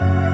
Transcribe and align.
Je 0.00 0.27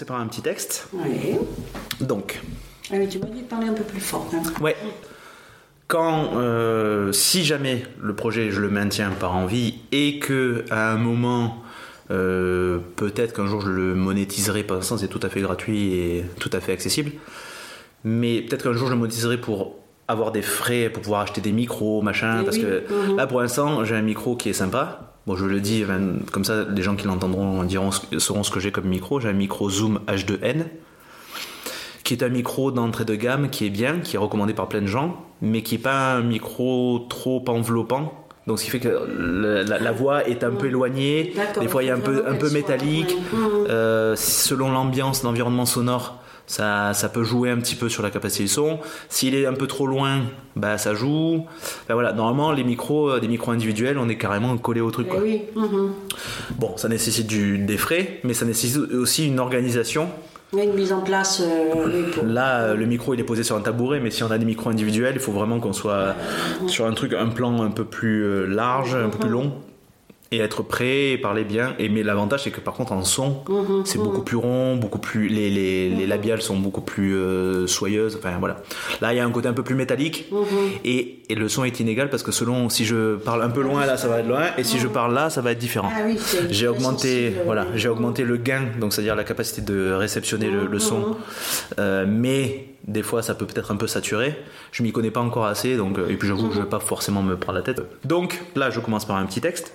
commencer 0.00 0.04
par 0.04 0.20
un 0.20 0.26
petit 0.26 0.42
texte. 0.42 0.88
Donc, 2.00 2.40
Ah 2.92 2.96
tu 3.08 3.18
m'as 3.18 3.26
dit 3.26 3.42
de 3.42 3.46
parler 3.46 3.68
un 3.68 3.72
peu 3.74 3.84
plus 3.84 4.00
fort. 4.00 4.28
hein. 4.34 4.42
ouais. 4.62 4.76
Quand, 5.86 6.36
euh, 6.36 7.10
si 7.10 7.44
jamais 7.44 7.82
le 8.00 8.14
projet 8.14 8.50
je 8.52 8.60
le 8.60 8.70
maintiens 8.70 9.10
par 9.10 9.34
envie 9.34 9.74
et 9.90 10.20
que 10.20 10.64
à 10.70 10.92
un 10.92 10.96
moment, 10.96 11.56
euh, 12.12 12.78
peut-être 12.94 13.34
qu'un 13.34 13.46
jour 13.46 13.60
je 13.60 13.70
le 13.70 13.94
monétiserai, 13.96 14.62
pour 14.62 14.76
l'instant 14.76 14.96
c'est 14.98 15.08
tout 15.08 15.18
à 15.24 15.28
fait 15.28 15.40
gratuit 15.40 15.94
et 15.94 16.24
tout 16.38 16.50
à 16.52 16.60
fait 16.60 16.72
accessible, 16.72 17.10
mais 18.04 18.40
peut-être 18.42 18.62
qu'un 18.62 18.72
jour 18.72 18.86
je 18.86 18.92
le 18.92 18.98
monétiserai 19.00 19.38
pour 19.38 19.78
avoir 20.06 20.30
des 20.30 20.42
frais, 20.42 20.90
pour 20.90 21.02
pouvoir 21.02 21.22
acheter 21.22 21.40
des 21.40 21.50
micros, 21.52 22.02
machin, 22.02 22.38
Eh 22.42 22.44
parce 22.44 22.56
oui, 22.56 22.62
que 22.62 22.84
mhm. 23.10 23.16
là 23.16 23.26
pour 23.26 23.40
l'instant 23.40 23.84
j'ai 23.84 23.96
un 23.96 24.02
micro 24.02 24.36
qui 24.36 24.48
est 24.48 24.52
sympa. 24.54 25.09
Bon, 25.30 25.36
je 25.36 25.44
le 25.44 25.60
dis, 25.60 25.84
comme 26.32 26.44
ça 26.44 26.64
les 26.68 26.82
gens 26.82 26.96
qui 26.96 27.06
l'entendront 27.06 27.62
diront, 27.62 27.90
sauront 28.18 28.42
ce 28.42 28.50
que 28.50 28.58
j'ai 28.58 28.72
comme 28.72 28.88
micro. 28.88 29.20
J'ai 29.20 29.28
un 29.28 29.32
micro 29.32 29.70
Zoom 29.70 30.00
H2N 30.08 30.64
qui 32.02 32.14
est 32.14 32.24
un 32.24 32.28
micro 32.28 32.72
d'entrée 32.72 33.04
de 33.04 33.14
gamme 33.14 33.48
qui 33.48 33.64
est 33.64 33.70
bien, 33.70 34.00
qui 34.00 34.16
est 34.16 34.18
recommandé 34.18 34.54
par 34.54 34.68
plein 34.68 34.80
de 34.80 34.88
gens, 34.88 35.24
mais 35.40 35.62
qui 35.62 35.76
n'est 35.76 35.82
pas 35.82 36.14
un 36.14 36.22
micro 36.22 37.06
trop 37.08 37.44
enveloppant. 37.46 38.26
Donc 38.48 38.58
ce 38.58 38.64
qui 38.64 38.70
fait 38.70 38.80
que 38.80 38.88
la, 38.88 39.78
la 39.78 39.92
voix 39.92 40.26
est 40.26 40.42
un 40.42 40.50
peu 40.50 40.66
éloignée, 40.66 41.32
des 41.60 41.68
fois 41.68 41.84
il 41.84 41.86
y 41.86 41.90
a 41.90 41.94
un 41.94 42.00
peu, 42.00 42.24
un 42.26 42.34
peu 42.34 42.50
métallique. 42.50 43.16
Euh, 43.68 44.16
selon 44.16 44.72
l'ambiance, 44.72 45.22
l'environnement 45.22 45.64
sonore, 45.64 46.20
ça, 46.50 46.94
ça 46.94 47.08
peut 47.08 47.22
jouer 47.22 47.48
un 47.50 47.58
petit 47.58 47.76
peu 47.76 47.88
sur 47.88 48.02
la 48.02 48.10
capacité 48.10 48.42
du 48.42 48.48
son. 48.48 48.80
S'il 49.08 49.36
est 49.36 49.46
un 49.46 49.52
peu 49.54 49.68
trop 49.68 49.86
loin, 49.86 50.22
bah 50.56 50.78
ça 50.78 50.94
joue. 50.94 51.44
Enfin, 51.84 51.94
voilà, 51.94 52.12
normalement 52.12 52.50
les 52.50 52.64
micros, 52.64 53.08
euh, 53.12 53.20
des 53.20 53.28
micros 53.28 53.52
individuels, 53.52 53.98
on 53.98 54.08
est 54.08 54.16
carrément 54.16 54.58
collé 54.58 54.80
au 54.80 54.90
truc. 54.90 55.06
Eh 55.08 55.12
Quoi. 55.12 55.20
oui. 55.22 55.42
mhm. 55.54 55.92
Bon, 56.58 56.76
ça 56.76 56.88
nécessite 56.88 57.28
du, 57.28 57.58
des 57.58 57.76
frais, 57.76 58.18
mais 58.24 58.34
ça 58.34 58.44
nécessite 58.46 58.78
aussi 58.78 59.28
une 59.28 59.38
organisation. 59.38 60.08
Il 60.52 60.58
y 60.58 60.62
a 60.62 60.64
une 60.64 60.74
mise 60.74 60.92
en 60.92 61.02
place. 61.02 61.40
euh, 61.40 62.10
pour- 62.12 62.24
Là, 62.24 62.62
euh, 62.62 62.74
le 62.74 62.84
micro 62.86 63.14
il 63.14 63.20
est 63.20 63.24
posé 63.24 63.44
sur 63.44 63.54
un 63.54 63.60
tabouret, 63.60 64.00
mais 64.00 64.10
si 64.10 64.24
on 64.24 64.30
a 64.32 64.36
des 64.38 64.44
micros 64.44 64.70
individuels, 64.70 65.14
il 65.14 65.20
faut 65.20 65.30
vraiment 65.30 65.60
qu'on 65.60 65.72
soit 65.72 66.16
sur 66.66 66.84
un 66.86 66.92
truc, 66.94 67.12
un 67.12 67.28
plan 67.28 67.62
un 67.62 67.70
peu 67.70 67.84
plus 67.84 68.48
large, 68.48 68.96
un 68.96 69.08
peu 69.08 69.18
plus 69.18 69.30
long, 69.30 69.52
et 70.32 70.38
être 70.38 70.62
prêt, 70.62 71.10
et 71.10 71.18
parler 71.18 71.42
bien. 71.44 71.74
Et 71.80 71.88
mais 71.88 72.02
l'avantage 72.04 72.44
c'est 72.44 72.52
que 72.52 72.60
par 72.60 72.74
contre 72.74 72.92
en 72.92 73.02
son, 73.04 73.42
Mhm, 73.48 73.82
c'est 73.84 73.98
beaucoup 73.98 74.22
plus 74.22 74.36
rond, 74.36 74.76
beaucoup 74.76 74.98
plus 75.00 75.26
les, 75.28 75.50
les, 75.50 75.88
les 75.90 76.06
labiales 76.06 76.40
sont 76.40 76.56
beaucoup 76.56 76.82
plus 76.82 77.16
euh, 77.16 77.66
soyeuses. 77.66 78.16
Enfin 78.16 78.36
voilà. 78.38 78.62
Là, 79.00 79.12
il 79.12 79.16
y 79.16 79.20
a 79.20 79.24
un 79.24 79.30
côté 79.30 79.48
un 79.48 79.52
peu 79.52 79.64
plus 79.64 79.74
métallique, 79.74 80.30
et, 80.84 81.18
et 81.28 81.34
le 81.34 81.48
son 81.48 81.64
est 81.64 81.80
inégal 81.80 82.10
parce 82.10 82.22
que 82.22 82.30
selon 82.32 82.68
si 82.68 82.84
je 82.84 83.16
parle 83.16 83.42
un 83.42 83.50
peu 83.50 83.60
loin 83.62 83.84
là, 83.86 83.96
ça 83.96 84.06
va 84.08 84.20
être 84.20 84.28
loin, 84.28 84.44
et 84.56 84.62
si 84.64 84.78
je 84.78 84.86
parle 84.86 85.14
là, 85.14 85.30
ça 85.30 85.40
va 85.40 85.50
être 85.52 85.58
différent. 85.58 85.90
Ah 85.92 86.02
oui, 86.06 86.16
J'ai 86.50 86.68
augmenté, 86.68 87.32
voilà, 87.44 87.66
j'ai 87.74 87.88
augmenté 87.88 88.22
le 88.24 88.36
gain, 88.36 88.62
donc 88.80 88.92
c'est-à-dire 88.92 89.16
la 89.16 89.24
capacité 89.24 89.62
de 89.62 89.90
réceptionner 89.92 90.48
le, 90.48 90.66
le 90.66 90.78
son. 90.78 91.16
Euh, 91.78 92.04
mais 92.08 92.66
des 92.86 93.02
fois, 93.02 93.22
ça 93.22 93.34
peut 93.34 93.46
peut-être 93.46 93.72
un 93.72 93.76
peu 93.76 93.86
saturer. 93.86 94.36
Je 94.72 94.82
m'y 94.82 94.92
connais 94.92 95.10
pas 95.10 95.20
encore 95.20 95.46
assez, 95.46 95.76
donc 95.76 95.98
euh, 95.98 96.08
et 96.08 96.14
puis 96.16 96.28
j'avoue 96.28 96.48
que 96.48 96.54
je 96.54 96.60
vais 96.60 96.68
pas 96.68 96.78
forcément 96.80 97.22
me 97.22 97.36
prendre 97.36 97.58
la 97.58 97.64
tête. 97.64 97.82
Donc 98.04 98.40
là, 98.54 98.70
je 98.70 98.78
commence 98.80 99.04
par 99.04 99.16
un 99.16 99.26
petit 99.26 99.40
texte. 99.40 99.74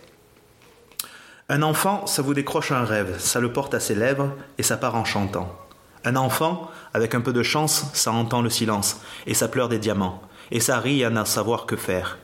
Un 1.47 1.61
enfant, 1.61 2.07
ça 2.07 2.23
vous 2.23 2.33
décroche 2.33 2.71
un 2.71 2.83
rêve, 2.83 3.19
ça 3.19 3.39
le 3.39 3.53
porte 3.53 3.75
à 3.75 3.79
ses 3.79 3.93
lèvres 3.93 4.33
et 4.57 4.63
ça 4.63 4.77
part 4.77 4.95
en 4.95 5.05
chantant. 5.05 5.55
Un 6.03 6.15
enfant, 6.15 6.71
avec 6.91 7.13
un 7.13 7.21
peu 7.21 7.33
de 7.33 7.43
chance, 7.43 7.85
ça 7.93 8.11
entend 8.11 8.41
le 8.41 8.49
silence 8.49 8.99
et 9.27 9.35
ça 9.35 9.47
pleure 9.47 9.69
des 9.69 9.77
diamants 9.77 10.23
et 10.49 10.59
ça 10.59 10.79
rit 10.79 11.05
à 11.05 11.11
n'en 11.11 11.23
savoir 11.23 11.67
que 11.67 11.75
faire. 11.75 12.17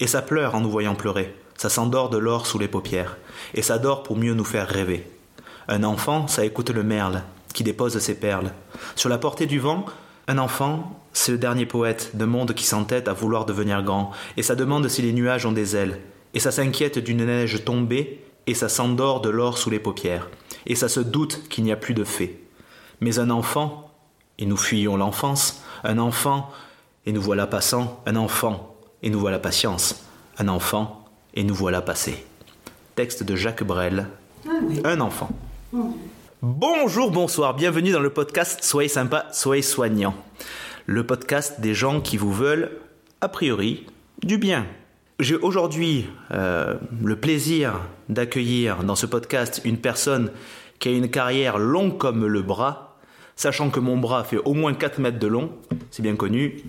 Et 0.00 0.06
ça 0.06 0.22
pleure 0.22 0.54
en 0.54 0.60
nous 0.60 0.70
voyant 0.70 0.94
pleurer, 0.94 1.36
ça 1.58 1.68
s'endort 1.68 2.08
de 2.08 2.16
l'or 2.16 2.46
sous 2.46 2.58
les 2.58 2.68
paupières 2.68 3.18
et 3.52 3.60
ça 3.60 3.78
dort 3.78 4.02
pour 4.02 4.16
mieux 4.16 4.32
nous 4.32 4.46
faire 4.46 4.66
rêver. 4.66 5.06
Un 5.68 5.84
enfant, 5.84 6.26
ça 6.26 6.46
écoute 6.46 6.70
le 6.70 6.82
merle 6.82 7.22
qui 7.52 7.64
dépose 7.64 7.98
ses 7.98 8.14
perles. 8.14 8.50
Sur 8.96 9.10
la 9.10 9.18
portée 9.18 9.44
du 9.44 9.58
vent, 9.58 9.84
un 10.26 10.38
enfant, 10.38 10.98
c'est 11.12 11.32
le 11.32 11.38
dernier 11.38 11.66
poète 11.66 12.16
de 12.16 12.24
monde 12.24 12.54
qui 12.54 12.64
s'entête 12.64 13.08
à 13.08 13.12
vouloir 13.12 13.44
devenir 13.44 13.82
grand, 13.82 14.10
et 14.38 14.42
ça 14.42 14.54
demande 14.54 14.88
si 14.88 15.02
les 15.02 15.12
nuages 15.12 15.44
ont 15.44 15.52
des 15.52 15.76
ailes, 15.76 16.00
et 16.32 16.40
ça 16.40 16.50
s'inquiète 16.50 16.98
d'une 16.98 17.26
neige 17.26 17.62
tombée, 17.64 18.24
et 18.46 18.54
ça 18.54 18.68
s'endort 18.68 19.20
de 19.20 19.30
l'or 19.30 19.58
sous 19.58 19.70
les 19.70 19.78
paupières, 19.80 20.28
et 20.66 20.74
ça 20.74 20.88
se 20.88 21.00
doute 21.00 21.48
qu'il 21.48 21.64
n'y 21.64 21.72
a 21.72 21.76
plus 21.76 21.94
de 21.94 22.04
fées. 22.04 22.42
Mais 23.00 23.18
un 23.18 23.30
enfant, 23.30 23.90
et 24.38 24.46
nous 24.46 24.56
fuyons 24.56 24.96
l'enfance, 24.96 25.62
un 25.82 25.98
enfant, 25.98 26.50
et 27.06 27.12
nous 27.12 27.22
voilà 27.22 27.46
passant, 27.46 28.02
un 28.06 28.16
enfant, 28.16 28.74
et 29.02 29.10
nous 29.10 29.20
voilà 29.20 29.38
patience, 29.38 30.04
un 30.38 30.48
enfant, 30.48 31.04
et 31.34 31.44
nous 31.44 31.54
voilà 31.54 31.82
passé. 31.82 32.24
Texte 32.94 33.22
de 33.22 33.36
Jacques 33.36 33.64
Brel, 33.64 34.08
Ah 34.46 34.52
oui. 34.62 34.80
un 34.84 35.00
enfant. 35.00 35.30
Bonjour, 36.42 37.10
bonsoir, 37.10 37.54
bienvenue 37.54 37.90
dans 37.90 38.00
le 38.00 38.10
podcast 38.10 38.62
Soyez 38.62 38.88
sympa, 38.88 39.26
soyez 39.32 39.62
soignant. 39.62 40.14
Le 40.86 41.06
podcast 41.06 41.60
des 41.60 41.74
gens 41.74 42.00
qui 42.00 42.16
vous 42.16 42.32
veulent, 42.32 42.70
a 43.20 43.28
priori, 43.28 43.86
du 44.22 44.38
bien. 44.38 44.66
J'ai 45.20 45.36
aujourd'hui 45.36 46.06
euh, 46.32 46.74
le 47.00 47.14
plaisir 47.14 47.80
d'accueillir 48.08 48.82
dans 48.82 48.96
ce 48.96 49.06
podcast 49.06 49.60
une 49.64 49.78
personne 49.78 50.32
qui 50.80 50.88
a 50.88 50.92
une 50.92 51.08
carrière 51.08 51.56
longue 51.56 51.98
comme 51.98 52.26
le 52.26 52.42
bras, 52.42 52.96
sachant 53.36 53.70
que 53.70 53.78
mon 53.78 53.96
bras 53.96 54.24
fait 54.24 54.38
au 54.38 54.54
moins 54.54 54.74
4 54.74 54.98
mètres 54.98 55.20
de 55.20 55.28
long, 55.28 55.52
c'est 55.92 56.02
bien 56.02 56.16
connu. 56.16 56.62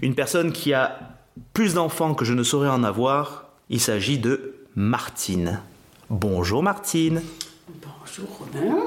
Une 0.00 0.14
personne 0.14 0.52
qui 0.52 0.72
a 0.72 1.18
plus 1.52 1.74
d'enfants 1.74 2.14
que 2.14 2.24
je 2.24 2.32
ne 2.32 2.42
saurais 2.42 2.70
en 2.70 2.82
avoir. 2.82 3.44
Il 3.68 3.80
s'agit 3.80 4.18
de 4.18 4.54
Martine. 4.74 5.60
Bonjour 6.08 6.62
Martine. 6.62 7.20
Bonjour 7.68 8.38
Romain. 8.38 8.84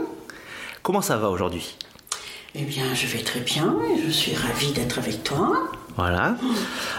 Comment 0.81 1.01
ça 1.01 1.17
va 1.17 1.29
aujourd'hui? 1.29 1.77
Eh 2.55 2.63
bien, 2.63 2.91
je 2.95 3.05
vais 3.05 3.21
très 3.21 3.41
bien 3.41 3.75
et 3.88 4.01
je 4.01 4.09
suis 4.09 4.33
ravie 4.33 4.71
d'être 4.71 4.97
avec 4.97 5.23
toi. 5.23 5.69
Voilà. 5.95 6.38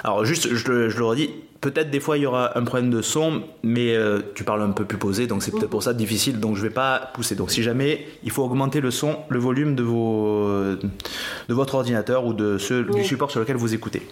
Alors 0.04 0.24
juste, 0.24 0.54
je 0.54 0.88
je 0.88 0.98
le 0.98 1.04
redis, 1.04 1.30
peut-être 1.60 1.90
des 1.90 2.00
fois 2.00 2.18
il 2.18 2.22
y 2.22 2.26
aura 2.26 2.58
un 2.58 2.64
problème 2.64 2.90
de 2.90 3.02
son, 3.02 3.42
mais 3.62 3.94
euh, 3.94 4.20
tu 4.34 4.44
parles 4.44 4.62
un 4.62 4.70
peu 4.70 4.84
plus 4.84 4.98
posé, 4.98 5.26
donc 5.26 5.42
c'est 5.42 5.50
peut-être 5.50 5.70
pour 5.70 5.82
ça 5.82 5.94
difficile, 5.94 6.40
donc 6.40 6.56
je 6.56 6.62
vais 6.62 6.70
pas 6.70 7.10
pousser. 7.14 7.34
Donc 7.34 7.50
si 7.50 7.62
jamais 7.62 8.06
il 8.24 8.30
faut 8.30 8.42
augmenter 8.44 8.80
le 8.80 8.90
son, 8.90 9.18
le 9.28 9.38
volume 9.38 9.74
de, 9.74 9.82
vos, 9.82 10.48
de 10.76 11.54
votre 11.54 11.74
ordinateur 11.74 12.26
ou 12.26 12.32
de 12.32 12.58
du 12.92 13.04
support 13.04 13.30
sur 13.30 13.40
lequel 13.40 13.56
vous 13.56 13.74
écoutez. 13.74 14.02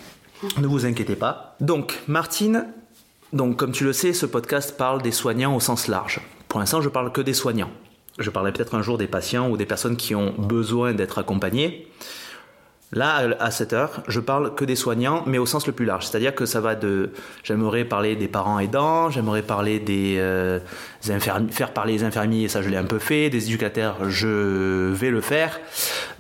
Ne 0.59 0.67
vous 0.67 0.87
inquiétez 0.87 1.17
pas. 1.17 1.57
Donc 1.61 2.01
Martine, 2.07 2.67
donc 3.33 3.57
comme 3.57 3.73
tu 3.73 3.85
le 3.85 3.93
sais, 3.93 4.13
ce 4.13 4.27
podcast 4.27 4.77
parle 4.77 5.03
des 5.03 5.13
soignants 5.13 5.57
au 5.57 5.61
sens 5.61 5.89
large. 5.89 6.21
Pour 6.49 6.61
l'instant, 6.61 6.81
je 6.81 6.89
parle 6.89 7.13
que 7.13 7.21
des 7.21 7.35
soignants. 7.35 7.71
Je 8.19 8.31
parlerai 8.31 8.53
peut-être 8.53 8.77
un 8.77 8.83
jour 8.83 8.97
des 8.97 9.09
patients 9.09 9.51
ou 9.51 9.57
des 9.57 9.67
personnes 9.67 9.97
qui 9.97 10.15
ont 10.15 10.33
besoin 10.39 10.93
d'être 10.93 11.19
accompagnées. 11.19 11.89
Là, 12.95 13.37
à 13.41 13.51
cette 13.51 13.73
heure, 13.73 14.05
je 14.07 14.21
parle 14.21 14.55
que 14.55 14.65
des 14.65 14.77
soignants, 14.77 15.25
mais 15.27 15.39
au 15.39 15.47
sens 15.47 15.67
le 15.67 15.73
plus 15.73 15.85
large. 15.85 16.07
C'est-à-dire 16.07 16.33
que 16.33 16.47
ça 16.47 16.61
va 16.61 16.77
de. 16.77 17.11
J'aimerais 17.43 17.85
parler 17.85 18.15
des 18.15 18.29
parents 18.29 18.61
aidants, 18.61 19.11
j'aimerais 19.11 19.43
parler 19.43 19.81
des, 19.81 20.15
euh, 20.19 20.61
infirmiers, 21.09 21.51
faire 21.51 21.73
parler 21.73 21.95
les 21.95 22.05
infirmiers, 22.05 22.47
ça 22.47 22.63
je 22.63 22.69
l'ai 22.69 22.77
un 22.77 22.85
peu 22.85 23.01
fait, 23.01 23.31
des 23.31 23.47
éducateurs, 23.47 24.09
je 24.09 24.93
vais 24.93 25.11
le 25.11 25.21
faire. 25.21 25.61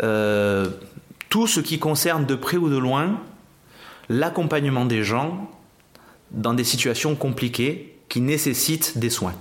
Euh, 0.02 0.66
tout 1.28 1.46
ce 1.46 1.60
qui 1.60 1.78
concerne 1.78 2.26
de 2.26 2.34
près 2.34 2.56
ou 2.56 2.68
de 2.68 2.76
loin 2.76 3.20
l'accompagnement 4.08 4.84
des 4.84 5.04
gens 5.04 5.48
dans 6.32 6.54
des 6.54 6.64
situations 6.64 7.14
compliquées 7.14 7.96
qui 8.08 8.20
nécessitent 8.20 8.98
des 8.98 9.10
soins. 9.10 9.34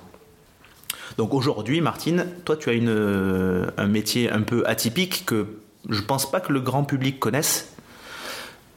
Donc 1.17 1.33
aujourd'hui, 1.33 1.81
Martine, 1.81 2.27
toi 2.45 2.57
tu 2.57 2.69
as 2.69 2.73
une, 2.73 2.89
euh, 2.89 3.65
un 3.77 3.87
métier 3.87 4.29
un 4.29 4.41
peu 4.41 4.63
atypique 4.67 5.23
que 5.25 5.47
je 5.89 6.01
pense 6.01 6.29
pas 6.29 6.39
que 6.39 6.53
le 6.53 6.61
grand 6.61 6.83
public 6.83 7.19
connaisse. 7.19 7.73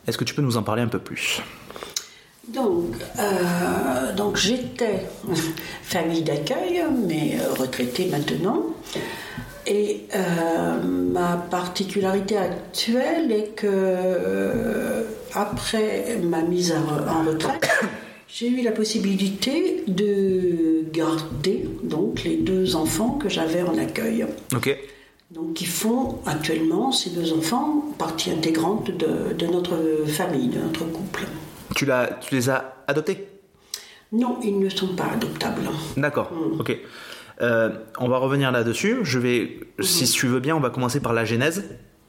Est-ce 0.06 0.19
que 0.19 0.25
tu 0.25 0.35
peux 0.35 0.43
nous 0.43 0.56
en 0.56 0.62
parler 0.62 0.82
un 0.82 0.88
peu 0.88 0.99
plus? 0.99 1.41
Donc, 2.49 2.94
euh, 3.19 4.14
donc 4.14 4.37
j'étais 4.37 5.06
famille 5.82 6.23
d'accueil, 6.23 6.85
mais 7.06 7.38
euh, 7.41 7.55
retraitée 7.55 8.06
maintenant. 8.06 8.62
Et 9.67 10.06
euh, 10.14 10.81
ma 10.82 11.37
particularité 11.37 12.37
actuelle 12.37 13.32
est 13.32 13.56
que 13.56 13.67
euh, 13.69 15.03
après 15.35 16.19
ma 16.23 16.43
mise 16.43 16.73
en, 16.73 17.11
en 17.11 17.25
retraite, 17.25 17.69
j'ai 18.29 18.49
eu 18.49 18.62
la 18.62 18.70
possibilité 18.70 19.82
de 19.88 20.85
garder 20.93 21.69
donc 21.82 22.23
les 22.23 22.37
deux 22.37 22.76
enfants 22.76 23.19
que 23.20 23.29
j'avais 23.29 23.62
en 23.62 23.76
accueil. 23.76 24.25
Ok. 24.55 24.76
Donc 25.36 25.52
qui 25.52 25.66
font 25.66 26.20
actuellement 26.24 26.92
ces 26.92 27.10
deux 27.10 27.34
enfants 27.34 27.84
partie 27.98 28.30
intégrante 28.30 28.90
de, 28.90 29.34
de 29.34 29.46
notre 29.46 29.76
famille, 30.06 30.48
de 30.48 30.58
notre 30.58 30.86
couple. 30.86 31.26
Tu, 31.74 31.84
l'as, 31.84 32.18
tu 32.22 32.34
les 32.34 32.48
as 32.48 32.76
adoptés? 32.86 33.28
Non, 34.12 34.38
ils 34.42 34.58
ne 34.58 34.70
sont 34.70 34.94
pas 34.96 35.08
adoptables. 35.12 35.68
D'accord, 35.98 36.32
ok. 36.58 36.74
Euh, 37.42 37.68
on 37.98 38.08
va 38.08 38.16
revenir 38.16 38.50
là-dessus. 38.50 39.00
Je 39.02 39.18
vais, 39.18 39.60
si 39.80 40.10
tu 40.10 40.26
veux 40.26 40.40
bien, 40.40 40.56
on 40.56 40.60
va 40.60 40.70
commencer 40.70 41.00
par 41.00 41.12
la 41.12 41.26
genèse 41.26 41.64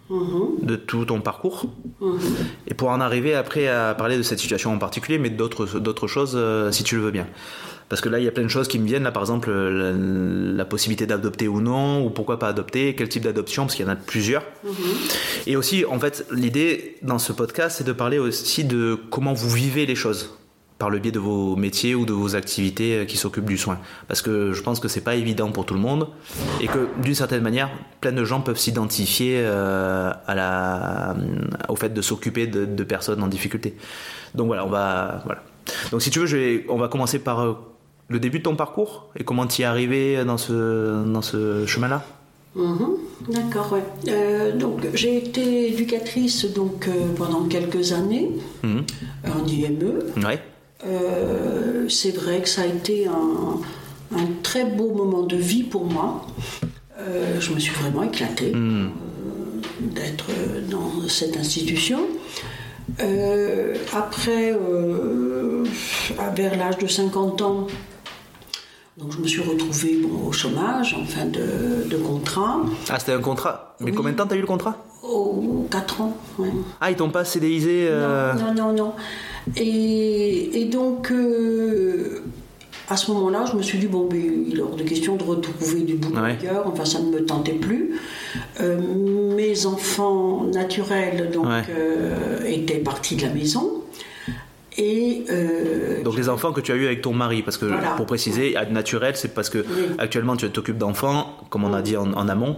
de 0.09 0.77
tout 0.77 1.03
ton 1.03 1.19
parcours. 1.19 1.65
Et 2.65 2.73
pour 2.75 2.91
en 2.91 3.01
arriver 3.01 3.33
après 3.33 3.67
à 3.67 3.93
parler 3.93 4.15
de 4.15 4.21
cette 4.21 4.39
situation 4.39 4.73
en 4.73 4.77
particulier, 4.77 5.19
mais 5.19 5.29
d'autres, 5.29 5.79
d'autres 5.79 6.07
choses, 6.07 6.35
euh, 6.37 6.71
si 6.71 6.85
tu 6.85 6.95
le 6.95 7.01
veux 7.01 7.11
bien. 7.11 7.27
Parce 7.89 8.01
que 8.01 8.09
là, 8.09 8.19
il 8.19 8.25
y 8.25 8.27
a 8.27 8.31
plein 8.31 8.43
de 8.43 8.49
choses 8.49 8.67
qui 8.67 8.79
me 8.79 8.85
viennent. 8.85 9.03
Là, 9.03 9.11
par 9.11 9.23
exemple, 9.23 9.49
la, 9.51 9.91
la 9.93 10.65
possibilité 10.65 11.05
d'adopter 11.05 11.47
ou 11.47 11.61
non, 11.61 12.05
ou 12.05 12.09
pourquoi 12.09 12.37
pas 12.37 12.49
adopter, 12.49 12.95
quel 12.95 13.07
type 13.07 13.23
d'adoption, 13.23 13.63
parce 13.63 13.75
qu'il 13.75 13.85
y 13.85 13.87
en 13.87 13.91
a 13.91 13.95
plusieurs. 13.95 14.43
Et 15.45 15.55
aussi, 15.55 15.85
en 15.85 15.99
fait, 15.99 16.25
l'idée 16.31 16.97
dans 17.01 17.19
ce 17.19 17.31
podcast, 17.31 17.77
c'est 17.77 17.85
de 17.85 17.93
parler 17.93 18.19
aussi 18.19 18.65
de 18.65 18.99
comment 19.09 19.33
vous 19.33 19.49
vivez 19.49 19.85
les 19.85 19.95
choses 19.95 20.37
par 20.77 20.91
le 20.91 20.99
biais 20.99 21.11
de 21.11 21.17
vos 21.17 21.55
métiers 21.55 21.95
ou 21.95 22.05
de 22.05 22.13
vos 22.13 22.35
activités 22.35 22.97
euh, 22.97 23.05
qui 23.05 23.17
s'occupent 23.17 23.45
du 23.45 23.57
soin. 23.57 23.79
Parce 24.07 24.21
que 24.21 24.53
je 24.53 24.61
pense 24.61 24.79
que 24.79 24.87
c'est 24.87 25.01
pas 25.01 25.15
évident 25.15 25.51
pour 25.51 25.65
tout 25.65 25.73
le 25.73 25.79
monde 25.79 26.09
et 26.61 26.67
que 26.67 26.87
d'une 27.01 27.15
certaine 27.15 27.41
manière, 27.41 27.71
plein 27.99 28.11
de 28.11 28.23
gens 28.23 28.41
peuvent 28.41 28.59
s'identifier 28.59 29.39
euh, 29.39 30.11
à 30.27 30.35
la, 30.35 31.15
au 31.69 31.75
fait 31.75 31.89
de 31.89 32.01
s'occuper 32.03 32.45
de, 32.45 32.65
de 32.65 32.83
personnes 32.83 33.23
en 33.23 33.27
difficulté. 33.27 33.75
Donc 34.35 34.47
voilà, 34.47 34.65
on 34.65 34.69
va, 34.69 35.23
voilà. 35.25 35.41
Donc 35.91 36.03
si 36.03 36.11
tu 36.11 36.19
veux, 36.19 36.27
je 36.27 36.37
vais, 36.37 36.65
on 36.69 36.77
va 36.77 36.89
commencer 36.89 37.17
par 37.17 37.39
euh, 37.39 37.53
le 38.09 38.19
début 38.19 38.39
de 38.39 38.43
ton 38.43 38.55
parcours 38.55 39.07
et 39.19 39.23
comment 39.23 39.47
tu 39.47 39.61
es 39.61 39.65
arrivé 39.65 40.23
dans 40.25 40.37
ce, 40.37 41.03
dans 41.05 41.21
ce 41.21 41.65
chemin-là? 41.65 42.05
Mhm, 42.55 42.87
D'accord, 43.29 43.73
ouais. 43.73 43.83
Euh, 44.11 44.55
donc 44.57 44.79
j'ai 44.93 45.17
été 45.17 45.71
éducatrice 45.73 46.45
donc 46.53 46.87
euh, 46.87 46.91
pendant 47.15 47.43
quelques 47.43 47.91
années 47.91 48.31
Mhm. 48.63 48.83
en 49.25 49.45
IME. 49.47 49.99
Ouais. 50.25 50.39
Euh, 50.85 51.87
c'est 51.89 52.15
vrai 52.15 52.41
que 52.41 52.49
ça 52.49 52.61
a 52.63 52.65
été 52.65 53.07
un, 53.07 53.59
un 54.17 54.25
très 54.43 54.65
beau 54.65 54.93
moment 54.93 55.23
de 55.23 55.35
vie 55.35 55.63
pour 55.63 55.85
moi. 55.85 56.25
Je 57.39 57.53
me 57.53 57.59
suis 57.59 57.73
vraiment 57.75 58.03
éclatée 58.03 58.51
euh, 58.55 58.87
d'être 59.79 60.25
dans 60.69 61.07
cette 61.07 61.37
institution. 61.37 61.99
Euh, 63.01 63.75
après, 63.93 64.53
euh, 64.53 65.63
vers 66.35 66.57
l'âge 66.57 66.77
de 66.79 66.87
50 66.87 67.41
ans, 67.43 67.67
donc 68.97 69.11
je 69.11 69.19
me 69.19 69.27
suis 69.27 69.41
retrouvée 69.41 69.97
bon, 70.01 70.27
au 70.27 70.31
chômage 70.31 70.95
en 70.95 71.05
fin 71.05 71.25
de, 71.25 71.87
de 71.87 71.97
contrat. 71.97 72.61
Ah, 72.89 72.97
c'était 72.99 73.13
un 73.13 73.21
contrat. 73.21 73.75
Mais 73.79 73.91
Oui. 73.91 73.95
combien 73.95 74.11
de 74.11 74.17
temps 74.17 74.25
t'as 74.27 74.35
eu 74.35 74.41
le 74.41 74.47
contrat? 74.47 74.75
Au 75.03 75.67
4 75.69 76.01
ans, 76.01 76.17
ouais. 76.39 76.49
Ah, 76.81 76.89
ils 76.89 76.97
t'ont 76.97 77.09
pas 77.11 77.23
CDisé 77.23 77.87
euh, 77.89 78.33
Non, 78.33 78.53
non, 78.53 78.53
non, 78.53 78.73
non. 78.73 78.93
Et, 79.55 80.61
et 80.61 80.65
donc, 80.65 81.11
euh, 81.11 82.21
à 82.89 82.97
ce 82.97 83.11
moment-là, 83.11 83.45
je 83.49 83.55
me 83.55 83.61
suis 83.61 83.77
dit, 83.77 83.85
bon, 83.87 84.07
ben, 84.07 84.19
il 84.49 84.57
est 84.57 84.61
hors 84.61 84.75
de 84.75 84.83
question 84.83 85.15
de 85.15 85.23
retrouver 85.23 85.81
du 85.81 85.93
boulot 85.95 86.21
Ouais. 86.21 86.37
enfin, 86.65 86.83
ça 86.85 86.99
ne 86.99 87.11
me 87.11 87.23
tentait 87.23 87.53
plus. 87.53 87.99
Euh, 88.61 88.77
mes 89.35 89.65
enfants 89.67 90.43
naturels, 90.45 91.29
donc, 91.31 91.45
Ouais. 91.45 91.61
euh, 91.69 92.43
étaient 92.47 92.79
partis 92.79 93.15
de 93.15 93.21
la 93.21 93.29
maison. 93.29 93.83
Et 94.79 95.23
euh, 95.31 96.03
Donc 96.03 96.15
les 96.17 96.29
enfants 96.29 96.51
que 96.51 96.61
tu 96.61 96.71
as 96.71 96.75
eu 96.75 96.85
avec 96.85 97.01
ton 97.01 97.11
mari, 97.13 97.41
parce 97.41 97.57
que 97.57 97.65
Voilà. 97.65 97.91
pour 97.97 98.05
préciser, 98.05 98.55
à 98.55 98.65
naturel, 98.65 99.15
c'est 99.15 99.33
parce 99.33 99.49
que 99.49 99.59
Oui. 99.59 99.65
actuellement 99.97 100.35
tu 100.35 100.47
t'occupes 100.51 100.77
d'enfants, 100.77 101.33
comme 101.49 101.63
on 101.63 101.73
a 101.73 101.81
dit 101.81 101.97
en, 101.97 102.13
en 102.13 102.29
amont, 102.29 102.57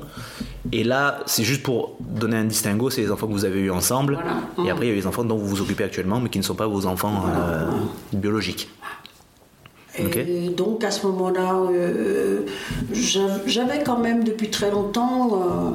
et 0.74 0.83
là 0.83 1.19
c'est 1.27 1.44
juste 1.45 1.63
pour 1.63 1.95
donner 2.00 2.36
un 2.36 2.44
distinguo, 2.44 2.89
c'est 2.89 3.01
les 3.01 3.12
enfants 3.12 3.27
que 3.27 3.31
vous 3.31 3.45
avez 3.45 3.62
eu 3.62 3.71
ensemble, 3.71 4.16
Voilà. 4.16 4.42
et 4.57 4.62
Mhm. 4.63 4.69
après 4.69 4.86
il 4.88 4.89
y 4.89 4.92
a 4.92 4.95
les 4.95 5.07
enfants 5.07 5.24
dont 5.24 5.38
vous 5.38 5.48
vous 5.48 5.62
occupez 5.62 5.86
actuellement, 5.86 6.19
mais 6.19 6.27
qui 6.30 6.39
ne 6.39 6.44
sont 6.44 6.56
pas 6.56 6.68
vos 6.68 6.86
enfants 6.86 7.24
euh, 7.27 7.68
biologiques. 8.12 8.69
Donc 10.56 10.83
à 10.86 10.92
ce 10.92 11.06
moment-là, 11.07 11.56
euh, 11.74 12.42
j'av- 12.94 13.42
j'avais 13.48 13.83
quand 13.83 14.00
même 14.00 14.24
depuis 14.24 14.50
très 14.50 14.71
longtemps 14.71 15.74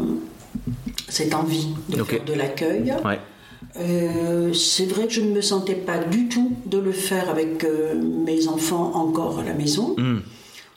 cette 1.09 1.35
envie 1.35 1.69
de 1.91 2.03
faire 2.03 2.25
de 2.25 2.33
l'accueil. 2.33 2.95
Ouais. 3.05 3.19
Euh, 3.79 4.53
c'est 4.53 4.87
vrai 4.87 5.07
que 5.09 5.13
je 5.13 5.21
ne 5.21 5.31
me 5.33 5.41
sentais 5.41 5.75
pas 5.75 5.99
du 5.99 6.29
tout 6.29 6.53
de 6.67 6.79
le 6.79 6.93
faire 6.93 7.29
avec 7.29 7.65
euh, 7.65 7.95
mes 7.95 8.47
enfants 8.49 8.93
encore 8.95 9.41
à 9.41 9.45
la 9.45 9.53
maison. 9.53 9.95
Hmm. 9.99 10.21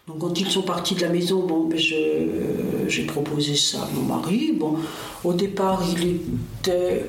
Donc 0.07 0.19
quand 0.19 0.39
ils 0.39 0.49
sont 0.49 0.61
partis 0.63 0.95
de 0.95 1.01
la 1.01 1.09
maison, 1.09 1.45
bon, 1.45 1.65
ben, 1.65 1.77
j'ai 1.77 3.03
proposé 3.05 3.55
ça 3.55 3.79
à 3.83 3.89
mon 3.93 4.03
mari. 4.03 4.53
Bon, 4.57 4.75
au 5.23 5.33
départ, 5.33 5.83
il 5.97 6.21
était 6.61 7.05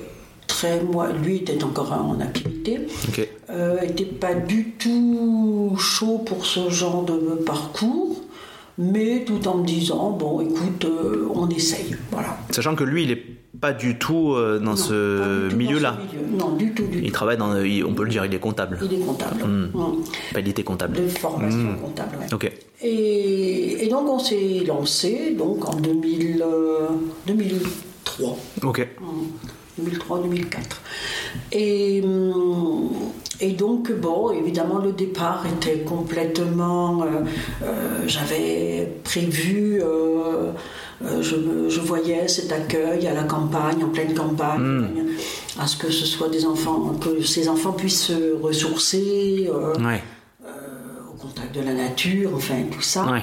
très, 0.46 0.82
moi, 0.82 1.12
lui 1.12 1.36
était 1.36 1.62
encore 1.62 1.92
en 1.92 2.18
activité, 2.20 2.80
Ok. 3.08 3.28
euh, 3.50 3.80
était 3.82 4.04
pas 4.04 4.34
du 4.34 4.72
tout 4.72 5.76
chaud 5.78 6.18
pour 6.18 6.44
ce 6.44 6.68
genre 6.70 7.04
de 7.04 7.36
parcours, 7.46 8.20
mais 8.78 9.24
tout 9.24 9.46
en 9.46 9.58
me 9.58 9.64
disant 9.66 10.10
bon, 10.10 10.40
écoute, 10.40 10.84
euh, 10.84 11.28
on 11.34 11.48
essaye, 11.50 11.94
voilà. 12.10 12.36
Sachant 12.50 12.74
que 12.74 12.84
lui, 12.84 13.04
il 13.04 13.12
est 13.12 13.22
pas 13.60 13.72
du 13.72 13.98
tout 13.98 14.32
euh, 14.34 14.58
dans 14.58 14.70
Non, 14.70 14.76
ce 14.76 15.18
pas 15.18 15.26
du 15.26 15.42
tout 15.42 15.50
dans 15.50 15.56
milieu-là. 15.56 15.96
ce 16.10 16.16
milieu. 16.16 16.36
Non, 16.38 16.50
du 16.56 16.72
tout, 16.72 16.84
du 16.86 17.00
Il 17.02 17.12
travaille 17.12 17.36
dans, 17.36 17.50
on 17.50 17.94
peut 17.94 18.04
le 18.04 18.10
dire, 18.10 18.24
il 18.24 18.34
est 18.34 18.38
comptable. 18.38 18.78
Il 18.82 18.92
est 18.94 19.04
comptable. 19.04 19.42
Hmm. 19.44 19.70
Mm. 19.74 20.04
Pas 20.34 20.40
il 20.40 20.48
était 20.48 20.62
comptable. 20.64 20.96
De 20.96 21.08
formation 21.08 21.58
Mm. 21.72 21.76
comptable, 21.80 22.16
ouais. 22.20 22.34
Ok. 22.34 22.52
Et, 22.82 23.84
et 23.84 23.88
donc 23.88 24.08
on 24.08 24.18
s'est 24.18 24.62
lancé 24.66 25.34
donc 25.36 25.68
en 25.68 25.74
2000, 25.76 26.42
euh, 26.42 26.88
2003. 27.26 28.36
Ok. 28.64 28.86
2003-2004. 29.80 30.56
Et, 31.52 32.02
hum, 32.04 32.88
et 33.40 33.52
donc, 33.52 33.92
bon, 33.92 34.32
évidemment, 34.32 34.78
le 34.78 34.90
départ 34.92 35.44
était 35.46 35.80
complètement. 35.84 37.02
euh, 37.04 37.06
euh, 37.62 38.02
J'avais 38.08 38.88
prévu. 39.04 39.80
Euh, 41.04 41.22
euh, 41.22 41.68
je, 41.70 41.80
voyais 41.80 42.26
cet 42.26 42.50
accueil 42.52 43.06
à 43.06 43.14
la 43.14 43.22
campagne, 43.22 43.84
en 43.84 43.88
pleine 43.88 44.14
campagne, 44.14 45.04
à 45.58 45.66
ce 45.66 45.76
que 45.76 45.90
ce 45.90 46.04
soit 46.04 46.28
des 46.28 46.44
enfants, 46.44 46.94
que 47.00 47.22
ces 47.22 47.48
enfants 47.48 47.72
puissent 47.72 48.04
se 48.06 48.34
ressourcer 48.40 49.48
euh, 49.52 49.74
Ouais. 49.78 50.02
au 51.12 51.16
contact 51.16 51.54
de 51.54 51.60
la 51.60 51.74
nature, 51.74 52.30
enfin 52.34 52.56
tout 52.70 52.82
ça. 52.82 53.10
Ouais. 53.10 53.22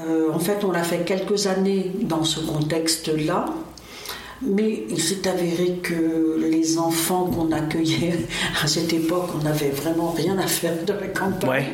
Euh, 0.00 0.30
en 0.32 0.38
fait, 0.38 0.64
on 0.64 0.72
l'a 0.72 0.82
fait 0.82 1.04
quelques 1.04 1.46
années 1.46 1.90
dans 2.02 2.24
ce 2.24 2.40
contexte-là, 2.40 3.46
mais 4.42 4.84
il 4.90 5.00
s'est 5.00 5.26
avéré 5.28 5.78
que 5.82 6.38
les 6.38 6.78
enfants 6.78 7.26
qu'on 7.26 7.52
accueillait 7.52 8.18
à 8.62 8.66
cette 8.66 8.92
époque, 8.92 9.28
on 9.38 9.44
n'avait 9.44 9.70
vraiment 9.70 10.10
rien 10.10 10.36
à 10.38 10.46
faire 10.46 10.84
de 10.84 10.92
la 10.92 11.06
campagne. 11.08 11.50
Ouais. 11.50 11.66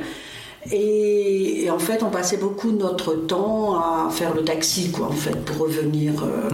Et, 0.71 1.65
et 1.65 1.71
en 1.71 1.79
fait, 1.79 2.03
on 2.05 2.11
passait 2.11 2.37
beaucoup 2.37 2.71
de 2.71 2.79
notre 2.79 3.15
temps 3.15 3.75
à 3.75 4.09
faire 4.11 4.33
le 4.35 4.43
taxi, 4.45 4.91
quoi, 4.93 5.07
en 5.07 5.13
fait, 5.13 5.35
pour 5.45 5.59
revenir 5.59 6.23
euh, 6.23 6.49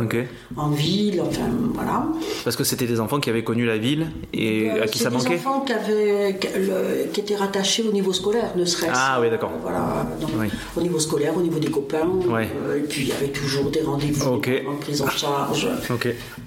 en 0.56 0.70
ville, 0.70 1.20
enfin, 1.20 1.42
voilà. 1.74 2.06
Parce 2.42 2.56
que 2.56 2.64
c'était 2.64 2.86
des 2.86 3.00
enfants 3.00 3.20
qui 3.20 3.28
avaient 3.28 3.44
connu 3.44 3.66
la 3.66 3.76
ville 3.76 4.06
et 4.32 4.70
Euh, 4.70 4.84
à 4.84 4.86
qui 4.86 4.98
ça 4.98 5.10
des 5.10 5.16
manquait. 5.16 5.34
enfants 5.36 5.60
qui, 5.60 5.72
avaient, 5.74 6.38
qui, 6.40 6.48
le- 6.56 7.06
qui 7.12 7.20
étaient 7.20 7.36
rattachés 7.36 7.82
au 7.86 7.92
niveau 7.92 8.12
scolaire, 8.14 8.52
ne 8.56 8.64
serait-ce. 8.64 8.92
Ah 8.94 9.18
oui, 9.20 9.28
d'accord. 9.28 9.52
Voilà, 9.62 10.06
donc, 10.20 10.30
Oui. 10.38 10.46
au 10.76 10.80
niveau 10.80 10.98
scolaire, 10.98 11.36
au 11.36 11.42
niveau 11.42 11.58
des 11.58 11.70
copains. 11.70 12.08
Euh, 12.30 12.78
et 12.78 12.80
puis 12.80 13.02
il 13.02 13.08
y 13.08 13.12
avait 13.12 13.28
toujours 13.28 13.70
des 13.70 13.82
rendez-vous 13.82 14.26
Ok. 14.36 14.50
en 14.70 14.76
prise 14.76 15.02
en 15.02 15.10
charge. 15.10 15.68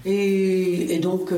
Et, 0.05 0.95
et 0.95 0.97
donc 0.99 1.29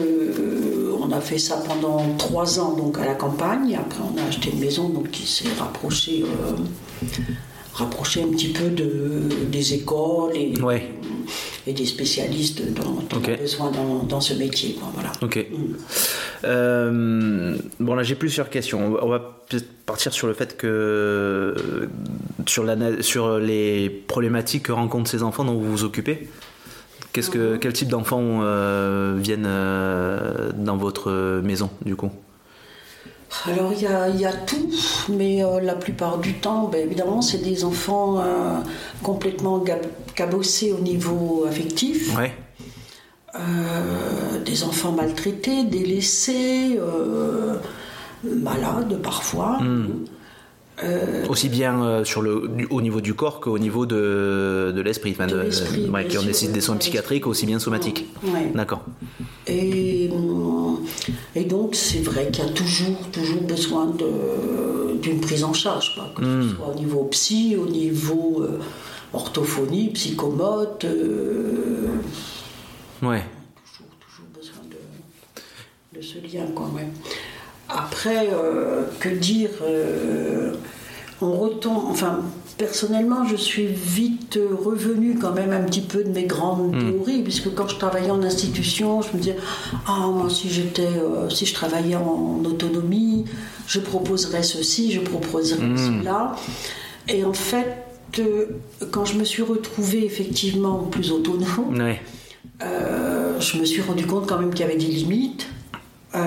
on 1.01 1.11
a 1.11 1.19
fait 1.19 1.37
ça 1.37 1.61
pendant 1.67 2.01
trois 2.17 2.59
ans 2.59 2.73
donc 2.73 2.97
à 2.97 3.05
la 3.05 3.13
campagne. 3.15 3.77
Après 3.79 3.99
on 4.03 4.17
a 4.23 4.27
acheté 4.29 4.51
une 4.51 4.59
maison 4.59 4.87
donc 4.89 5.11
qui 5.11 5.27
s'est 5.27 5.49
rapprochée. 5.59 6.12
Euh, 6.21 7.07
rapproché 7.73 8.21
un 8.21 8.27
petit 8.27 8.49
peu 8.49 8.69
de, 8.69 9.23
des 9.51 9.73
écoles 9.73 10.35
et, 10.35 10.53
Ouais. 10.61 10.87
et 11.65 11.73
des 11.73 11.85
spécialistes 11.87 12.61
dont 12.73 12.99
on 13.11 13.17
a 13.33 13.35
besoin 13.37 13.71
dans, 13.71 14.03
dans 14.03 14.21
ce 14.21 14.35
métier. 14.35 14.75
quoi, 14.79 14.91
voilà. 14.93 15.11
Ok. 15.23 15.43
Euh, 16.45 17.55
bon, 17.79 17.95
là, 17.95 18.03
j'ai 18.03 18.15
plusieurs 18.15 18.49
questions. 18.49 18.95
On 19.01 19.07
va- 19.09 19.39
partir 19.85 20.13
sur 20.13 20.27
le 20.27 20.33
fait 20.33 20.55
que. 20.57 21.89
Sur, 22.47 22.63
la, 22.63 23.01
sur 23.01 23.37
les 23.39 23.89
problématiques 23.89 24.63
que 24.63 24.71
rencontrent 24.71 25.09
ces 25.09 25.23
enfants 25.23 25.43
dont 25.45 25.53
vous 25.55 25.71
vous 25.71 25.83
occupez. 25.83 26.27
Qu'est-ce 27.11 27.29
que, 27.29 27.57
quel 27.57 27.73
type 27.73 27.89
d'enfants 27.89 28.39
euh, 28.41 29.15
viennent 29.19 29.45
euh, 29.47 30.51
dans 30.57 30.77
votre 30.77 31.41
maison, 31.43 31.69
du 31.85 31.95
coup? 31.95 32.09
Alors 33.47 33.73
il 33.73 33.81
y 33.81 33.87
a, 33.87 34.09
il 34.09 34.19
y 34.19 34.25
a 34.25 34.31
tout, 34.33 34.69
mais 35.09 35.43
euh, 35.43 35.59
la 35.59 35.75
plupart 35.75 36.17
du 36.19 36.33
temps, 36.35 36.67
ben, 36.67 36.85
évidemment, 36.85 37.21
c'est 37.21 37.39
des 37.43 37.63
enfants 37.65 38.19
euh, 38.19 38.59
complètement 39.01 39.63
cabossés 40.15 40.71
au 40.71 40.79
niveau 40.79 41.45
affectif, 41.47 42.15
Ouais. 42.17 42.33
Euh, 43.35 44.39
des 44.45 44.63
enfants 44.63 44.91
maltraités, 44.91 45.63
délaissés, 45.63 46.77
malades 48.23 48.99
parfois. 49.01 49.59
Euh, 50.83 51.25
Aussi 51.29 51.49
bien 51.49 52.03
sur 52.03 52.21
le, 52.23 52.47
du- 52.47 52.65
au 52.71 52.81
niveau 52.81 52.99
du 52.99 53.13
corps 53.13 53.39
qu'au 53.39 53.59
niveau 53.59 53.85
de, 53.85 54.73
de 54.75 54.81
l'esprit. 54.81 55.11
enfin, 55.11 55.27
De 55.27 55.35
de- 55.35 55.41
l'esprit, 55.41 55.85
ouais, 55.89 56.01
bien 56.01 56.09
qui 56.09 56.17
ont 56.17 56.23
des, 56.23 56.47
des 56.47 56.61
soins 56.61 56.77
psychiatriques 56.77 57.27
aussi 57.27 57.45
bien 57.45 57.59
somatiques. 57.59 58.07
Ouais. 58.23 58.51
D'accord. 58.55 58.81
Et, 59.47 59.53
et 61.35 61.43
donc, 61.45 61.75
c'est 61.75 61.99
vrai 62.01 62.29
qu'il 62.31 62.45
y 62.45 62.47
a 62.47 62.51
toujours, 62.51 62.95
toujours 63.11 63.41
besoin 63.41 63.91
d'une 65.01 65.19
prise 65.21 65.43
en 65.43 65.53
charge, 65.53 65.95
quoi, 65.95 66.11
que 66.15 66.23
ce 66.43 66.55
soit 66.55 66.67
au 66.67 66.75
niveau 66.75 67.03
psy, 67.05 67.55
au 67.59 67.65
niveau 67.65 68.41
euh, 68.43 68.59
orthophonie, 69.13 69.89
psychomote, 69.91 70.85
euh, 70.85 71.87
Ouais. 73.01 73.23
toujours, 73.65 73.91
toujours 73.99 74.27
besoin 74.33 74.63
de, 74.69 75.97
de 75.97 76.01
ce 76.01 76.19
lien, 76.19 76.45
quoi, 76.55 76.67
ouais. 76.75 76.87
Après, 77.67 78.29
euh, 78.31 78.83
que 78.99 79.09
dire 79.09 79.49
euh, 79.61 80.53
On 81.21 81.31
retombe, 81.31 81.85
enfin, 81.89 82.19
personnellement, 82.57 83.25
je 83.25 83.35
suis 83.35 83.65
vite 83.67 84.39
revenue 84.51 85.17
quand 85.19 85.33
même 85.33 85.51
un 85.51 85.63
petit 85.63 85.81
peu 85.81 86.03
de 86.03 86.09
mes 86.09 86.23
grandes 86.23 86.77
théories, 86.77 87.23
puisque 87.23 87.53
quand 87.53 87.67
je 87.67 87.77
travaillais 87.77 88.11
en 88.11 88.23
institution, 88.23 89.01
je 89.01 89.13
me 89.13 89.21
disais, 89.21 89.37
ah, 89.87 90.07
moi, 90.07 90.29
si 90.29 90.49
j'étais, 90.49 90.81
euh, 90.81 91.29
si 91.29 91.45
je 91.45 91.53
travaillais 91.53 91.95
en 91.95 92.43
autonomie, 92.45 93.25
je 93.67 93.79
proposerais 93.79 94.43
ceci, 94.43 94.91
je 94.91 94.99
proposerais 94.99 95.77
cela. 95.77 96.35
Et 97.07 97.25
en 97.25 97.33
fait, 97.33 97.83
euh, 98.19 98.45
quand 98.91 99.05
je 99.05 99.17
me 99.17 99.23
suis 99.23 99.43
retrouvée 99.43 100.05
effectivement 100.05 100.79
plus 100.79 101.11
autonome, 101.11 101.95
euh, 102.61 103.39
je 103.39 103.57
me 103.57 103.65
suis 103.65 103.81
rendu 103.81 104.05
compte 104.05 104.27
quand 104.27 104.39
même 104.39 104.51
qu'il 104.51 104.65
y 104.65 104.69
avait 104.69 104.77
des 104.77 104.85
limites. 104.85 105.47
Euh, 106.15 106.19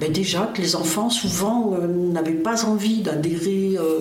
ben 0.00 0.10
déjà 0.10 0.50
que 0.52 0.60
les 0.60 0.74
enfants 0.74 1.08
souvent 1.08 1.74
euh, 1.74 1.86
n'avaient 1.86 2.32
pas 2.32 2.64
envie 2.64 3.00
d'adhérer, 3.00 3.76
euh, 3.78 4.00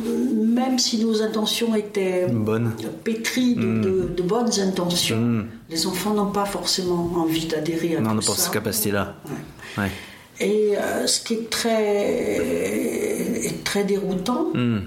même 0.00 0.78
si 0.78 1.04
nos 1.04 1.22
intentions 1.22 1.74
étaient 1.74 2.26
Bonne. 2.30 2.72
pétries 3.04 3.54
de, 3.54 3.80
de- 3.80 4.08
de 4.16 4.22
bonnes 4.22 4.50
intentions, 4.60 5.16
Mm. 5.20 5.46
les 5.70 5.86
enfants 5.86 6.14
n'ont 6.14 6.30
pas 6.32 6.44
forcément 6.46 7.10
envie 7.16 7.46
d'adhérer 7.46 7.96
à 7.96 8.00
Non, 8.00 8.10
tout 8.10 8.26
pas 8.26 8.32
ça. 8.32 8.42
cette 8.44 8.52
capacité-là. 8.52 9.16
Ouais. 9.76 9.84
Ouais. 9.84 9.90
Et 10.40 10.76
euh, 10.76 11.06
ce 11.06 11.20
qui 11.22 11.34
est 11.34 11.50
très, 11.50 13.46
est 13.46 13.64
très 13.64 13.84
déroutant, 13.84 14.46
Hmm. 14.54 14.78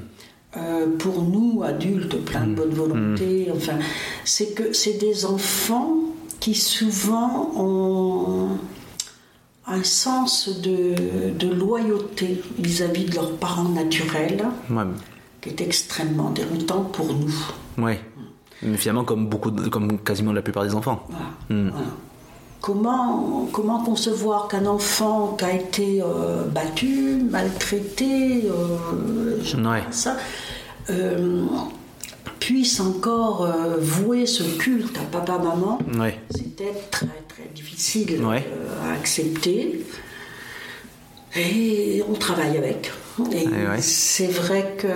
euh, 0.57 0.87
pour 0.97 1.21
nous, 1.21 1.61
adultes, 1.63 2.17
plein 2.25 2.47
de 2.47 2.55
bonne 2.55 2.71
volonté, 2.73 3.47
enfin, 3.55 3.77
c'est 4.23 4.53
que 4.55 4.73
c'est 4.73 4.93
des 4.97 5.25
enfants 5.25 5.93
qui 6.39 6.55
souvent 6.55 7.51
ont 7.57 8.49
un 9.67 9.83
sens 9.83 10.49
de, 10.61 11.31
de 11.37 11.47
loyauté 11.53 12.41
vis-à-vis 12.59 13.05
de 13.05 13.15
leurs 13.15 13.31
parents 13.37 13.69
naturels 13.69 14.45
Ouais. 14.69 14.83
qui 15.41 15.49
est 15.49 15.61
extrêmement 15.61 16.29
déroutant 16.31 16.81
pour 16.81 17.07
nous. 17.07 17.33
Ouais. 17.83 17.99
Mais 18.61 18.77
finalement, 18.77 19.03
comme 19.03 19.27
beaucoup, 19.27 19.51
de- 19.51 19.67
comme 19.69 19.97
quasiment 19.99 20.31
la 20.33 20.41
plupart 20.41 20.63
des 20.63 20.75
enfants. 20.75 21.05
Voilà. 21.09 21.25
Hmm. 21.49 21.69
Voilà. 21.71 21.87
Comment, 22.61 23.47
comment 23.51 23.83
concevoir 23.83 24.47
qu'un 24.47 24.65
enfant 24.65 25.35
qui 25.37 25.45
a 25.45 25.53
été 25.53 26.01
euh, 26.01 26.45
battu, 26.45 27.21
maltraité, 27.29 28.45
euh, 28.45 29.37
je 29.43 29.57
Ouais. 29.57 29.83
ça, 29.91 30.17
euh, 30.89 31.45
puisse 32.39 32.79
encore 32.79 33.43
euh, 33.45 33.77
vouer 33.79 34.25
ce 34.25 34.43
culte 34.57 34.97
à 34.97 35.01
papa-maman 35.19 35.79
Ouais. 35.99 36.19
C'était 36.31 36.73
très 36.91 37.07
très 37.35 37.49
difficile 37.53 38.23
Ouais. 38.25 38.45
euh, 38.47 38.89
à 38.89 38.93
accepter. 38.93 39.85
Et 41.35 42.01
on 42.09 42.13
travaille 42.13 42.57
avec. 42.57 42.91
Et 43.31 43.45
Ouais, 43.47 43.67
ouais. 43.69 43.81
c'est 43.81 44.27
vrai 44.27 44.75
que 44.77 44.87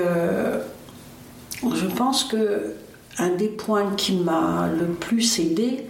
je 1.76 1.86
pense 1.86 2.24
que 2.26 2.74
un 3.18 3.30
des 3.30 3.50
points 3.50 3.92
qui 3.98 4.14
m'a 4.14 4.70
le 4.80 4.86
plus 4.88 5.40
aidé, 5.40 5.86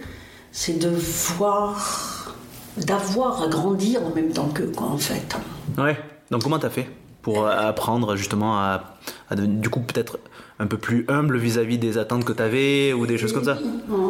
c'est 0.50 0.78
de 0.78 0.88
voir, 0.88 2.34
d'avoir 2.76 3.42
à 3.44 3.48
grandir 3.48 4.04
en 4.04 4.12
même 4.14 4.32
temps 4.32 4.48
qu'eux, 4.48 4.72
quoi, 4.76 4.88
en 4.88 4.98
fait. 4.98 5.36
Ouais. 5.78 5.96
Donc 6.32 6.42
comment 6.42 6.58
t'as 6.58 6.70
fait 6.70 6.88
pour 7.22 7.46
euh, 7.46 7.50
apprendre 7.50 8.16
justement 8.16 8.56
à, 8.58 8.96
à 9.30 9.36
du 9.36 9.68
coup 9.68 9.80
peut-être 9.80 10.18
un 10.58 10.66
peu 10.66 10.78
plus 10.78 11.04
humble 11.08 11.38
vis-à-vis 11.38 11.78
des 11.78 11.96
attentes 11.98 12.24
que 12.24 12.32
t'avais 12.32 12.92
ou 12.92 13.06
des 13.06 13.18
choses 13.18 13.32
comme 13.32 13.44
ça? 13.44 13.58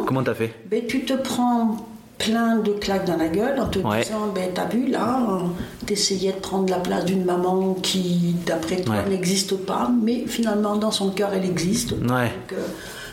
Comment 0.07 0.23
t'as 0.23 0.33
fait? 0.33 0.53
Ben, 0.69 0.85
tu 0.87 1.05
te 1.05 1.13
prends 1.13 1.87
plein 2.25 2.57
de 2.57 2.71
claques 2.71 3.05
dans 3.05 3.17
la 3.17 3.27
gueule 3.27 3.59
en 3.59 3.67
te 3.67 3.79
Ouais. 3.79 4.03
disant 4.03 4.27
ben, 4.33 4.49
T'as 4.53 4.67
vu 4.67 4.87
là, 4.87 5.41
t'essayais 5.85 6.31
de 6.33 6.37
prendre 6.39 6.69
la 6.69 6.79
place 6.79 7.05
d'une 7.05 7.25
maman 7.25 7.73
qui, 7.81 8.35
d'après 8.45 8.81
toi, 8.81 8.95
Ouais. 9.03 9.09
n'existe 9.09 9.55
pas, 9.57 9.89
mais 10.03 10.25
finalement, 10.27 10.75
dans 10.77 10.91
son 10.91 11.09
cœur, 11.11 11.31
elle 11.33 11.45
existe. 11.45 11.91
Ouais. 11.91 11.97
Donc, 11.99 12.53
euh, 12.53 12.65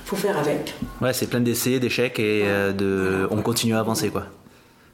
faut 0.05 0.17
faire 0.17 0.39
avec. 0.39 0.75
Ouais, 1.01 1.13
c'est 1.13 1.27
plein 1.29 1.41
d'essais, 1.41 1.79
d'échecs 1.81 2.19
et 2.19 2.43
euh, 2.47 2.73
de, 2.73 3.29
on 3.31 3.43
continue 3.43 3.75
à 3.75 3.81
avancer 3.81 4.09
quoi. 4.11 4.25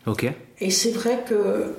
Ok. 0.06 0.30
Et 0.61 0.71
c'est 0.71 0.90
vrai 0.90 1.25
que 1.28 1.73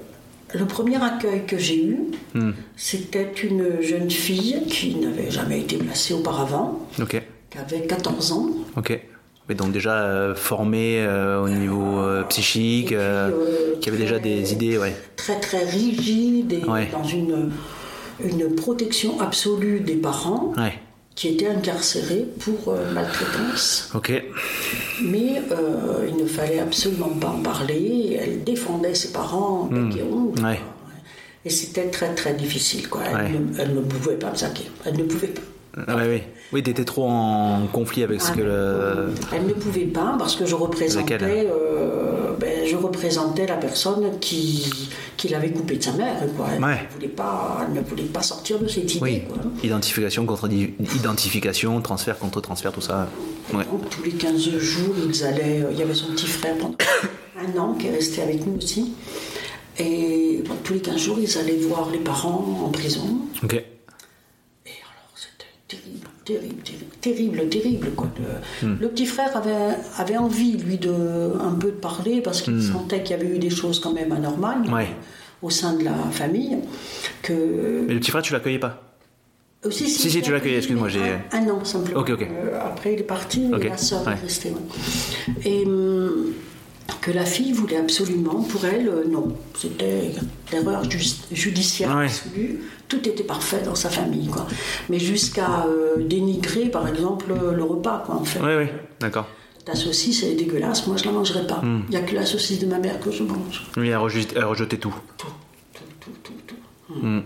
le 0.58 0.66
premier 0.66 1.02
accueil 1.04 1.46
que 1.46 1.58
j'ai 1.58 1.84
eu, 1.86 1.98
Hmm. 2.34 2.52
c'était 2.76 3.32
une 3.44 3.82
jeune 3.82 4.10
fille 4.12 4.64
qui 4.68 4.96
n'avait 4.96 5.32
jamais 5.32 5.60
été 5.62 5.78
placée 5.78 6.14
auparavant, 6.14 6.80
qui 6.96 7.58
avait 7.58 7.86
14 7.88 8.32
ans. 8.34 8.50
Ok. 8.78 9.00
Mais 9.48 9.56
donc 9.56 9.72
déjà 9.72 10.02
euh, 10.02 10.34
formé 10.36 11.02
euh, 11.06 11.40
au 11.42 11.50
niveau 11.50 12.00
euh, 12.00 12.24
psychique, 12.24 12.88
puis, 12.88 13.80
qui 13.80 13.90
avait 13.90 13.98
déjà 14.00 14.18
des 14.20 14.54
idées, 14.54 14.78
ouais. 14.78 14.96
très 15.16 15.40
très 15.40 15.64
rigide 15.64 16.52
et 16.54 16.64
Ouais. 16.68 16.90
dans 16.92 17.04
une, 17.04 17.52
une 18.24 18.56
protection 18.56 19.20
absolue 19.22 19.82
des 19.82 19.96
parents 19.98 20.52
Ouais. 20.58 20.74
qui 21.14 21.28
étaient 21.28 21.48
incarcérés 21.48 22.26
pour 22.40 22.74
euh, 22.74 22.92
maltraitance. 22.92 23.92
Ok. 23.94 24.12
Mais 25.04 25.42
euh, 25.52 26.08
il 26.10 26.18
ne 26.24 26.26
fallait 26.28 26.60
absolument 26.60 27.10
pas 27.10 27.28
en 27.30 27.42
parler. 27.44 28.18
Elle 28.20 28.44
défendait 28.44 28.96
ses 28.96 29.12
parents 29.12 29.66
bec 29.72 29.96
et 30.00 30.02
ongles. 30.04 30.44
Ouais. 30.44 30.60
Et 31.46 31.52
c'était 31.52 31.92
très 31.92 32.16
très 32.16 32.34
difficile. 32.34 32.90
Quoi. 32.90 33.02
Elle, 33.08 33.16
Ouais. 33.16 33.30
ne, 33.30 33.60
elle 33.60 33.76
ne 33.76 33.82
pouvait 33.82 34.16
pas 34.16 34.32
me 34.32 34.36
saquer. 34.36 34.64
Elle 34.86 34.98
ne 34.98 35.04
pouvait 35.04 35.28
pas. 35.28 35.42
Ouais, 35.78 35.94
ouais. 35.94 36.24
Oui, 36.54 36.64
t'étais 36.64 36.86
trop 36.86 37.06
en 37.10 37.68
conflit 37.72 38.04
avec 38.04 38.22
ce 38.22 38.32
que 38.32 38.42
le. 38.42 39.10
Elle 39.34 39.46
ne 39.48 39.54
pouvait 39.54 39.86
pas 39.86 40.16
parce 40.18 40.36
que 40.36 40.46
je 40.46 40.56
représentais, 40.56 41.18
Laquelle 41.18 41.48
euh, 41.52 42.32
ben, 42.40 42.66
je 42.66 42.76
représentais 42.78 43.46
la 43.46 43.58
personne 43.58 44.18
qui, 44.22 44.72
qui 45.18 45.28
l'avait 45.28 45.52
coupé 45.52 45.76
de 45.76 45.84
sa 45.84 45.92
mère. 45.94 46.16
Quoi. 46.38 46.48
Elle, 46.56 46.64
Ouais. 46.64 46.80
ne 46.88 46.94
voulait 46.94 47.08
pas, 47.10 47.66
elle 47.68 47.74
ne 47.74 47.82
voulait 47.82 48.04
pas 48.04 48.22
sortir 48.22 48.58
de 48.60 48.68
cette 48.68 48.90
idée. 48.96 49.02
Oui. 49.04 49.22
Quoi. 49.28 49.38
Identification 49.64 50.26
contre 50.26 50.48
identification, 50.50 51.82
transfert 51.82 52.18
contre 52.20 52.40
transfert, 52.42 52.72
tout 52.72 52.80
ça. 52.82 53.08
Ouais. 53.54 53.66
Donc, 53.66 53.90
tous 53.90 54.04
les 54.04 54.12
15 54.12 54.38
jours, 54.60 54.96
ils 55.08 55.24
allaient. 55.26 55.62
euh, 55.62 55.72
Il 55.72 55.78
y 55.78 55.82
avait 55.82 55.94
son 55.94 56.08
petit 56.14 56.28
frère 56.28 56.56
pendant 56.58 56.76
un 57.56 57.60
an 57.60 57.74
qui 57.74 57.88
est 57.88 57.92
resté 57.92 58.22
avec 58.22 58.46
nous 58.46 58.58
aussi. 58.58 58.94
Et 59.78 60.42
bon, 60.48 60.54
tous 60.64 60.74
les 60.74 60.80
15 60.80 60.98
jours, 60.98 61.18
ils 61.20 61.38
allaient 61.38 61.58
voir 61.58 61.90
les 61.92 61.98
parents 62.00 62.64
en 62.66 62.70
prison. 62.70 63.18
Ok. 63.44 63.62
Terrible, 66.26 66.56
terrible, 67.02 67.50
terrible. 67.50 67.92
Quoi. 67.96 68.08
Le, 68.18 68.68
Hmm. 68.68 68.78
le 68.82 68.88
petit 68.90 69.06
frère 69.06 69.38
avait, 69.38 69.76
avait 70.00 70.18
envie, 70.18 70.58
lui, 70.58 70.78
de 70.78 70.92
un 71.40 71.52
peu 71.54 71.68
de 71.68 71.78
parler 71.78 72.20
parce 72.22 72.42
qu'il 72.42 72.62
sentait 72.64 73.04
qu'il 73.04 73.16
y 73.16 73.20
avait 73.20 73.36
eu 73.36 73.38
des 73.40 73.52
choses 73.52 73.80
quand 73.80 73.94
même 73.94 74.12
anormales 74.12 74.64
Hmm. 74.68 74.74
Ouais. 74.74 74.88
au 75.44 75.52
sein 75.52 75.74
de 75.74 75.84
la 75.84 75.94
famille. 76.12 76.58
Que... 77.22 77.86
Mais 77.88 77.94
le 77.94 78.00
petit 78.00 78.10
frère, 78.10 78.24
tu 78.24 78.34
l'accueillais 78.34 78.58
pas 78.60 78.82
Euh, 79.66 79.72
si, 79.72 79.88
Si, 79.90 80.22
tu 80.22 80.32
l'accueilles, 80.32 80.56
excuse-moi, 80.56 80.90
j'ai- 80.90 81.00
Un, 81.32 81.48
un 81.48 81.50
an 81.50 81.64
simplement. 81.64 82.00
Ok, 82.00 82.10
ok. 82.12 82.22
Euh, 82.24 82.60
après, 82.64 82.94
il 82.94 83.00
est 83.00 83.04
parti, 83.04 83.46
et 83.46 83.50
la 83.50 83.58
ouais. 83.58 83.66
est 83.68 84.22
restée. 84.22 84.50
ouais. 84.50 85.34
Et 85.44 85.66
hum, 85.66 86.34
que 87.02 87.12
la 87.12 87.26
fille 87.26 87.52
voulait 87.52 87.78
absolument, 87.78 88.42
pour 88.44 88.66
elle, 88.66 88.88
euh, 88.90 89.04
non. 89.10 89.36
C'était 89.58 90.12
l'erreur 90.52 90.90
ju- 90.90 91.00
judiciaire 91.32 91.96
Ouais. 91.96 92.06
absolue. 92.06 92.62
Tout 92.88 93.08
était 93.08 93.24
parfait 93.24 93.62
dans 93.64 93.76
sa 93.76 93.90
famille, 93.90 94.28
quoi. 94.28 94.46
Mais 94.90 95.00
jusqu'à 95.00 95.66
euh, 95.66 95.98
dénigrer, 96.04 96.66
par 96.70 96.88
exemple, 96.88 97.26
le 97.56 97.64
repas, 97.64 98.04
quoi, 98.06 98.16
en 98.16 98.24
fait. 98.24 98.40
Oui, 98.42 98.56
oui, 98.66 98.68
d'accord. 99.00 99.28
Ta 99.66 99.74
saucisse, 99.76 100.22
elle 100.24 100.34
est 100.34 100.36
dégueulasse, 100.36 100.86
moi 100.86 100.96
je 100.96 101.06
la 101.06 101.12
mangerai 101.12 101.48
pas. 101.48 101.60
Hmm. 101.64 101.82
Il 101.88 101.92
n'y 101.92 101.96
a 101.98 102.02
que 102.02 102.14
la 102.14 102.24
saucisse 102.26 102.60
de 102.60 102.68
ma 102.68 102.78
mère 102.78 103.00
que 103.00 103.10
je 103.12 103.24
mange. 103.24 103.66
Oui, 103.78 103.90
elle 103.90 103.98
rejetait, 103.98 104.36
elle 104.38 104.46
rejetait 104.46 104.78
tout. 104.78 104.94
Tout, 105.18 105.26
tout, 105.74 105.82
tout, 106.02 106.12
tout, 106.24 106.34
tout. 106.48 106.94
Hmm. 107.02 107.22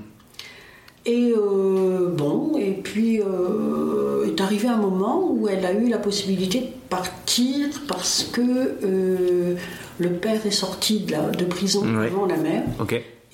Et 1.10 1.34
euh, 1.36 2.08
bon, 2.16 2.56
et 2.60 2.70
puis 2.72 3.20
euh, 3.20 4.28
est 4.28 4.40
arrivé 4.42 4.68
un 4.68 4.78
moment 4.78 5.28
où 5.28 5.48
elle 5.48 5.66
a 5.66 5.74
eu 5.74 5.90
la 5.90 5.98
possibilité 5.98 6.60
de 6.60 6.68
partir 6.88 7.68
parce 7.88 8.30
que 8.32 8.42
euh, 8.84 9.56
le 9.98 10.10
père 10.12 10.46
est 10.46 10.52
sorti 10.52 11.00
de, 11.00 11.14
la, 11.14 11.32
de 11.32 11.46
prison 11.46 11.82
avant 11.98 12.28
la 12.28 12.38
mère. 12.38 12.62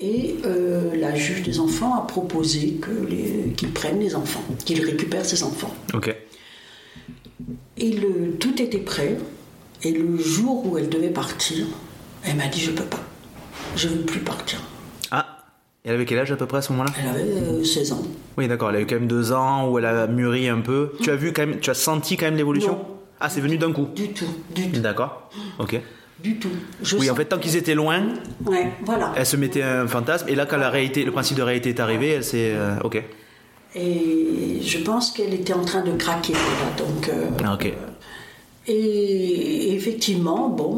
Et 0.00 0.36
la 0.94 1.14
juge 1.14 1.42
des 1.42 1.60
enfants 1.60 1.94
a 1.94 2.06
proposé 2.06 2.80
qu'ils 3.56 3.72
prennent 3.72 4.00
les 4.00 4.14
enfants, 4.14 4.42
qu'ils 4.64 4.82
récupèrent 4.82 5.26
ces 5.26 5.42
enfants. 5.42 5.74
Et 7.76 7.92
le, 7.92 8.36
tout 8.40 8.62
était 8.62 8.78
prêt. 8.78 9.18
Et 9.82 9.90
le 9.90 10.16
jour 10.16 10.66
où 10.66 10.78
elle 10.78 10.88
devait 10.88 11.10
partir, 11.10 11.66
elle 12.24 12.36
m'a 12.36 12.48
dit 12.48 12.60
Je 12.60 12.70
peux 12.70 12.84
pas. 12.84 13.04
Je 13.76 13.88
veux 13.88 14.00
plus 14.00 14.20
partir. 14.20 14.62
Elle 15.86 15.94
avait 15.94 16.04
quel 16.04 16.18
âge 16.18 16.32
à 16.32 16.36
peu 16.36 16.46
près 16.46 16.58
à 16.58 16.62
ce 16.62 16.72
moment-là? 16.72 16.90
Elle 17.00 17.08
avait 17.08 17.22
euh, 17.60 17.64
16 17.64 17.92
ans. 17.92 18.02
Oui, 18.36 18.48
d'accord, 18.48 18.70
elle 18.70 18.76
a 18.76 18.80
eu 18.80 18.86
quand 18.86 18.96
même 18.96 19.06
deux 19.06 19.32
ans 19.32 19.68
où 19.68 19.78
elle 19.78 19.86
a 19.86 20.06
mûri 20.08 20.48
un 20.48 20.58
peu. 20.60 20.90
Tu 21.00 21.10
as 21.10 21.16
vu 21.16 21.32
quand 21.32 21.46
même, 21.46 21.60
tu 21.60 21.70
as 21.70 21.74
senti 21.74 22.16
quand 22.16 22.26
même 22.26 22.36
l'évolution? 22.36 22.78
Ah, 23.20 23.28
c'est 23.30 23.40
venu 23.40 23.56
d'un 23.56 23.72
coup? 23.72 23.88
Du 23.94 24.08
tout, 24.08 24.26
du 24.54 24.68
tout, 24.70 24.80
D'accord, 24.80 25.30
ok. 25.60 25.80
du 26.22 26.38
tout. 26.38 26.50
Je 26.82 26.96
Oui, 26.96 27.08
en 27.08 27.14
fait, 27.14 27.26
tant 27.26 27.38
qu'ils 27.38 27.54
étaient 27.56 27.74
loin, 27.76 28.02
Ouais, 28.44 28.72
voilà. 28.84 29.12
elle 29.16 29.24
se 29.24 29.36
mettait 29.36 29.62
un 29.62 29.86
fantasme, 29.86 30.28
et 30.28 30.34
là, 30.34 30.44
quand 30.44 30.56
la 30.58 30.70
réalité, 30.70 31.04
le 31.04 31.12
principe 31.12 31.36
de 31.36 31.42
réalité 31.42 31.68
est 31.70 31.80
arrivé, 31.80 32.08
elle 32.10 32.24
s'est. 32.24 32.52
euh, 32.54 32.74
ok. 32.82 33.02
Et 33.76 34.60
je 34.62 34.78
pense 34.78 35.10
qu'elle 35.12 35.34
était 35.34 35.52
en 35.52 35.64
train 35.64 35.82
de 35.84 35.92
craquer. 35.92 36.32
Voilà, 36.34 36.90
donc, 36.90 37.08
euh, 37.08 37.28
Ah, 37.44 37.54
ok. 37.54 37.72
Et 38.68 39.74
effectivement, 39.74 40.48
bon, 40.48 40.72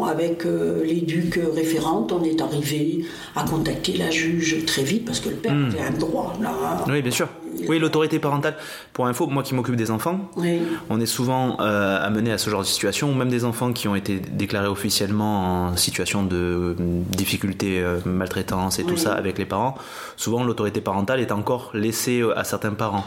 on- 0.00 0.04
avec 0.04 0.46
euh, 0.46 0.84
l'éduc 0.84 1.40
référente, 1.54 2.12
on 2.12 2.22
est 2.22 2.40
arrivé 2.40 3.04
à 3.34 3.42
contacter 3.44 3.96
la 3.96 4.10
juge 4.10 4.64
très 4.64 4.82
vite 4.84 5.04
parce 5.04 5.18
que 5.18 5.30
le 5.30 5.34
père 5.36 5.52
Hmm. 5.52 5.66
avait 5.70 5.80
un 5.80 5.90
droit. 5.90 6.32
Là. 6.40 6.84
Oui, 6.88 7.02
bien 7.02 7.10
sûr. 7.10 7.28
Oui, 7.68 7.78
l'autorité 7.80 8.18
parentale. 8.20 8.54
Pour 8.92 9.06
info, 9.06 9.26
moi 9.26 9.42
qui 9.42 9.54
m'occupe 9.54 9.74
des 9.76 9.90
enfants, 9.90 10.20
Oui. 10.36 10.60
on 10.90 11.00
est 11.00 11.06
souvent 11.06 11.56
euh, 11.60 12.06
amené 12.06 12.30
à 12.30 12.38
ce 12.38 12.50
genre 12.50 12.60
de 12.60 12.66
situation, 12.66 13.10
ou 13.10 13.14
même 13.14 13.30
des 13.30 13.44
enfants 13.44 13.72
qui 13.72 13.88
ont 13.88 13.96
été 13.96 14.20
déclarés 14.20 14.68
officiellement 14.68 15.70
en 15.70 15.76
situation 15.76 16.22
de 16.22 16.36
euh, 16.36 16.74
difficulté, 17.16 17.80
euh, 17.80 17.98
maltraitance 18.04 18.78
et 18.78 18.84
tout 18.84 18.96
ça 18.98 19.14
avec 19.14 19.38
les 19.38 19.46
parents. 19.46 19.74
Souvent, 20.16 20.44
l'autorité 20.44 20.80
parentale 20.80 21.18
est 21.20 21.32
encore 21.32 21.70
laissée 21.74 22.22
à 22.36 22.44
certains 22.44 22.74
parents. 22.74 23.04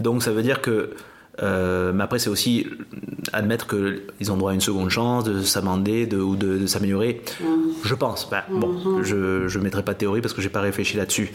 Donc, 0.00 0.22
ça 0.24 0.32
veut 0.32 0.42
dire 0.42 0.60
que. 0.60 0.90
Euh, 1.42 1.92
mais 1.92 2.04
après, 2.04 2.18
c'est 2.18 2.30
aussi 2.30 2.66
admettre 3.32 3.66
qu'ils 3.66 4.32
ont 4.32 4.36
droit 4.36 4.50
à 4.50 4.54
une 4.54 4.60
seconde 4.60 4.90
chance 4.90 5.24
de 5.24 5.42
s'amender 5.42 6.06
de, 6.06 6.18
ou 6.18 6.36
de, 6.36 6.58
de 6.58 6.66
s'améliorer. 6.66 7.22
Je 7.84 7.94
pense. 7.94 8.28
Bah, 8.30 8.44
Bon, 8.50 9.02
je 9.02 9.56
ne 9.56 9.62
mettrai 9.62 9.82
pas 9.82 9.92
de 9.94 9.98
théorie 9.98 10.20
parce 10.20 10.34
que 10.34 10.42
j'ai 10.42 10.48
pas 10.48 10.60
réfléchi 10.60 10.96
là-dessus. 10.96 11.32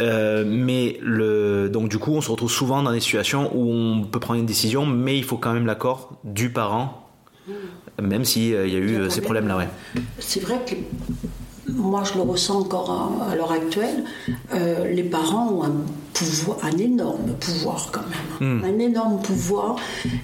Euh, 0.00 0.44
mais 0.46 0.98
le, 1.02 1.68
donc 1.68 1.88
du 1.88 1.98
coup, 1.98 2.12
on 2.12 2.20
se 2.20 2.30
retrouve 2.30 2.50
souvent 2.50 2.82
dans 2.82 2.92
des 2.92 3.00
situations 3.00 3.50
où 3.54 3.70
on 3.72 4.02
peut 4.04 4.20
prendre 4.20 4.40
une 4.40 4.46
décision, 4.46 4.86
mais 4.86 5.16
il 5.16 5.24
faut 5.24 5.36
quand 5.36 5.52
même 5.52 5.66
l'accord 5.66 6.18
du 6.24 6.50
parent, 6.50 7.08
même 8.02 8.24
s'il 8.24 8.48
y 8.50 8.54
a 8.56 8.64
eu 8.64 8.96
euh, 8.96 9.10
ces 9.10 9.20
problèmes-là. 9.20 9.56
Ouais. 9.56 9.68
C'est 10.18 10.40
vrai 10.40 10.60
que 10.66 10.74
moi 11.68 12.02
je 12.04 12.14
le 12.14 12.22
ressens 12.22 12.60
encore 12.60 12.90
à, 13.28 13.32
à 13.32 13.36
l'heure 13.36 13.52
actuelle, 13.52 14.04
euh, 14.54 14.92
les 14.92 15.02
parents 15.04 15.48
ont 15.50 15.64
un 15.64 15.72
pouvoir, 16.14 16.56
un 16.62 16.78
énorme 16.78 17.32
pouvoir 17.38 17.90
quand 17.92 18.00
même, 18.40 18.62
un 18.64 18.78
énorme 18.78 19.20
pouvoir 19.20 19.76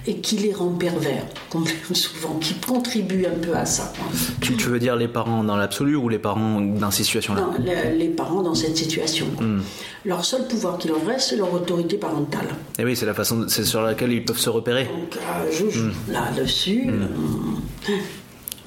et 0.07 0.15
qui 0.17 0.37
les 0.37 0.51
rend 0.53 0.69
pervers, 0.71 1.25
comme 1.51 1.65
souvent, 1.67 2.35
qui 2.41 2.55
contribue 2.55 3.25
un 3.27 3.37
peu 3.39 3.53
à 3.55 3.65
ça. 3.65 3.93
Tu, 4.41 4.55
tu 4.55 4.69
veux 4.69 4.79
dire 4.79 4.95
les 4.95 5.07
parents 5.07 5.43
dans 5.43 5.55
l'absolu 5.55 5.95
ou 5.95 6.09
les 6.09 6.17
parents 6.17 6.59
dans 6.61 6.89
ces 6.89 7.03
situations-là? 7.03 7.41
Non, 7.41 7.53
les, 7.59 7.95
les 7.95 8.07
parents 8.09 8.41
dans 8.41 8.55
cette 8.55 8.75
situation. 8.77 9.27
Hmm. 9.39 9.59
Leur 10.05 10.25
seul 10.25 10.47
pouvoir 10.47 10.77
qui 10.79 10.87
leur 10.87 11.05
reste, 11.05 11.29
c'est 11.29 11.37
leur 11.37 11.53
autorité 11.53 11.97
parentale. 11.97 12.47
Et 12.77 12.81
Eh 12.81 12.85
oui, 12.85 12.95
c'est 12.95 13.05
la 13.05 13.13
façon, 13.13 13.45
c'est 13.47 13.63
sur 13.63 13.81
laquelle 13.83 14.11
ils 14.11 14.25
peuvent 14.25 14.39
se 14.39 14.49
repérer. 14.49 14.85
Donc 14.85 15.15
euh, 15.17 15.51
je 15.51 15.69
joue 15.69 15.83
Hmm. 15.89 16.11
là-dessus. 16.11 16.89
euh, 16.89 17.93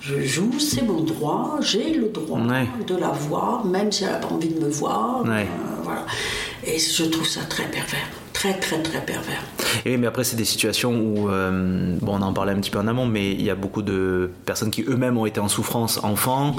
Je 0.08 0.20
joue, 0.22 0.52
c'est 0.60 0.82
mon 0.82 1.00
droit, 1.02 1.56
j'ai 1.60 1.94
le 1.94 2.08
droit 2.08 2.38
Ouais. 2.40 2.66
de 2.86 2.94
la 2.96 3.08
voir, 3.10 3.64
même 3.64 3.90
si 3.90 4.04
elle 4.04 4.10
n'a 4.12 4.18
pas 4.18 4.28
envie 4.28 4.48
de 4.48 4.60
me 4.64 4.68
voir. 4.70 5.22
Ouais. 5.24 5.42
euh, 5.42 5.82
voilà. 5.82 6.06
Et 6.64 6.78
je 6.78 7.04
trouve 7.04 7.26
ça 7.26 7.40
très 7.48 7.64
pervers. 7.64 8.06
Très, 8.32 8.54
très, 8.60 8.80
très 8.82 9.00
pervers. 9.04 9.42
Et 9.84 9.90
oui, 9.92 9.96
mais 9.96 10.06
après, 10.06 10.22
c'est 10.22 10.36
des 10.36 10.44
situations 10.44 10.92
où, 10.94 11.28
euh, 11.30 11.96
bon, 12.00 12.18
on 12.18 12.22
en 12.22 12.32
parlait 12.32 12.52
un 12.52 12.56
petit 12.60 12.70
peu 12.70 12.78
en 12.78 12.86
amont, 12.86 13.06
mais 13.06 13.32
il 13.32 13.42
y 13.42 13.50
a 13.50 13.54
beaucoup 13.56 13.82
de 13.82 14.30
personnes 14.44 14.70
qui 14.70 14.82
eux-mêmes 14.86 15.16
ont 15.16 15.26
été 15.26 15.40
en 15.40 15.48
souffrance 15.48 15.98
enfant 16.04 16.54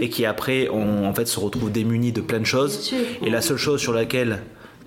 et 0.00 0.08
qui 0.10 0.24
après, 0.26 0.68
ont, 0.68 1.06
en 1.08 1.14
fait, 1.14 1.26
se 1.26 1.40
retrouvent 1.40 1.72
démunis 1.72 2.12
de 2.12 2.20
plein 2.20 2.38
de 2.40 2.44
choses. 2.46 2.78
Sûr. 2.80 2.98
Et 3.24 3.30
la 3.30 3.40
seule 3.40 3.56
chose 3.56 3.80
sur 3.80 3.92
laquelle 3.94 4.42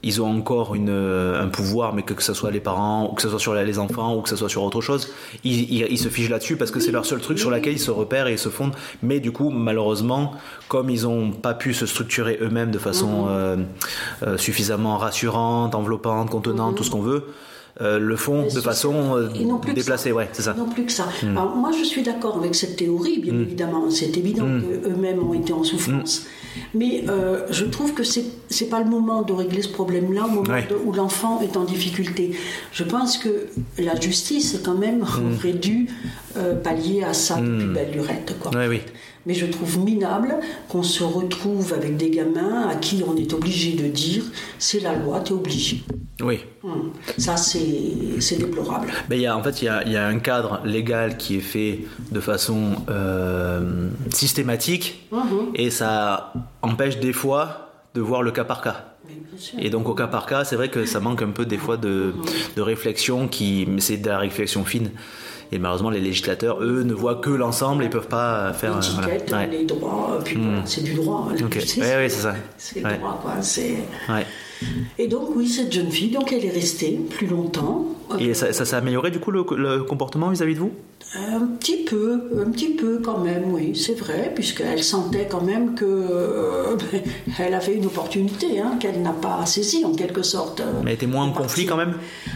ils 0.05 0.21
ont 0.21 0.29
encore 0.37 0.75
une, 0.75 0.89
euh, 0.89 1.43
un 1.43 1.47
pouvoir, 1.49 1.93
mais 1.93 2.03
que, 2.03 2.13
que 2.13 2.23
ce 2.23 2.33
soit 2.33 2.51
les 2.51 2.59
parents, 2.61 3.09
ou 3.11 3.15
que 3.15 3.21
ce 3.21 3.27
soit 3.29 3.39
sur 3.39 3.53
les 3.55 3.79
enfants, 3.79 4.15
ou 4.15 4.21
que 4.21 4.29
ce 4.29 4.35
soit 4.37 4.47
sur 4.49 4.63
autre 4.63 4.79
chose, 4.79 5.09
ils, 5.43 5.63
ils- 5.73 5.87
ils 5.89 5.97
se 5.97 6.07
figent 6.09 6.29
là-dessus 6.29 6.55
parce 6.55 6.71
que 6.71 6.79
c'est 6.79 6.91
leur 6.91 7.05
seul 7.05 7.19
truc 7.19 7.37
sur 7.39 7.49
lequel 7.51 7.73
ils 7.73 7.79
se 7.79 7.91
repèrent 7.91 8.27
et 8.27 8.33
ils 8.33 8.39
se 8.39 8.49
fondent. 8.49 8.75
Mais 9.03 9.19
du 9.19 9.31
coup, 9.33 9.49
malheureusement, 9.49 10.31
comme 10.69 10.89
ils 10.89 11.03
n'ont 11.03 11.31
pas 11.31 11.53
pu 11.55 11.73
se 11.73 11.85
structurer 11.85 12.37
eux-mêmes 12.41 12.71
de 12.71 12.77
façon 12.79 13.25
euh, 13.27 13.57
euh, 14.23 14.37
suffisamment 14.37 14.97
rassurante, 14.97 15.75
enveloppante, 15.75 16.29
contenante, 16.29 16.75
tout 16.77 16.83
ce 16.83 16.91
qu'on 16.91 17.01
veut, 17.01 17.25
euh, 17.81 17.99
le 17.99 18.15
font 18.15 18.43
de 18.43 18.61
façon 18.61 19.17
euh, 19.17 19.27
déplacée. 19.73 20.11
Ouais, 20.13 20.29
c'est 20.31 20.43
ça. 20.43 20.53
Non 20.53 20.69
plus 20.69 20.85
que 20.85 20.91
ça. 20.93 21.07
Alors, 21.23 21.55
moi, 21.57 21.71
je 21.77 21.83
suis 21.83 22.03
d'accord 22.03 22.37
avec 22.37 22.55
cette 22.55 22.77
théorie, 22.77 23.19
bien 23.19 23.33
évidemment. 23.33 23.89
C'est 23.89 24.15
évident 24.15 24.45
Hmm. 24.45 24.61
qu'eux-mêmes 24.61 25.21
ont 25.27 25.33
été 25.33 25.51
en 25.51 25.63
souffrance. 25.63 26.25
Mais 26.73 27.03
euh, 27.09 27.45
je 27.49 27.65
trouve 27.65 27.93
que 27.93 28.03
c'est 28.03 28.25
n'est 28.61 28.67
pas 28.67 28.79
le 28.79 28.89
moment 28.89 29.21
de 29.21 29.33
régler 29.33 29.61
ce 29.61 29.69
problème-là 29.69 30.25
au 30.25 30.29
moment 30.29 30.49
Ouais. 30.53 30.67
de- 30.69 30.75
où 30.85 30.91
l'enfant 30.93 31.41
est 31.41 31.57
en 31.57 31.63
difficulté. 31.63 32.31
Je 32.71 32.83
pense 32.83 33.17
que 33.17 33.47
la 33.77 33.99
justice, 33.99 34.59
quand 34.63 34.75
même, 34.77 34.99
Hmm. 35.01 35.33
aurait 35.35 35.53
dû 35.53 35.87
euh, 36.37 36.55
pallier 36.55 37.03
à 37.03 37.13
ça 37.13 37.35
depuis 37.39 37.67
belle 37.67 37.91
lurette. 37.93 38.35
Quoi. 38.41 38.51
Ouais, 38.55 38.67
oui. 38.67 38.81
Mais 39.25 39.33
je 39.33 39.45
trouve 39.47 39.79
minable 39.79 40.35
qu'on 40.69 40.83
se 40.83 41.03
retrouve 41.03 41.73
avec 41.73 41.97
des 41.97 42.09
gamins 42.11 42.67
à 42.69 42.75
qui 42.75 43.03
on 43.07 43.15
est 43.15 43.33
obligé 43.33 43.73
de 43.73 43.87
dire 43.87 44.23
c'est 44.59 44.79
la 44.81 44.95
loi, 44.95 45.19
t'es 45.21 45.31
obligé. 45.33 45.83
Oui. 46.21 46.39
Hum. 46.63 46.91
Ça, 47.17 47.35
c'est 47.35 48.37
déplorable. 48.37 48.87
Mais 49.09 49.17
il 49.17 49.21
y 49.23 49.27
a, 49.27 49.35
en 49.35 49.43
fait, 49.43 49.61
il 49.61 49.65
y, 49.65 49.67
a, 49.69 49.83
il 49.85 49.91
y 49.91 49.97
a 49.97 50.05
un 50.07 50.19
cadre 50.19 50.61
légal 50.63 51.17
qui 51.17 51.37
est 51.37 51.41
fait 51.41 51.79
de 52.11 52.19
façon 52.19 52.75
euh, 52.89 53.89
systématique 54.13 55.07
Mhm. 55.11 55.51
et 55.55 55.69
ça 55.69 56.33
empêche 56.61 56.99
des 56.99 57.13
fois 57.13 57.71
de 57.93 58.01
voir 58.01 58.21
le 58.21 58.31
cas 58.31 58.43
par 58.43 58.61
cas. 58.61 58.91
Et 59.59 59.69
donc 59.69 59.87
au 59.89 59.93
cas 59.93 60.07
par 60.07 60.25
cas, 60.25 60.43
c'est 60.45 60.55
vrai 60.55 60.69
que 60.69 60.85
ça 60.85 60.99
manque 60.99 61.21
un 61.21 61.29
peu 61.31 61.45
des 61.45 61.57
fois 61.57 61.77
de, 61.77 62.13
de 62.55 62.61
réflexion 62.61 63.27
qui, 63.27 63.65
mais 63.67 63.81
c'est 63.81 63.97
de 63.97 64.07
la 64.07 64.17
réflexion 64.17 64.63
fine. 64.65 64.89
Et 65.51 65.59
malheureusement, 65.59 65.89
les 65.91 66.01
législateurs, 66.01 66.61
eux, 66.61 66.83
ne 66.83 66.93
voient 66.93 67.15
que 67.15 67.29
l'ensemble 67.29 67.83
et 67.83 67.89
peuvent 67.89 68.07
pas 68.07 68.51
faire. 68.53 68.75
euh, 68.77 68.81
voilà. 68.93 69.07
Ouais. 69.37 69.47
Les 69.47 69.65
droits, 69.65 70.19
puis 70.23 70.35
voilà, 70.37 70.61
c'est 70.65 70.83
du 70.83 70.93
droit. 70.95 71.27
la 71.37 71.45
Ok. 71.45 71.53
justice, 71.53 71.83
Ouais, 71.83 71.95
ouais, 71.95 72.09
c'est 72.09 72.21
ça. 72.21 72.35
C'est 72.57 72.81
le 72.81 72.97
droit, 72.97 73.19
quoi. 73.21 73.41
c'est-. 73.41 73.77
Et 74.97 75.07
donc, 75.07 75.35
oui, 75.35 75.47
cette 75.47 75.71
jeune 75.73 75.91
fille, 75.91 76.11
donc 76.11 76.31
elle 76.31 76.45
est 76.45 76.49
restée 76.51 76.99
plus 77.09 77.27
longtemps. 77.27 77.85
Et 78.19 78.33
ça, 78.33 78.53
ça 78.53 78.65
s'est 78.65 78.75
amélioré 78.75 79.09
du 79.11 79.19
coup 79.19 79.31
le, 79.31 79.43
le 79.57 79.83
comportement 79.83 80.29
vis-à-vis 80.29 80.53
de 80.55 80.59
vous? 80.59 80.71
Un 81.17 81.45
petit 81.59 81.83
peu, 81.83 82.21
un 82.45 82.49
petit 82.51 82.69
peu 82.69 82.99
quand 83.03 83.19
même, 83.19 83.53
oui, 83.53 83.75
c'est 83.75 83.97
vrai, 83.97 84.31
puisqu'elle 84.33 84.83
sentait 84.83 85.27
quand 85.29 85.41
même 85.43 85.75
que 85.75 85.85
euh, 85.85 86.75
elle 87.39 87.53
avait 87.53 87.75
une 87.75 87.85
opportunité 87.85 88.59
hein, 88.59 88.77
qu'elle 88.79 89.01
n'a 89.01 89.11
pas 89.13 89.45
saisie 89.45 89.83
en 89.85 89.93
quelque 89.93 90.23
sorte. 90.23 90.61
Mais 90.83 90.91
elle 90.91 90.95
était 90.95 91.07
moins 91.07 91.25
en 91.25 91.31
conflit 91.31 91.65
quand 91.65 91.77
même? 91.77 91.93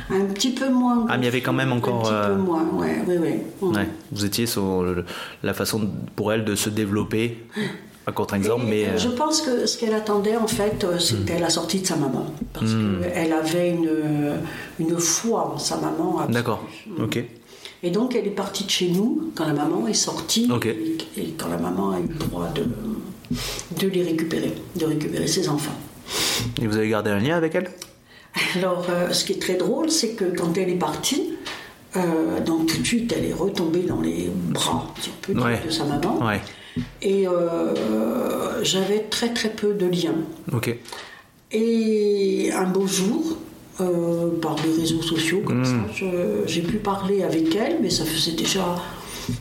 Un 0.09 0.25
petit 0.25 0.51
peu 0.51 0.69
moins. 0.69 1.05
Ah, 1.09 1.17
mais 1.17 1.23
il 1.23 1.25
y 1.25 1.29
avait 1.29 1.41
quand 1.41 1.53
même 1.53 1.71
encore, 1.71 1.99
Un 1.99 2.01
petit 2.03 2.13
euh, 2.13 2.35
peu 2.35 2.41
moins, 2.41 2.65
oui, 2.73 2.87
oui. 3.07 3.69
Ouais. 3.69 3.87
Vous 4.11 4.25
étiez 4.25 4.45
sur 4.45 4.83
le- 4.83 5.05
la 5.43 5.53
façon 5.53 5.87
pour 6.15 6.31
elle 6.33 6.45
de 6.45 6.55
se 6.55 6.69
développer, 6.69 7.37
contre-exemple, 8.11 8.65
Et, 8.67 8.69
mais. 8.69 8.85
euh, 8.87 8.97
Je 8.97 9.09
pense 9.09 9.41
que 9.41 9.65
ce 9.65 9.77
qu'elle 9.77 9.93
attendait, 9.93 10.37
en 10.37 10.47
fait, 10.47 10.83
euh, 10.83 10.99
c'était 10.99 11.39
la 11.39 11.49
sortie 11.49 11.79
de 11.81 11.87
sa 11.87 11.95
maman. 11.95 12.25
Parce 12.53 12.71
Hmm. 12.71 13.01
qu'elle 13.01 13.33
avait 13.33 13.69
une, 13.69 13.87
euh, 13.87 14.37
une 14.79 14.97
foi 14.99 15.53
en 15.55 15.57
sa 15.57 15.77
maman. 15.77 16.25
D'accord. 16.29 16.63
Ok. 17.01 17.23
Et 17.81 17.91
donc, 17.91 18.15
elle 18.15 18.27
est 18.27 18.31
partie 18.31 18.65
de 18.65 18.69
chez 18.69 18.89
nous 18.89 19.31
quand 19.35 19.45
la 19.47 19.53
maman 19.53 19.87
est 19.87 19.93
sortie. 19.93 20.49
Ok. 20.53 20.65
Et, 20.65 20.97
et 21.17 21.33
quand 21.37 21.47
la 21.47 21.57
maman 21.57 21.91
a 21.91 21.99
eu 21.99 22.07
le 22.09 22.15
droit 22.15 22.47
de, 22.53 22.65
de 23.79 23.87
les 23.87 24.03
récupérer, 24.03 24.53
de 24.75 24.85
récupérer 24.85 25.27
ses 25.27 25.47
enfants. 25.49 25.75
Et 26.61 26.67
vous 26.67 26.75
avez 26.77 26.89
gardé 26.89 27.09
un 27.11 27.19
lien 27.19 27.37
avec 27.37 27.55
elle? 27.55 27.69
Alors, 28.55 28.85
euh, 28.89 29.11
ce 29.11 29.25
qui 29.25 29.33
est 29.33 29.41
très 29.41 29.55
drôle, 29.55 29.89
c'est 29.89 30.09
que 30.09 30.25
quand 30.25 30.57
elle 30.57 30.69
est 30.69 30.75
partie, 30.75 31.33
euh, 31.95 32.39
donc 32.45 32.67
tout 32.67 32.77
de 32.81 32.85
suite, 32.85 33.13
elle 33.17 33.25
est 33.25 33.33
retombée 33.33 33.81
dans 33.81 34.01
les 34.01 34.29
bras, 34.49 34.85
si 35.01 35.09
on 35.09 35.25
peut 35.25 35.33
dire, 35.33 35.43
Ouais. 35.45 35.61
de 35.65 35.69
sa 35.71 35.83
maman. 35.85 36.19
Ouais. 36.25 36.41
Et 37.01 37.27
euh, 37.27 38.63
j'avais 38.63 38.99
très 39.09 39.33
très 39.33 39.49
peu 39.49 39.73
de 39.73 39.85
liens. 39.85 40.15
Ok. 40.53 40.75
Et 41.51 42.51
un 42.53 42.65
beau 42.69 42.85
jour, 42.85 43.37
euh, 43.81 44.29
par 44.41 44.55
les 44.65 44.81
réseaux 44.81 45.01
sociaux, 45.01 45.41
comme 45.45 45.61
Hmm. 45.61 45.65
ça, 45.65 46.05
j'ai 46.45 46.61
pu 46.61 46.77
parler 46.77 47.23
avec 47.23 47.55
elle, 47.55 47.77
mais 47.81 47.89
ça 47.89 48.05
faisait 48.05 48.33
déjà 48.35 48.75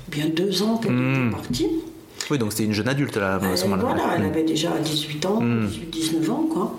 bien 0.09 0.27
deux 0.29 0.63
ans 0.63 0.79
qu'elle 0.79 0.93
Hmm. 0.93 1.15
était 1.27 1.37
partie. 1.37 1.67
Oui, 2.31 2.39
donc 2.39 2.53
c'était 2.53 2.65
une 2.65 2.73
jeune 2.73 2.89
adulte 2.89 3.17
là, 3.17 3.37
à 3.37 3.57
ce 3.57 3.65
Elle, 3.65 3.71
moment-là. 3.71 3.91
Euh, 3.91 3.97
voilà, 3.97 4.15
elle 4.17 4.25
avait 4.27 4.43
déjà 4.45 4.71
18 4.79 5.25
ans, 5.27 5.41
Hmm. 5.41 5.67
18-19 5.67 6.31
ans, 6.31 6.47
quoi. 6.51 6.75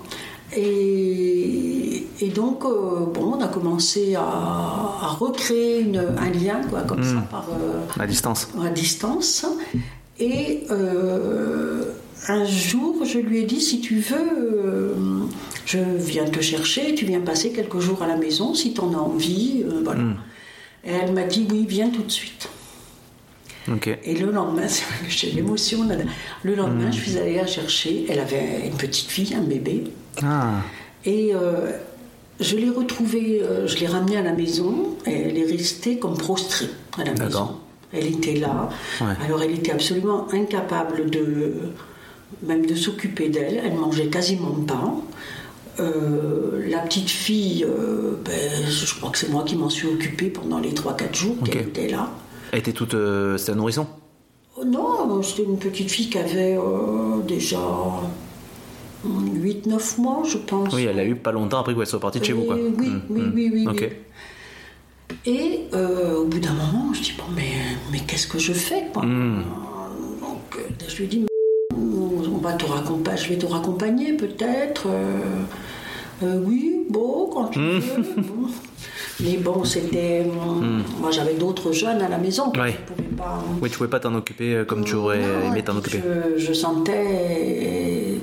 Et, 0.56 2.06
et 2.20 2.28
donc, 2.28 2.64
euh, 2.64 3.06
bon, 3.14 3.34
on 3.36 3.40
a 3.40 3.48
commencé 3.48 4.14
à, 4.16 4.22
à 4.22 5.16
recréer 5.18 5.80
une- 5.80 5.98
un 6.18 6.30
lien, 6.30 6.60
quoi, 6.68 6.82
comme 6.82 7.00
Hmm. 7.00 7.04
ça, 7.04 7.20
par, 7.30 7.46
euh, 7.50 7.80
À 8.02 8.06
distance. 8.06 8.48
à 8.64 8.68
distance. 8.70 9.46
Et 10.20 10.64
euh, 10.70 11.82
un 12.28 12.44
jour, 12.44 13.04
je 13.04 13.18
lui 13.18 13.38
ai 13.38 13.44
dit 13.44 13.60
si 13.60 13.80
tu 13.80 13.96
veux, 13.96 14.16
euh, 14.18 14.94
je 15.66 15.78
viens 15.96 16.26
te 16.26 16.40
chercher, 16.40 16.94
tu 16.94 17.06
viens 17.06 17.20
passer 17.20 17.52
quelques 17.52 17.78
jours 17.80 18.02
à 18.02 18.06
la 18.06 18.16
maison 18.16 18.54
si 18.54 18.74
tu 18.74 18.80
en 18.80 18.92
as 18.92 18.98
envie. 18.98 19.64
euh, 19.66 19.80
voilà. 19.82 20.00
Hmm. 20.02 20.16
Et 20.84 20.90
elle 20.92 21.12
m'a 21.12 21.24
dit 21.24 21.46
oui, 21.50 21.64
viens 21.68 21.88
tout 21.90 22.02
de 22.02 22.10
suite. 22.10 22.48
Et 24.04 24.14
le 24.16 24.30
lendemain, 24.32 24.66
j'ai 25.08 25.30
l'émotion. 25.30 25.86
Le 26.42 26.54
lendemain, 26.54 26.88
Hmm. 26.88 26.92
je 26.92 27.00
suis 27.00 27.18
allée 27.18 27.36
la 27.36 27.46
chercher. 27.46 28.04
Elle 28.08 28.18
avait 28.18 28.66
une 28.66 28.76
petite 28.76 29.08
fille, 29.10 29.34
un 29.34 29.42
bébé. 29.42 29.84
Ah, 30.22 30.54
Et 31.04 31.30
euh, 31.34 31.70
je 32.40 32.56
l'ai 32.56 32.68
retrouvée, 32.70 33.42
je 33.66 33.76
l'ai 33.76 33.86
ramenée 33.86 34.16
à 34.16 34.22
la 34.22 34.32
maison. 34.32 34.96
Et 35.06 35.12
elle 35.12 35.38
est 35.38 35.44
restée 35.46 35.98
comme 35.98 36.16
prostrée 36.18 36.68
à 36.98 37.04
la 37.04 37.12
maison. 37.14 37.50
Elle 37.92 38.06
était 38.06 38.36
là. 38.36 38.68
Ouais. 39.00 39.06
Alors 39.24 39.42
elle 39.42 39.52
était 39.52 39.72
absolument 39.72 40.26
incapable 40.32 41.10
de 41.10 41.52
même 42.42 42.64
de 42.66 42.74
s'occuper 42.74 43.28
d'elle. 43.28 43.60
Elle 43.64 43.74
mangeait 43.74 44.06
quasiment 44.08 44.54
pas. 44.66 44.94
Euh, 45.80 46.66
la 46.68 46.78
petite 46.80 47.08
fille, 47.10 47.64
euh, 47.64 48.14
ben, 48.24 48.32
je 48.68 48.94
crois 48.96 49.10
que 49.10 49.18
c'est 49.18 49.30
moi 49.30 49.44
qui 49.44 49.56
m'en 49.56 49.70
suis 49.70 49.88
occupée 49.88 50.26
pendant 50.28 50.58
les 50.58 50.72
3-4 50.72 51.14
jours 51.14 51.36
qu'elle 51.44 51.62
était 51.62 51.88
là. 51.88 52.10
elle 52.52 52.58
était 52.58 52.72
toute. 52.72 52.94
euh, 52.94 53.38
C'était 53.38 53.52
un 53.52 53.56
nourrisson? 53.56 53.86
Oh 54.58 54.64
Non, 54.64 55.22
c'était 55.22 55.44
une 55.44 55.58
petite 55.58 55.90
fille 55.90 56.10
qui 56.10 56.18
avait 56.18 56.56
euh, 56.58 57.20
déjà 57.26 57.58
8-9 59.06 60.00
mois, 60.00 60.22
je 60.28 60.36
pense. 60.36 60.72
Oui, 60.74 60.84
elle 60.84 60.98
a 60.98 61.04
eu 61.04 61.14
pas 61.16 61.32
longtemps 61.32 61.60
après 61.60 61.74
qu'elle 61.74 61.86
soit 61.86 62.00
partie 62.00 62.20
de 62.20 62.24
chez 62.24 62.32
vous, 62.34 62.44
quoi. 62.44 62.56
Oui, 62.56 62.74
oui, 62.78 62.88
Hmm, 62.88 63.00
oui, 63.08 63.22
oui, 63.34 63.50
oui, 63.54 63.66
Ok. 63.68 63.78
oui. 63.80 63.88
Et 65.26 65.62
euh, 65.74 66.18
au 66.18 66.24
bout 66.24 66.38
d'un 66.38 66.52
moment, 66.52 66.92
je 66.94 67.00
dis 67.02 67.14
bon, 67.16 67.24
mais, 67.34 67.52
mais 67.92 68.00
qu'est-ce 68.00 68.26
que 68.26 68.38
je 68.38 68.52
fais 68.52 68.84
quoi 68.92 69.02
Hmm. 69.04 69.42
Donc, 70.20 70.56
euh, 70.56 70.62
je 70.88 70.96
lui 70.98 71.06
dis 71.06 71.26
on 71.76 72.38
va 72.42 72.52
te 72.54 72.64
raccompagner, 72.64 73.18
je 73.22 73.28
vais 73.28 73.38
te 73.38 73.46
raccompagner 73.46 74.12
peut-être. 74.14 74.86
euh, 74.86 75.42
euh, 76.22 76.40
oui, 76.44 76.86
bon, 76.88 77.28
quand 77.32 77.46
tu 77.48 77.58
Hmm. 77.58 77.78
veux. 77.80 78.02
bon. 78.22 78.48
Mais 79.20 79.36
bon, 79.36 79.64
c'était. 79.64 80.24
euh, 80.26 80.80
Moi, 81.00 81.10
j'avais 81.10 81.34
d'autres 81.34 81.72
jeunes 81.72 82.00
à 82.00 82.08
la 82.08 82.16
maison. 82.18 82.50
Ouais. 82.56 82.72
Je 82.72 82.92
pouvais 82.94 83.08
pas. 83.16 83.44
Oui, 83.60 83.68
tu 83.70 83.76
pouvais 83.76 83.90
pas 83.90 84.00
t'en 84.00 84.14
occuper 84.14 84.62
comme 84.66 84.84
tu 84.84 84.94
aurais 84.94 85.18
Non, 85.20 85.50
aimé 85.52 85.62
t'en 85.62 85.76
occuper. 85.76 86.00
Je, 86.38 86.42
je 86.46 86.52
sentais. 86.54 88.18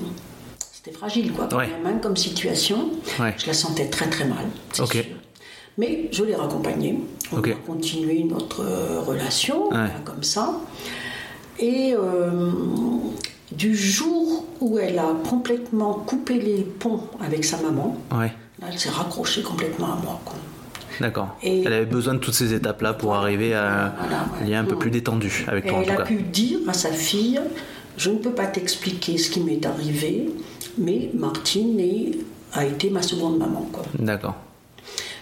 C'était 0.72 0.96
fragile, 0.96 1.32
quoi, 1.32 1.46
quand 1.50 1.58
Ouais. 1.58 1.68
même, 1.84 2.00
comme 2.00 2.16
situation. 2.16 2.90
Ouais. 3.20 3.34
Je 3.38 3.46
la 3.46 3.52
sentais 3.54 3.86
très, 3.86 4.08
très 4.10 4.24
mal. 4.24 4.46
Ok. 4.80 4.92
sûr. 4.92 5.04
Mais 5.78 6.08
je 6.12 6.24
l'ai 6.24 6.34
raccompagnée. 6.34 7.00
On 7.32 7.38
Ok. 7.38 7.48
a 7.48 7.66
continué 7.66 8.24
notre 8.24 8.62
euh, 8.64 9.00
relation, 9.00 9.68
Ouais. 9.70 9.88
comme 10.04 10.22
ça. 10.22 10.60
Et 11.60 11.94
euh, 11.94 12.50
du 13.52 13.74
jour 13.76 14.44
où 14.60 14.78
elle 14.78 14.98
a 14.98 15.14
complètement 15.28 15.94
coupé 15.94 16.34
les 16.40 16.62
ponts 16.62 17.00
avec 17.20 17.44
sa 17.44 17.58
maman, 17.62 17.96
Ouais, 18.12 18.32
là, 18.60 18.66
elle 18.72 18.78
s'est 18.78 18.90
raccrochée 18.90 19.42
complètement 19.42 19.86
à 19.86 19.96
moi. 20.02 20.20
quoi. 20.24 20.34
d'accord. 21.00 21.36
Et- 21.42 21.62
Elle 21.64 21.72
avait 21.72 21.86
besoin 21.86 22.14
de 22.14 22.18
toutes 22.18 22.34
ces 22.34 22.52
étapes-là 22.54 22.94
pour 22.94 23.14
arriver 23.14 23.54
à 23.54 23.94
Voilà, 24.00 24.24
un 24.40 24.44
lien 24.48 24.60
un 24.60 24.64
peu 24.64 24.76
plus 24.76 24.90
détendu 24.90 25.44
avec 25.48 25.66
Et 25.66 25.68
toi, 25.68 25.78
en 25.78 25.80
elle 25.82 25.86
tout 25.86 25.92
a 25.92 25.96
cas. 25.96 26.02
pu 26.04 26.16
dire 26.22 26.58
à 26.68 26.72
sa 26.72 26.90
fille 26.90 27.40
Je 27.96 28.10
ne 28.10 28.18
peux 28.18 28.30
pas 28.30 28.46
t'expliquer 28.46 29.18
ce 29.18 29.28
qui 29.28 29.40
m'est 29.40 29.66
arrivé, 29.66 30.30
mais 30.76 31.10
Martine 31.14 31.80
est- 31.80 32.12
a 32.52 32.64
été 32.64 32.90
ma 32.90 33.02
seconde 33.02 33.38
maman. 33.38 33.68
Quoi. 33.72 33.82
D'accord. 33.98 34.36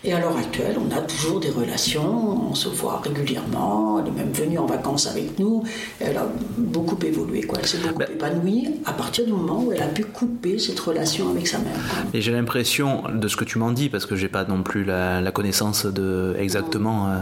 Et 0.09 0.13
à 0.13 0.21
l'heure 0.21 0.37
actuelle, 0.37 0.77
on 0.79 0.97
a 0.97 1.01
toujours 1.01 1.41
des 1.41 1.51
relations, 1.51 2.51
on 2.51 2.55
se 2.55 2.69
voit 2.69 3.01
régulièrement, 3.01 3.99
elle 4.01 4.07
est 4.07 4.17
même 4.17 4.31
venue 4.33 4.57
en 4.57 4.67
vacances 4.67 5.09
avec 5.09 5.37
nous, 5.41 5.65
elle 5.99 6.17
a 6.17 6.29
beaucoup 6.57 6.97
évolué, 7.05 7.43
quoi. 7.43 7.59
elle 7.61 7.67
s'est 7.67 7.79
beaucoup 7.79 7.99
Ben- 7.99 8.09
épanouie 8.15 8.69
à 8.85 8.93
partir 8.93 9.27
du 9.27 9.33
moment 9.33 9.65
où 9.65 9.73
elle 9.73 9.83
a 9.83 9.89
pu 9.89 10.05
couper 10.05 10.61
cette 10.61 10.79
relation 10.79 11.31
avec 11.33 11.49
sa 11.49 11.59
mère. 11.59 11.73
quoi. 11.73 11.99
Et 12.15 12.21
j'ai 12.21 12.31
l'impression 12.31 13.03
de 13.13 13.27
ce 13.27 13.37
que 13.37 13.45
tu 13.45 13.59
m'en 13.59 13.73
dis, 13.73 13.89
parce 13.89 14.07
que 14.07 14.15
j'ai 14.15 14.29
pas 14.29 14.45
non 14.45 14.63
plus 14.63 14.85
la, 14.85 15.21
la 15.21 15.33
connaissance 15.33 15.87
de 15.87 16.37
exactement, 16.39 17.09
euh, 17.09 17.17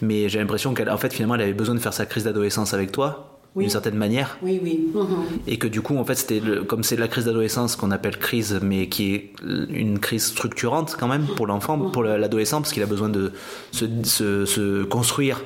mais 0.00 0.30
j'ai 0.30 0.38
l'impression 0.38 0.72
qu'elle, 0.72 0.88
en 0.88 0.96
fait, 0.96 1.12
finalement, 1.12 1.34
elle 1.34 1.42
avait 1.42 1.52
besoin 1.52 1.74
de 1.74 1.80
faire 1.80 1.92
sa 1.92 2.06
crise 2.06 2.24
d'adolescence 2.24 2.72
avec 2.72 2.92
toi, 2.92 3.31
Oui. 3.54 3.64
d'une 3.64 3.70
certaine 3.70 3.96
manière, 3.96 4.38
Oui, 4.42 4.58
oui. 4.62 4.88
mhm. 4.94 5.04
et 5.46 5.58
que 5.58 5.66
du 5.66 5.82
coup, 5.82 5.94
en 5.98 6.04
fait, 6.06 6.14
c'était 6.14 6.40
comme 6.66 6.82
c'est 6.82 6.96
la 6.96 7.06
crise 7.06 7.26
d'adolescence 7.26 7.76
qu'on 7.76 7.90
appelle 7.90 8.16
crise, 8.18 8.58
mais 8.62 8.88
qui 8.88 9.14
est 9.14 9.32
une 9.68 9.98
crise 9.98 10.24
structurante 10.24 10.96
quand 10.98 11.06
même 11.08 11.26
pour 11.36 11.46
l'enfant, 11.46 11.78
pour 11.90 12.02
le- 12.02 12.16
l'adolescent, 12.16 12.62
parce 12.62 12.72
qu'il 12.72 12.82
a 12.82 12.86
besoin 12.86 13.10
de 13.10 13.32
se, 13.70 13.84
se- 14.04 14.46
se 14.46 14.84
construire 14.84 15.44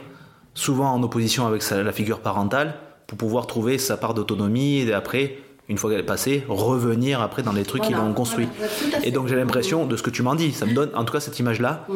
souvent 0.54 0.92
en 0.92 1.02
opposition 1.02 1.46
avec 1.48 1.62
sa- 1.62 1.82
la 1.82 1.92
figure 1.92 2.20
parentale 2.20 2.74
pour 3.08 3.18
pouvoir 3.18 3.46
trouver 3.48 3.76
sa 3.78 3.96
part 3.96 4.14
d'autonomie 4.14 4.78
et 4.82 4.92
après. 4.92 5.38
Une 5.68 5.78
fois 5.78 5.90
qu'elle 5.90 5.98
est 6.00 6.04
passée, 6.04 6.44
revenir 6.48 7.20
après 7.20 7.42
dans 7.42 7.50
les 7.52 7.64
trucs 7.64 7.82
Voilà, 7.82 7.98
l'ont 8.04 8.12
construit. 8.14 8.46
voilà, 8.56 8.72
tout 8.72 8.96
à 8.96 9.00
fait. 9.00 9.08
Et 9.08 9.10
donc 9.10 9.26
j'ai 9.26 9.34
l'impression 9.34 9.84
de 9.84 9.96
ce 9.96 10.02
que 10.02 10.10
tu 10.10 10.22
m'en 10.22 10.36
dis, 10.36 10.52
ça 10.52 10.64
me 10.64 10.72
donne 10.72 10.90
en 10.94 11.04
tout 11.04 11.12
cas 11.12 11.18
cette 11.20 11.38
image-là, 11.40 11.86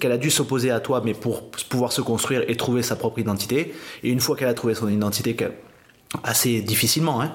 qu'elle 0.00 0.10
a 0.12 0.18
dû 0.18 0.30
s'opposer 0.30 0.70
à 0.72 0.80
toi, 0.80 1.00
mais 1.04 1.14
pour 1.14 1.48
pouvoir 1.68 1.92
se 1.92 2.00
construire 2.00 2.42
et 2.48 2.56
trouver 2.56 2.82
sa 2.82 2.96
propre 2.96 3.20
identité. 3.20 3.72
Et 4.02 4.10
une 4.10 4.18
fois 4.20 4.34
qu'elle 4.36 4.48
a 4.48 4.54
trouvé 4.54 4.74
son 4.74 4.88
identité, 4.88 5.36
assez 6.24 6.60
difficilement, 6.60 7.20
hein, 7.22 7.30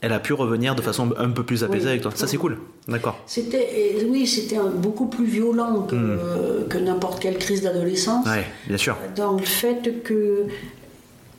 elle 0.00 0.12
a 0.12 0.20
pu 0.20 0.34
revenir 0.34 0.74
de 0.76 0.82
façon 0.82 1.12
un 1.18 1.30
peu 1.30 1.42
plus 1.44 1.64
apaisée 1.64 1.84
Oui. 1.86 1.90
avec 1.90 2.02
toi. 2.02 2.12
Ça 2.14 2.26
c'est 2.28 2.36
cool, 2.36 2.58
d'accord. 2.86 3.18
C'était, 3.26 4.06
oui, 4.08 4.26
c'était 4.28 4.58
beaucoup 4.76 5.06
plus 5.06 5.24
violent 5.24 5.82
que, 5.82 6.64
que 6.68 6.78
n'importe 6.78 7.20
quelle 7.20 7.38
crise 7.38 7.62
d'adolescence. 7.62 8.24
Hmm. 8.24 8.30
Ouais, 8.30 8.44
bien 8.68 8.76
sûr. 8.76 8.96
dans 9.16 9.32
le 9.32 9.42
fait 9.42 10.02
que 10.04 10.46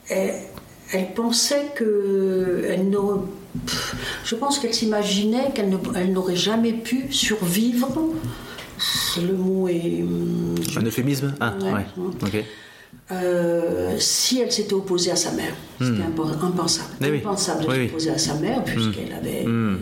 elle, 0.08 0.34
elle 0.92 1.14
pensait 1.14 1.66
que 1.74 2.62
elle 2.68 2.90
pff, 2.90 3.00
je 4.24 4.34
pense 4.34 4.58
qu'elle 4.58 4.74
s'imaginait 4.74 5.52
qu'elle 5.54 5.70
n'aurait 6.12 6.36
jamais 6.36 6.72
pu 6.72 7.06
survivre. 7.12 7.88
Le 9.26 9.32
mot 9.32 9.68
est 9.68 10.02
hum, 10.02 10.54
Un 10.76 10.82
euphémisme 10.84 11.34
Ah, 11.40 11.54
Ouais. 11.62 11.72
ouais. 11.72 11.86
Ok. 12.22 12.44
euh, 13.12 13.96
si 13.98 14.40
elle 14.40 14.52
s'était 14.52 14.74
opposée 14.74 15.10
à 15.10 15.16
sa 15.16 15.32
mère. 15.32 15.54
C'était 15.80 16.02
impo- 16.02 16.28
impensable. 16.42 16.88
Eh 17.00 17.10
oui. 17.10 17.18
Impensable 17.18 17.64
de 17.64 17.68
Oui, 17.70 17.76
oui. 17.78 17.86
s'opposer 17.88 18.10
à 18.10 18.18
sa 18.18 18.34
mère 18.34 18.62
puisqu'elle 18.64 19.12
avait 19.12 19.44
euh, 19.46 19.76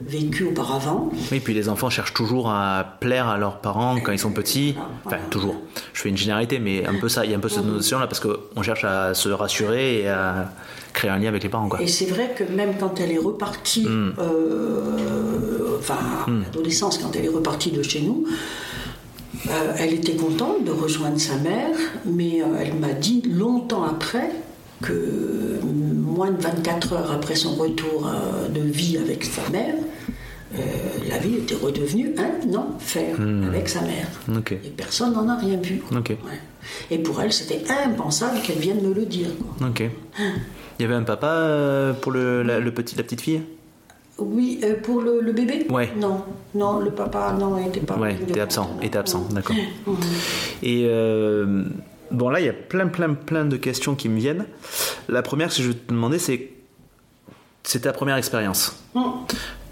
vécu 0.00 0.44
auparavant. 0.44 1.10
Oui, 1.32 1.40
puis 1.40 1.54
les 1.54 1.68
enfants 1.68 1.90
cherchent 1.90 2.14
toujours 2.14 2.50
à 2.50 2.84
plaire 3.00 3.26
à 3.28 3.36
leurs 3.38 3.58
parents 3.60 3.96
quand 4.02 4.12
ils 4.12 4.18
sont 4.18 4.30
petits. 4.30 4.76
Enfin, 5.04 5.16
toujours. 5.30 5.56
Je 5.92 6.02
fais 6.02 6.08
une 6.08 6.16
généralité, 6.16 6.58
mais 6.60 6.86
un 6.86 6.94
peu 6.94 7.08
ça, 7.08 7.24
il 7.24 7.30
y 7.30 7.34
a 7.34 7.36
un 7.36 7.40
peu 7.40 7.48
cette 7.48 7.64
notion-là 7.64 8.06
parce 8.06 8.20
qu'on 8.20 8.62
cherche 8.62 8.84
à 8.84 9.14
se 9.14 9.28
rassurer 9.28 10.02
et 10.02 10.08
à 10.08 10.52
créer 10.92 11.10
un 11.10 11.18
lien 11.18 11.28
avec 11.28 11.42
les 11.42 11.48
parents, 11.48 11.68
quoi. 11.68 11.82
Et 11.82 11.86
c'est 11.88 12.06
vrai 12.06 12.34
que 12.36 12.44
même 12.44 12.74
quand 12.78 13.00
elle 13.00 13.12
est 13.12 13.18
repartie, 13.18 13.86
Hmm. 13.86 14.12
euh, 14.18 15.78
enfin, 15.78 15.96
l'adolescence, 16.44 16.98
quand 16.98 17.14
elle 17.16 17.24
est 17.26 17.28
repartie 17.28 17.70
de 17.70 17.82
chez 17.82 18.00
nous, 18.00 18.24
euh, 19.50 19.72
elle 19.78 19.94
était 19.94 20.16
contente 20.16 20.64
de 20.64 20.70
rejoindre 20.72 21.18
sa 21.20 21.36
mère, 21.36 21.76
mais 22.04 22.42
euh, 22.42 22.46
elle 22.60 22.74
m'a 22.74 22.92
dit 22.92 23.22
longtemps 23.28 23.84
après 23.84 24.30
que 24.82 25.60
moins 25.64 26.30
de 26.30 26.40
24 26.40 26.92
heures 26.92 27.12
après 27.12 27.34
son 27.34 27.54
retour 27.54 28.06
euh, 28.08 28.48
de 28.48 28.60
vie 28.60 28.98
avec 28.98 29.24
sa 29.24 29.48
mère, 29.50 29.74
euh, 30.54 30.58
la 31.08 31.18
vie 31.18 31.36
était 31.36 31.54
redevenue 31.54 32.14
un 32.16 32.54
enfer 32.54 33.16
avec 33.48 33.68
sa 33.68 33.82
mère. 33.82 34.08
Et 34.64 34.70
personne 34.70 35.12
n'en 35.12 35.28
a 35.28 35.36
rien 35.36 35.58
vu. 35.60 35.78
quoi. 35.78 35.98
Ok. 35.98 36.10
Ouais. 36.10 36.16
Et 36.90 36.98
pour 36.98 37.20
elle, 37.20 37.32
c'était 37.32 37.62
impensable 37.84 38.38
qu'elle 38.42 38.58
vienne 38.58 38.80
me 38.86 38.92
le 38.94 39.04
dire. 39.04 39.28
quoi. 39.58 39.68
Ok. 39.68 39.82
Il 40.78 40.82
y 40.82 40.84
avait 40.84 40.94
un 40.94 41.02
papa 41.02 41.26
euh, 41.28 41.92
pour 41.92 42.12
le, 42.12 42.42
la, 42.42 42.60
le 42.60 42.72
petit, 42.72 42.96
la 42.96 43.02
petite 43.02 43.20
fille? 43.20 43.42
Oui, 44.18 44.58
euh, 44.64 44.74
pour 44.82 45.00
le, 45.00 45.20
le 45.20 45.32
bébé? 45.32 45.66
Ouais. 45.70 45.90
Non, 45.96 46.22
non, 46.54 46.80
le 46.80 46.90
papa, 46.90 47.36
non, 47.38 47.56
il 47.58 47.64
n'était 47.66 47.80
pas. 47.80 47.96
Ouais, 47.96 48.16
il 48.20 48.30
était 48.30 48.40
absent, 48.40 48.76
était 48.82 48.98
absent, 48.98 49.28
d'accord. 49.30 49.54
Et 50.62 50.84
euh, 50.86 51.64
bon, 52.10 52.28
là, 52.30 52.40
il 52.40 52.46
y 52.46 52.48
a 52.48 52.52
plein, 52.52 52.88
plein, 52.88 53.14
plein 53.14 53.44
de 53.44 53.56
questions 53.56 53.94
qui 53.94 54.08
me 54.08 54.18
viennent. 54.18 54.46
La 55.08 55.22
première 55.22 55.48
que 55.48 55.54
je 55.62 55.68
vais 55.68 55.74
te 55.74 55.88
demander, 55.92 56.18
c'est 56.18 56.50
c'est 57.64 57.80
ta 57.80 57.92
première 57.92 58.16
expérience. 58.16 58.82
Mhm. 58.94 59.02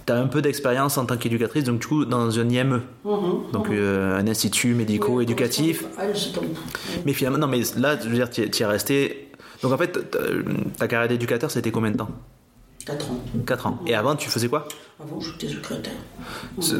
Tu 0.06 0.12
as 0.12 0.16
un 0.18 0.26
peu 0.26 0.40
d'expérience 0.42 0.98
en 0.98 1.06
tant 1.06 1.16
qu'éducatrice, 1.16 1.64
donc 1.64 1.80
du 1.80 1.86
coup, 1.86 2.04
dans 2.04 2.38
un 2.38 2.48
IME, 2.48 2.82
Mhm. 3.04 3.50
donc 3.52 3.70
euh, 3.70 4.18
un 4.18 4.26
institut 4.28 4.74
médico-éducatif. 4.74 5.84
Tombe. 6.34 6.44
Mais 7.06 7.12
finalement, 7.12 7.38
non, 7.38 7.46
mais 7.48 7.62
là, 7.76 7.96
je 8.00 8.08
veux 8.08 8.14
dire, 8.14 8.30
tu 8.30 8.42
y 8.42 8.62
es 8.62 8.66
resté. 8.66 9.28
Donc 9.62 9.72
en 9.72 9.78
fait, 9.78 10.10
ta- 10.10 10.18
ta 10.78 10.86
carrière 10.88 11.08
d'éducateur, 11.08 11.50
c'était 11.50 11.70
combien 11.70 11.90
de 11.90 11.96
temps? 11.96 12.10
4 12.86 13.10
ans. 13.10 13.18
4 13.46 13.66
ans. 13.66 13.78
Et 13.86 13.94
avant, 13.94 14.14
tu 14.16 14.30
faisais 14.30 14.48
quoi? 14.48 14.68
Avant, 15.02 15.20
j'étais 15.20 15.48
secrétaire. 15.48 15.92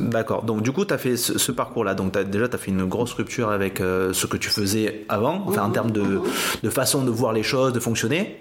D'accord. 0.01 0.45
Donc 0.45 0.63
du 0.63 0.73
coup, 0.73 0.85
tu 0.85 0.95
as 0.95 0.99
fait 0.99 1.17
ce, 1.17 1.37
ce 1.39 1.53
parcours-là. 1.53 1.95
Donc 1.95 2.13
déjà, 2.31 2.49
tu 2.49 2.55
as 2.55 2.59
fait 2.59 2.71
une 2.71 2.85
grosse 2.87 3.13
rupture 3.13 3.51
avec 3.51 3.81
euh, 3.81 4.13
ce 4.13 4.27
que 4.27 4.37
tu 4.37 4.49
faisais 4.49 5.05
avant, 5.09 5.43
enfin 5.47 5.65
en 5.65 5.71
termes 5.71 5.91
de, 5.91 6.21
de 6.63 6.71
façon 6.71 7.03
de 7.05 7.11
voir 7.11 7.33
les 7.33 7.43
choses, 7.43 7.73
de 7.73 7.81
fonctionner. 7.81 8.41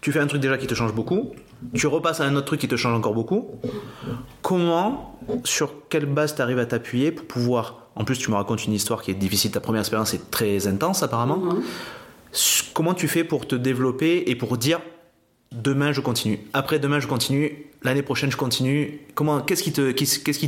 Tu 0.00 0.10
fais 0.12 0.20
un 0.20 0.26
truc 0.26 0.40
déjà 0.40 0.56
qui 0.58 0.66
te 0.66 0.74
change 0.74 0.94
beaucoup. 0.94 1.32
Tu 1.74 1.86
repasses 1.86 2.20
à 2.20 2.24
un 2.24 2.34
autre 2.36 2.46
truc 2.46 2.60
qui 2.60 2.68
te 2.68 2.76
change 2.76 2.94
encore 2.96 3.14
beaucoup. 3.14 3.50
Comment, 4.42 5.18
sur 5.44 5.88
quelle 5.88 6.06
base 6.06 6.34
tu 6.34 6.42
arrives 6.42 6.58
à 6.58 6.66
t'appuyer 6.66 7.12
pour 7.12 7.26
pouvoir... 7.26 7.78
En 7.94 8.04
plus, 8.04 8.16
tu 8.18 8.30
me 8.30 8.36
racontes 8.36 8.64
une 8.64 8.72
histoire 8.72 9.02
qui 9.02 9.10
est 9.10 9.14
difficile. 9.14 9.50
Ta 9.50 9.60
première 9.60 9.80
expérience 9.82 10.14
est 10.14 10.30
très 10.30 10.66
intense 10.66 11.02
apparemment. 11.02 11.40
S- 12.32 12.64
Comment 12.74 12.94
tu 12.94 13.06
fais 13.06 13.22
pour 13.22 13.46
te 13.46 13.54
développer 13.54 14.24
et 14.30 14.34
pour 14.34 14.56
dire 14.56 14.80
demain 15.52 15.92
je 15.92 16.00
continue, 16.00 16.40
après 16.52 16.78
demain 16.78 17.00
je 17.00 17.06
continue, 17.06 17.66
l'année 17.82 18.02
prochaine 18.02 18.30
je 18.30 18.36
continue. 18.36 19.00
Comment, 19.14 19.40
qu'est-ce 19.40 19.62
qui 19.62 19.72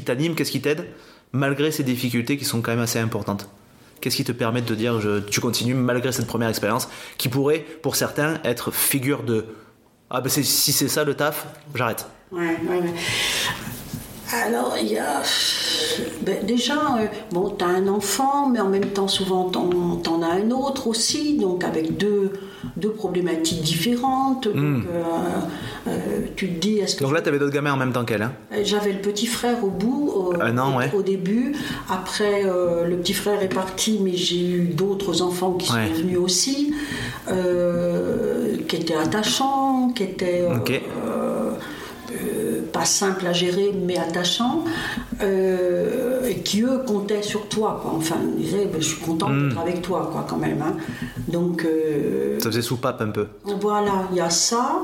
t'anime, 0.02 0.34
qu'est-ce 0.34 0.50
qui 0.50 0.60
t'aide, 0.60 0.86
malgré 1.32 1.70
ces 1.70 1.84
difficultés 1.84 2.36
qui 2.36 2.44
sont 2.44 2.62
quand 2.62 2.72
même 2.72 2.80
assez 2.80 2.98
importantes? 2.98 3.48
Qu'est-ce 4.00 4.16
qui 4.16 4.24
te 4.24 4.32
permet 4.32 4.60
de 4.62 4.74
dire 4.74 5.00
je, 5.00 5.20
tu 5.20 5.40
continues 5.40 5.74
malgré 5.74 6.12
cette 6.12 6.26
première 6.26 6.48
expérience 6.48 6.88
qui 7.16 7.28
pourrait 7.28 7.64
pour 7.82 7.96
certains 7.96 8.40
être 8.44 8.70
figure 8.70 9.22
de 9.22 9.46
ah 10.10 10.20
ben 10.20 10.28
si 10.28 10.72
c'est 10.72 10.88
ça 10.88 11.04
le 11.04 11.14
taf, 11.14 11.46
j'arrête? 11.74 12.06
Alors, 14.46 14.76
il 14.80 14.88
y 14.92 14.98
a. 14.98 15.22
Ben, 16.22 16.44
déjà, 16.44 16.74
euh, 16.74 17.06
bon, 17.30 17.54
tu 17.56 17.64
as 17.64 17.68
un 17.68 17.86
enfant, 17.88 18.48
mais 18.48 18.58
en 18.60 18.68
même 18.68 18.86
temps, 18.86 19.06
souvent, 19.08 19.50
tu 19.50 19.58
en, 19.58 20.22
as 20.22 20.32
un 20.32 20.50
autre 20.50 20.88
aussi, 20.88 21.36
donc 21.38 21.62
avec 21.62 21.96
deux, 21.96 22.32
deux 22.76 22.90
problématiques 22.90 23.62
différentes. 23.62 24.44
Donc, 24.48 24.54
Hmm. 24.56 24.82
euh, 24.92 25.88
euh, 25.88 25.98
tu 26.34 26.48
te 26.48 26.58
dis, 26.60 26.78
est-ce 26.78 26.96
que. 26.96 27.04
Donc 27.04 27.12
là, 27.12 27.20
tu 27.22 27.28
avais 27.28 27.38
d'autres 27.38 27.52
gamins 27.52 27.72
en 27.72 27.76
même 27.76 27.92
temps 27.92 28.04
qu'elle. 28.04 28.22
Hein? 28.22 28.32
J'avais 28.62 28.92
le 28.92 29.00
petit 29.00 29.26
frère 29.26 29.62
au 29.64 29.68
bout, 29.70 30.10
au, 30.14 30.32
ouais. 30.34 30.90
au 30.94 31.02
début. 31.02 31.54
Après, 31.90 32.42
le 32.42 32.96
petit 32.96 33.14
frère 33.14 33.40
est 33.42 33.54
parti, 33.54 34.00
mais 34.02 34.14
j'ai 34.16 34.44
eu 34.50 34.64
d'autres 34.68 35.22
enfants 35.22 35.52
qui 35.52 35.70
Ouais. 35.72 35.86
sont 35.88 35.94
venus 36.02 36.18
aussi, 36.18 36.74
qui 38.68 38.76
étaient 38.76 38.96
attachants, 38.96 39.90
qui 39.94 40.02
étaient 40.04 40.46
Ok. 40.50 40.70
euh, 41.06 41.50
pas 42.74 42.84
simples 42.84 43.26
à 43.26 43.32
gérer, 43.32 43.72
mais 43.86 43.96
attachants, 43.96 44.64
euh, 45.22 46.26
et 46.26 46.36
qui 46.40 46.62
eux 46.62 46.80
comptaient 46.86 47.22
sur 47.22 47.48
toi. 47.48 47.78
Quoi. 47.82 47.92
Enfin, 47.96 48.16
ils 48.38 48.44
disaient, 48.44 48.66
Ben, 48.72 48.80
je 48.82 48.88
suis 48.92 49.00
content 49.00 49.28
Hmm. 49.30 49.48
d'être 49.48 49.60
avec 49.60 49.80
toi, 49.82 50.08
quoi, 50.12 50.26
quand 50.28 50.36
même. 50.36 50.60
hein. 50.62 50.74
Donc. 51.28 51.64
euh, 51.64 52.38
Ça 52.40 52.50
faisait 52.50 52.62
soupape 52.62 53.00
un 53.00 53.10
peu. 53.10 53.26
voilà, 53.60 53.96
il 54.10 54.16
y 54.18 54.20
a 54.20 54.30
ça. 54.30 54.80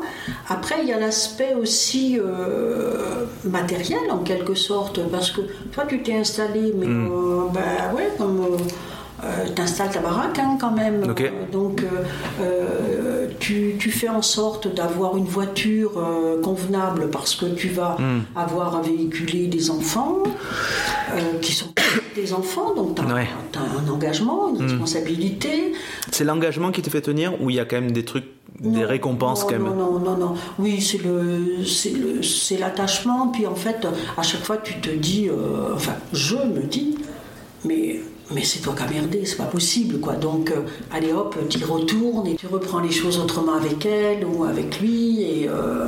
Après, 0.48 0.76
il 0.82 0.88
y 0.88 0.92
a 0.92 0.98
l'aspect 1.00 1.54
aussi 1.60 2.18
euh, 2.18 3.26
matériel, 3.44 4.04
en 4.10 4.18
quelque 4.18 4.54
sorte, 4.54 5.00
parce 5.10 5.30
que 5.32 5.40
toi, 5.72 5.84
tu 5.88 6.02
t'es 6.02 6.14
installé, 6.14 6.72
mais 6.78 6.86
Hmm. 6.86 7.08
ben 7.52 7.94
ouais, 7.96 8.08
comme 8.18 8.40
tu 9.54 9.62
installes 9.62 9.90
ta 9.90 10.00
baraque 10.00 10.38
hein, 10.38 10.56
quand 10.60 10.70
même. 10.72 11.02
Euh, 11.04 11.30
donc, 11.52 11.82
euh, 11.82 11.86
euh, 12.40 13.26
tu, 13.38 13.74
tu 13.78 13.90
fais 13.90 14.08
en 14.08 14.22
sorte 14.22 14.72
d'avoir 14.74 15.16
une 15.16 15.24
voiture 15.26 15.92
euh, 15.98 16.40
convenable 16.42 17.10
parce 17.10 17.34
que 17.34 17.46
tu 17.46 17.68
vas 17.68 17.96
Hmm. 17.98 18.20
avoir 18.36 18.76
à 18.76 18.82
véhiculer 18.82 19.46
des 19.46 19.70
enfants 19.70 20.18
euh, 21.14 21.38
qui 21.42 21.52
sont 21.52 21.72
des 22.14 22.32
enfants, 22.32 22.74
donc 22.74 22.94
tu 22.96 23.02
as, 23.02 23.14
Ouais. 23.14 23.28
un 23.56 23.90
engagement, 23.90 24.48
une 24.48 24.62
responsabilité. 24.62 25.72
C'est 26.10 26.24
l'engagement 26.24 26.70
qui 26.70 26.82
te 26.82 26.90
fait 26.90 27.00
tenir 27.00 27.40
ou 27.42 27.50
il 27.50 27.56
y 27.56 27.60
a 27.60 27.64
quand 27.64 27.76
même 27.80 27.90
des 27.92 28.04
trucs, 28.04 28.24
des 28.60 28.68
Non, 28.80 28.86
récompenses 28.88 29.42
non, 29.42 29.46
quand 29.48 29.58
même? 29.58 29.64
Non, 29.76 29.98
non, 29.98 29.98
non, 29.98 30.16
non. 30.16 30.34
Oui, 30.58 30.80
c'est 30.80 31.00
c'est 31.66 31.90
le, 31.92 32.22
c'est 32.22 32.56
l'attachement. 32.58 33.28
Puis 33.28 33.46
en 33.46 33.54
fait, 33.54 33.86
à 34.16 34.22
chaque 34.22 34.42
fois, 34.42 34.56
tu 34.58 34.80
te 34.80 34.90
dis, 34.90 35.28
euh, 35.28 35.74
enfin, 35.74 35.94
je 36.12 36.36
me 36.36 36.62
dis, 36.62 36.96
mais, 37.64 38.00
mais 38.32 38.44
c'est 38.44 38.60
toi 38.60 38.74
qui 38.76 38.82
as 38.82 38.88
merdé, 38.88 39.24
c'est 39.24 39.36
pas 39.36 39.44
possible, 39.44 39.98
quoi. 39.98 40.14
Donc, 40.14 40.50
euh, 40.50 40.62
allez 40.92 41.12
hop, 41.12 41.36
tu 41.48 41.58
y 41.58 41.64
retournes 41.64 42.26
et 42.26 42.36
tu 42.36 42.46
reprends 42.46 42.80
les 42.80 42.90
choses 42.90 43.18
autrement 43.18 43.54
avec 43.54 43.84
elle 43.84 44.24
ou 44.24 44.44
avec 44.44 44.80
lui. 44.80 45.22
Et, 45.22 45.48
euh, 45.48 45.86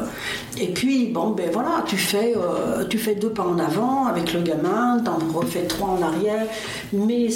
et 0.59 0.69
puis, 0.69 1.07
bon, 1.07 1.31
ben 1.31 1.51
voilà, 1.53 1.85
tu 1.87 1.97
fais, 1.97 2.35
euh, 2.37 2.85
tu 2.89 2.99
fais 2.99 3.15
deux 3.15 3.31
pas 3.31 3.45
en 3.45 3.59
avant 3.59 4.07
avec 4.07 4.33
le 4.33 4.41
gamin, 4.41 5.01
t'en 5.05 5.19
refais 5.33 5.67
trois 5.67 5.91
en 5.91 6.03
arrière. 6.03 6.47
Mais, 6.93 7.29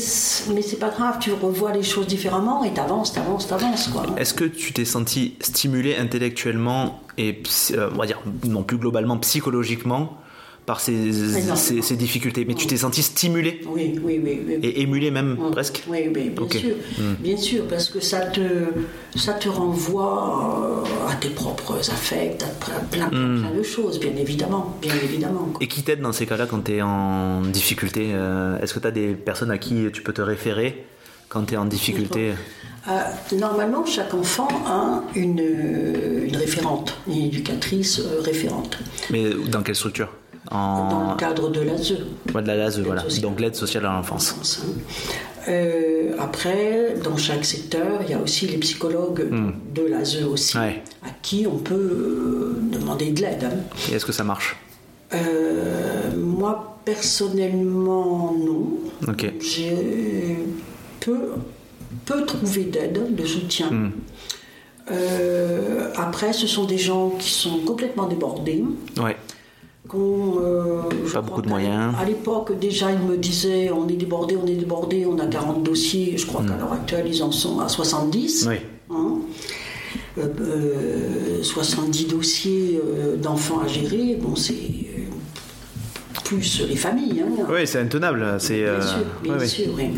mais 0.53 0.62
c'est 0.62 0.79
pas 0.79 0.90
grave, 0.90 1.19
tu 1.21 1.33
revois 1.33 1.73
les 1.73 1.83
choses 1.83 2.07
différemment 2.07 2.64
et 2.64 2.73
t'avances, 2.73 3.12
t'avances, 3.12 3.47
t'avances, 3.47 3.88
quoi. 3.88 4.05
Est-ce 4.16 4.35
que 4.35 4.45
tu 4.45 4.73
t'es 4.73 4.85
senti 4.85 5.35
stimulé 5.40 5.97
intellectuellement 5.97 7.01
et 7.19 7.42
on 7.73 7.97
va 7.97 8.07
dire 8.07 8.21
non 8.45 8.62
plus 8.62 8.77
globalement 8.77 9.16
psychologiquement 9.19 10.19
par 10.67 10.81
ces, 10.81 11.13
ces, 11.55 11.81
ces 11.81 11.97
difficultés 11.97 12.45
Mais 12.45 12.55
tu 12.55 12.67
t'es 12.67 12.77
senti 12.77 13.01
stimulé 13.03 13.61
Oui, 13.69 13.95
oui, 14.03 14.21
oui. 14.23 14.41
oui. 14.49 14.55
et 14.63 14.83
émulé 14.83 15.11
même 15.13 15.37
presque 15.53 15.85
Oui, 15.89 15.99
oui, 16.13 16.31
bien 16.31 16.49
sûr. 16.49 16.75
Mm. 16.99 17.15
Bien 17.21 17.37
sûr, 17.37 17.65
parce 17.69 17.89
que 17.89 18.01
ça 18.01 18.21
te, 18.23 18.41
ça 19.15 19.33
te 19.35 19.49
renvoie 19.49 20.85
euh, 20.85 21.09
à 21.13 21.15
tes 21.15 21.29
propres 21.31 21.79
affects, 21.79 22.43
à 22.43 22.47
plein, 22.65 22.81
plein, 22.91 23.07
Mm. 23.07 23.41
plein 23.43 23.51
de 23.59 23.63
choses, 23.63 24.01
bien 24.01 24.15
évidemment. 24.17 24.77
Bien 24.83 24.95
évidemment. 25.03 25.45
quoi. 25.53 25.59
Et 25.63 25.69
qui 25.69 25.83
t'aide 25.85 26.01
dans 26.01 26.13
ces 26.13 26.27
cas-là 26.27 26.47
quand 26.47 26.65
tu 26.65 26.73
es 26.75 26.83
en 26.83 27.41
difficulté 27.43 28.09
euh, 28.13 28.59
Est-ce 28.61 28.75
que 28.75 28.81
tu 28.81 28.87
as 28.89 28.91
des 28.91 29.09
personnes 29.15 29.51
à 29.53 29.59
qui 29.59 29.87
tu 29.93 30.03
peux 30.03 30.13
te 30.13 30.23
référer 30.23 30.85
quand 31.29 31.45
tu 31.45 31.55
es 31.55 31.57
en 31.57 31.65
difficulté? 31.67 32.33
Euh, 32.89 32.93
normalement, 33.37 33.85
chaque 33.87 34.15
enfant 34.15 34.49
a 34.67 35.03
une, 35.17 35.41
une 36.25 36.37
référente, 36.37 36.97
une 37.09 37.25
éducatrice 37.25 38.01
euh, 38.01 38.21
référente, 38.21 38.79
Mais 39.11 39.25
dans 39.49 39.63
quelle 39.63 39.75
structure? 39.75 40.09
Dans 40.51 41.11
le 41.13 41.17
cadre 41.17 41.51
de 41.51 41.61
l'ASE. 41.61 41.99
Ouais, 42.35 42.43
de 42.43 42.47
la 42.47 42.57
LASE, 42.57 42.81
voilà. 42.81 43.03
sociale. 43.03 43.23
Donc 43.23 43.41
l'aide 43.41 43.55
sociale 43.57 43.87
à 43.87 43.93
l'enfance. 43.93 44.63
hein. 44.63 44.69
Euh, 45.49 46.13
après, 46.19 46.95
dans 47.05 47.17
chaque 47.17 47.45
secteur, 47.45 48.01
il 48.03 48.11
y 48.11 48.15
a 48.15 48.19
aussi 48.21 48.47
les 48.49 48.59
psychologues 48.59 49.29
de 49.75 49.83
l'ASE 49.83 50.25
aussi. 50.25 50.57
Ouais. 50.59 50.83
à 51.05 51.11
qui 51.23 51.47
on 51.47 51.59
peut 51.59 51.75
euh, 51.75 52.57
demander 52.73 53.13
de 53.13 53.23
l'aide. 53.23 53.45
hein. 53.45 53.57
Et 53.91 53.95
est-ce 53.95 54.05
que 54.07 54.13
ça 54.13 54.25
marche? 54.25 54.57
Euh, 55.15 56.11
moi, 56.17 56.79
personnellement, 56.85 58.33
non. 58.37 58.71
J'ai 59.41 60.37
peu, 61.01 61.17
peu 62.05 62.25
trouvé 62.27 62.65
d'aide, 62.65 63.15
de 63.15 63.25
soutien. 63.25 63.71
Hmm. 63.71 63.91
Après, 65.97 66.33
ce 66.33 66.47
sont 66.47 66.65
des 66.65 66.79
gens 66.79 67.11
qui 67.11 67.31
sont 67.31 67.59
complètement 67.61 68.07
débordés. 68.07 68.65
Ouais. 69.01 69.17
Euh, 69.94 70.83
Pas 71.12 71.20
beaucoup 71.20 71.42
de 71.42 71.49
moyens. 71.49 71.94
À 72.01 72.05
l'époque, 72.05 72.59
déjà, 72.59 72.90
ils 72.90 72.99
me 72.99 73.16
disaient 73.16 73.70
on 73.70 73.88
est 73.88 73.94
débordé, 73.96 74.37
on 74.42 74.46
est 74.46 74.55
débordé, 74.55 75.07
on 75.07 75.18
a 75.18 75.27
40 75.27 75.62
dossiers. 75.62 76.16
Je 76.16 76.27
crois 76.27 76.42
qu'à 76.42 76.57
l'heure 76.57 76.72
actuelle, 76.72 77.07
ils 77.09 77.22
en 77.22 77.31
sont 77.33 77.61
à 77.61 77.68
70. 77.68 78.46
Hmm. 78.46 78.49
Oui. 78.49 78.57
Hein. 78.90 79.18
Euh, 80.18 80.29
euh, 80.40 81.42
70 81.42 82.07
dossiers 82.09 82.81
euh, 82.83 83.16
d'enfants 83.16 83.61
à 83.61 83.66
gérer, 83.66 84.16
bon, 84.20 84.35
c'est 84.35 84.55
euh, 84.55 85.03
plus 86.25 86.62
les 86.66 86.77
familles. 86.77 87.22
hein. 87.22 87.44
Oui, 87.49 87.66
c'est 87.66 87.79
intenable. 87.81 88.37
C'est. 88.38 88.62
Bien 88.62 88.72
euh, 88.72 88.81
sûr, 88.81 89.07
bien 89.22 89.46
sûr, 89.46 89.66
oui. 89.77 89.90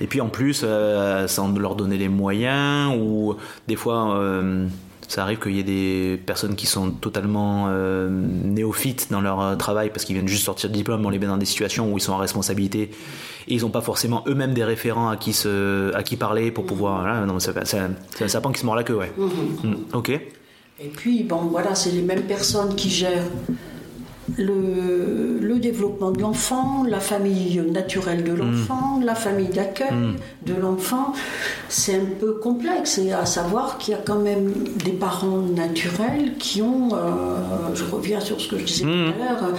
Et 0.00 0.06
puis 0.06 0.20
en 0.20 0.28
plus, 0.28 0.62
euh, 0.64 1.26
sans 1.28 1.52
leur 1.52 1.76
donner 1.76 1.98
les 1.98 2.08
moyens, 2.08 2.94
ou 2.98 3.36
des 3.68 3.76
fois, 3.76 4.16
euh, 4.16 4.66
ça 5.10 5.24
arrive 5.24 5.40
qu'il 5.40 5.56
y 5.56 5.58
ait 5.58 5.64
des 5.64 6.22
personnes 6.24 6.54
qui 6.54 6.66
sont 6.66 6.92
totalement 6.92 7.66
euh, 7.68 8.08
néophytes 8.08 9.08
dans 9.10 9.20
leur 9.20 9.40
euh, 9.40 9.56
travail 9.56 9.90
parce 9.90 10.04
qu'ils 10.04 10.14
viennent 10.14 10.28
juste 10.28 10.44
sortir 10.44 10.70
de 10.70 10.74
diplôme, 10.74 11.04
on 11.04 11.10
les 11.10 11.18
met 11.18 11.26
dans 11.26 11.36
des 11.36 11.46
situations 11.46 11.92
où 11.92 11.98
ils 11.98 12.00
sont 12.00 12.12
en 12.12 12.18
responsabilité 12.18 12.82
et 13.48 13.54
ils 13.54 13.62
n'ont 13.62 13.70
pas 13.70 13.80
forcément 13.80 14.22
eux-mêmes 14.28 14.54
des 14.54 14.62
référents 14.62 15.08
à 15.08 15.16
qui, 15.16 15.32
se, 15.32 15.92
à 15.96 16.04
qui 16.04 16.14
parler 16.14 16.52
pour 16.52 16.64
pouvoir. 16.64 17.00
Voilà, 17.00 17.26
non, 17.26 17.40
c'est 17.40 17.50
un, 17.58 18.28
sapin 18.28 18.52
qui 18.52 18.60
se 18.60 18.64
mord 18.66 18.76
la 18.76 18.84
queue, 18.84 18.98
ouais. 18.98 19.10
Mm, 19.16 19.74
ok. 19.94 20.10
Et 20.10 20.88
puis, 20.88 21.24
bon, 21.24 21.38
voilà, 21.38 21.74
c'est 21.74 21.90
les 21.90 22.02
mêmes 22.02 22.22
personnes 22.22 22.76
qui 22.76 22.88
gèrent 22.88 23.26
le, 24.38 25.38
le 25.40 25.58
développement 25.58 26.10
de 26.10 26.20
l'enfant, 26.20 26.84
la 26.88 27.00
famille 27.00 27.60
naturelle 27.72 28.24
de 28.24 28.32
l'enfant, 28.32 29.00
la 29.02 29.14
famille 29.14 29.48
d'accueil 29.48 30.16
de 30.46 30.54
l'enfant. 30.54 31.12
C'est 31.68 31.94
un 31.94 32.06
peu 32.18 32.34
complexe, 32.34 32.98
et 32.98 33.12
à 33.12 33.26
savoir 33.26 33.78
qu'il 33.78 33.94
y 33.94 33.96
a 33.96 34.00
quand 34.04 34.18
même 34.18 34.52
des 34.84 34.92
parents 34.92 35.38
naturels 35.38 36.34
qui 36.38 36.62
ont, 36.62 36.90
euh, 36.94 37.74
je 37.74 37.84
reviens 37.84 38.20
sur 38.20 38.40
ce 38.40 38.48
que 38.48 38.58
je 38.58 38.64
disais 38.64 38.84
tout 38.84 38.90
à 38.90 39.18
l'heure, 39.18 39.52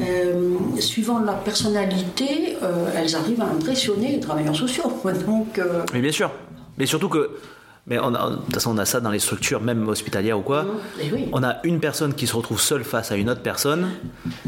euh, 0.00 0.56
suivant 0.80 1.18
leur 1.20 1.40
personnalité, 1.40 2.56
euh, 2.62 2.88
elles 2.96 3.14
arrivent 3.16 3.42
à 3.42 3.46
impressionner 3.46 4.12
les 4.12 4.20
travailleurs 4.20 4.56
sociaux. 4.56 4.92
Donc, 5.26 5.60
Mais 5.92 6.00
bien 6.00 6.12
sûr. 6.12 6.30
Mais 6.78 6.86
surtout 6.86 7.08
que. 7.08 7.30
Mais 7.86 7.98
on 7.98 8.14
a- 8.14 8.30
de 8.30 8.36
toute 8.36 8.54
façon, 8.54 8.70
on 8.74 8.78
a 8.78 8.86
ça 8.86 9.00
dans 9.00 9.10
les 9.10 9.18
structures, 9.18 9.60
même 9.60 9.86
hospitalières 9.88 10.38
ou 10.38 10.42
quoi. 10.42 10.64
oui. 11.12 11.28
On 11.32 11.42
a 11.42 11.56
une 11.64 11.80
personne 11.80 12.14
qui 12.14 12.26
se 12.26 12.34
retrouve 12.34 12.58
seule 12.58 12.82
face 12.82 13.12
à 13.12 13.16
une 13.16 13.28
autre 13.28 13.42
personne, 13.42 13.90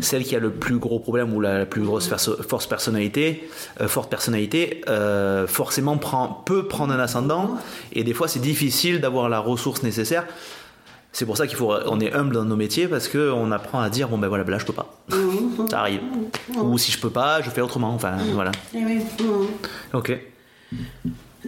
celle 0.00 0.24
qui 0.24 0.34
a 0.34 0.38
le 0.38 0.50
plus 0.50 0.78
gros 0.78 0.98
problème 1.00 1.34
ou 1.34 1.40
la, 1.42 1.58
la 1.58 1.66
plus 1.66 1.82
grosse 1.82 2.06
perso- 2.08 2.42
force 2.48 2.66
personnalité, 2.66 3.46
euh, 3.82 3.88
forte 3.88 4.08
personnalité, 4.08 4.80
euh, 4.88 5.46
forcément 5.46 5.98
prend, 5.98 6.28
peut 6.46 6.66
prendre 6.66 6.94
un 6.94 6.98
ascendant. 6.98 7.56
Et 7.92 8.04
des 8.04 8.14
fois, 8.14 8.26
c'est 8.26 8.40
difficile 8.40 9.02
d'avoir 9.02 9.28
la 9.28 9.38
ressource 9.38 9.82
nécessaire. 9.82 10.24
C'est 11.12 11.26
pour 11.26 11.36
ça 11.36 11.46
qu'il 11.46 11.56
faut, 11.58 11.72
on 11.86 12.00
est 12.00 12.12
humble 12.14 12.34
dans 12.34 12.44
nos 12.44 12.56
métiers 12.56 12.88
parce 12.88 13.08
que 13.08 13.30
on 13.30 13.50
apprend 13.52 13.80
à 13.80 13.88
dire 13.90 14.08
bon 14.08 14.18
ben 14.18 14.28
voilà, 14.28 14.44
là 14.44 14.58
je 14.58 14.64
peux 14.66 14.74
pas, 14.74 14.94
ça 15.70 15.80
arrive. 15.80 16.00
Ou 16.56 16.76
si 16.76 16.92
je 16.92 16.98
peux 17.00 17.08
pas, 17.10 17.40
je 17.40 17.48
fais 17.50 17.62
autrement. 17.62 17.94
Enfin 17.94 18.16
voilà. 18.34 18.52
Mhm. 18.74 19.46
Ok. 19.94 20.18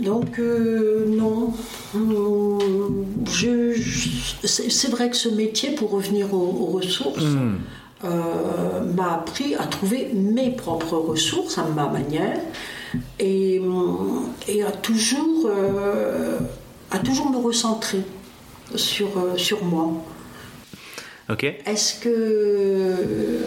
Donc 0.01 0.39
euh, 0.39 1.07
non, 1.07 1.53
je, 3.31 3.73
je- 3.73 4.47
c'est 4.47 4.91
vrai 4.91 5.11
que 5.11 5.17
ce 5.17 5.29
métier, 5.29 5.71
pour 5.75 5.91
revenir 5.91 6.33
aux, 6.33 6.57
aux 6.61 6.67
ressources, 6.67 7.25
euh, 8.05 8.09
m'a 8.97 9.15
appris 9.15 9.55
à 9.57 9.65
trouver 9.67 10.11
mes 10.15 10.51
propres 10.51 10.97
ressources 10.97 11.59
à 11.59 11.65
ma 11.65 11.89
manière 11.89 12.41
et, 13.19 13.61
et 14.49 14.63
à 14.63 14.71
toujours, 14.71 15.47
euh, 15.47 16.39
à 16.91 16.99
toujours 17.01 17.31
me 17.31 17.39
recentrer 17.39 18.03
sur, 18.77 19.09
euh, 19.19 19.37
sur 19.37 19.65
moi. 19.65 19.93
Ok. 21.29 21.43
Est-ce 21.45 22.01
que 22.01 23.41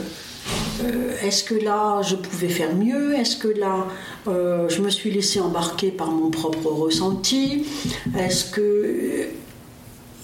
euh, 0.84 1.14
est-ce 1.22 1.44
que 1.44 1.56
là, 1.56 2.02
je 2.02 2.16
pouvais 2.16 2.50
faire 2.50 2.74
mieux? 2.76 3.14
Est-ce 3.14 3.38
que 3.38 3.48
là, 3.48 3.88
euh, 4.28 4.68
je 4.70 4.82
me 4.82 4.90
suis 4.90 5.12
laissé 5.12 5.40
embarquer 5.40 5.92
par 5.92 6.12
mon 6.12 6.30
propre 6.30 6.68
ressenti? 6.68 7.66
Est-ce 8.18 8.52
que... 8.52 9.28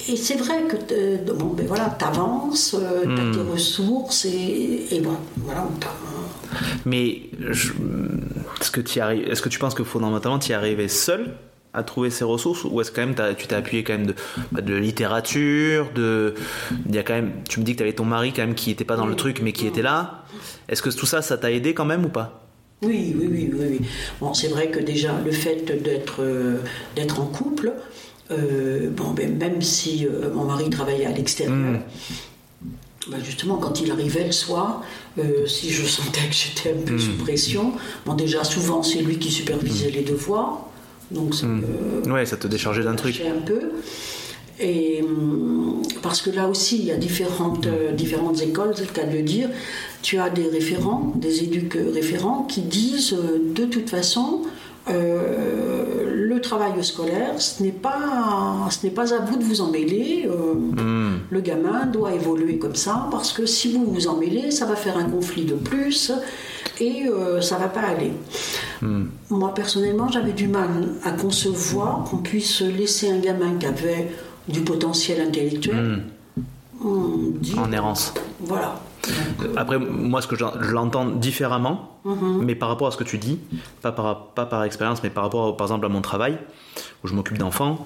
Et 0.10 0.15
c'est 0.15 0.36
vrai 0.36 0.63
que 0.63 0.77
euh, 0.93 1.17
bon, 1.34 1.47
ben 1.47 1.65
voilà, 1.67 1.95
tu 1.97 2.06
avances, 2.06 2.75
tu 3.03 3.12
as 3.12 3.34
tes 3.34 3.51
ressources 3.51 4.25
et, 4.25 4.88
et 4.91 5.01
bon, 5.01 5.17
voilà, 5.38 5.67
Mais 6.86 7.23
est-ce 7.49 8.71
que, 8.71 8.80
tu 8.80 8.99
arrives, 8.99 9.27
est-ce 9.27 9.41
que 9.41 9.49
tu 9.49 9.60
penses 9.60 9.73
que 9.73 9.84
fondamentalement 9.84 10.39
tu 10.39 10.51
y 10.51 10.53
arrivais 10.53 10.88
seul 10.88 11.36
à 11.73 11.84
trouver 11.84 12.10
ces 12.10 12.23
ressources 12.23 12.63
ou 12.63 12.82
est-ce 12.82 12.91
quand 12.91 13.06
même 13.06 13.15
tu 13.38 13.47
t'es 13.47 13.56
appuyé 13.56 13.84
quand 13.84 13.93
même 13.93 14.08
de, 14.08 14.15
bah, 14.51 14.62
de 14.62 14.73
littérature 14.75 15.91
de 15.93 16.34
il 16.88 16.95
y 16.95 16.97
a 16.97 17.03
quand 17.03 17.13
même 17.13 17.32
tu 17.47 17.60
me 17.60 17.65
dis 17.65 17.73
que 17.73 17.77
tu 17.77 17.84
avais 17.84 17.93
ton 17.93 18.06
mari 18.06 18.34
quand 18.34 18.41
même 18.41 18.56
qui 18.56 18.71
était 18.71 18.86
pas 18.86 18.95
dans 18.95 19.06
le 19.06 19.15
truc 19.15 19.41
mais 19.43 19.51
qui 19.51 19.67
était 19.67 19.82
là 19.82 20.23
est-ce 20.69 20.82
que 20.82 20.89
tout 20.89 21.06
ça 21.06 21.21
ça 21.21 21.38
t'a 21.38 21.51
aidé 21.51 21.73
quand 21.73 21.86
même 21.86 22.06
ou 22.06 22.10
pas? 22.10 22.47
Oui 22.84 23.15
oui 23.17 23.27
oui 23.32 23.51
oui, 23.51 23.80
bon 24.21 24.36
c'est 24.36 24.49
vrai 24.49 24.69
que 24.69 24.80
déjà 24.80 25.19
le 25.25 25.32
fait 25.32 25.65
d'être 25.65 26.21
euh, 26.21 26.58
d'être 26.95 27.19
en 27.19 27.25
couple 27.25 27.73
euh, 28.30 28.91
bon 28.91 29.12
ben, 29.13 29.36
même 29.36 29.63
si 29.63 30.06
euh, 30.06 30.32
mon 30.32 30.45
mari 30.45 30.69
travaillait 30.69 31.08
à 31.08 31.12
l'extérieur 31.12 31.56
hmm. 31.56 31.80
ben, 33.10 33.23
justement, 33.23 33.58
quand 33.58 33.82
il 33.82 33.89
arrivait 33.89 34.25
le 34.25 34.32
soir, 34.32 34.84
si 35.47 35.71
je 35.71 35.86
sentais 35.88 36.27
que 36.30 36.36
j'étais 36.36 36.71
un 36.71 36.86
peu 36.86 36.93
hmm. 36.93 36.99
sous 36.99 37.17
pression, 37.17 37.73
bon, 38.06 38.13
déjà 38.13 38.43
souvent 38.43 38.84
c'est 38.84 39.01
lui 39.01 39.17
qui 39.17 39.32
supervisait 39.32 39.89
hmm. 39.89 39.95
les 39.95 40.03
devoirs, 40.03 40.67
donc 41.11 41.35
ça, 41.35 41.47
hmm. 41.47 42.11
ouais, 42.11 42.25
ça 42.25 42.37
te 42.37 42.47
déchargeait 42.47 42.83
d'un 42.83 42.95
truc. 42.95 43.21
Un 43.25 43.41
peu. 43.41 43.71
Et 44.59 45.01
hum, 45.03 45.81
parce 46.01 46.21
que 46.21 46.29
là 46.29 46.47
aussi, 46.47 46.79
il 46.79 46.85
y 46.85 46.91
a 46.91 46.97
différentes, 46.97 47.67
euh, 47.67 47.91
différentes 47.91 48.41
écoles, 48.41 48.73
c'est 48.75 48.85
le 48.85 48.91
cas 48.91 49.05
de 49.05 49.15
le 49.15 49.23
dire. 49.23 49.49
Tu 50.01 50.17
as 50.17 50.29
des 50.29 50.47
référents, 50.47 51.13
des 51.15 51.43
éduques 51.43 51.77
référents 51.93 52.43
qui 52.43 52.61
disent 52.61 53.13
euh, 53.13 53.39
de 53.53 53.65
toute 53.65 53.89
façon, 53.89 54.41
euh, 54.89 56.13
le 56.13 56.41
travail 56.41 56.83
scolaire, 56.83 57.39
ce 57.39 57.61
n'est 57.61 57.71
pas, 57.71 58.67
ce 58.69 58.85
n'est 58.85 58.91
pas 58.91 59.13
à 59.13 59.19
vous 59.19 59.37
de 59.37 59.43
vous 59.43 59.61
en 59.61 59.69
mêler. 59.69 60.27
Hmm. 60.27 61.17
Le 61.29 61.41
gamin 61.41 61.85
doit 61.85 62.13
évoluer 62.13 62.57
comme 62.57 62.75
ça 62.75 63.07
parce 63.11 63.33
que 63.33 63.45
si 63.45 63.71
vous 63.71 63.85
vous 63.85 64.07
en 64.07 64.17
mêlez, 64.17 64.49
ça 64.51 64.65
va 64.65 64.75
faire 64.75 64.97
un 64.97 65.09
conflit 65.09 65.45
de 65.45 65.55
plus 65.55 66.11
et 66.79 67.05
ça 67.41 67.57
va 67.57 67.67
pas 67.67 67.81
aller. 67.81 68.11
Hmm. 68.81 69.05
Moi, 69.29 69.53
personnellement, 69.53 70.09
j'avais 70.09 70.33
du 70.33 70.47
mal 70.47 70.69
à 71.03 71.11
concevoir 71.11 72.03
qu'on 72.03 72.17
puisse 72.17 72.61
laisser 72.61 73.11
un 73.11 73.19
gamin 73.19 73.57
qui 73.59 73.65
avait 73.65 74.11
du 74.47 74.61
potentiel 74.61 75.21
intellectuel 75.21 76.03
hmm. 76.79 77.57
en 77.57 77.71
errance. 77.71 78.13
Voilà. 78.39 78.79
Après, 79.55 79.79
moi, 79.79 80.21
ce 80.21 80.27
que 80.27 80.35
je, 80.35 80.43
l'entends 80.71 81.05
différemment, 81.05 81.99
mhm. 82.05 82.43
mais 82.43 82.55
par 82.55 82.69
rapport 82.69 82.87
à 82.87 82.91
ce 82.91 82.97
que 82.97 83.03
tu 83.03 83.17
dis, 83.17 83.39
pas 83.81 83.91
par, 83.91 84.27
pas 84.27 84.45
par 84.45 84.63
expérience, 84.63 85.03
mais 85.03 85.09
par 85.09 85.23
rapport, 85.23 85.55
par 85.55 85.65
exemple, 85.65 85.85
à 85.85 85.89
mon 85.89 86.01
travail, 86.01 86.37
où 87.03 87.07
je 87.07 87.13
m'occupe 87.13 87.37
d'enfants, 87.37 87.83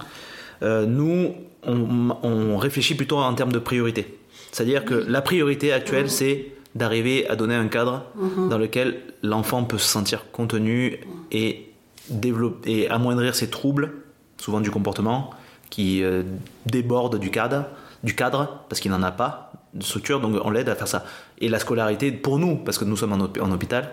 euh, 0.63 0.86
nous, 0.86 1.34
on, 1.63 2.58
réfléchit 2.58 2.95
plutôt 2.95 3.17
en 3.17 3.34
termes 3.34 3.51
de 3.51 3.60
priorité. 3.60 4.17
C'est-à-dire 4.51 4.86
que 4.86 4.93
la 4.93 5.21
priorité 5.21 5.71
actuelle, 5.71 6.04
mhm. 6.04 6.10
c'est 6.10 6.51
d'arriver 6.75 7.27
à 7.29 7.36
donner 7.36 7.55
un 7.55 7.67
cadre 7.67 8.05
mhm. 8.15 8.49
dans 8.49 8.57
lequel 8.57 9.01
l'enfant 9.23 9.63
peut 9.63 9.77
se 9.77 9.88
sentir 9.88 10.31
contenu 10.31 10.99
et, 11.31 11.71
développer, 12.10 12.71
et 12.71 12.89
amoindrir 12.89 13.36
ses 13.36 13.49
troubles, 13.49 13.93
souvent 14.38 14.62
du 14.62 14.71
comportement, 14.71 15.31
qui 15.69 16.03
euh, 16.03 16.23
débordent 16.65 17.19
du 17.19 17.31
cadre, 17.31 17.65
du 18.03 18.15
cadre 18.15 18.63
parce 18.69 18.79
qu'il 18.79 18.91
n'en 18.91 19.03
a 19.03 19.12
pas 19.12 19.51
de 19.73 19.84
structure, 19.84 20.19
donc 20.19 20.39
on 20.43 20.49
l'aide 20.49 20.69
à 20.69 20.75
faire 20.75 20.88
ça. 20.88 21.05
Et 21.39 21.49
la 21.49 21.60
scolarité, 21.60 22.12
pour 22.12 22.39
nous, 22.39 22.57
parce 22.57 22.77
que 22.77 22.86
nous 22.86 22.97
sommes 22.97 23.13
en, 23.13 23.51
hôpital, 23.51 23.91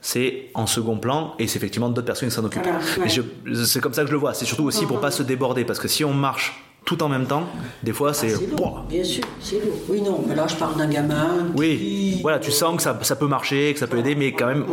c'est 0.00 0.50
en 0.54 0.66
second 0.66 0.96
plan 0.96 1.34
et 1.38 1.46
c'est 1.46 1.58
effectivement 1.58 1.90
d'autres 1.90 2.06
personnes 2.06 2.30
qui 2.30 2.34
s'en 2.34 2.44
occupent. 2.44 2.66
C'est 3.06 3.80
comme 3.80 3.92
ça 3.92 4.02
que 4.02 4.08
je 4.08 4.12
le 4.12 4.18
vois. 4.18 4.32
C'est 4.32 4.46
surtout 4.46 4.64
aussi 4.64 4.86
pour 4.86 5.00
pas 5.00 5.10
se 5.10 5.22
déborder 5.22 5.64
parce 5.64 5.78
que 5.78 5.88
si 5.88 6.04
on 6.04 6.14
marche 6.14 6.62
tout 6.84 7.02
en 7.02 7.08
même 7.08 7.26
temps, 7.26 7.44
des 7.82 7.92
fois, 7.92 8.12
c'est. 8.12 8.34
Ah, 8.34 8.84
bien 8.88 9.04
sûr, 9.04 9.24
c'est 9.40 9.64
lourd. 9.64 9.76
Oui, 9.88 10.00
non, 10.00 10.24
mais 10.26 10.34
là, 10.34 10.46
je 10.46 10.56
parle 10.56 10.76
d'un 10.76 10.88
gamin. 10.88 11.46
Oui, 11.56 12.18
voilà, 12.22 12.38
tu 12.38 12.50
sens 12.50 12.76
que 12.76 12.82
ça, 12.82 12.98
ça, 13.02 13.16
peut 13.16 13.28
marcher, 13.28 13.72
que 13.74 13.78
ça 13.78 13.86
peut 13.86 13.98
aider, 13.98 14.14
mais 14.14 14.32
quand 14.32 14.46
même, 14.46 14.64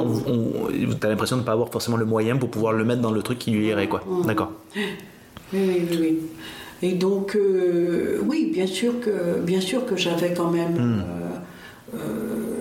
tu 1.00 1.06
as 1.06 1.10
l'impression 1.10 1.36
de 1.36 1.42
ne 1.42 1.46
pas 1.46 1.52
avoir 1.52 1.70
forcément 1.70 1.98
le 1.98 2.06
moyen 2.06 2.38
pour 2.38 2.50
pouvoir 2.50 2.74
le 2.74 2.86
mettre 2.86 3.02
dans 3.02 3.12
le 3.12 3.22
truc 3.22 3.40
qui 3.40 3.52
lui 3.52 3.68
irait, 3.68 3.88
quoi. 3.88 4.04
D'accord. 4.26 4.52
Oui, 4.76 4.82
oui, 5.54 5.88
oui. 6.00 6.20
Et 6.82 6.94
donc, 6.94 7.36
euh, 7.36 8.20
oui, 8.26 8.52
bien 8.54 8.68
sûr 8.68 9.00
que, 9.00 9.40
bien 9.40 9.62
sûr 9.62 9.86
que 9.86 9.96
j'avais 9.96 10.34
quand 10.34 10.52
même. 10.52 10.74
Mm. 10.74 11.00
Euh, 11.00 11.96
euh, 11.96 12.57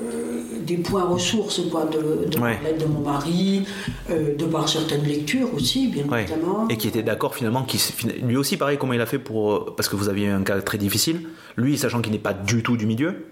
des 0.67 0.77
points 0.77 1.05
ressources 1.05 1.61
quoi, 1.71 1.85
de, 1.85 2.29
de 2.29 2.39
l'aide 2.65 2.79
de 2.79 2.87
mon 2.87 3.01
mari, 3.01 3.65
euh, 4.11 4.37
de 4.37 4.45
par 4.45 4.69
certaines 4.69 5.05
lectures 5.05 5.49
aussi, 5.55 5.89
bien 5.89 6.05
évidemment. 6.05 6.69
Et 6.69 6.77
qui 6.77 6.89
était 6.89 7.03
d'accord 7.03 7.35
finalement, 7.35 7.63
qui, 7.63 7.81
lui 8.23 8.37
aussi 8.37 8.57
pareil, 8.57 8.77
comment 8.79 8.93
il 8.93 9.01
a 9.01 9.07
fait 9.07 9.19
pour... 9.19 9.75
Parce 9.77 9.89
que 9.89 9.97
vous 9.97 10.09
aviez 10.09 10.29
un 10.29 10.43
cas 10.43 10.61
très 10.61 10.79
difficile, 10.79 11.23
lui 11.57 11.79
sachant 11.79 12.03
qu'il 12.03 12.13
n'est 12.13 12.19
pas 12.19 12.35
du 12.35 12.63
tout 12.63 12.77
du 12.77 12.87
milieu, 12.87 13.27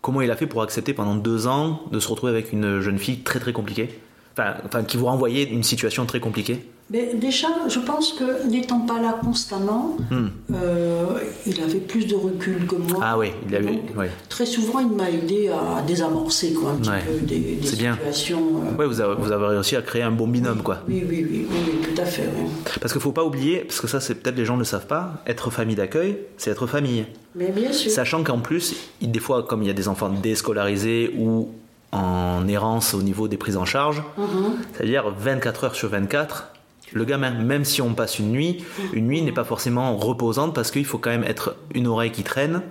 comment 0.00 0.20
il 0.20 0.30
a 0.30 0.36
fait 0.36 0.46
pour 0.46 0.62
accepter 0.62 0.94
pendant 0.94 1.16
deux 1.16 1.46
ans 1.46 1.82
de 1.90 1.98
se 1.98 2.08
retrouver 2.08 2.32
avec 2.32 2.52
une 2.52 2.80
jeune 2.80 2.98
fille 2.98 3.18
très 3.18 3.40
très 3.40 3.52
compliquée? 3.52 3.88
Enfin, 4.38 4.84
qui 4.84 4.96
vous 4.96 5.06
renvoyait 5.06 5.44
une 5.44 5.62
situation 5.62 6.04
très 6.06 6.20
compliquée? 6.20 6.60
Mais 6.88 7.14
déjà, 7.14 7.48
je 7.68 7.80
pense 7.80 8.12
que 8.12 8.46
n'étant 8.46 8.78
pas 8.78 9.00
là 9.00 9.18
constamment, 9.20 9.96
hmm. 10.08 10.26
euh, 10.54 11.18
il 11.44 11.60
avait 11.60 11.80
plus 11.80 12.06
de 12.06 12.14
recul 12.14 12.64
que 12.64 12.76
moi. 12.76 13.00
Ah 13.02 13.18
oui, 13.18 13.32
il 13.48 13.56
avait. 13.56 13.80
Très 14.28 14.46
souvent, 14.46 14.78
il 14.78 14.90
m'a 14.90 15.10
aidé 15.10 15.48
à 15.48 15.82
désamorcer 15.82 16.52
quoi, 16.52 16.70
un 16.70 16.76
petit 16.76 16.90
peu 17.04 17.26
des, 17.26 17.58
situations. 17.66 18.38
Euh, 18.38 18.76
oui, 18.78 18.86
vous 18.86 19.00
avez, 19.00 19.16
vous 19.16 19.32
avez 19.32 19.46
réussi 19.46 19.74
à 19.74 19.82
créer 19.82 20.02
un 20.02 20.12
bon 20.12 20.28
binôme, 20.28 20.62
quoi. 20.62 20.78
Oui, 20.86 21.04
oui, 21.08 21.26
oui, 21.28 21.46
oui, 21.50 21.74
tout 21.82 22.00
à 22.00 22.04
fait. 22.04 22.28
Parce 22.80 22.92
qu'il 22.92 23.00
ne 23.00 23.02
faut 23.02 23.12
pas 23.12 23.24
oublier, 23.24 23.60
parce 23.60 23.80
que 23.80 23.88
ça, 23.88 23.98
c'est 23.98 24.14
peut-être 24.14 24.36
les 24.36 24.44
gens 24.44 24.54
ne 24.54 24.60
le 24.60 24.64
savent 24.64 24.86
pas, 24.86 25.24
être 25.26 25.50
famille 25.50 25.76
d'accueil, 25.76 26.18
c'est 26.36 26.52
être 26.52 26.68
famille. 26.68 27.04
Mais 27.34 27.50
bien 27.50 27.72
sûr. 27.72 27.90
Sachant 27.90 28.22
qu'en 28.22 28.38
plus, 28.38 28.76
des 29.02 29.18
fois, 29.18 29.42
comme 29.42 29.62
il 29.62 29.66
y 29.66 29.70
a 29.70 29.74
des 29.74 29.88
enfants 29.88 30.08
déscolarisés 30.08 31.12
ou 31.18 31.48
en 31.90 32.46
errance 32.46 32.94
au 32.94 33.02
niveau 33.02 33.26
des 33.26 33.36
prises 33.36 33.56
en 33.56 33.64
charge, 33.64 34.04
mhm. 34.16 34.56
c'est-à-dire 34.72 35.10
24 35.18 35.64
heures 35.64 35.74
sur 35.74 35.88
24, 35.88 36.52
le 36.92 37.04
gamin, 37.04 37.30
même 37.30 37.64
si 37.64 37.82
on 37.82 37.94
passe 37.94 38.18
une 38.18 38.30
nuit, 38.30 38.64
une 38.92 39.06
nuit 39.06 39.22
n'est 39.22 39.32
pas 39.32 39.44
forcément 39.44 39.96
reposante 39.96 40.54
parce 40.54 40.70
qu'il 40.70 40.84
faut 40.84 40.98
quand 40.98 41.10
même 41.10 41.24
être 41.24 41.56
une 41.74 41.86
oreille 41.86 42.12
qui 42.12 42.22
traîne. 42.22 42.62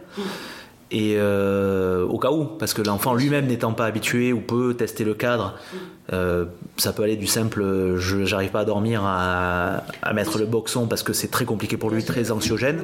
Et 0.91 1.15
euh, 1.17 2.06
au 2.06 2.19
cas 2.19 2.32
où, 2.32 2.45
parce 2.45 2.73
que 2.73 2.82
l'enfant 2.82 3.15
lui-même 3.15 3.47
n'étant 3.47 3.73
pas 3.73 3.86
habitué 3.86 4.32
ou 4.32 4.39
peut 4.39 4.75
tester 4.75 5.04
le 5.04 5.13
cadre, 5.13 5.56
euh, 6.13 6.45
ça 6.78 6.93
peut 6.93 7.04
aller 7.04 7.15
du 7.15 7.25
simple 7.25 7.95
je 7.97 8.23
j'arrive 8.23 8.51
pas 8.51 8.62
à 8.62 8.65
dormir 8.65 9.01
à, 9.04 9.84
mettre 10.13 10.38
le 10.38 10.45
boxon 10.45 10.86
parce 10.86 11.01
que 11.01 11.12
c'est 11.12 11.30
très 11.30 11.45
compliqué 11.45 11.75
pour 11.75 11.89
lui, 11.89 12.04
très 12.04 12.32
anxiogène. 12.32 12.84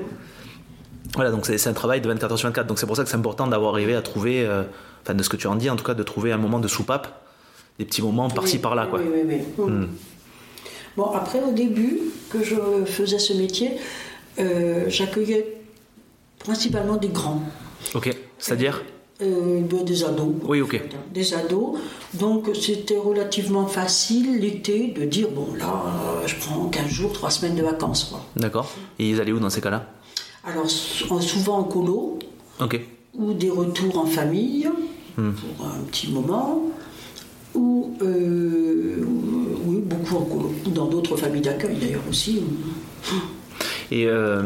Voilà, 1.15 1.29
donc 1.29 1.45
c'est 1.45 1.67
un 1.67 1.73
travail 1.73 2.01
de 2.01 2.07
24 2.07 2.31
heures 2.31 2.39
sur 2.39 2.47
24. 2.49 2.67
Donc 2.67 2.79
c'est 2.79 2.87
pour 2.87 2.95
ça 2.95 3.03
que 3.03 3.09
c'est 3.09 3.17
important 3.17 3.45
d'avoir 3.47 3.73
arrivé 3.73 3.95
à 3.95 4.01
trouver, 4.01 4.45
euh, 4.45 4.63
enfin 5.03 5.13
de 5.13 5.21
ce 5.21 5.29
que 5.29 5.37
tu 5.37 5.47
en 5.47 5.55
dis 5.55 5.69
en 5.69 5.75
tout 5.75 5.83
cas, 5.83 5.93
de 5.93 6.03
trouver 6.03 6.31
un 6.31 6.37
moment 6.37 6.59
de 6.59 6.67
soupape, 6.67 7.23
des 7.77 7.85
petits 7.85 8.01
moments 8.01 8.29
par-ci 8.29 8.59
par-là. 8.59 8.87
Quoi. 8.87 8.99
Oui, 8.99 9.21
oui, 9.27 9.41
oui. 9.57 9.87
Bon, 10.97 11.05
après, 11.05 11.41
au 11.41 11.51
début 11.51 11.99
que 12.29 12.43
je 12.43 12.85
faisais 12.85 13.19
ce 13.19 13.33
métier, 13.33 13.71
euh, 14.39 14.85
j'accueillais 14.87 15.61
principalement 16.39 16.97
des 16.97 17.09
grands. 17.09 17.41
Ok, 17.95 18.15
c'est-à-dire 18.37 18.83
euh, 19.21 19.61
ben, 19.61 19.83
Des 19.83 20.03
ados. 20.03 20.35
Oui, 20.43 20.61
ok. 20.61 20.81
Des 21.13 21.33
ados. 21.33 21.77
Donc, 22.15 22.49
c'était 22.59 22.97
relativement 22.97 23.67
facile 23.67 24.39
l'été 24.39 24.87
de 24.87 25.05
dire 25.05 25.29
bon, 25.29 25.47
là, 25.57 25.83
je 26.25 26.35
prends 26.35 26.65
15 26.65 26.87
jours, 26.87 27.13
3 27.13 27.29
semaines 27.29 27.55
de 27.55 27.63
vacances. 27.63 28.13
D'accord. 28.35 28.71
Et 28.99 29.09
ils 29.09 29.21
allaient 29.21 29.31
où 29.31 29.39
dans 29.39 29.49
ces 29.49 29.61
cas-là? 29.61 29.87
Alors, 30.43 30.69
souvent 30.69 31.59
en 31.59 31.63
colo. 31.63 32.19
Ok. 32.59 32.79
Ou 33.13 33.33
des 33.33 33.49
retours 33.49 33.97
en 33.99 34.05
famille 34.05 34.67
hmm. 35.17 35.31
pour 35.33 35.65
un 35.67 35.79
petit 35.83 36.09
moment 36.09 36.63
ou 37.53 37.95
euh, 38.01 39.03
oui, 39.65 39.81
beaucoup 39.85 40.15
en 40.17 40.21
colo, 40.21 40.53
dans 40.73 40.87
d'autres 40.87 41.17
familles 41.17 41.41
d'accueil 41.41 41.75
d'ailleurs 41.75 42.03
aussi. 42.09 42.43
Et 43.91 44.07
euh, 44.07 44.43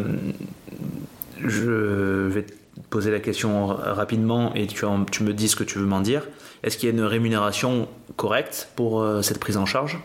je 1.44 2.28
vais 2.28 2.44
te 2.44 2.54
poser 2.90 3.12
la 3.12 3.20
question 3.20 3.68
rapidement 3.68 4.54
et 4.56 4.68
tu, 4.68 4.86
tu 5.12 5.24
me 5.24 5.34
dis 5.34 5.50
ce 5.50 5.56
que 5.56 5.64
tu 5.64 5.80
veux 5.80 5.86
m'en 5.86 6.02
dire. 6.02 6.28
Est-ce 6.64 6.78
qu'il 6.78 6.90
y 6.90 6.92
a 6.92 6.96
une 6.96 7.04
rémunération 7.04 7.88
correcte 8.16 8.70
pour 8.76 9.02
euh, 9.02 9.22
cette 9.22 9.40
prise 9.40 9.58
en 9.58 9.66
charge? 9.66 10.00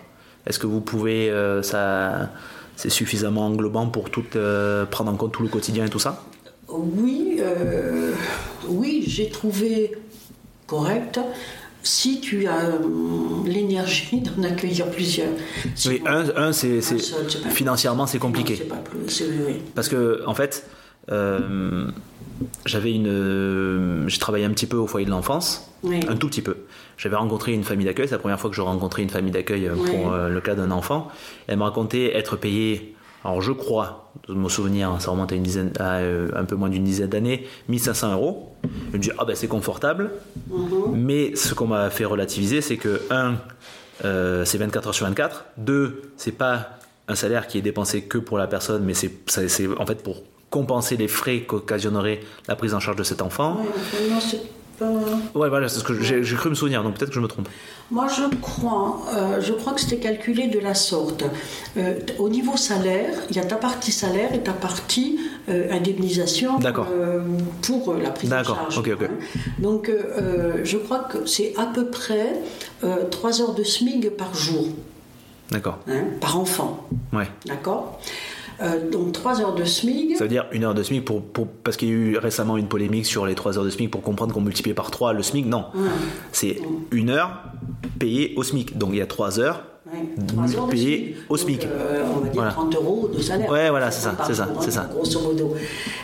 Est-ce 0.47 0.59
que 0.59 0.67
vous 0.67 0.81
pouvez, 0.81 1.31
ça, 1.63 2.31
c'est 2.75 2.89
suffisamment 2.89 3.45
englobant 3.47 3.87
pour 3.89 4.09
tout, 4.09 4.25
prendre 4.91 5.13
en 5.13 5.17
compte 5.17 5.33
tout 5.33 5.43
le 5.43 5.51
quotidien 5.51 5.85
et 5.85 5.91
tout 5.91 5.99
ça? 5.99 6.25
Oui, 6.69 7.39
oui, 8.67 9.05
j'ai 9.07 9.29
trouvé 9.29 9.93
correct 10.67 11.21
si 11.83 12.21
tu 12.21 12.47
as 12.47 12.67
euh, 12.67 12.79
l'énergie 13.47 14.21
d'en 14.21 14.43
accueillir 14.45 14.91
plusieurs. 14.91 15.29
oui, 15.87 16.03
un, 16.07 16.53
c'est, 16.53 16.81
financièrement 17.51 18.07
c'est 18.07 18.19
compliqué. 18.19 18.57
pas 18.57 18.77
plus, 18.77 19.23
Parce 19.75 19.89
que 19.89 20.23
en 20.27 20.35
fait, 20.35 20.67
euh, 21.11 21.87
j'avais 22.67 22.93
une, 22.93 23.09
euh, 23.09 24.09
j'ai 24.09 24.19
travaillé 24.19 24.45
un 24.45 24.51
petit 24.51 24.67
peu 24.67 24.77
au 24.77 24.87
foyer 24.87 25.07
de 25.07 25.11
l'enfance, 25.11 25.71
Oui. 25.83 26.01
un 26.09 26.17
tout 26.17 26.29
petit 26.29 26.43
peu. 26.43 26.57
J'avais 26.99 27.17
rencontré 27.17 27.53
une 27.53 27.65
famille 27.65 27.87
d'accueil, 27.87 28.07
c'est 28.09 28.15
la 28.15 28.19
première 28.19 28.39
fois 28.39 28.51
que 28.51 28.57
je 28.57 28.61
rencontrais 28.61 29.03
une 29.03 29.09
famille 29.11 29.33
d'accueil 29.33 29.67
euh, 29.67 29.75
pour 29.75 30.11
le 30.13 30.41
cas 30.41 30.55
d'un 30.55 30.71
enfant. 30.71 31.09
Elle 31.47 31.57
me 31.59 31.63
racontait 31.65 32.15
être 32.17 32.37
payée, 32.37 32.95
alors 33.25 33.43
je 33.43 33.53
crois, 33.53 34.13
de 34.29 34.35
mon 34.35 34.49
souvenir, 34.49 34.97
ça 35.01 35.11
remonte 35.11 35.33
à, 35.33 35.35
une 35.35 35.43
dizaine, 35.43 35.73
à 35.79 35.99
euh, 35.99 36.31
un 36.35 36.45
peu 36.45 36.55
moins 36.57 36.69
d'une 36.71 36.85
dizaine 36.85 37.09
d'années, 37.11 37.47
1500 37.69 38.13
euros. 38.15 38.55
Je 38.93 38.97
me 38.97 39.03
dis, 39.03 39.11
ah 39.19 39.25
ben 39.25 39.37
c'est 39.37 39.49
confortable, 39.49 40.11
Mhm. 40.49 40.93
mais 40.97 41.37
ce 41.37 41.55
qu'on 41.55 41.67
m'a 41.67 41.91
fait 41.91 42.05
relativiser, 42.07 42.61
c'est 42.61 42.77
que, 42.77 43.01
un, 43.11 43.35
euh, 44.05 44.45
c'est 44.45 44.59
24 44.59 44.89
heures 44.89 44.95
sur 44.95 45.07
24, 45.07 45.45
deux, 45.59 46.03
c'est 46.17 46.33
pas 46.33 46.71
un 47.09 47.15
salaire 47.15 47.47
qui 47.47 47.59
est 47.59 47.63
dépensé 47.63 48.03
que 48.03 48.19
pour 48.19 48.39
la 48.39 48.47
personne, 48.47 48.85
mais 48.85 48.95
c'est 48.95 49.11
en 49.79 49.85
fait 49.87 50.03
pour 50.03 50.23
compenser 50.49 50.97
les 50.97 51.09
frais 51.09 51.41
qu'occasionnerait 51.43 52.21
la 52.49 52.57
prise 52.57 52.75
en 52.75 52.81
charge 52.81 52.97
de 52.97 53.03
cet 53.05 53.21
enfant. 53.23 53.57
Ouais, 53.61 54.19
pas- 54.81 55.39
Ouais, 55.39 55.49
voilà, 55.49 55.69
c'est 55.69 55.79
ce 55.79 55.85
que 55.85 55.95
j'ai 56.03 56.35
cru 56.37 56.51
me 56.51 56.55
souvenir, 56.57 56.83
donc 56.83 56.95
peut-être 56.97 57.11
que 57.11 57.15
je 57.15 57.21
me 57.21 57.29
trompe. 57.29 57.49
Moi, 57.93 58.07
je 58.09 58.23
crois, 58.41 59.03
euh, 59.15 59.41
je 59.41 59.53
crois 59.53 59.73
que 59.75 59.81
c'était 59.81 59.99
calculé 59.99 60.49
de 60.49 60.59
la 60.59 60.75
sorte. 60.75 61.25
Euh, 61.77 61.95
au 62.19 62.29
niveau 62.29 62.57
salaire, 62.57 63.11
il 63.31 63.37
y 63.37 63.39
a 63.39 63.45
ta 63.45 63.57
partie 63.57 63.93
salaire 63.93 64.35
et 64.35 64.41
ta 64.41 64.53
partie 64.53 65.19
euh, 65.49 65.71
indemnisation 65.73 66.59
pour 67.63 67.95
la 67.95 68.11
prise 68.11 68.33
en 68.33 68.37
D'accord, 68.37 68.57
charge. 68.57 68.79
ok, 68.79 68.91
ok. 68.95 69.03
hein. 69.05 69.41
Donc, 69.59 69.91
je 70.65 70.77
crois 70.77 71.01
que 71.01 71.27
c'est 71.27 71.53
à 71.57 71.67
peu 71.67 71.87
près 71.87 72.33
euh, 72.85 73.05
3 73.11 73.41
heures 73.43 73.55
de 73.55 73.63
SMIG 73.65 74.11
par 74.11 74.35
jour, 74.35 74.67
D'accord. 75.51 75.79
hein, 75.89 76.05
par 76.21 76.39
enfant. 76.39 76.87
Ouais. 77.13 77.29
D'accord 77.47 78.01
Euh, 78.63 78.91
Donc, 78.91 79.13
3 79.13 79.41
heures 79.41 79.55
de 79.55 79.65
SMIG. 79.65 80.17
Ça 80.17 80.25
veut 80.25 80.29
dire 80.29 80.47
une 80.53 80.65
heure 80.65 80.75
de 80.75 80.83
SMIC 80.83 81.05
pour, 81.05 81.23
pour- 81.23 81.47
parce 81.47 81.77
qu'il 81.77 81.89
y 81.89 81.93
a 81.93 81.95
eu 81.95 82.17
récemment 82.19 82.57
une 82.57 82.67
polémique 82.69 83.07
sur 83.07 83.25
les 83.27 83.35
3 83.35 83.57
heures 83.59 83.65
de 83.65 83.71
SMIC 83.71 83.91
pour 83.91 84.03
comprendre 84.03 84.35
qu'on 84.35 84.41
multipliait 84.43 84.75
par 84.75 84.91
3 84.91 85.13
le 85.13 85.23
SMIC. 85.23 85.47
Non. 85.47 85.67
Ouais. 85.75 85.89
C'est 86.33 86.61
une 86.91 87.11
heure 87.11 87.41
payée 87.99 88.35
au 88.37 88.43
SMIC. 88.43 88.77
Donc 88.77 88.91
il 88.93 88.97
y 88.99 89.01
a 89.03 89.07
3 89.07 89.41
heures. 89.41 89.63
Ouais, 89.93 90.67
Payé 90.71 91.15
SMIC. 91.15 91.17
au 91.29 91.37
Donc, 91.37 91.45
SMIC. 91.47 91.65
euh, 91.65 92.05
on 92.15 92.21
va 92.21 92.25
dire 92.27 92.33
Voilà. 92.35 92.51
30 92.53 92.75
euros 92.77 93.11
de 93.13 93.21
salaire. 93.21 93.51
Ouais, 93.51 93.71
voilà, 93.71 93.91
c'est 93.91 94.03
ça, 94.03 94.17
c'est 94.27 94.35
ça, 94.35 94.49
c'est 94.61 94.71
ça. 94.71 94.89
Grosso 94.93 95.21
modo. 95.21 95.55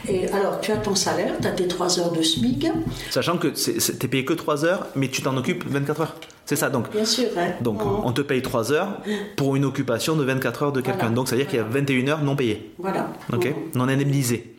Et 0.08 0.28
alors, 0.28 0.60
tu 0.60 0.72
as 0.72 0.76
ton 0.78 0.94
salaire, 0.94 1.34
tu 1.40 1.46
as 1.46 1.52
tes 1.52 1.68
3 1.68 2.00
heures 2.00 2.10
de 2.10 2.20
SMIC. 2.22 2.66
Sachant 3.10 3.38
que 3.38 3.48
t'es 3.48 4.08
payé 4.08 4.24
que 4.24 4.32
3 4.32 4.64
heures, 4.64 4.86
mais 4.96 5.08
tu 5.08 5.22
t'en 5.22 5.36
occupes 5.36 5.64
24 5.68 6.00
heures. 6.00 6.16
C'est 6.46 6.56
ça 6.56 6.68
donc. 6.70 6.90
Bien 6.92 7.04
sûr. 7.04 7.26
Hein. 7.36 7.50
Donc 7.60 7.80
Mhm. 7.84 7.90
on 8.04 8.12
te 8.12 8.20
paye 8.22 8.42
3 8.42 8.72
heures 8.72 9.00
pour 9.36 9.56
une 9.56 9.64
occupation 9.64 10.16
de 10.16 10.24
24 10.24 10.62
heures 10.64 10.72
de 10.72 10.80
quelqu'un. 10.80 10.98
Voilà. 11.00 11.14
Donc 11.14 11.28
ça 11.28 11.34
veut 11.36 11.42
dire 11.42 11.48
qu'il 11.50 11.58
y 11.58 11.62
a 11.62 11.64
21 11.64 12.08
heures 12.08 12.22
non 12.22 12.34
payées. 12.36 12.72
Voilà. 12.78 13.08
Ok 13.32 13.46
Mhm. 13.46 13.54
Non 13.74 13.88
indemnisées. 13.88 14.54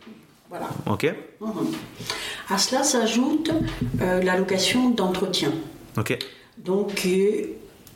Voilà. 0.49 0.67
Ok 0.89 1.13
Mhm. 1.41 1.49
À 2.49 2.57
cela 2.57 2.83
s'ajoute 2.83 3.51
euh, 4.01 4.21
l'allocation 4.21 4.89
d'entretien. 4.89 5.51
Ok. 5.97 6.17
Donc, 6.57 7.05
est, 7.05 7.49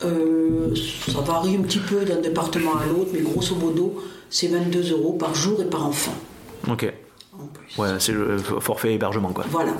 euh, 0.04 0.74
ça 1.08 1.20
varie 1.20 1.56
un 1.56 1.62
petit 1.62 1.78
peu 1.78 2.04
d'un 2.04 2.20
département 2.20 2.76
à 2.76 2.86
l'autre, 2.86 3.10
mais 3.12 3.20
grosso 3.20 3.54
modo, 3.54 4.02
c'est 4.30 4.48
22 4.48 4.92
euros 4.92 5.12
par 5.12 5.34
jour 5.34 5.60
et 5.60 5.64
par 5.66 5.86
enfant. 5.86 6.14
Ok. 6.70 6.92
En 7.34 7.46
plus. 7.46 7.78
Ouais, 7.80 7.88
c'est 7.98 8.12
le 8.12 8.38
forfait 8.38 8.94
hébergement 8.94 9.32
quoi. 9.32 9.44
Voilà. 9.50 9.72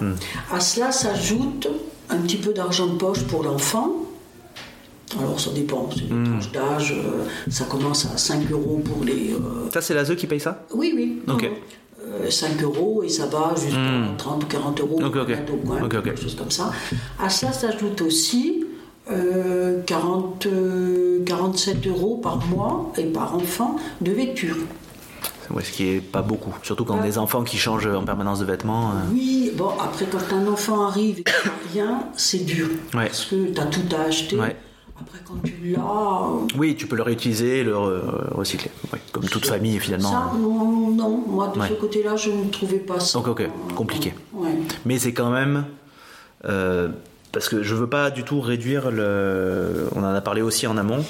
À 0.50 0.58
cela 0.60 0.90
s'ajoute 0.92 1.68
un 2.10 2.18
petit 2.18 2.36
peu 2.38 2.52
d'argent 2.52 2.86
de 2.86 2.96
poche 2.96 3.22
pour 3.24 3.42
l'enfant. 3.42 3.92
Alors 5.20 5.38
ça 5.38 5.50
dépend, 5.50 5.90
c'est 5.94 6.08
une 6.08 6.24
tranche 6.24 6.50
d'âge, 6.52 6.92
euh, 6.96 7.24
ça 7.50 7.64
commence 7.66 8.06
à 8.06 8.16
5 8.16 8.50
euros 8.50 8.80
pour 8.82 9.04
les... 9.04 9.32
euh, 9.34 9.68
Ça 9.70 9.82
c'est 9.82 9.92
l'ASE 9.92 10.16
qui 10.16 10.26
paye 10.26 10.40
ça? 10.40 10.64
Oui, 10.74 10.92
oui. 10.96 11.20
Ok. 11.28 11.50
Euh, 12.04 12.30
5 12.30 12.62
euros 12.62 13.02
et 13.04 13.10
ça 13.10 13.26
va 13.26 13.54
jusqu'à 13.54 13.78
30 14.16 14.42
ou 14.42 14.46
40 14.46 14.80
euros 14.80 15.00
Ok, 15.04 15.16
ok. 15.16 15.26
bientôt, 15.26 15.56
quoi, 15.66 15.76
Ok, 15.82 15.94
ok. 15.94 16.02
quelque 16.04 16.20
chose 16.22 16.34
comme 16.34 16.50
ça. 16.50 16.72
À 17.18 17.28
cela 17.28 17.52
s'ajoute 17.52 18.00
aussi 18.00 18.51
euh, 19.11 19.80
40, 19.86 20.46
euh, 20.46 21.22
47 21.24 21.86
euros 21.86 22.16
par 22.22 22.38
mois 22.46 22.92
et 22.98 23.05
par 23.05 23.34
enfant 23.36 23.76
de 24.00 24.12
vêture. 24.12 24.57
Ouais, 25.50 25.64
ce 25.64 25.72
qui 25.72 25.88
est 25.88 26.00
pas 26.00 26.22
beaucoup. 26.22 26.55
Surtout 26.62 26.84
quand 26.84 26.96
Ouais. 26.96 27.03
des 27.03 27.18
enfants 27.18 27.42
qui 27.42 27.59
changent 27.59 27.86
en 27.88 28.05
permanence 28.05 28.38
de 28.38 28.44
vêtements. 28.44 28.90
euh. 28.90 28.94
Oui, 29.12 29.53
bon, 29.57 29.70
après, 29.80 30.07
quand 30.07 30.34
un 30.34 30.46
enfant 30.46 30.86
arrive 30.86 31.20
et 31.20 31.24
rien, 31.74 32.05
c'est 32.16 32.44
dur. 32.44 32.68
Ouais. 32.94 33.07
Parce 33.07 33.24
que 33.26 33.46
tu 33.53 33.61
as 33.61 33.66
tout 33.66 33.80
à 33.96 34.03
acheter. 34.03 34.36
Ouais. 34.38 34.57
Après, 34.98 35.18
quand 35.26 35.34
tu 35.42 35.55
l'as. 35.74 35.80
euh, 35.80 36.46
Oui, 36.57 36.76
tu 36.76 36.86
peux 36.86 36.94
le 36.96 37.03
réutiliser, 37.03 37.64
le 37.64 37.74
re- 37.74 38.34
recycler. 38.34 38.70
Ouais, 38.92 39.00
comme 39.11 39.24
toute 39.24 39.44
famille 39.46 39.78
finalement. 39.80 40.11
Ça, 40.12 40.32
non, 40.38 40.90
non, 40.92 41.22
moi, 41.26 41.48
de 41.55 41.59
Ouais. 41.61 41.68
ce 41.68 41.74
côté-là, 41.74 42.14
je 42.16 42.30
ne 42.30 42.48
trouvais 42.48 42.78
pas 42.78 43.00
ça. 43.00 43.18
Ok, 43.18 43.28
ok, 43.28 43.48
compliqué. 43.74 44.14
Ouais. 44.32 44.57
Mais 44.86 44.98
c'est 44.98 45.12
quand 45.12 45.30
même. 45.30 45.64
euh, 46.44 46.88
parce 47.33 47.49
que 47.49 47.62
je 47.62 47.74
veux 47.74 47.87
pas 47.89 48.11
du 48.11 48.24
tout 48.24 48.41
réduire 48.41 48.91
le. 48.91 49.89
On 49.95 50.01
en 50.05 50.14
a 50.14 50.20
parlé 50.20 50.43
aussi 50.43 50.66
en 50.66 50.76
amont. 50.76 51.05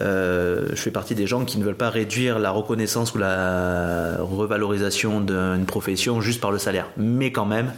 Euh, 0.00 0.66
je 0.70 0.76
fais 0.76 0.90
partie 0.92 1.14
des 1.14 1.26
gens 1.26 1.44
qui 1.44 1.58
ne 1.58 1.64
veulent 1.64 1.74
pas 1.76 1.90
réduire 1.90 2.38
la 2.38 2.50
reconnaissance 2.50 3.14
ou 3.14 3.18
la 3.18 4.16
revalorisation 4.20 5.20
d'une 5.20 5.64
profession 5.66 6.20
juste 6.20 6.40
par 6.40 6.52
le 6.52 6.58
salaire. 6.58 6.88
Mais 6.96 7.32
quand 7.32 7.46
même, 7.46 7.72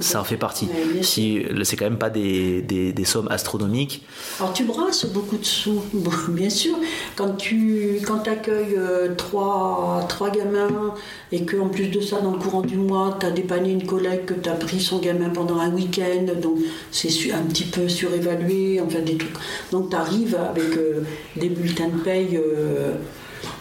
ça 0.00 0.20
en 0.20 0.24
fait 0.24 0.36
partie. 0.36 0.66
Bien 0.92 1.02
Si 1.02 1.42
c'est 1.64 1.76
quand 1.76 1.84
même 1.86 1.98
pas 1.98 2.10
des, 2.10 2.62
des, 2.62 2.92
des 2.92 3.04
sommes 3.04 3.28
astronomiques. 3.30 4.06
Alors, 4.38 4.52
tu 4.52 4.64
brasses 4.64 5.06
beaucoup 5.06 5.36
de 5.36 5.44
sous, 5.44 5.82
bien 6.28 6.50
sûr. 6.50 6.76
Quand 7.16 7.32
tu 7.36 7.98
quand 8.06 8.26
accueilles 8.28 8.76
euh, 8.78 9.14
trois, 9.16 10.04
trois 10.08 10.30
gamins 10.30 10.94
et 11.32 11.44
qu'en 11.44 11.68
plus 11.68 11.88
de 11.88 12.00
ça, 12.00 12.20
dans 12.20 12.32
le 12.32 12.38
courant 12.38 12.62
du 12.62 12.76
mois, 12.76 13.16
tu 13.18 13.26
as 13.26 13.30
dépanné 13.30 13.72
une 13.72 13.86
collègue 13.86 14.26
que 14.26 14.34
tu 14.34 14.48
as 14.48 14.54
pris 14.54 14.80
son 14.80 14.98
gamin 14.98 15.30
pendant 15.30 15.58
un 15.58 15.70
week-end, 15.70 16.26
donc 16.40 16.58
c'est 16.90 17.08
su- 17.08 17.31
un 17.34 17.42
petit 17.42 17.64
peu 17.64 17.88
surévalué, 17.88 18.80
enfin 18.80 19.00
des 19.00 19.16
trucs. 19.16 19.32
Donc, 19.70 19.90
tu 19.90 19.96
arrives 19.96 20.34
avec 20.36 20.76
euh, 20.76 21.00
des 21.36 21.48
bulletins 21.48 21.88
de 21.88 22.02
paye. 22.02 22.36
euh, 22.36 22.92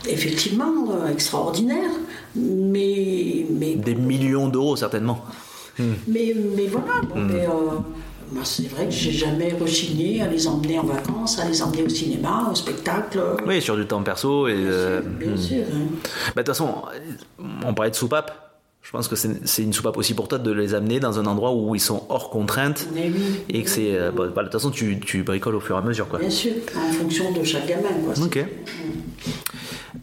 effectivement 0.08 0.74
euh, 0.92 1.12
extraordinaires 1.12 1.90
mais 2.36 3.46
mais 3.50 3.76
Des 3.76 3.96
millions 3.96 4.48
d'euros 4.48 4.76
certainement. 4.76 5.24
mais, 5.80 6.36
mais 6.56 6.68
voilà, 6.68 7.02
bon, 7.10 7.16
mais, 7.16 7.48
moi, 8.32 8.44
c'est 8.46 8.70
vrai 8.70 8.86
que 8.86 8.92
j'ai 8.92 9.12
jamais 9.12 9.54
rechigné 9.60 10.22
à 10.22 10.28
les 10.28 10.48
emmener 10.48 10.80
en 10.80 10.84
vacances, 10.86 11.38
à 11.40 11.50
les 11.50 11.62
emmener 11.62 11.84
au 11.84 11.90
cinéma, 11.90 12.48
au 12.50 12.56
spectacle. 12.56 13.20
Oui, 13.46 13.62
sur 13.62 13.76
du 13.76 13.86
temps 13.86 14.02
perso. 14.04 14.48
Et, 14.48 14.54
euh, 14.56 15.02
Bien 15.02 15.32
hmm. 15.34 15.38
sûr. 15.38 15.64
hein. 15.74 15.88
Bah, 16.36 16.44
de 16.44 16.48
toute 16.48 16.56
façon, 16.56 16.76
on 17.66 17.74
parlait 17.74 17.92
de 17.92 17.96
soupape. 17.96 18.51
Je 18.84 18.90
pense 18.92 19.08
que 19.08 19.16
c'est 19.16 19.62
une 19.64 19.74
soupape 19.74 19.96
aussi 19.98 20.14
pour 20.16 20.28
toi 20.28 20.38
de 20.40 20.52
les 20.52 20.74
amener 20.74 21.00
dans 21.00 21.20
un 21.20 21.26
endroit 21.28 21.54
où 21.54 21.76
ils 21.76 21.80
sont 21.80 22.04
hors 22.10 22.30
contrainte 22.32 22.88
oui. 22.94 23.14
et 23.50 23.64
que 23.64 23.70
c'est. 23.70 23.96
euh, 23.96 24.12
bah, 24.12 24.26
bah, 24.36 24.42
de 24.42 24.48
toute 24.48 24.54
façon, 24.54 24.72
tu, 24.72 25.00
tu 25.00 25.24
bricoles 25.24 25.56
au 25.56 25.60
fur 25.60 25.76
et 25.76 25.80
à 25.80 25.82
mesure. 25.82 26.08
Quoi. 26.10 26.20
Bien 26.20 26.30
sûr, 26.32 26.52
en 26.76 26.92
fonction 26.92 27.32
de 27.32 27.44
chaque 27.44 27.68
gamin. 27.68 27.90
Quoi. 28.04 28.24
Ok. 28.26 28.44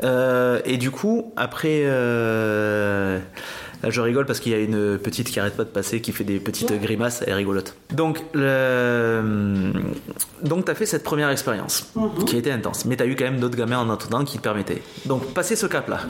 Euh, 0.04 0.60
et 0.64 0.76
du 0.76 0.90
coup, 0.90 1.32
après. 1.36 1.82
euh, 1.84 3.18
Là, 3.80 3.90
je 3.90 4.00
rigole 4.00 4.26
parce 4.26 4.40
qu'il 4.40 4.50
y 4.50 4.56
a 4.56 4.58
une 4.58 4.98
petite 4.98 5.30
qui 5.30 5.38
arrête 5.38 5.56
pas 5.56 5.62
de 5.62 5.68
passer, 5.68 6.00
qui 6.00 6.10
fait 6.10 6.24
des 6.24 6.40
petites 6.40 6.68
Ouais. 6.72 6.78
grimaces, 6.78 7.22
elle 7.22 7.28
est 7.28 7.34
rigolote. 7.34 7.76
Donc, 7.94 8.18
le... 8.34 9.72
donc 10.42 10.64
tu 10.64 10.70
as 10.72 10.74
fait 10.74 10.84
cette 10.84 11.04
première 11.04 11.30
expérience 11.30 11.92
Mhm. 11.94 12.24
qui 12.24 12.34
a 12.34 12.38
été 12.40 12.50
intense, 12.50 12.86
mais 12.86 12.96
tu 12.96 13.04
as 13.04 13.06
eu 13.06 13.14
quand 13.14 13.26
même 13.26 13.38
d'autres 13.38 13.56
gamins 13.56 13.78
en 13.78 13.88
attendant 13.88 14.24
qui 14.24 14.38
te 14.38 14.42
permettaient. 14.42 14.82
Donc, 15.06 15.32
passer 15.32 15.54
ce 15.54 15.66
cap-là, 15.66 16.00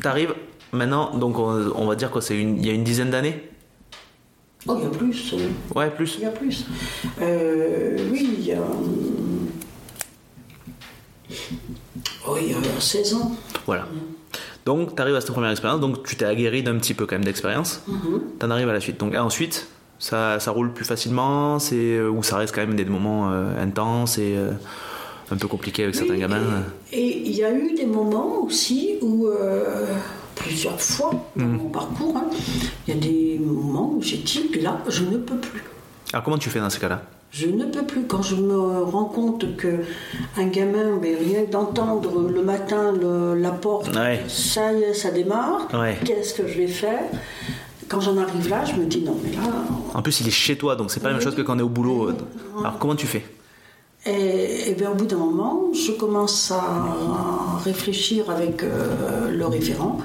tu 0.00 0.08
arrives 0.08 0.32
maintenant, 0.74 1.16
donc 1.16 1.38
on, 1.38 1.72
on 1.76 1.86
va 1.86 1.94
dire 1.96 2.10
qu'il 2.10 2.64
y 2.66 2.70
a 2.70 2.72
une 2.72 2.84
dizaine 2.84 3.10
d'années 3.10 3.40
Oh, 4.66 4.76
il 4.78 4.84
y 4.84 4.86
a 4.86 4.90
plus. 4.90 5.34
euh, 5.34 5.48
Ouais, 5.74 5.90
plus. 5.90 6.14
Il 6.18 6.22
y 6.22 6.26
a 6.26 6.30
plus. 6.30 6.64
Euh, 7.20 7.98
oui, 8.10 8.34
il 8.38 8.46
y 8.46 8.52
a. 8.52 8.60
hum, 8.62 9.48
Oh, 12.26 12.36
il 12.40 12.50
y 12.50 12.54
a 12.54 12.56
16 12.80 13.14
ans. 13.14 13.32
Voilà. 13.66 13.86
Donc, 14.64 14.96
tu 14.96 15.02
arrives 15.02 15.14
à 15.14 15.20
cette 15.20 15.32
première 15.32 15.50
expérience, 15.50 15.80
donc 15.80 16.02
tu 16.06 16.16
t'es 16.16 16.24
aguerri 16.24 16.62
d'un 16.62 16.78
petit 16.78 16.94
peu 16.94 17.04
quand 17.06 17.16
même 17.16 17.24
d'expérience. 17.24 17.82
Tu 18.40 18.46
en 18.46 18.50
arrives 18.50 18.68
à 18.68 18.72
la 18.72 18.80
suite. 18.80 18.98
Donc, 18.98 19.14
ensuite, 19.14 19.68
ça, 19.98 20.40
ça 20.40 20.50
roule 20.50 20.72
plus 20.72 20.84
facilement, 20.86 21.58
c'est 21.58 21.96
euh, 21.98 22.08
ou 22.08 22.22
ça 22.22 22.38
reste 22.38 22.54
quand 22.54 22.62
même 22.62 22.74
des 22.76 22.84
moments 22.86 23.30
euh, 23.32 23.62
intenses 23.62 24.16
et 24.16 24.34
euh, 24.36 24.52
un 25.30 25.36
peu 25.36 25.48
compliqués 25.48 25.82
avec 25.82 25.94
certains 25.94 26.16
gamins. 26.16 26.40
Et 26.92 26.98
et 27.00 27.26
il 27.28 27.36
y 27.36 27.44
a 27.44 27.52
eu 27.52 27.74
des 27.74 27.86
moments 27.86 28.42
aussi 28.42 28.96
où, 29.02 29.26
euh, 29.26 29.86
plusieurs 30.44 30.80
fois 30.80 31.10
dans 31.36 31.44
mon 31.46 31.68
parcours, 31.70 32.16
hein, 32.16 32.26
il 32.86 32.94
y 32.94 32.96
a 32.96 33.00
des 33.00 33.38
moments 33.44 33.94
où 33.96 34.02
j'ai 34.02 34.18
dit 34.18 34.50
là, 34.60 34.78
je 34.88 35.02
ne 35.04 35.16
peux 35.18 35.36
plus. 35.36 35.62
Alors, 36.12 36.22
comment 36.24 36.38
tu 36.38 36.50
fais 36.50 36.60
dans 36.60 36.70
ces 36.70 36.78
cas-là? 36.80 37.02
Je 37.32 37.48
ne 37.48 37.64
peux 37.64 37.84
plus. 37.84 38.04
Quand 38.06 38.22
je 38.22 38.36
me 38.36 38.56
rends 38.84 39.06
compte 39.06 39.56
que 39.56 39.80
un 40.36 40.46
gamin, 40.46 40.98
mais 41.02 41.16
rien 41.16 41.44
que 41.46 41.50
d'entendre 41.50 42.28
le 42.28 42.42
matin 42.42 42.92
le- 42.92 43.34
la 43.34 43.50
porte, 43.50 43.88
Ouais. 43.96 44.20
ça 44.28 44.72
y 44.72 44.82
est, 44.82 44.94
ça 44.94 45.10
démarre. 45.10 45.66
Ouais. 45.74 45.98
Qu'est-ce 46.04 46.34
que 46.34 46.46
je 46.46 46.58
vais 46.58 46.68
faire? 46.68 47.02
Quand 47.88 48.00
j'en 48.00 48.16
arrive 48.18 48.48
là, 48.48 48.64
je 48.64 48.74
me 48.80 48.86
dis 48.86 49.02
non, 49.02 49.16
mais 49.24 49.32
là. 49.32 49.42
En 49.94 50.02
plus, 50.02 50.20
il 50.20 50.28
est 50.28 50.30
chez 50.30 50.56
toi, 50.56 50.76
donc 50.76 50.90
c'est 50.92 51.00
pas 51.00 51.08
la 51.08 51.14
même 51.14 51.22
chose 51.22 51.34
que 51.34 51.42
quand 51.42 51.56
on 51.56 51.58
est 51.58 51.62
au 51.62 51.68
boulot. 51.68 52.10
Alors, 52.60 52.78
comment 52.78 52.94
tu 52.94 53.06
fais? 53.06 53.24
Et, 54.06 54.70
et 54.70 54.74
bien 54.74 54.90
au 54.92 54.94
bout 54.94 55.06
d'un 55.06 55.16
moment, 55.16 55.70
je 55.72 55.90
commence 55.92 56.50
à 56.52 57.58
réfléchir 57.64 58.30
avec 58.30 58.62
euh, 58.62 59.30
le 59.30 59.46
référent 59.46 59.98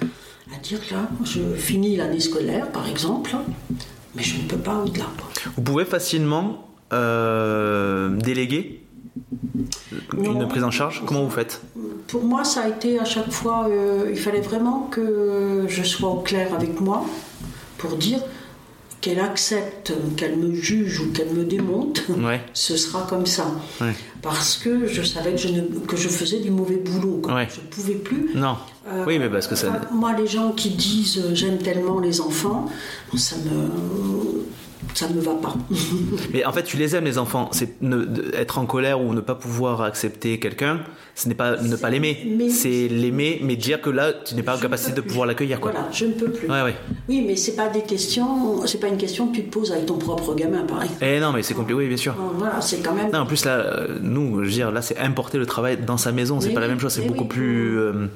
à 0.54 0.60
dire 0.60 0.80
là, 0.92 1.08
je 1.24 1.54
finis 1.56 1.96
l'année 1.96 2.20
scolaire, 2.20 2.72
par 2.72 2.88
exemple, 2.88 3.36
mais 4.16 4.24
je 4.24 4.42
ne 4.42 4.48
peux 4.48 4.58
pas 4.58 4.76
au-delà. 4.84 5.06
Vous 5.56 5.62
pouvez 5.62 5.86
facilement 5.86 6.68
euh, 6.94 8.10
déléguer 8.18 8.84
une 10.18 10.48
prise 10.48 10.64
en 10.64 10.72
charge? 10.72 11.04
Comment 11.06 11.24
vous 11.24 11.30
faites? 11.30 11.62
Pour 12.08 12.24
moi, 12.24 12.44
ça 12.44 12.62
a 12.62 12.70
été 12.70 13.00
à 13.00 13.06
chaque 13.06 13.32
fois, 13.32 13.68
euh, 13.70 14.08
il 14.10 14.18
fallait 14.18 14.42
vraiment 14.42 14.88
que 14.92 15.66
je 15.68 15.84
sois 15.84 16.10
au 16.10 16.22
clair 16.22 16.54
avec 16.54 16.80
moi 16.82 17.06
pour 17.78 17.96
dire 17.98 18.20
qu'elle 19.02 19.20
accepte, 19.20 19.94
qu'elle 20.18 20.36
me 20.36 20.54
juge 20.54 21.00
ou 21.00 21.12
qu'elle 21.12 21.30
me 21.30 21.46
démonte, 21.46 22.04
ce 22.54 22.76
sera 22.76 23.04
comme 23.04 23.26
ça. 23.26 23.46
Parce 24.22 24.58
que 24.58 24.86
je 24.86 25.02
savais 25.02 25.32
que 25.32 25.38
je, 25.38 25.48
ne, 25.48 25.62
que 25.62 25.96
je 25.96 26.10
faisais 26.10 26.40
du 26.40 26.52
mauvais 26.52 26.76
boulot. 26.76 27.22
Je 27.26 27.32
ne 27.32 27.68
pouvais 27.70 27.96
plus. 27.96 28.32
Non. 28.36 28.58
Euh, 28.88 29.06
oui, 29.08 29.20
mais 29.20 29.30
parce 29.30 29.48
que 29.48 29.56
ça. 29.56 29.82
Moi, 29.92 30.14
les 30.18 30.28
gens 30.28 30.52
qui 30.52 30.72
disent 30.72 31.20
euh, 31.20 31.36
j'aime 31.36 31.58
tellement 31.58 32.00
les 32.00 32.22
enfants, 32.22 32.70
ça 33.16 33.36
me 33.38 34.46
ça 34.94 35.08
ne 35.08 35.14
me 35.14 35.22
va 35.22 35.36
pas. 35.36 35.54
Mais 36.34 36.46
en 36.46 36.52
fait, 36.52 36.64
tu 36.64 36.78
les 36.78 36.96
aimes, 36.96 37.06
les 37.06 37.18
enfants. 37.18 37.50
C'est 37.52 37.76
être 38.34 38.58
en 38.58 38.66
colère 38.66 39.02
ou 39.02 39.14
ne 39.14 39.22
pas 39.22 39.36
pouvoir 39.36 39.82
accepter 39.82 40.40
quelqu'un, 40.40 40.82
ce 41.16 41.28
n'est 41.28 41.36
pas 41.36 41.58
ne 41.58 41.76
pas 41.76 41.90
l'aimer. 41.90 42.50
C'est 42.50 42.88
l'aimer, 42.88 43.40
mais 43.44 43.56
dire 43.56 43.82
que 43.82 43.90
là, 43.90 44.14
tu 44.14 44.36
n'es 44.36 44.44
pas 44.44 44.56
en 44.56 44.60
capacité 44.60 44.94
de 44.94 45.02
pouvoir 45.02 45.28
l'accueillir. 45.28 45.60
Voilà, 45.62 45.88
je 45.92 46.06
ne 46.06 46.14
peux 46.14 46.32
plus. 46.32 46.48
Oui, 47.10 47.24
mais 47.26 47.36
c'est 47.36 47.56
pas 47.56 47.68
des 47.68 47.82
questions. 47.82 48.66
C'est 48.66 48.80
pas 48.80 48.88
une 48.88 48.98
question 48.98 49.28
que 49.28 49.36
tu 49.36 49.44
te 49.44 49.52
poses 49.52 49.72
avec 49.72 49.86
ton 49.86 49.98
propre 49.98 50.34
gamin, 50.34 50.64
pareil. 50.64 50.90
Eh 51.02 51.20
non, 51.20 51.34
mais 51.34 51.44
c'est 51.44 51.54
compliqué. 51.54 51.78
Oui, 51.78 51.88
bien 51.88 51.98
sûr. 51.98 52.16
Voilà, 52.38 52.62
c'est 52.62 52.82
quand 52.82 52.94
même. 52.94 53.12
Non, 53.12 53.20
en 53.20 53.26
plus 53.26 53.44
là, 53.46 53.58
euh, 53.58 54.00
nous, 54.02 54.44
je 54.44 54.46
veux 54.46 54.52
dire, 54.52 54.72
là, 54.72 54.82
c'est 54.82 54.98
importer 54.98 55.38
le 55.38 55.46
travail 55.46 55.78
dans 55.78 55.98
sa 55.98 56.12
maison. 56.12 56.40
C'est 56.40 56.54
pas 56.54 56.62
la 56.62 56.68
même 56.68 56.80
chose. 56.80 56.94
C'est 56.94 57.06
beaucoup 57.06 57.26
plus, 57.26 57.78
euh, 57.78 58.08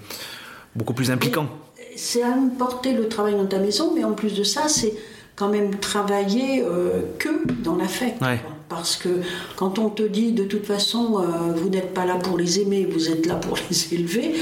beaucoup 0.75 0.93
plus 0.93 1.11
impliquant. 1.11 1.47
C'est 1.95 2.23
importer 2.23 2.93
le 2.93 3.07
travail 3.07 3.35
dans 3.35 3.45
ta 3.45 3.59
maison, 3.59 3.93
mais 3.93 4.03
en 4.03 4.13
plus 4.13 4.33
de 4.33 4.43
ça, 4.43 4.67
c'est 4.67 4.93
quand 5.35 5.49
même 5.49 5.75
travailler 5.75 6.63
euh, 6.63 7.01
que 7.19 7.29
dans 7.63 7.75
l'affect. 7.75 8.21
Parce 8.69 8.95
que 8.95 9.09
quand 9.55 9.79
on 9.79 9.89
te 9.89 10.03
dit 10.03 10.31
de 10.31 10.43
toute 10.45 10.65
façon, 10.65 11.19
euh, 11.19 11.53
vous 11.55 11.69
n'êtes 11.69 11.93
pas 11.93 12.05
là 12.05 12.15
pour 12.15 12.37
les 12.37 12.59
aimer, 12.59 12.87
vous 12.89 13.09
êtes 13.09 13.25
là 13.25 13.35
pour 13.35 13.57
les 13.69 13.93
élever. 13.93 14.35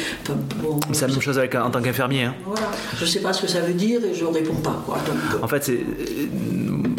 c'est 0.91 1.01
la 1.01 1.07
même 1.07 1.21
chose 1.21 1.37
avec, 1.37 1.55
en 1.55 1.69
tant 1.69 1.81
qu'infirmier. 1.81 2.23
Hein. 2.23 2.35
Voilà. 2.45 2.71
Je 2.97 3.03
ne 3.03 3.09
sais 3.09 3.21
pas 3.21 3.33
ce 3.33 3.41
que 3.41 3.47
ça 3.47 3.61
veut 3.61 3.73
dire 3.73 4.03
et 4.03 4.13
je 4.13 4.25
ne 4.25 4.29
réponds 4.29 4.55
pas. 4.55 4.81
Quoi. 4.85 4.99
en 5.41 5.47
fait, 5.47 5.63
c'est, 5.63 5.79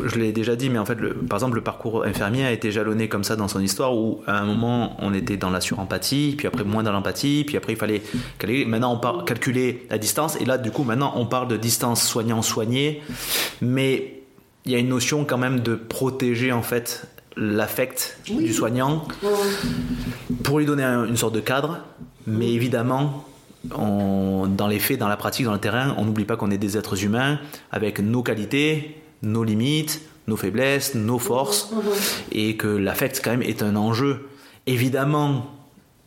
je 0.04 0.18
l'ai 0.18 0.32
déjà 0.32 0.56
dit, 0.56 0.70
mais 0.70 0.78
en 0.78 0.84
fait, 0.84 0.96
le, 0.96 1.14
par 1.14 1.38
exemple, 1.38 1.56
le 1.56 1.62
parcours 1.62 2.04
infirmier 2.04 2.44
a 2.44 2.52
été 2.52 2.70
jalonné 2.70 3.08
comme 3.08 3.24
ça 3.24 3.36
dans 3.36 3.48
son 3.48 3.60
histoire 3.60 3.96
où 3.96 4.20
à 4.26 4.38
un 4.38 4.44
moment 4.44 4.96
on 5.00 5.14
était 5.14 5.36
dans 5.36 5.50
la 5.50 5.60
surempathie, 5.60 6.34
puis 6.36 6.46
après 6.46 6.64
moins 6.64 6.82
dans 6.82 6.92
l'empathie, 6.92 7.44
puis 7.46 7.56
après 7.56 7.72
il 7.72 7.78
fallait 7.78 8.02
calculer. 8.38 8.64
Maintenant 8.64 8.94
on 8.94 8.98
parle 8.98 9.24
calculer 9.24 9.86
la 9.90 9.98
distance 9.98 10.36
et 10.40 10.44
là 10.44 10.58
du 10.58 10.70
coup 10.70 10.84
maintenant 10.84 11.12
on 11.16 11.26
parle 11.26 11.48
de 11.48 11.56
distance 11.56 12.02
soignant-soigné, 12.02 13.02
mais 13.60 14.22
il 14.64 14.72
y 14.72 14.74
a 14.74 14.78
une 14.78 14.88
notion 14.88 15.24
quand 15.24 15.38
même 15.38 15.60
de 15.60 15.74
protéger 15.74 16.52
en 16.52 16.62
fait 16.62 17.06
l'affect 17.36 18.18
du 18.26 18.52
soignant 18.52 19.06
pour 20.42 20.58
lui 20.58 20.66
donner 20.66 20.84
une 20.84 21.16
sorte 21.16 21.34
de 21.34 21.40
cadre. 21.40 21.78
Mais 22.26 22.52
évidemment, 22.52 23.24
dans 23.64 24.66
les 24.68 24.78
faits, 24.78 24.98
dans 24.98 25.08
la 25.08 25.16
pratique, 25.16 25.44
dans 25.46 25.52
le 25.52 25.58
terrain, 25.58 25.94
on 25.98 26.04
n'oublie 26.04 26.24
pas 26.24 26.36
qu'on 26.36 26.50
est 26.50 26.58
des 26.58 26.76
êtres 26.76 27.04
humains 27.04 27.38
avec 27.70 28.00
nos 28.00 28.22
qualités, 28.22 28.96
nos 29.22 29.44
limites, 29.44 30.02
nos 30.28 30.36
faiblesses, 30.36 30.94
nos 30.94 31.18
forces, 31.18 31.70
et 32.30 32.56
que 32.56 32.68
l'affect 32.68 33.20
quand 33.24 33.30
même 33.30 33.42
est 33.42 33.62
un 33.62 33.76
enjeu. 33.76 34.28
Évidemment, 34.66 35.46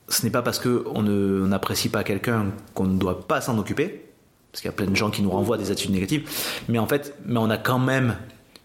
ce 0.07 0.23
n'est 0.23 0.29
pas 0.31 0.41
parce 0.41 0.59
qu'on 0.59 1.03
n'apprécie 1.03 1.89
pas 1.89 2.03
quelqu'un 2.03 2.47
qu'on 2.73 2.85
ne 2.85 2.97
doit 2.97 3.27
pas 3.27 3.41
s'en 3.41 3.57
occuper, 3.57 4.05
parce 4.51 4.61
qu'il 4.61 4.69
y 4.69 4.73
a 4.73 4.75
plein 4.75 4.87
de 4.87 4.95
gens 4.95 5.09
qui 5.09 5.21
nous 5.21 5.31
renvoient 5.31 5.57
des 5.57 5.71
attitudes 5.71 5.93
négatives, 5.93 6.29
mais 6.69 6.79
en 6.79 6.87
fait, 6.87 7.13
mais 7.25 7.39
on 7.39 7.49
a 7.49 7.57
quand 7.57 7.79
même 7.79 8.15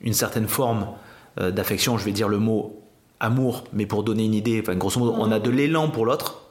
une 0.00 0.12
certaine 0.12 0.46
forme 0.46 0.86
euh, 1.41 1.51
d'affection, 1.51 1.97
je 1.99 2.05
vais 2.05 2.12
dire 2.12 2.28
le 2.28 2.38
mot 2.38 2.82
amour, 3.18 3.64
mais 3.72 3.86
pour 3.86 4.03
donner 4.03 4.24
une 4.24 4.34
idée, 4.34 4.61
enfin, 4.62 4.74
grosso 4.74 4.99
modo, 4.99 5.14
on 5.18 5.30
a 5.30 5.38
de 5.38 5.51
l'élan 5.51 5.88
pour 5.88 6.07
l'autre, 6.07 6.43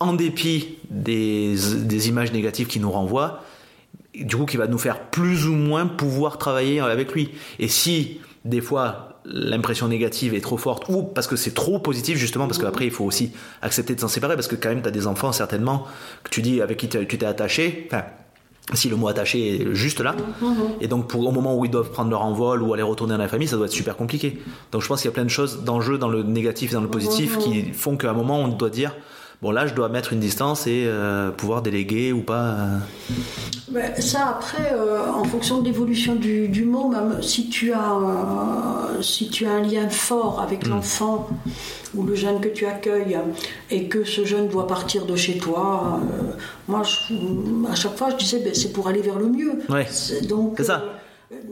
en 0.00 0.12
dépit 0.12 0.78
des, 0.90 2.08
images 2.08 2.32
négatives 2.32 2.66
qui 2.66 2.80
nous 2.80 2.90
renvoient, 2.90 3.42
du 4.14 4.36
coup 4.36 4.46
qui 4.46 4.56
va 4.56 4.66
nous 4.66 4.78
faire 4.78 5.10
plus 5.10 5.46
ou 5.46 5.54
moins 5.54 5.86
pouvoir 5.86 6.38
travailler 6.38 6.80
avec 6.80 7.12
lui. 7.12 7.30
Et 7.58 7.68
si 7.68 8.20
des 8.44 8.60
fois 8.60 9.20
l'impression 9.24 9.88
négative 9.88 10.34
est 10.34 10.40
trop 10.40 10.56
forte, 10.56 10.88
ou 10.88 11.02
parce 11.02 11.26
que 11.26 11.36
c'est 11.36 11.54
trop 11.54 11.78
positif 11.78 12.16
justement, 12.16 12.46
parce 12.46 12.58
qu'après 12.58 12.86
il 12.86 12.90
faut 12.90 13.04
aussi 13.04 13.32
accepter 13.60 13.94
de 13.94 14.00
s'en 14.00 14.08
séparer, 14.08 14.34
parce 14.36 14.48
que 14.48 14.56
quand 14.56 14.70
même 14.70 14.82
tu 14.82 14.88
as 14.88 14.92
des 14.92 15.06
enfants 15.06 15.32
certainement 15.32 15.86
que 16.24 16.30
tu 16.30 16.40
dis 16.40 16.62
avec 16.62 16.78
qui 16.78 16.88
tu 16.88 17.06
t'es 17.06 17.26
attaché, 17.26 17.86
enfin 17.88 18.04
si 18.74 18.88
le 18.88 18.96
mot 18.96 19.08
attaché 19.08 19.62
est 19.62 19.74
juste 19.74 20.00
là. 20.00 20.14
Mhm. 20.40 20.56
Et 20.80 20.88
donc, 20.88 21.08
pour, 21.08 21.26
au 21.26 21.32
moment 21.32 21.56
où 21.56 21.64
ils 21.64 21.70
doivent 21.70 21.90
prendre 21.90 22.10
leur 22.10 22.22
envol 22.22 22.62
ou 22.62 22.74
aller 22.74 22.82
retourner 22.82 23.12
dans 23.12 23.18
la 23.18 23.28
famille, 23.28 23.48
ça 23.48 23.56
doit 23.56 23.66
être 23.66 23.72
super 23.72 23.96
compliqué. 23.96 24.38
Donc, 24.72 24.82
je 24.82 24.88
pense 24.88 25.00
qu'il 25.00 25.08
y 25.08 25.12
a 25.12 25.14
plein 25.14 25.24
de 25.24 25.30
choses 25.30 25.64
d'enjeux 25.64 25.98
dans 25.98 26.08
le 26.08 26.22
négatif 26.22 26.72
et 26.72 26.74
dans 26.74 26.82
le 26.82 26.88
positif 26.88 27.36
mhm. 27.36 27.42
qui 27.42 27.62
font 27.72 27.96
qu'à 27.96 28.10
un 28.10 28.14
moment, 28.14 28.40
on 28.40 28.48
doit 28.48 28.70
dire 28.70 28.94
bon, 29.42 29.50
là, 29.50 29.66
je 29.66 29.74
dois 29.74 29.88
mettre 29.88 30.12
une 30.12 30.20
distance 30.20 30.66
et 30.66 30.84
euh, 30.86 31.30
pouvoir 31.30 31.62
déléguer 31.62 32.12
ou 32.12 32.22
pas. 32.22 32.56
Euh. 33.74 33.80
ça, 33.98 34.28
après, 34.28 34.72
euh, 34.72 35.10
en 35.10 35.24
fonction 35.24 35.60
de 35.60 35.66
l'évolution 35.66 36.14
du, 36.14 36.64
mot, 36.64 36.88
même 36.88 37.22
si 37.22 37.48
tu 37.48 37.72
as, 37.72 37.98
si 39.00 39.30
tu 39.30 39.46
as 39.46 39.52
un 39.52 39.62
lien 39.62 39.88
fort 39.88 40.40
avec 40.40 40.66
mm. 40.66 40.70
l'enfant 40.70 41.28
ou 41.94 42.04
le 42.04 42.14
jeune 42.14 42.40
que 42.40 42.48
tu 42.48 42.66
accueilles 42.66 43.18
et 43.70 43.88
que 43.88 44.04
ce 44.04 44.24
jeune 44.24 44.48
doit 44.48 44.66
partir 44.66 45.06
de 45.06 45.16
chez 45.16 45.38
toi, 45.38 46.00
moi, 46.66 46.82
à 47.70 47.74
chaque 47.74 47.96
fois, 47.96 48.10
je 48.10 48.16
disais, 48.16 48.40
ben, 48.40 48.54
c'est 48.54 48.72
pour 48.72 48.88
aller 48.88 49.00
vers 49.00 49.18
le 49.18 49.26
mieux. 49.26 49.52
Ouais. 49.68 49.86
Donc, 50.28 50.54
c'est 50.58 50.64
ça 50.64 50.84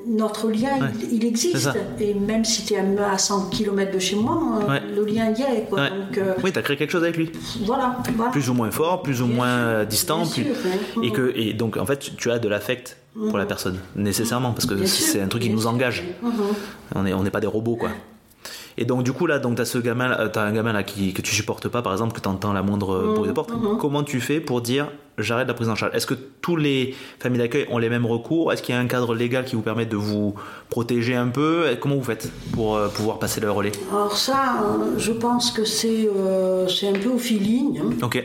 notre 0.06 0.48
lien, 0.50 0.90
il, 1.10 1.24
existe. 1.24 1.68
Et 1.98 2.14
même 2.14 2.44
si 2.44 2.64
tu 2.64 2.74
es 2.74 2.78
à 2.98 3.18
100 3.18 3.50
km 3.50 3.92
de 3.92 3.98
chez 3.98 4.16
moi, 4.16 4.60
euh, 4.68 4.78
le 4.94 5.04
lien 5.04 5.32
y 5.32 5.42
est. 5.42 5.66
Quoi. 5.68 5.80
Euh, 5.80 6.34
oui, 6.44 6.52
tu 6.52 6.58
as 6.58 6.62
créé 6.62 6.76
quelque 6.76 6.90
chose 6.90 7.02
avec 7.02 7.16
lui. 7.16 7.30
Voilà, 7.64 7.96
Plus 8.30 8.48
ou 8.48 8.54
moins 8.54 8.70
fort, 8.70 9.02
plus 9.02 9.20
ou 9.20 9.26
moins 9.26 9.84
distant. 9.84 10.22
et, 11.02 11.10
que, 11.10 11.32
et 11.34 11.52
donc, 11.52 11.76
en 11.76 11.86
fait, 11.86 12.12
tu 12.16 12.30
as 12.30 12.38
de 12.38 12.48
l'affect 12.48 12.98
pour 13.14 13.38
la 13.38 13.44
mhm. 13.44 13.48
personne, 13.48 13.78
nécessairement, 13.96 14.52
parce 14.52 14.66
que 14.66 14.84
c'est 14.86 15.20
un 15.20 15.28
truc 15.28 15.42
qui 15.42 15.50
nous 15.50 15.66
engage. 15.66 16.04
Mhm. 16.22 16.32
On 16.94 17.02
n'est 17.02 17.12
on 17.12 17.24
pas 17.24 17.40
des 17.40 17.46
robots, 17.46 17.76
quoi. 17.76 17.90
Et 18.78 18.84
donc, 18.84 19.02
du 19.02 19.12
coup, 19.12 19.26
là, 19.26 19.38
donc, 19.38 19.56
tu 19.56 19.62
as, 19.62 19.64
ce 19.64 19.78
gamin, 19.78 20.10
as 20.10 20.40
un 20.40 20.52
gamin 20.52 20.72
là 20.72 20.82
qui, 20.82 21.14
que 21.14 21.22
tu 21.22 21.34
supportes 21.34 21.68
pas, 21.68 21.82
par 21.82 21.92
exemple, 21.92 22.14
que 22.14 22.20
tu 22.20 22.28
entends 22.28 22.52
la 22.52 22.62
moindre 22.62 23.02
mmh, 23.02 23.14
bruit 23.14 23.28
de 23.28 23.32
porte. 23.32 23.50
Mmh. 23.50 23.78
Comment 23.80 24.04
tu 24.04 24.20
fais 24.20 24.38
pour 24.38 24.60
dire 24.60 24.88
j'arrête 25.18 25.48
la 25.48 25.54
prise 25.54 25.68
en 25.68 25.74
charge 25.74 25.94
Est-ce 25.94 26.06
que 26.06 26.14
tous 26.14 26.56
les 26.56 26.94
familles 27.18 27.40
d'accueil 27.40 27.66
ont 27.70 27.78
les 27.78 27.88
mêmes 27.88 28.06
recours? 28.06 28.52
Est-ce 28.52 28.62
qu'il 28.62 28.74
y 28.74 28.78
a 28.78 28.80
un 28.80 28.86
cadre 28.86 29.14
légal 29.14 29.44
qui 29.44 29.56
vous 29.56 29.62
permet 29.62 29.86
de 29.86 29.96
vous 29.96 30.34
protéger 30.68 31.14
un 31.14 31.28
peu? 31.28 31.76
Comment 31.80 31.96
vous 31.96 32.04
faites 32.04 32.30
pour 32.52 32.76
euh, 32.76 32.88
pouvoir 32.88 33.18
passer 33.18 33.40
le 33.40 33.50
relais? 33.50 33.72
Alors, 33.90 34.16
ça, 34.16 34.62
euh, 34.62 34.98
je 34.98 35.12
pense 35.12 35.50
que 35.50 35.64
c'est 35.64 36.08
euh, 36.14 36.66
un 36.66 36.98
peu 36.98 37.10
au 37.10 37.18
feeling. 37.18 37.80
Hein. 37.80 37.90
Ok. 38.02 38.24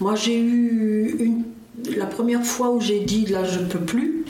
moi, 0.00 0.14
j'ai 0.14 0.38
eu 0.38 1.16
une. 1.18 1.44
La 1.96 2.06
première 2.06 2.44
fois 2.44 2.70
où 2.70 2.80
j'ai 2.80 3.00
dit 3.00 3.26
là, 3.26 3.44
je 3.44 3.58
peux 3.58 3.80
plus. 3.80 4.24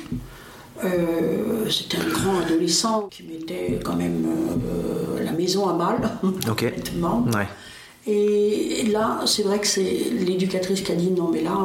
Euh, 0.83 1.71
c'était 1.71 1.99
un 1.99 2.09
grand 2.09 2.41
adolescent 2.41 3.09
qui 3.11 3.23
mettait 3.23 3.81
quand 3.85 3.97
même 3.97 4.27
euh, 4.27 5.23
la 5.23 5.33
maison 5.33 5.69
à 5.69 5.73
mal, 5.73 6.19
okay. 6.51 6.75
Et 8.07 8.85
là, 8.93 9.21
c'est 9.25 9.43
vrai 9.43 9.59
que 9.59 9.67
c'est 9.67 9.81
l'éducatrice 9.81 10.83
qui 10.83 10.93
a 10.93 10.95
dit 10.95 11.11
non, 11.11 11.31
mais 11.33 11.41
là, 11.41 11.57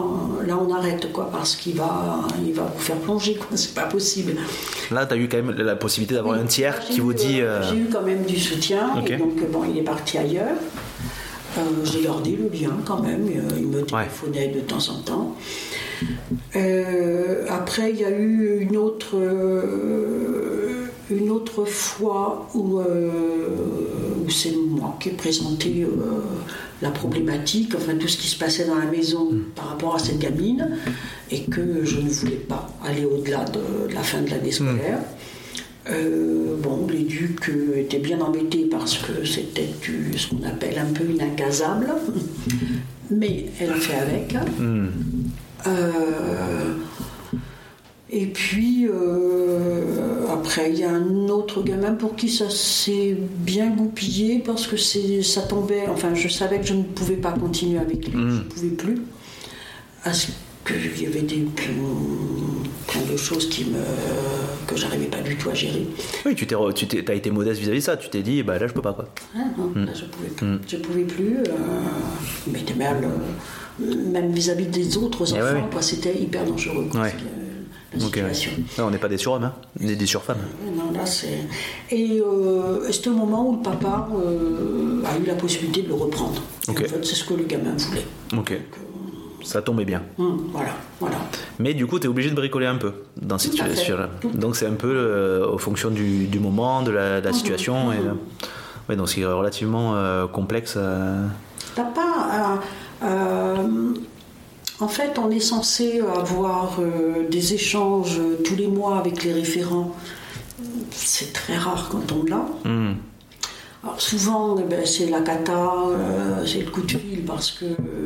là 0.45 0.57
on 0.57 0.73
arrête, 0.73 1.11
quoi, 1.11 1.29
parce 1.29 1.55
qu'il 1.55 1.75
va, 1.75 2.25
il 2.45 2.53
va 2.53 2.71
vous 2.73 2.81
faire 2.81 2.95
plonger, 2.97 3.35
quoi, 3.35 3.57
c'est 3.57 3.73
pas 3.73 3.87
possible. 3.87 4.35
Là, 4.89 5.05
tu 5.05 5.13
as 5.13 5.17
eu 5.17 5.27
quand 5.27 5.37
même 5.37 5.51
la 5.51 5.75
possibilité 5.75 6.15
d'avoir 6.15 6.39
un 6.39 6.45
tiers 6.45 6.79
qui 6.79 7.01
vous 7.01 7.13
dit. 7.13 7.41
Euh, 7.41 7.61
j'ai 7.69 7.77
eu 7.77 7.87
quand 7.91 8.03
même 8.03 8.23
du 8.23 8.39
soutien, 8.39 9.03
et 9.05 9.17
donc, 9.17 9.35
bon, 9.51 9.63
il 9.69 9.79
est 9.79 9.83
parti 9.83 10.17
ailleurs. 10.17 10.55
J'ai 11.83 12.03
gardé 12.03 12.37
le 12.37 12.47
lien 12.47 12.77
quand 12.85 13.01
même, 13.01 13.29
il 13.57 13.67
me 13.67 13.81
téléphonait 13.81 14.47
de 14.47 14.61
temps 14.61 14.87
en 14.89 15.01
temps. 15.01 15.35
Euh, 16.55 17.45
après, 17.49 17.91
il 17.91 17.99
y 17.99 18.05
a 18.05 18.11
eu 18.11 18.59
une 18.61 18.77
autre, 18.77 19.15
euh, 19.17 20.85
une 21.09 21.29
autre 21.29 21.65
fois 21.65 22.47
où, 22.53 22.79
euh, 22.79 23.49
où 24.25 24.29
c'est 24.29 24.55
moi 24.55 24.97
qui 24.99 25.09
ai 25.09 25.11
présenté 25.13 25.85
la 26.81 26.91
problématique, 26.91 27.73
enfin 27.75 27.95
tout 27.95 28.07
ce 28.07 28.17
qui 28.17 28.27
se 28.27 28.37
passait 28.37 28.65
dans 28.65 28.77
la 28.77 28.85
maison 28.85 29.31
mm. 29.31 29.41
par 29.55 29.69
rapport 29.69 29.95
à 29.95 29.99
cette 29.99 30.19
gamine, 30.19 30.77
et 31.31 31.43
que 31.43 31.83
je 31.83 31.99
ne 31.99 32.09
voulais 32.09 32.35
pas 32.35 32.69
aller 32.85 33.05
au-delà 33.05 33.45
de, 33.45 33.93
la 33.93 34.01
fin 34.01 34.21
de 34.21 34.29
l'année 34.29 34.51
scolaire. 34.51 34.99
bon, 36.63 36.87
l'éduc 36.87 37.51
était 37.75 37.99
bien 37.99 38.19
embêté 38.21 38.67
parce 38.69 38.97
que 38.97 39.25
c'était 39.25 39.69
ce 40.15 40.27
qu'on 40.27 40.43
appelle 40.43 40.77
un 40.77 40.93
peu 40.93 41.05
une 41.05 41.21
incasable, 41.21 41.87
mais 43.09 43.45
elle 43.59 43.71
a 43.71 43.75
fait 43.75 43.95
avec. 43.95 44.33
Mm. 44.59 44.87
Euh, 45.67 46.73
et 48.11 48.25
puis, 48.27 48.87
euh, 48.87 50.27
après, 50.31 50.71
il 50.71 50.79
y 50.79 50.83
a 50.83 50.89
un 50.91 51.27
autre 51.29 51.61
gamin 51.63 51.93
pour 51.93 52.15
qui 52.15 52.29
ça 52.29 52.49
s'est 52.49 53.15
bien 53.37 53.69
goupillé 53.69 54.39
parce 54.39 54.65
que 54.67 54.77
ça 54.77 55.41
tombait. 55.43 55.83
Enfin, 55.89 56.13
je 56.15 56.27
savais 56.27 56.59
que 56.59 56.65
je 56.67 56.73
ne 56.73 56.83
pouvais 56.83 57.17
pas 57.17 57.31
continuer 57.33 57.79
avec 57.79 58.07
lui, 58.07 58.13
je 58.13 58.17
ne 58.19 58.39
pouvais 58.41 58.69
plus. 58.69 58.97
à 60.03 60.13
ce 60.13 60.27
qu'il 60.65 61.03
y 61.03 61.07
avait 61.07 61.21
des 61.21 61.45
plein 62.87 63.01
de 63.11 63.17
choses 63.17 63.49
qui 63.49 63.65
me, 63.65 63.77
que 64.67 64.75
j'arrivais 64.75 65.05
pas 65.07 65.21
du 65.21 65.35
tout 65.35 65.49
à 65.49 65.53
gérer. 65.53 65.87
Oui, 66.25 66.35
tu 66.35 66.45
t'es, 66.47 66.55
tu 66.75 66.87
t'es, 66.87 67.09
as 67.11 67.13
été 67.15 67.31
modeste 67.31 67.59
vis-à-vis 67.61 67.79
de 67.79 67.83
ça. 67.83 67.97
Tu 67.97 68.09
t'es 68.09 68.21
dit, 68.21 68.43
bah 68.43 68.57
là, 68.59 68.67
je 68.67 68.73
peux 68.73 68.81
pas 68.81 68.93
quoi. 68.93 69.05
Ah, 69.35 69.39
non, 69.57 69.71
là, 69.85 69.91
je 69.93 70.05
pouvais 70.05 70.29
plus. 70.29 70.47
Je 70.67 70.77
pouvais 70.77 71.03
plus. 71.03 71.37
Euh, 71.37 71.53
mais 72.51 72.59
t'es 72.59 72.73
mal, 72.73 73.03
euh, 73.03 73.95
même 74.11 74.31
vis-à-vis 74.31 74.67
des 74.67 74.97
autres 74.97 75.25
Eh 75.29 75.33
enfants, 75.33 75.43
ouais, 75.43 75.53
ouais. 75.61 75.69
quoi, 75.71 75.81
c'était 75.81 76.15
hyper 76.19 76.45
dangereux. 76.45 76.87
quoi, 76.91 77.01
Ouais. 77.01 77.13
La-. 77.93 78.03
Non, 78.77 78.87
on 78.87 78.91
n'est 78.91 78.97
pas 78.97 79.07
des 79.09 79.17
surhommes, 79.17 79.43
hein. 79.45 79.53
on 79.83 79.87
est 79.87 79.95
des 79.95 80.05
surfemmes. 80.05 80.37
Non, 80.75 80.91
là, 80.93 81.05
c'est... 81.05 81.39
Et 81.89 82.21
euh, 82.21 82.91
c'était 82.91 83.09
au 83.09 83.13
moment 83.15 83.49
où 83.49 83.55
le 83.57 83.61
papa 83.61 84.07
euh, 84.15 85.01
a 85.05 85.17
eu 85.17 85.25
la 85.25 85.33
possibilité 85.35 85.81
de 85.81 85.87
le 85.89 85.95
reprendre. 85.95 86.41
En 86.67 86.73
fait, 86.73 86.87
c'est 87.03 87.15
ce 87.15 87.23
que 87.23 87.33
le 87.33 87.43
gamin 87.45 87.75
voulait. 87.77 88.05
Ok. 88.37 88.59
Ça 89.43 89.61
tombait 89.61 89.85
bien. 89.85 90.03
Hum, 90.17 90.49
voilà, 90.51 90.71
voilà. 90.99 91.15
Mais 91.59 91.73
du 91.73 91.87
coup, 91.87 91.97
tu 91.97 92.05
es 92.05 92.09
obligé 92.09 92.29
de 92.29 92.35
bricoler 92.35 92.65
un 92.67 92.75
peu 92.75 92.91
dans 93.21 93.37
cette 93.37 93.53
situation-là. 93.53 94.09
Donc 94.33 94.55
c'est 94.57 94.67
un 94.67 94.73
peu 94.73 94.91
euh, 94.93 95.47
au 95.47 95.57
fonction 95.57 95.89
du, 95.89 96.27
du 96.27 96.39
moment, 96.39 96.81
de 96.83 96.91
la, 96.91 97.21
de 97.21 97.25
la 97.25 97.33
situation. 97.33 97.91
Et, 97.93 97.97
euh, 97.97 98.13
ouais, 98.89 98.95
donc 98.97 99.09
c'est 99.09 99.23
relativement 99.25 99.95
euh, 99.95 100.27
complexe. 100.27 100.75
euh. 100.77 101.25
T'as 101.73 101.85
pas. 101.85 102.59
Euh, 104.81 104.83
euh, 104.83 104.85
en 104.85 104.87
fait, 104.87 105.19
on 105.19 105.29
est 105.31 105.39
censé 105.39 106.01
avoir 106.01 106.79
euh, 106.79 107.27
des 107.29 107.53
échanges 107.53 108.19
tous 108.45 108.55
les 108.55 108.67
mois 108.67 108.97
avec 108.97 109.23
les 109.23 109.33
référents. 109.33 109.95
C'est 110.91 111.33
très 111.33 111.57
rare 111.57 111.89
quand 111.91 112.11
on 112.11 112.23
l'a. 112.25 112.45
Hmm. 112.69 112.95
Alors 113.83 114.01
souvent, 114.01 114.57
eh 114.59 114.63
ben, 114.63 114.85
c'est 114.85 115.05
la 115.09 115.21
cata, 115.21 115.73
euh, 115.89 116.45
c'est 116.45 116.59
le 116.59 116.69
coup 116.69 116.81
de 116.81 116.91
fil 116.91 117.23
parce 117.25 117.51
que, 117.51 117.65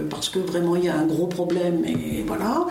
parce 0.10 0.30
que 0.30 0.40
vraiment 0.40 0.76
il 0.76 0.86
y 0.86 0.90
a 0.90 0.96
un 0.96 1.06
gros 1.08 1.26
problème 1.26 1.84
et 1.86 2.24
voilà. 2.28 2.68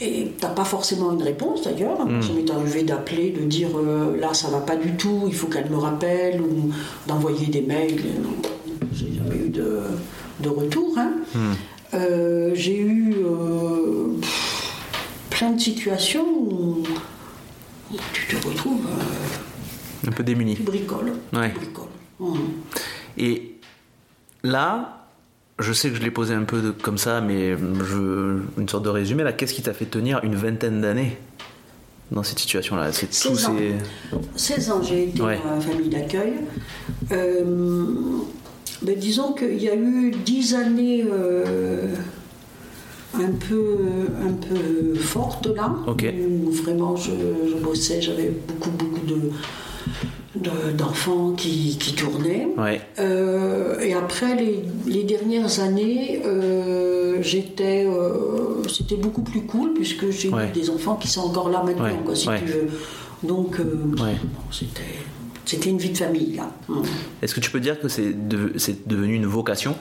Et 0.00 0.32
t'as 0.40 0.48
pas 0.48 0.64
forcément 0.64 1.12
une 1.12 1.22
réponse 1.22 1.62
d'ailleurs. 1.62 1.98
Ça 1.98 2.32
m'est 2.32 2.50
arrivé 2.50 2.82
d'appeler, 2.82 3.30
de 3.30 3.44
dire 3.44 3.68
euh, 3.76 4.16
là 4.18 4.34
ça 4.34 4.48
va 4.48 4.58
pas 4.58 4.74
du 4.74 4.96
tout, 4.96 5.22
il 5.28 5.34
faut 5.34 5.46
qu'elle 5.46 5.70
me 5.70 5.76
rappelle 5.76 6.40
ou 6.40 6.72
d'envoyer 7.06 7.46
des 7.46 7.62
mails. 7.62 8.02
J'ai 8.92 9.12
jamais 9.16 9.36
eu 9.46 9.50
de, 9.50 9.82
de 10.40 10.48
retour. 10.48 10.98
hein. 10.98 11.12
Euh, 11.94 12.50
J'ai 12.54 12.78
eu 12.78 13.14
euh, 13.24 14.16
pff, 14.20 14.72
plein 15.30 15.50
de 15.52 15.60
situations 15.60 16.26
où, 16.26 16.82
tu 18.12 18.36
te 18.36 18.46
retrouves, 18.46 18.86
euh, 18.86 20.08
Un 20.08 20.12
peu 20.12 20.22
démuni. 20.24 20.56
tu 20.56 20.62
bricoles. 20.62 21.12
tu 21.32 21.38
Ouais. 21.38 21.50
bricoles. 21.50 22.34
Et 23.16 23.54
là, 24.42 25.06
je 25.60 25.72
sais 25.72 25.90
que 25.90 25.96
je 25.96 26.02
l'ai 26.02 26.10
posé 26.10 26.34
un 26.34 26.42
peu 26.44 26.60
de- 26.60 26.70
comme 26.72 26.98
ça, 26.98 27.20
mais 27.20 27.56
je, 27.56 28.38
une 28.58 28.68
sorte 28.68 28.84
de 28.84 28.88
résumé. 28.90 29.22
Là, 29.22 29.32
qu'est-ce 29.32 29.54
qui 29.54 29.62
t'a 29.62 29.72
fait 29.74 29.84
tenir 29.86 30.20
une 30.24 30.34
vingtaine 30.34 30.80
d'années 30.80 31.16
dans 32.10 32.22
cette 32.24 32.38
situation-là? 32.40 32.92
C'est 32.92 33.06
tous 33.06 33.36
16 33.36 33.46
ans. 33.46 33.56
ces. 34.36 34.54
16 34.54 34.70
ans, 34.70 34.82
j'ai 34.82 35.04
été 35.04 35.22
Ouais. 35.22 35.38
dans 35.44 35.54
la 35.54 35.60
famille 35.60 35.88
d'accueil. 35.88 36.32
Euh, 37.12 37.44
ben, 38.84 38.98
disons 38.98 39.32
qu'il 39.32 39.62
y 39.62 39.68
a 39.68 39.74
eu 39.74 40.12
10 40.24 40.54
années 40.54 41.04
euh, 41.10 41.86
un, 43.14 43.30
peu, 43.48 43.76
un 44.22 44.32
peu 44.32 44.94
fortes 44.94 45.46
là, 45.46 45.74
où 45.86 46.50
vraiment 46.50 46.96
je, 46.96 47.10
je 47.48 47.54
bossais, 47.62 48.00
j'avais 48.02 48.30
beaucoup, 48.48 48.70
beaucoup 48.70 49.06
de, 49.06 49.30
de- 50.40 50.72
d'enfants 50.76 51.32
qui, 51.32 51.76
qui 51.78 51.94
tournaient. 51.94 52.48
Ouais. 52.58 52.80
Euh, 52.98 53.78
et 53.80 53.94
après, 53.94 54.34
les, 54.36 54.64
les 54.86 55.04
dernières 55.04 55.60
années, 55.60 56.20
euh, 56.26 57.18
j'étais, 57.22 57.86
euh, 57.86 58.62
c'était 58.68 58.96
beaucoup 58.96 59.22
plus 59.22 59.42
cool 59.42 59.72
puisque 59.74 60.10
j'ai 60.10 60.28
Ouais. 60.28 60.48
eu 60.48 60.52
des 60.52 60.68
enfants 60.70 60.96
qui 60.96 61.08
sont 61.08 61.22
encore 61.22 61.48
là 61.50 61.62
maintenant, 61.64 61.84
Ouais, 61.84 62.00
quoi, 62.04 62.14
si 62.16 62.28
ouais. 62.28 62.38
tu 62.40 62.46
veux. 62.46 62.68
Donc, 63.22 63.58
bon, 63.62 64.04
c'était, 64.50 64.82
c'était 65.46 65.70
une 65.70 65.78
vie 65.78 65.90
de 65.90 65.96
famille 65.98 66.36
là. 66.36 66.50
Hum. 66.68 66.82
Est-ce 67.22 67.34
que 67.34 67.40
tu 67.40 67.50
peux 67.50 67.60
dire 67.60 67.80
que 67.80 67.88
c'est 67.88 68.12
de- 68.28 68.52
c'est 68.56 68.86
devenu 68.88 69.14
une 69.14 69.26
vocation, 69.26 69.76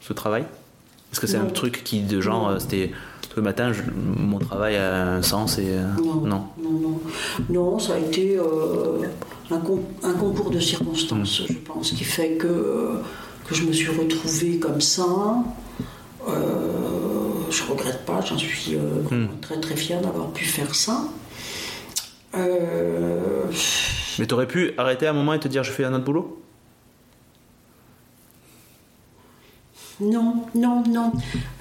ce 0.00 0.12
travail? 0.12 0.44
Est-ce 1.12 1.20
que 1.20 1.26
c'est 1.26 1.36
un 1.36 1.44
Non. 1.44 1.50
truc 1.50 1.82
qui, 1.84 2.00
de 2.00 2.20
genre, 2.20 2.48
euh, 2.48 2.58
c'était 2.58 2.90
tous 3.28 3.40
les 3.40 3.44
matins, 3.44 3.72
je- 3.72 3.82
mon 3.94 4.38
travail 4.38 4.76
a 4.76 5.14
un 5.16 5.22
sens 5.22 5.58
et. 5.58 5.66
euh, 5.68 5.86
Non, 6.02 6.22
non, 6.24 6.46
non. 6.62 7.00
Non, 7.50 7.78
ça 7.78 7.94
a 7.94 7.98
été 7.98 8.36
euh, 8.38 9.02
un, 9.50 9.58
con- 9.58 9.84
un 10.02 10.12
concours 10.14 10.50
de 10.50 10.58
circonstances, 10.60 11.42
je 11.48 11.52
pense, 11.54 11.90
qui 11.92 12.04
fait 12.04 12.32
que, 12.32 12.98
que 13.46 13.54
je 13.54 13.64
me 13.64 13.72
suis 13.72 13.88
retrouvée 13.90 14.58
comme 14.58 14.80
ça. 14.80 15.04
Euh, 16.28 16.32
je 17.50 17.62
regrette 17.64 18.04
pas, 18.06 18.20
j'en 18.22 18.38
suis 18.38 18.76
vraiment 18.76 19.28
très 19.42 19.60
très 19.60 19.76
fière 19.76 20.00
d'avoir 20.00 20.28
pu 20.30 20.44
faire 20.44 20.74
ça. 20.74 21.04
Euh, 22.34 23.42
Mais 24.18 24.26
t'aurais 24.26 24.46
pu 24.46 24.72
arrêter 24.76 25.06
à 25.06 25.10
un 25.10 25.14
moment 25.14 25.34
et 25.34 25.40
te 25.40 25.48
dire, 25.48 25.62
je 25.64 25.72
fais 25.72 25.84
un 25.84 25.94
autre 25.94 26.04
boulot? 26.04 26.42
Non, 30.00 30.44
non, 30.54 30.82
non. 30.88 31.12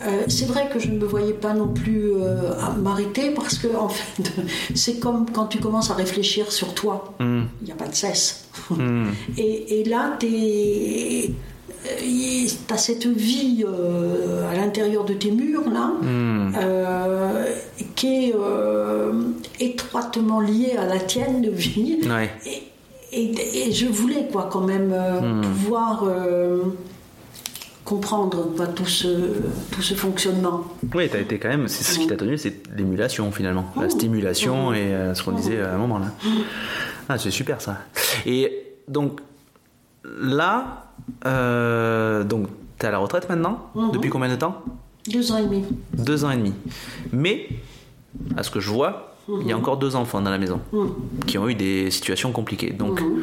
Euh, 0.02 0.24
c'est 0.28 0.46
vrai 0.46 0.70
que 0.72 0.80
je 0.80 0.88
ne 0.88 0.98
me 0.98 1.06
voyais 1.06 1.34
pas 1.34 1.54
non 1.54 1.68
plus 1.68 2.14
euh, 2.14 2.54
m'arrêter 2.82 3.32
parce 3.32 3.58
que 3.58 3.68
en 3.76 3.90
fait, 3.90 4.32
c'est 4.76 5.00
comme 5.00 5.30
quand 5.30 5.46
tu 5.46 5.60
commences 5.60 5.92
à 5.92 5.94
réfléchir 5.94 6.52
sur 6.52 6.74
toi. 6.74 7.14
Hmm. 7.20 7.44
Il 7.62 7.66
n'y 7.66 7.72
a 7.72 7.76
pas 7.76 7.88
de 7.88 7.96
cesse. 7.96 8.50
Hmm. 8.70 9.10
Et, 9.38 9.82
et 9.82 9.84
là, 9.84 10.18
tu 10.20 10.28
as 12.70 12.78
cette 12.78 13.08
vie 13.08 13.64
euh, 13.68 14.50
à 14.52 14.56
l'intérieur 14.56 15.04
de 15.06 15.14
tes 15.14 15.32
murs, 15.32 15.70
là, 15.70 15.92
Hmm. 16.02 16.54
euh, 16.58 17.46
qui 17.96 18.30
est 18.30 18.36
euh, 18.36 19.12
étroitement 19.60 20.40
liée 20.42 20.76
à 20.78 20.86
la 20.86 21.00
tienne 21.00 21.42
de 21.42 21.50
vie. 21.52 22.00
Ouais. 22.08 22.30
Et, 22.46 22.64
et- 23.22 23.68
et 23.68 23.72
je 23.72 23.88
voulais 23.88 24.28
quoi 24.32 24.50
quand 24.52 24.62
même 24.62 24.94
Hmm. 25.22 25.42
pouvoir 25.42 26.04
comprendre 27.84 28.54
quoi, 28.56 28.68
tout, 28.68 28.86
ce, 28.86 29.08
tout 29.72 29.82
ce 29.82 29.96
fonctionnement. 29.96 30.64
Oui, 30.94 31.10
t'as 31.12 31.20
été 31.20 31.40
quand 31.40 31.50
même, 31.50 31.68
c'est 31.68 31.84
ce 31.84 32.00
qui 32.00 32.08
t'a 32.08 32.16
tenu, 32.16 32.38
c'est 32.38 32.54
l'émulation 32.78 33.32
finalement, 33.32 33.66
la 33.76 33.88
Mmh. 33.88 33.90
stimulation 33.90 34.74
et 34.74 34.78
euh, 34.94 35.14
ce 35.16 35.24
qu'on 35.24 35.32
disait 35.32 35.60
à 35.62 35.74
un 35.74 35.78
moment 35.78 35.98
là. 36.00 36.08
Ah, 37.10 37.18
c'est 37.18 37.32
super 37.32 37.60
ça. 37.60 37.80
Et 38.26 38.64
donc 38.88 39.20
là, 40.04 40.86
euh, 41.26 42.24
donc 42.24 42.48
t'es 42.78 42.88
à 42.88 42.92
la 42.92 42.98
retraite 42.98 43.30
maintenant 43.30 43.70
Mhm. 43.76 43.92
Depuis 43.92 44.10
combien 44.10 44.30
de 44.30 44.36
temps 44.36 44.62
Deux 45.12 45.32
ans 45.32 45.38
et 45.38 45.44
demi. 45.44 45.64
Deux 45.94 46.26
ans 46.26 46.32
et 46.32 46.38
demi. 46.38 46.54
Mais, 47.12 47.48
à 48.38 48.44
ce 48.44 48.52
que 48.52 48.60
je 48.60 48.70
vois, 48.70 49.16
il 49.28 49.48
y 49.48 49.52
a 49.54 49.58
encore 49.58 49.78
deux 49.78 49.96
enfants 49.96 50.22
dans 50.22 50.30
la 50.32 50.38
maison 50.38 50.60
Mhm. 50.74 50.90
qui 51.28 51.38
ont 51.38 51.48
eu 51.48 51.56
des 51.56 51.90
situations 51.92 52.32
compliquées. 52.32 52.72
Donc, 52.72 53.02
Mhm. 53.02 53.22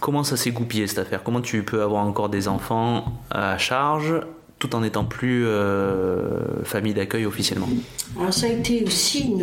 comment 0.00 0.24
ça 0.24 0.36
s'est 0.36 0.50
goupillé 0.52 0.86
cette 0.86 0.98
affaire? 0.98 1.22
Comment 1.22 1.40
tu 1.40 1.62
peux 1.62 1.82
avoir 1.82 2.04
encore 2.06 2.28
des 2.28 2.48
enfants 2.48 3.04
à 3.30 3.58
charge 3.58 4.14
tout 4.58 4.74
en 4.74 4.80
n'étant 4.80 5.04
plus 5.04 5.44
euh, 5.46 6.62
famille 6.64 6.94
d'accueil 6.94 7.26
officiellement 7.26 7.68
Alors 8.18 8.32
ça 8.32 8.46
a 8.46 8.48
été 8.50 8.82
aussi 8.86 9.20
une, 9.20 9.42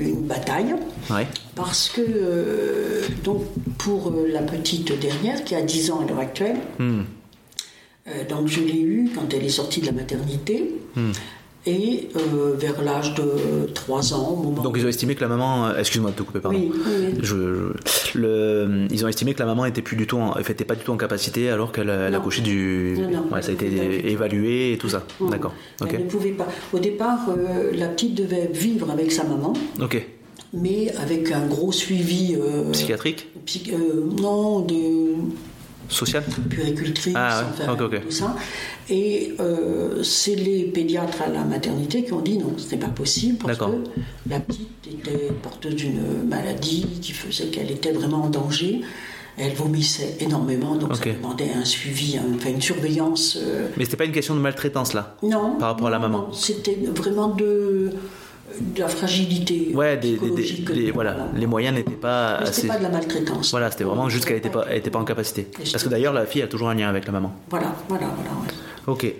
une 0.00 0.22
bataille. 0.22 0.74
Ouais. 1.10 1.26
Parce 1.56 1.88
que, 1.88 2.00
euh, 2.00 3.02
donc, 3.24 3.42
pour 3.78 4.08
euh, 4.10 4.28
la 4.30 4.42
petite 4.42 4.98
dernière, 5.00 5.42
qui 5.44 5.54
a 5.56 5.62
10 5.62 5.90
ans 5.90 6.00
à 6.00 6.08
l'heure 6.08 6.20
actuelle, 6.20 6.56
Hmm. 6.78 7.02
euh, 8.06 8.24
donc 8.28 8.46
je 8.46 8.60
l'ai 8.60 8.80
eue 8.80 9.10
quand 9.14 9.34
elle 9.34 9.44
est 9.44 9.48
sortie 9.48 9.80
de 9.80 9.86
la 9.86 9.92
maternité, 9.92 10.70
Hmm. 10.94 11.10
Et 11.64 12.08
euh, 12.16 12.54
vers 12.56 12.82
l'âge 12.82 13.14
de 13.14 13.68
3 13.72 14.14
ans, 14.14 14.36
au 14.40 14.42
moment 14.42 14.62
Donc 14.62 14.74
ils 14.76 14.84
ont 14.84 14.88
estimé 14.88 15.14
que 15.14 15.20
la 15.20 15.28
maman, 15.28 15.66
euh, 15.66 15.78
excuse-moi 15.78 16.10
de 16.10 16.16
te 16.16 16.22
couper, 16.22 16.40
pardon. 16.40 16.58
Oui, 16.58 16.72
oui. 16.74 17.14
Je, 17.20 17.24
je- 17.24 18.18
le, 18.18 18.86
ils 18.90 19.04
ont 19.04 19.08
estimé 19.08 19.32
que 19.34 19.38
la 19.38 19.46
maman 19.46 19.64
était 19.64 19.80
plus 19.82 19.96
du 19.96 20.06
tout, 20.06 20.18
en, 20.18 20.34
était 20.38 20.64
pas 20.64 20.74
du 20.74 20.82
tout 20.84 20.92
en 20.92 20.96
capacité 20.96 21.50
alors 21.50 21.70
qu'elle 21.72 21.88
a 21.90 22.06
accouché 22.16 22.42
du, 22.42 22.96
Non, 22.98 23.10
non. 23.10 23.32
ouais, 23.32 23.42
ça 23.42 23.50
a 23.50 23.54
été 23.54 24.10
évalué 24.10 24.72
et 24.72 24.78
tout 24.78 24.88
ça. 24.88 25.04
D'accord. 25.30 25.54
Elle 25.88 26.04
ne 26.04 26.10
pouvait 26.10 26.30
pas. 26.32 26.48
Au 26.72 26.78
départ, 26.78 27.20
euh, 27.30 27.70
la 27.74 27.88
petite 27.88 28.14
devait 28.14 28.50
vivre 28.52 28.90
avec 28.90 29.12
sa 29.12 29.22
maman, 29.24 29.52
Ok. 29.80 30.04
mais 30.52 30.92
avec 31.00 31.30
un 31.32 31.46
gros 31.46 31.70
suivi. 31.72 32.34
euh, 32.38 32.70
Psychiatrique, 32.72 33.28
psy- 33.46 33.72
euh, 33.72 34.10
non, 34.20 34.60
de 34.60 34.74
social. 35.92 36.22
puéricultrice, 36.48 37.14
Ah 37.16 37.44
ouais, 37.68 38.00
tout 38.00 38.10
ça. 38.10 38.34
Et 38.90 39.34
euh, 39.40 40.02
c'est 40.02 40.34
les 40.34 40.64
pédiatres 40.64 41.22
à 41.22 41.28
la 41.28 41.44
maternité 41.44 42.04
qui 42.04 42.12
ont 42.12 42.20
dit 42.20 42.38
non, 42.38 42.52
ce 42.56 42.70
n'est 42.72 42.80
pas 42.80 42.88
possible 42.88 43.38
parce 43.38 43.58
que 43.58 43.64
la 44.28 44.40
petite 44.40 44.68
était 44.90 45.28
porteuse 45.42 45.76
d'une 45.76 46.24
maladie 46.28 46.86
qui 47.00 47.12
faisait 47.12 47.46
qu'elle 47.46 47.70
était 47.70 47.92
vraiment 47.92 48.24
en 48.24 48.28
danger. 48.30 48.80
Elle 49.38 49.54
vomissait 49.54 50.16
énormément, 50.20 50.74
donc 50.76 50.90
Ok. 50.90 50.96
ça 51.04 51.10
demandait 51.10 51.52
un 51.56 51.64
suivi, 51.64 52.18
enfin 52.36 52.50
une 52.50 52.60
surveillance. 52.60 53.38
euh, 53.40 53.68
Mais 53.78 53.84
c'était 53.86 53.96
pas 53.96 54.04
une 54.04 54.12
question 54.12 54.34
de 54.34 54.40
maltraitance 54.40 54.92
là. 54.92 55.16
non. 55.22 55.56
Par 55.58 55.68
rapport 55.70 55.86
à 55.86 55.90
la 55.90 55.98
maman. 55.98 56.28
C'était 56.34 56.78
vraiment 56.94 57.28
de, 57.28 57.92
de 58.60 58.80
la 58.80 58.88
fragilité. 58.88 59.70
Ouais, 59.74 59.96
des, 59.96 60.18
voilà, 60.92 61.28
les 61.36 61.46
moyens 61.46 61.74
n'étaient 61.76 61.90
pas 61.92 62.38
Mais 62.40 62.48
assez. 62.48 62.62
c'était 62.62 62.68
pas 62.68 62.78
de 62.78 62.82
la 62.84 62.88
maltraitance. 62.90 63.50
Voilà, 63.50 63.70
c'était 63.70 63.84
vraiment 63.84 64.08
juste 64.08 64.24
qu'elle 64.24 64.36
n'était 64.36 64.50
pas, 64.50 64.64
elle 64.70 64.78
était 64.78 64.90
pas 64.90 64.98
en 64.98 65.04
capacité. 65.04 65.48
Parce 65.70 65.82
que 65.82 65.88
d'ailleurs, 65.88 66.12
la 66.12 66.26
fille 66.26 66.42
a 66.42 66.46
toujours 66.46 66.68
un 66.68 66.74
lien 66.74 66.88
avec 66.88 67.06
la 67.06 67.12
maman. 67.12 67.32
Voilà, 67.50 67.74
voilà, 67.88 68.06
voilà. 68.14 68.30
ouais. 68.40 68.48
Ok. 68.86 69.14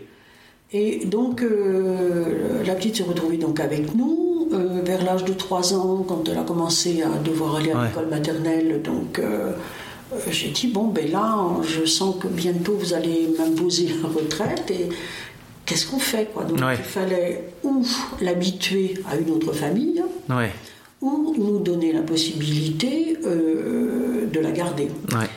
Et 0.74 1.05
donc, 1.05 1.43
euh, 1.43 2.62
la 2.64 2.74
petite 2.74 2.97
s'est 2.97 3.03
retrouvée 3.03 3.37
donc 3.37 3.61
avec 3.61 3.95
nous. 3.95 4.49
euh, 4.53 4.83
vers 4.85 5.03
l'âge 5.03 5.24
de 5.24 5.33
3 5.33 5.72
ans, 5.74 6.05
quand 6.07 6.28
elle 6.28 6.37
a 6.37 6.43
commencé 6.43 7.03
à 7.03 7.18
devoir 7.22 7.57
aller 7.57 7.70
à 7.72 7.78
Ouais. 7.78 7.87
l'école 7.89 8.09
maternelle, 8.09 8.83
donc 8.83 9.18
euh, 9.18 9.53
j'ai 10.30 10.51
dit 10.51 10.66
bon, 10.66 10.89
ben 10.89 11.11
là, 11.11 11.39
je 11.62 11.87
sens 11.87 12.16
que 12.20 12.28
bientôt 12.28 12.74
vous 12.78 12.93
allez 12.93 13.30
m'imposer 13.39 13.89
la 14.03 14.09
retraite 14.09 14.70
et 14.70 14.91
qu'est-ce 15.72 15.86
qu'on 15.86 15.98
fait 15.98 16.28
quoi? 16.32 16.44
Donc, 16.44 16.58
Ouais. 16.60 16.74
il 16.78 16.84
fallait 16.84 17.44
ou 17.64 17.84
l'habituer 18.20 18.94
à 19.10 19.16
une 19.16 19.30
autre 19.30 19.52
famille, 19.52 20.02
Ouais, 20.28 20.50
ou 21.00 21.34
nous 21.38 21.58
donner 21.60 21.92
la 21.92 22.02
possibilité 22.02 23.16
euh, 23.24 24.26
de 24.32 24.40
la 24.40 24.50
garder. 24.50 24.88
ouais. 25.12 25.28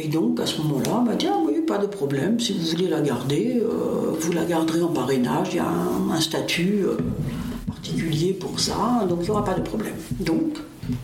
Et 0.00 0.06
donc 0.06 0.38
à 0.38 0.46
ce 0.46 0.58
moment-là, 0.62 0.98
on 1.00 1.02
m'a 1.02 1.14
dit 1.16 1.26
ah 1.28 1.38
oui, 1.44 1.54
pas 1.66 1.78
de 1.78 1.86
problème, 1.86 2.38
si 2.38 2.52
vous 2.52 2.64
voulez 2.70 2.86
la 2.88 3.00
garder, 3.00 3.60
euh, 3.60 4.12
vous 4.20 4.30
la 4.32 4.44
garderez 4.44 4.80
en 4.82 4.88
parrainage, 4.92 5.48
il 5.52 5.56
y 5.56 5.58
a 5.58 5.66
un, 5.66 6.10
un 6.12 6.20
statut 6.20 6.84
euh, 6.84 6.96
particulier 7.66 8.32
pour 8.32 8.60
ça, 8.60 9.04
donc 9.08 9.18
il 9.22 9.24
n'y 9.24 9.30
aura 9.30 9.44
pas 9.44 9.54
de 9.54 9.62
problème. 9.62 9.94
Donc 10.20 10.58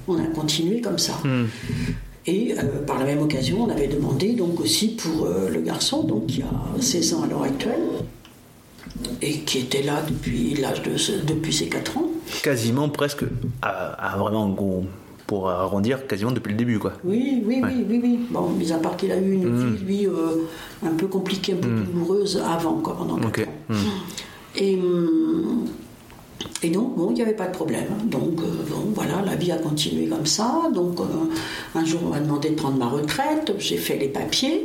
on 0.07 0.17
a 0.17 0.27
continué 0.27 0.81
comme 0.81 0.99
ça. 0.99 1.15
Et 2.27 2.55
euh, 2.57 2.85
par 2.87 2.99
la 3.01 3.05
même 3.05 3.21
occasion, 3.21 3.65
on 3.65 3.69
avait 3.69 3.89
demandé 3.89 4.33
donc 4.35 4.61
aussi 4.61 4.89
pour 4.95 5.27
euh, 5.27 5.49
le 5.51 5.61
garçon, 5.61 6.05
donc 6.05 6.27
qui 6.27 6.43
a 6.43 6.81
16 6.81 7.15
ans 7.15 7.23
à 7.25 7.27
l'heure 7.27 7.43
actuelle, 7.43 7.83
et 9.23 9.41
qui 9.41 9.59
était 9.59 9.83
là 9.83 10.03
depuis 10.09 10.55
l'âge 10.55 10.83
de 10.83 10.93
depuis 11.27 11.53
ses 11.53 11.67
4 11.69 11.99
ans. 11.99 12.09
Quasiment 12.43 12.89
presque, 12.89 13.25
à, 13.63 13.69
à 14.15 14.17
vraiment 14.19 14.49
gros, 14.49 14.85
pour 15.27 15.49
arrondir, 15.49 16.07
quasiment 16.07 16.33
depuis 16.33 16.51
le 16.53 16.57
début, 16.59 16.79
quoi. 16.79 16.93
Oui, 17.05 17.43
oui, 17.47 17.61
oui, 17.65 17.85
oui, 17.89 18.01
oui. 18.03 18.21
Bon, 18.31 18.49
mis 18.51 18.73
à 18.73 18.79
part 18.79 18.97
qu'il 18.97 19.11
a 19.13 19.17
eu 19.19 19.33
une 19.33 19.57
vie, 19.77 19.85
lui, 19.85 20.07
euh, 20.07 20.45
un 20.85 20.91
peu 20.95 21.07
compliquée, 21.07 21.55
un 21.55 21.57
peu 21.57 21.69
douloureuse 21.69 22.43
avant, 22.47 22.75
quoi, 22.75 22.97
pendant 22.97 23.17
quatre 23.17 23.41
Ok. 23.41 23.49
ans. 23.71 23.75
Et, 24.57 24.77
hum, 24.77 25.65
et 26.63 26.71
donc, 26.71 26.95
bon, 26.97 27.09
il 27.11 27.15
n'y 27.15 27.23
avait 27.23 27.33
pas 27.35 27.47
de 27.47 27.53
problème. 27.53 27.87
Donc, 28.05 28.41
euh, 28.41 28.45
bon, 28.71 28.93
voilà, 28.95 29.23
la 29.25 29.35
vie 29.35 29.51
a 29.53 29.57
continué 29.59 30.07
comme 30.07 30.27
ça. 30.27 30.63
Donc, 30.75 31.01
euh, 31.01 31.05
un 31.79 31.85
jour, 31.85 32.01
on 32.05 32.09
m'a 32.11 32.21
demandé 32.21 32.51
de 32.51 32.55
prendre 32.55 32.77
ma 32.79 32.87
retraite. 32.89 33.53
J'ai 33.59 33.77
fait 33.77 33.97
les 33.97 34.09
papiers. 34.09 34.65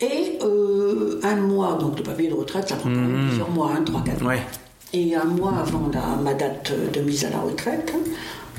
Et 0.00 0.38
euh, 0.42 1.20
un 1.22 1.36
mois, 1.36 1.74
donc 1.80 1.96
le 1.98 2.02
papier 2.02 2.28
de 2.28 2.34
retraite, 2.34 2.68
ça 2.68 2.76
prend 2.76 2.90
quand 2.90 2.96
même 3.00 3.26
plusieurs 3.28 3.50
mois, 3.50 3.72
hein, 3.74 3.82
3-4 3.84 4.22
mois. 4.22 4.34
Et 4.92 5.14
un 5.16 5.24
mois 5.24 5.54
avant 5.58 5.90
la- 5.92 6.16
ma 6.22 6.34
date 6.34 6.72
de 6.92 7.00
mise 7.00 7.24
à 7.24 7.30
la 7.30 7.38
retraite, 7.38 7.92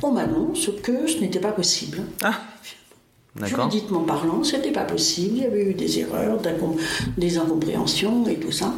on 0.04 0.12
m'annonce 0.12 0.70
que 0.84 1.08
ce 1.08 1.20
n'était 1.20 1.40
pas 1.40 1.52
possible. 1.52 2.00
Ah 2.24 2.34
D'accord. 3.36 3.70
Juridiquement 3.70 4.00
parlant, 4.02 4.44
c'était 4.44 4.72
pas 4.72 4.84
possible. 4.84 5.38
Il 5.38 5.44
y 5.44 5.46
avait 5.46 5.66
eu 5.70 5.74
des 5.76 6.00
erreurs, 6.00 6.40
des 7.18 7.38
incompréhensions 7.38 8.26
et 8.28 8.36
tout 8.36 8.52
ça. 8.52 8.74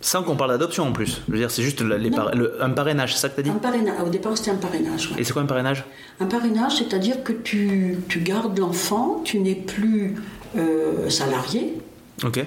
Sans 0.00 0.22
qu'on 0.24 0.36
parle 0.36 0.50
d'adoption 0.50 0.84
en 0.88 0.92
plus. 0.92 1.22
Je 1.28 1.32
veux 1.32 1.38
dire, 1.38 1.50
c'est 1.50 1.62
juste 1.62 1.80
la- 1.80 1.96
les 1.96 2.10
Non. 2.10 2.16
par- 2.16 2.34
le- 2.34 2.62
un 2.62 2.70
parrainage, 2.70 3.14
c'est 3.14 3.20
ça 3.20 3.28
que 3.28 3.36
t'as 3.36 3.42
dit 3.42 3.50
Un 3.50 3.54
parrainage, 3.54 3.94
au 4.04 4.08
départ, 4.08 4.36
c'était 4.36 4.50
un 4.50 4.56
parrainage. 4.56 5.10
ouais. 5.12 5.20
Et 5.20 5.24
c'est 5.24 5.32
quoi 5.32 5.42
un 5.42 5.46
parrainage? 5.46 5.84
Un 6.20 6.26
parrainage, 6.26 6.76
c'est-à-dire 6.78 7.22
que 7.24 7.32
tu, 7.32 7.96
tu 8.08 8.20
gardes 8.20 8.58
l'enfant, 8.58 9.20
tu 9.24 9.38
n'es 9.40 9.54
plus 9.54 10.16
euh, 10.56 11.08
salarié 11.10 11.74
Ok. 12.24 12.44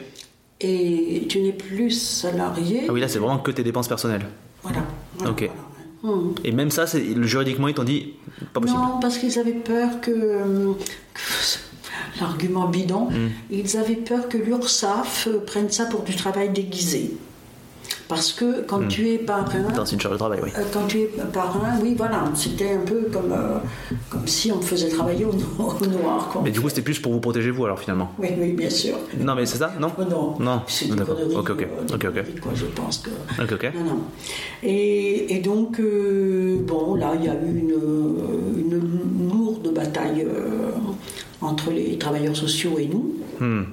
et 0.62 1.26
tu 1.30 1.40
n'es 1.42 1.52
plus 1.54 1.92
salarié. 1.92 2.84
Ah 2.90 2.94
oui, 2.94 3.00
là, 3.02 3.08
c'est 3.08 3.20
vraiment 3.20 3.40
que 3.40 3.52
tes 3.52 3.64
dépenses 3.64 3.88
personnelles. 3.88 4.26
Voilà. 4.64 4.80
voilà, 5.18 5.32
Ok. 5.32 5.50
voilà. 6.02 6.16
Hum. 6.16 6.34
Et 6.46 6.52
même 6.54 6.72
ça, 6.72 6.88
c'est 6.88 7.04
juridiquement, 7.24 7.68
ils 7.68 7.74
t'ont 7.74 7.84
dit 7.84 8.14
pas 8.54 8.62
possible. 8.62 8.80
Non, 8.80 9.00
parce 9.02 9.18
qu'ils 9.18 9.38
avaient 9.38 9.52
peur 9.52 10.00
que. 10.02 10.12
euh, 10.12 10.74
que- 11.14 11.20
L'argument 12.22 12.68
bidon, 12.68 13.06
Hmm. 13.10 13.30
ils 13.52 13.78
avaient 13.78 13.96
peur 13.96 14.28
que 14.30 14.38
l'URSSAF 14.38 15.28
prenne 15.46 15.70
ça 15.70 15.86
pour 15.86 16.02
du 16.04 16.16
travail 16.16 16.50
déguisé. 16.50 17.12
Parce 18.10 18.34
que 18.34 18.64
quand 18.66 18.88
tu 18.88 19.08
es 19.10 19.20
parrain, 19.20 19.62
Dans 19.76 19.86
une 19.86 20.02
charge 20.02 20.16
de 20.16 20.18
travail, 20.18 20.40
oui. 20.44 20.50
euh, 20.58 20.64
quand 20.74 20.88
tu 20.88 20.98
es 21.02 21.10
parrain, 21.32 21.78
oui, 21.84 21.94
voilà, 21.96 22.24
c'était 22.34 22.72
un 22.74 22.80
peu 22.84 23.02
comme, 23.14 23.32
euh, 23.32 23.60
comme 24.10 24.26
si 24.28 24.52
on 24.52 24.56
me 24.58 24.62
faisait 24.64 24.90
travailler 24.90 25.26
au, 25.26 25.32
no- 25.32 25.74
au 25.80 25.86
noir. 25.86 26.28
quoi. 26.34 26.42
Mais 26.44 26.50
du 26.50 26.60
coup, 26.60 26.70
c'était 26.70 26.82
plus 26.82 26.98
pour 26.98 27.14
vous 27.14 27.20
protéger, 27.20 27.52
vous, 27.52 27.66
alors 27.66 27.80
finalement. 27.80 28.12
Oui, 28.18 28.30
oui, 28.40 28.54
bien 28.54 28.72
sûr. 28.72 28.96
Non, 29.20 29.36
mais 29.36 29.46
c'est 29.46 29.60
ça 29.60 29.72
Non 29.80 29.92
Oh 29.96 30.02
non, 30.10 30.34
Non, 30.40 30.62
c'est 30.66 30.90
des 30.90 30.96
d'accord. 30.96 31.18
conneries, 31.18 31.36
Ok, 31.36 31.50
ok. 31.52 31.62
euh, 31.62 31.84
Ok, 31.84 31.94
ok. 31.94 32.02
conneries, 32.02 32.40
quoi, 32.42 32.52
je 32.56 32.66
pense 32.66 32.98
que. 32.98 33.12
Ok, 33.44 33.52
ok. 33.54 33.72
Non, 33.76 33.84
non. 33.84 34.00
Et, 34.64 35.36
et 35.36 35.40
donc, 35.40 35.80
euh, 35.80 36.58
bon, 36.66 36.96
là, 36.96 37.14
il 37.16 37.26
y 37.26 37.30
a 37.30 37.36
eu 37.36 37.48
une, 37.48 38.58
une 38.58 39.30
lourde 39.32 39.72
bataille 39.72 40.26
euh, 40.28 40.72
entre 41.42 41.70
les 41.72 41.96
travailleurs 42.00 42.36
sociaux 42.36 42.80
et 42.80 42.88
nous. 42.88 43.14
Hmm. 43.40 43.66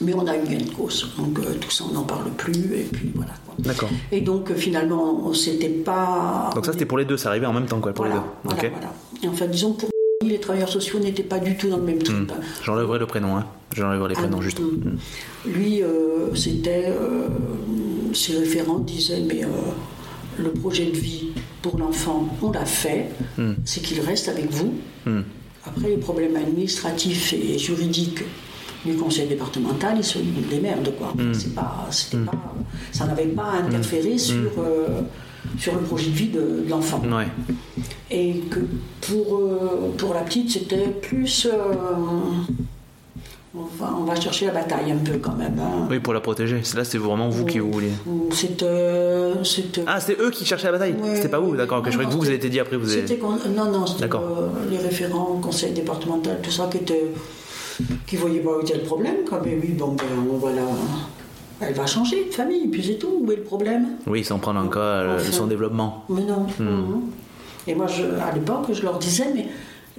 Mais 0.00 0.12
on 0.14 0.26
a 0.26 0.36
eu 0.36 0.40
gain 0.48 0.58
de 0.64 0.70
cause. 0.70 1.12
Donc, 1.16 1.38
euh, 1.38 1.54
tout 1.60 1.70
ça, 1.70 1.84
on 1.88 1.92
n'en 1.94 2.02
parle 2.02 2.30
plus. 2.36 2.52
Et 2.74 2.82
puis, 2.90 3.12
voilà. 3.14 3.32
D'accord. 3.58 3.90
Et 4.10 4.20
donc, 4.20 4.50
euh, 4.50 4.54
finalement, 4.54 5.20
on 5.24 5.32
s'était 5.32 5.68
pas. 5.68 6.50
Donc 6.54 6.66
ça, 6.66 6.72
c'était 6.72 6.84
pour 6.86 6.98
les 6.98 7.04
deux, 7.04 7.16
ça 7.16 7.28
arrivait 7.28 7.46
en 7.46 7.52
même 7.52 7.66
temps, 7.66 7.80
quoi, 7.80 7.92
pour 7.92 8.04
voilà, 8.06 8.24
les 8.44 8.50
deux. 8.60 8.68
voilà. 8.74 8.92
Et 9.22 9.28
en 9.28 9.32
fait, 9.32 9.46
disons, 9.48 9.72
pour 9.72 9.88
les 10.24 10.40
travailleurs 10.40 10.68
sociaux 10.68 10.98
n'étaient 10.98 11.22
pas 11.22 11.38
du 11.38 11.56
tout 11.56 11.68
dans 11.68 11.76
le 11.76 11.84
même 11.84 12.02
truc. 12.02 12.28
hein. 12.30 12.40
J'enlèverai 12.64 12.98
le 12.98 13.06
prénom, 13.06 13.36
hein. 13.36 13.46
J'enlèverai 13.74 14.08
les 14.08 14.14
prénoms, 14.14 14.38
Ah, 14.40 14.42
juste. 14.42 14.58
hum. 14.58 14.96
Lui, 15.46 15.82
euh, 15.82 16.34
c'était. 16.34 16.92
ses 18.12 18.38
référents 18.38 18.78
disaient 18.78 19.20
mais 19.20 19.42
le 20.38 20.50
projet 20.50 20.86
de 20.86 20.96
vie 20.96 21.28
pour 21.62 21.78
l'enfant, 21.78 22.28
on 22.42 22.50
l'a 22.52 22.64
fait, 22.64 23.06
c'est 23.64 23.80
qu'il 23.82 24.00
reste 24.00 24.28
avec 24.28 24.50
vous. 24.50 24.74
Hmm. 25.06 25.22
Après, 25.66 25.88
les 25.88 25.96
problèmes 25.96 26.36
administratifs 26.36 27.32
et 27.32 27.58
juridiques 27.58 28.22
du 28.84 28.94
conseil 28.96 29.26
départemental, 29.26 29.94
ils 29.96 30.04
se 30.04 30.18
démerdent, 30.50 30.92
quoi. 30.98 31.12
C'est 31.32 31.54
pas, 31.54 31.86
c'était 31.90 32.18
pas, 32.18 32.32
ça 32.92 33.06
n'avait 33.06 33.26
pas 33.26 33.50
interféré 33.64 34.18
sur, 34.18 34.50
euh, 34.58 35.00
sur 35.58 35.74
le 35.74 35.80
projet 35.80 36.10
de 36.10 36.14
vie 36.14 36.28
de, 36.28 36.40
de 36.40 36.70
l'enfant. 36.70 37.00
Ouais. 37.10 37.26
Et 38.10 38.40
que 38.50 38.60
pour, 39.00 39.36
euh, 39.38 39.92
pour 39.96 40.14
la 40.14 40.20
petite, 40.20 40.50
c'était 40.50 40.88
plus. 40.88 41.46
euh, 41.46 41.50
on, 43.56 43.62
va, 43.78 43.94
on 43.98 44.04
va 44.04 44.16
chercher 44.20 44.46
la 44.46 44.52
bataille 44.52 44.90
un 44.90 44.96
peu 44.96 45.18
quand 45.18 45.36
même. 45.36 45.58
hein. 45.60 45.86
Oui, 45.88 46.00
pour 46.00 46.12
la 46.12 46.20
protéger. 46.20 46.60
C'est 46.64 46.76
Là, 46.76 46.84
c'est 46.84 46.98
vraiment 46.98 47.28
vous 47.28 47.44
qui. 47.46 47.60
C'est. 48.32 48.62
euh, 48.62 49.44
c'est, 49.44 49.80
Ah, 49.86 50.00
c'était 50.00 50.20
eux 50.20 50.30
qui 50.30 50.44
cherchaient 50.44 50.66
la 50.66 50.72
bataille 50.72 50.94
Ouais, 51.00 51.14
C'était 51.16 51.28
pas 51.28 51.38
vous, 51.38 51.54
d'accord. 51.56 51.82
Je 51.84 51.90
croyais 51.90 52.06
que 52.08 52.12
vous, 52.12 52.18
vous 52.20 52.26
avez 52.26 52.34
été 52.36 52.48
dit 52.48 52.58
après, 52.60 52.76
vous 52.76 52.92
avez. 52.92 53.02
non, 53.56 53.70
non, 53.70 53.86
c'était 53.86 54.08
les 54.70 54.78
référents, 54.78 55.38
conseil 55.40 55.72
départemental, 55.72 56.40
tout 56.42 56.50
ça 56.50 56.68
qui 56.70 56.78
était. 56.78 57.04
Qui 58.06 58.16
voyaient 58.16 58.40
pas 58.40 58.56
où 58.56 58.60
était 58.60 58.74
le 58.76 58.82
problème. 58.84 59.16
Quoi. 59.28 59.40
Mais 59.44 59.58
oui, 59.60 59.70
bon, 59.72 59.92
ben, 59.92 60.04
on 60.32 60.36
va 60.38 60.52
la- 60.52 60.62
Elle 61.66 61.74
va 61.74 61.86
changer 61.86 62.24
de 62.26 62.30
famille, 62.34 62.66
puis 62.68 62.82
c'est 62.84 62.98
tout. 62.98 63.20
Où 63.20 63.30
est 63.32 63.36
le 63.36 63.42
problème? 63.42 63.86
Oui, 64.06 64.24
sans 64.24 64.38
prendre 64.38 64.60
en 64.60 64.68
cas 64.68 64.80
euh, 64.80 65.16
Enfin. 65.20 65.32
son 65.32 65.46
développement. 65.46 66.04
Mais 66.08 66.22
non. 66.22 66.46
Hmm. 66.58 67.00
Et 67.66 67.74
moi, 67.74 67.86
je, 67.86 68.02
à 68.20 68.32
l'époque, 68.34 68.66
je 68.72 68.82
leur 68.82 68.98
disais, 68.98 69.26
mais 69.34 69.46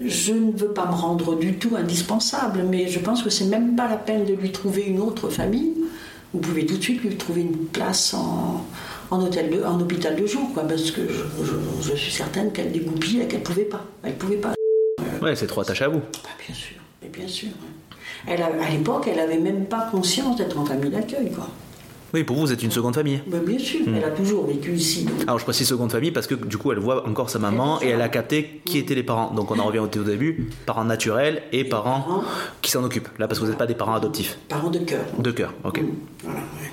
je 0.06 0.34
ne 0.34 0.52
veux 0.52 0.68
pas 0.74 0.86
me 0.86 0.92
rendre 0.94 1.36
du 1.36 1.54
tout 1.58 1.76
indispensable, 1.78 2.64
mais 2.70 2.88
je 2.88 3.00
pense 3.00 3.24
que 3.24 3.30
c'est 3.30 3.46
même 3.46 3.76
pas 3.76 3.88
la 3.90 3.96
peine 3.98 4.26
de 4.26 4.34
lui 4.34 4.52
trouver 4.52 4.84
une 4.84 5.00
autre 5.00 5.30
famille. 5.30 5.74
Vous 6.34 6.40
pouvez 6.42 6.66
tout 6.66 6.76
de 6.78 6.84
suite 6.84 7.02
lui 7.02 7.16
trouver 7.16 7.42
une 7.42 7.56
place 7.68 8.14
en, 8.14 8.66
en, 9.10 9.22
hôtel 9.24 9.50
de, 9.50 9.64
en 9.64 9.80
hôpital 9.80 10.16
de 10.18 10.26
jour, 10.28 10.52
quoi, 10.54 10.64
parce 10.64 10.92
que 10.92 11.02
je, 11.08 11.46
je- 11.46 11.92
je 11.92 11.96
suis 11.96 12.12
certaine 12.12 12.52
qu'elle 12.52 12.74
dégoupille 12.74 13.22
et 13.22 13.28
qu'elle 13.28 13.42
pouvait 13.44 13.64
pas. 13.64 13.86
Elle 14.04 14.16
pouvait 14.16 14.36
pas. 14.36 14.54
Ouais, 15.22 15.36
c'est 15.38 15.48
trop 15.48 15.62
attaché 15.62 15.86
à 15.86 15.88
vous. 15.88 16.00
Bah, 16.00 16.30
bien 16.46 16.54
sûr, 16.54 16.76
mais 17.12 17.20
bien 17.20 17.28
sûr. 17.28 17.50
Elle 18.28 18.42
a- 18.42 18.48
à 18.64 18.70
l'époque, 18.70 19.08
elle 19.12 19.20
avait 19.20 19.38
même 19.40 19.66
pas 19.66 19.88
conscience 19.92 20.36
d'être 20.38 20.58
en 20.58 20.66
famille 20.66 20.90
d'accueil, 20.92 21.32
quoi. 21.32 21.48
Oui, 22.14 22.24
pour 22.24 22.38
vous, 22.38 22.44
vous 22.44 22.54
êtes 22.54 22.64
une 22.64 22.72
seconde 22.72 22.96
famille. 22.96 23.20
Mais 23.28 23.40
bien 23.40 23.60
sûr, 23.60 23.82
Hmm. 23.86 23.96
elle 23.98 24.04
a 24.06 24.12
toujours 24.12 24.46
vécu 24.46 24.72
ici. 24.74 25.04
donc. 25.04 25.16
Alors 25.24 25.38
je 25.38 25.44
précise 25.44 25.68
seconde 25.68 25.92
famille 25.92 26.12
parce 26.12 26.28
que 26.28 26.36
du 26.36 26.58
coup 26.58 26.72
elle 26.72 26.80
voit 26.80 27.06
encore 27.10 27.30
sa 27.30 27.40
maman 27.40 27.82
et 27.82 27.88
elle 27.90 28.02
a 28.02 28.08
capté 28.08 28.62
qui 28.64 28.78
étaient 28.78 28.96
les 28.96 29.04
parents. 29.04 29.32
Donc 29.34 29.52
on 29.52 29.60
en 29.60 29.66
revient 29.66 29.80
au 29.80 29.88
début, 29.88 30.48
parents 30.66 30.86
naturels 30.86 31.42
et 31.52 31.66
parents 31.66 32.02
parents. 32.02 32.24
qui 32.62 32.72
s'en 32.72 32.84
occupent. 32.86 33.10
Là 33.20 33.28
parce 33.28 33.40
que 33.40 33.44
vous 33.46 33.50
n'êtes 33.50 33.60
pas 33.60 33.66
des 33.68 33.74
parents 33.76 33.96
adoptifs. 33.96 34.38
Parents 34.48 34.70
de 34.70 34.80
cœur. 34.80 35.02
De 35.20 35.32
cœur, 35.32 35.54
ok. 35.66 35.82
Voilà, 36.24 36.40
ouais. 36.40 36.72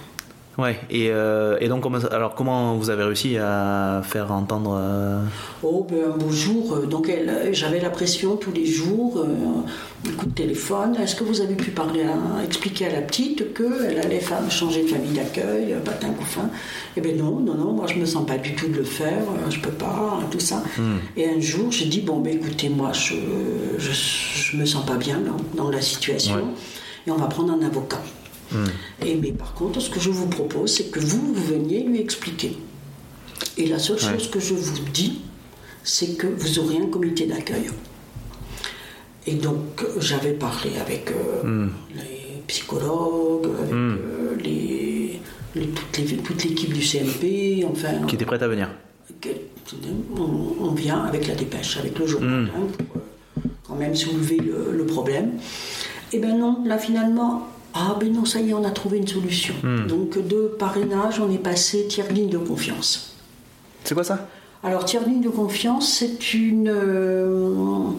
Ouais, 0.59 0.79
et, 0.91 1.09
euh, 1.11 1.57
et 1.63 1.69
donc 1.69 1.83
comment, 1.83 1.97
alors 2.11 2.35
comment 2.35 2.77
vous 2.77 2.91
avez 2.91 3.05
réussi 3.05 3.39
à 3.39 4.03
faire 4.05 4.31
entendre... 4.31 4.77
euh, 4.79 5.23
Oh, 5.63 5.87
ben, 5.89 6.13
un 6.13 6.17
beau 6.19 6.31
jour, 6.31 6.75
euh, 6.77 6.87
donc 6.87 7.11
j'avais 7.53 7.81
la 7.81 7.89
pression 7.89 8.37
tous 8.37 8.53
les 8.53 8.67
jours, 8.67 9.25
un 9.27 10.13
coup 10.19 10.27
de 10.27 10.35
téléphone. 10.35 10.95
Est-ce 11.03 11.17
que 11.17 11.25
vous 11.25 11.41
avez 11.41 11.55
pu 11.55 11.71
parler 11.71 12.03
à, 12.03 12.45
expliquer 12.45 12.87
à 12.89 12.93
la 12.93 13.01
petite 13.01 13.55
qu'elle 13.55 13.99
allait 13.99 14.21
fa- 14.21 14.47
changer 14.51 14.83
de 14.83 14.89
famille 14.89 15.13
d'accueil, 15.13 15.75
patin 15.83 16.11
couffin 16.11 16.51
Eh 16.99 17.01
bien 17.01 17.15
non, 17.15 17.41
non, 17.41 17.55
non, 17.55 17.73
moi 17.73 17.87
je 17.87 17.95
me 17.99 18.05
sens 18.05 18.27
pas 18.27 18.37
du 18.37 18.55
tout 18.55 18.69
de 18.69 18.77
le 18.77 18.85
faire, 18.85 19.23
je 19.49 19.59
peux 19.59 19.71
pas, 19.71 20.19
tout 20.31 20.41
ça. 20.41 20.63
Et 21.17 21.31
un 21.31 21.41
jour, 21.41 21.71
j'ai 21.73 21.87
dit, 21.87 22.03
bon, 22.03 22.19
ben 22.21 22.35
écoutez, 22.37 22.69
moi 22.69 22.93
je, 22.93 23.15
je, 23.79 23.91
je 23.91 24.57
me 24.59 24.67
sens 24.67 24.85
pas 24.85 24.97
bien 24.97 25.19
dans, 25.19 25.65
dans 25.65 25.71
la 25.71 25.81
situation, 25.81 26.35
Ouais. 26.35 26.43
et 27.07 27.11
on 27.11 27.17
va 27.17 27.27
prendre 27.27 27.55
un 27.55 27.63
avocat. 27.67 28.03
Et 29.05 29.15
mais 29.17 29.33
par 29.33 29.55
contre, 29.55 29.81
ce 29.81 29.91
que 29.91 30.01
je 30.01 30.11
vous 30.11 30.29
propose, 30.29 30.75
c'est 30.75 30.91
que 30.91 31.01
vous, 31.01 31.35
vous 31.35 31.45
veniez 31.45 31.83
lui 31.83 32.01
expliquer. 32.01 32.57
Et 33.57 33.67
la 33.67 33.79
seule 33.79 33.99
chose 33.99 34.31
que 34.31 34.41
je 34.41 34.55
vous 34.55 34.85
dis, 34.93 35.21
c'est 35.83 36.17
que 36.17 36.27
vous 36.27 36.59
aurez 36.59 36.77
un 36.77 36.87
comité 36.87 37.27
d'accueil. 37.27 37.71
Et 39.27 39.35
donc, 39.35 39.83
euh, 39.83 40.01
j'avais 40.01 40.33
parlé 40.33 40.71
avec 40.81 41.11
euh, 41.11 41.69
les 41.95 42.43
psychologues, 42.47 43.49
avec 43.61 43.73
euh, 43.73 44.37
les, 44.43 45.21
toute 46.25 46.45
l'équipe 46.45 46.73
du 46.73 46.83
CMP, 46.83 47.65
enfin. 47.69 48.07
Qui 48.07 48.17
était 48.17 48.25
prête 48.25 48.43
à 48.43 48.49
venir 48.49 48.69
on, 50.61 50.73
vient 50.73 51.05
avec 51.05 51.27
la 51.27 51.35
dépêche, 51.35 51.77
avec 51.79 51.99
le 51.99 52.07
journal, 52.07 52.51
hein, 52.55 52.67
pour 52.77 52.97
euh, 52.97 53.49
quand 53.67 53.75
même 53.77 53.95
soulever 53.95 54.39
le, 54.39 54.85
problème. 54.85 55.33
Et 56.13 56.17
eh 56.17 56.19
ben 56.19 56.37
non, 56.37 56.63
là 56.67 56.77
finalement, 56.77 57.49
ah 57.75 57.97
ben 57.99 58.13
non, 58.13 58.25
ça 58.25 58.41
y 58.41 58.51
est, 58.51 58.55
on 58.55 58.65
a 58.65 58.71
trouvé 58.71 58.99
une 58.99 59.09
solution. 59.09 59.55
Hmm. 59.63 59.87
Donc 59.87 60.19
de 60.19 60.55
parrainage, 60.59 61.21
on 61.21 61.31
est 61.33 61.39
passé 61.39 61.87
tiers 61.87 62.11
ligne 62.13 62.29
de 62.29 62.39
confiance. 62.39 63.17
C'est 63.85 63.95
quoi 63.95 64.05
ça? 64.05 64.29
Alors 64.63 64.85
tiers 64.85 65.07
ligne 65.07 65.23
de 65.23 65.29
confiance, 65.29 65.93
c'est 65.93 66.35
une... 66.35 66.69
Euh, 66.69 67.91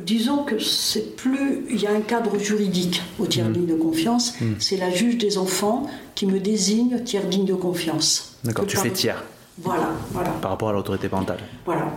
disons 0.00 0.44
que 0.44 0.58
c'est 0.58 1.16
plus. 1.16 1.66
Il 1.70 1.80
y 1.80 1.86
a 1.86 1.92
un 1.92 2.00
cadre 2.00 2.38
juridique 2.38 3.02
au 3.18 3.26
tiers 3.26 3.48
hmm. 3.48 3.52
ligne 3.52 3.66
de 3.66 3.74
confiance. 3.74 4.34
C'est 4.58 4.76
la 4.76 4.90
juge 4.90 5.18
des 5.18 5.38
enfants 5.38 5.86
qui 6.14 6.26
me 6.26 6.40
désigne 6.40 7.02
tiers 7.04 7.28
ligne 7.28 7.44
de 7.44 7.54
confiance. 7.54 8.36
D'accord, 8.44 8.66
tu 8.66 8.76
fais 8.76 8.90
tiers. 8.90 9.22
Voilà, 9.58 9.90
voilà. 10.12 10.30
Par 10.40 10.50
rapport 10.50 10.70
à 10.70 10.72
l'autorité 10.72 11.08
parentale. 11.08 11.38
Voilà. 11.66 11.92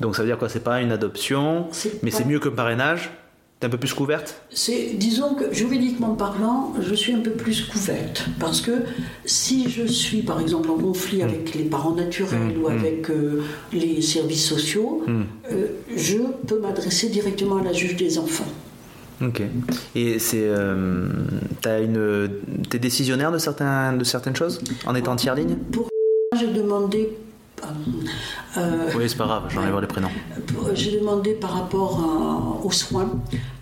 Donc 0.00 0.16
ça 0.16 0.22
veut 0.22 0.28
dire 0.28 0.38
quoi? 0.38 0.48
C'est 0.48 0.64
pas 0.64 0.80
une 0.82 0.92
adoption, 0.92 1.68
mais 2.02 2.10
c'est 2.10 2.24
mieux 2.24 2.40
que 2.40 2.48
parrainage? 2.48 3.12
T'es 3.60 3.66
un 3.66 3.70
peu 3.70 3.78
plus 3.78 3.92
couverte? 3.92 4.40
C'est, 4.50 4.90
disons 4.94 5.34
que 5.34 5.52
juridiquement 5.52 6.14
parlant, 6.14 6.74
je 6.80 6.94
suis 6.94 7.12
un 7.12 7.18
peu 7.18 7.32
plus 7.32 7.62
couverte 7.62 8.24
parce 8.38 8.60
que 8.60 8.70
si 9.24 9.68
je 9.68 9.84
suis 9.84 10.22
par 10.22 10.40
exemple 10.40 10.70
en 10.70 10.78
conflit 10.78 11.22
avec 11.24 11.56
les 11.56 11.64
parents 11.64 11.94
naturels 11.94 12.56
mmh. 12.56 12.62
ou 12.62 12.68
mmh. 12.68 12.72
avec 12.72 13.10
euh, 13.10 13.42
les 13.72 14.00
services 14.00 14.46
sociaux, 14.46 15.02
mmh. 15.06 15.22
euh, 15.50 15.66
je 15.96 16.18
peux 16.46 16.60
m'adresser 16.60 17.08
directement 17.08 17.56
à 17.56 17.64
la 17.64 17.72
juge 17.72 17.96
des 17.96 18.18
enfants. 18.18 18.46
Ok. 19.20 19.42
Et 19.96 20.20
c'est, 20.20 20.44
euh, 20.44 21.08
t'as 21.60 21.82
une, 21.82 22.30
t'es 22.70 22.78
décisionnaire 22.78 23.32
de 23.32 23.38
certains, 23.38 23.92
de 23.92 24.04
certaines 24.04 24.36
choses 24.36 24.60
en 24.86 24.94
étant 24.94 25.16
tiers 25.16 25.34
ligne? 25.34 25.56
J'ai 26.38 26.46
demandé. 26.46 27.10
Euh, 28.56 28.90
oui, 28.96 29.04
c'est 29.08 29.16
pas 29.16 29.26
grave, 29.26 29.44
j'en 29.50 29.66
ai 29.66 29.70
voir 29.70 29.80
les 29.80 29.86
prénoms. 29.86 30.10
J'ai 30.74 30.98
demandé 30.98 31.32
par 31.34 31.52
rapport 31.52 32.60
aux 32.64 32.70
soins, 32.70 33.10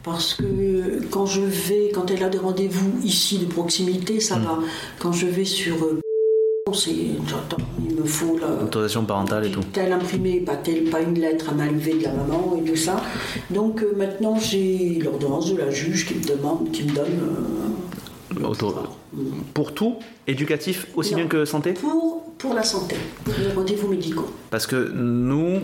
parce 0.02 0.34
que 0.34 1.04
quand 1.10 1.26
je 1.26 1.42
vais, 1.42 1.90
quand 1.92 2.10
elle 2.10 2.22
a 2.22 2.28
des 2.28 2.38
rendez-vous 2.38 3.00
ici 3.02 3.38
de 3.38 3.46
proximité, 3.46 4.20
ça 4.20 4.36
hmm. 4.36 4.44
va. 4.44 4.58
Quand 4.98 5.12
je 5.12 5.26
vais 5.26 5.44
sur. 5.44 5.76
Euh, 5.84 6.00
c'est, 6.74 6.90
il 6.90 7.94
me 7.94 8.04
faut 8.04 8.38
l'autorisation 8.38 9.04
parentale 9.04 9.46
et 9.46 9.50
tout. 9.50 9.60
Tel 9.72 9.92
imprimé, 9.92 10.40
pas 10.40 10.56
tel, 10.56 10.84
pas 10.84 11.00
une 11.00 11.18
lettre 11.18 11.50
à 11.50 11.52
main 11.52 11.70
levée 11.70 11.94
de 11.94 12.02
la 12.02 12.12
maman 12.12 12.56
et 12.58 12.68
tout 12.68 12.76
ça. 12.76 13.00
Donc 13.50 13.82
euh, 13.82 13.94
maintenant 13.96 14.36
j'ai 14.36 14.98
l'ordonnance 15.02 15.52
de 15.52 15.58
la 15.58 15.70
juge 15.70 16.06
qui 16.06 16.14
me 16.14 16.24
demande, 16.24 16.70
qui 16.72 16.82
me 16.82 16.92
donne. 16.92 17.20
Pour 19.54 19.74
tout, 19.74 19.96
éducatif 20.26 20.86
aussi 20.94 21.14
bien 21.14 21.26
que 21.26 21.44
santé 21.44 21.72
Pour 21.72 22.26
pour 22.38 22.54
la 22.54 22.62
santé, 22.62 22.96
pour 23.24 23.34
les 23.38 23.52
rendez-vous 23.52 23.88
médicaux. 23.88 24.30
Parce 24.50 24.66
que 24.66 24.92
nous, 24.92 25.60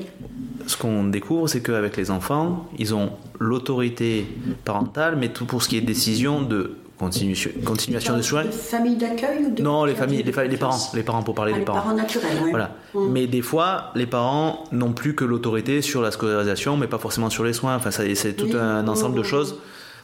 ce 0.67 0.77
qu'on 0.77 1.05
découvre, 1.05 1.47
c'est 1.47 1.63
qu'avec 1.63 1.97
les 1.97 2.11
enfants, 2.11 2.67
ils 2.79 2.95
ont 2.95 3.11
l'autorité 3.39 4.27
parentale, 4.65 5.17
mais 5.17 5.29
tout 5.29 5.45
pour 5.45 5.63
ce 5.63 5.69
qui 5.69 5.77
est 5.77 5.83
décision 5.83 6.41
de 6.41 6.77
continuation, 6.99 7.51
continuation 7.65 8.17
de 8.17 8.23
soins. 8.23 8.45
Famille 8.45 8.97
d'accueil 8.97 9.47
ou 9.47 9.51
de 9.55 9.63
Non, 9.63 9.85
les 9.85 9.95
familles, 9.95 10.23
les, 10.23 10.49
les, 10.49 10.57
parents, 10.57 10.91
les 10.95 11.03
parents 11.03 11.23
pour 11.23 11.35
parler 11.35 11.53
ah, 11.55 11.59
des 11.59 11.65
parents. 11.65 11.79
Les 11.79 11.85
parents 11.85 11.97
naturels, 11.97 12.39
oui. 12.43 12.51
Voilà. 12.51 12.71
Mm. 12.95 13.09
Mais 13.11 13.27
des 13.27 13.43
fois, 13.43 13.91
les 13.95 14.07
parents 14.07 14.65
n'ont 14.73 14.93
plus 14.93 15.15
que 15.15 15.25
l'autorité 15.25 15.83
sur 15.83 16.01
la 16.01 16.11
scolarisation, 16.11 16.77
mais 16.77 16.87
pas 16.87 16.99
forcément 16.99 17.29
sur 17.29 17.45
les 17.45 17.53
soins. 17.53 17.77
Enfin, 17.77 17.91
c'est 17.91 18.33
tout 18.35 18.57
un 18.57 18.89
ensemble 18.89 19.19
de 19.19 19.23
choses. 19.23 19.57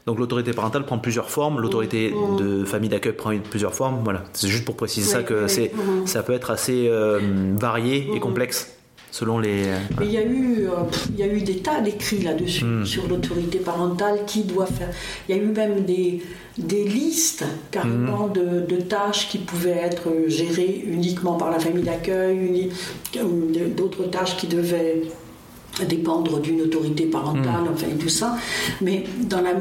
Donc 0.06 0.18
l'autorité 0.18 0.52
parentale 0.52 0.84
prend 0.84 0.98
plusieurs 0.98 1.30
formes, 1.30 1.60
l'autorité 1.60 2.12
mmh. 2.12 2.36
de 2.36 2.64
famille 2.64 2.88
d'accueil 2.88 3.12
prend 3.12 3.36
plusieurs 3.38 3.74
formes. 3.74 4.00
Voilà, 4.04 4.24
c'est 4.32 4.48
juste 4.48 4.64
pour 4.64 4.76
préciser 4.76 5.08
ça 5.08 5.22
que 5.22 5.48
c'est, 5.48 5.72
mmh. 5.74 6.06
ça 6.06 6.22
peut 6.22 6.32
être 6.32 6.50
assez 6.50 6.88
euh, 6.88 7.20
varié 7.58 8.08
et 8.12 8.16
mmh. 8.16 8.20
complexe 8.20 8.78
selon 9.10 9.38
les. 9.38 9.66
Euh, 9.66 9.78
Mais 9.98 10.06
il 10.06 10.12
y 10.12 10.18
a 10.18 10.24
eu, 10.24 10.66
euh, 10.68 10.84
il 11.10 11.18
y 11.18 11.22
a 11.22 11.26
eu 11.26 11.40
des 11.40 11.58
tas 11.58 11.80
d'écrits 11.80 12.22
là-dessus 12.22 12.64
sur 12.84 13.08
l'autorité 13.08 13.58
parentale 13.58 14.20
qui 14.26 14.44
doit 14.44 14.66
faire. 14.66 14.90
Il 15.28 15.36
y 15.36 15.38
a 15.38 15.42
eu 15.42 15.46
même 15.46 15.84
des 15.84 16.22
des 16.56 16.84
listes 16.84 17.44
carrément 17.70 18.26
de, 18.26 18.66
de, 18.66 18.80
tâches 18.80 19.28
qui 19.28 19.38
pouvaient 19.38 19.80
être 19.80 20.08
gérées 20.26 20.82
uniquement 20.84 21.34
par 21.34 21.52
la 21.52 21.60
famille 21.60 21.84
d'accueil, 21.84 22.70
d'autres 23.76 24.04
tâches 24.10 24.36
qui 24.36 24.48
devaient 24.48 25.02
dépendre 25.84 26.40
d'une 26.40 26.62
autorité 26.62 27.06
parentale, 27.06 27.64
hmm. 27.64 27.72
enfin 27.74 27.86
tout 27.98 28.08
ça. 28.08 28.36
Mais 28.80 29.04
dans, 29.22 29.40
la, 29.40 29.54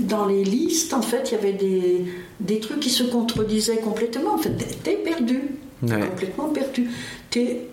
dans 0.00 0.26
les 0.26 0.44
listes, 0.44 0.94
en 0.94 1.02
fait, 1.02 1.30
il 1.30 1.34
y 1.34 1.38
avait 1.38 1.52
des, 1.52 2.04
des 2.40 2.60
trucs 2.60 2.80
qui 2.80 2.90
se 2.90 3.04
contredisaient 3.04 3.78
complètement. 3.78 4.34
En 4.34 4.38
fait, 4.38 4.56
t'es 4.82 4.96
perdu, 4.96 5.40
complètement 5.80 6.48
perdu. 6.48 6.90
T'es 7.30 7.66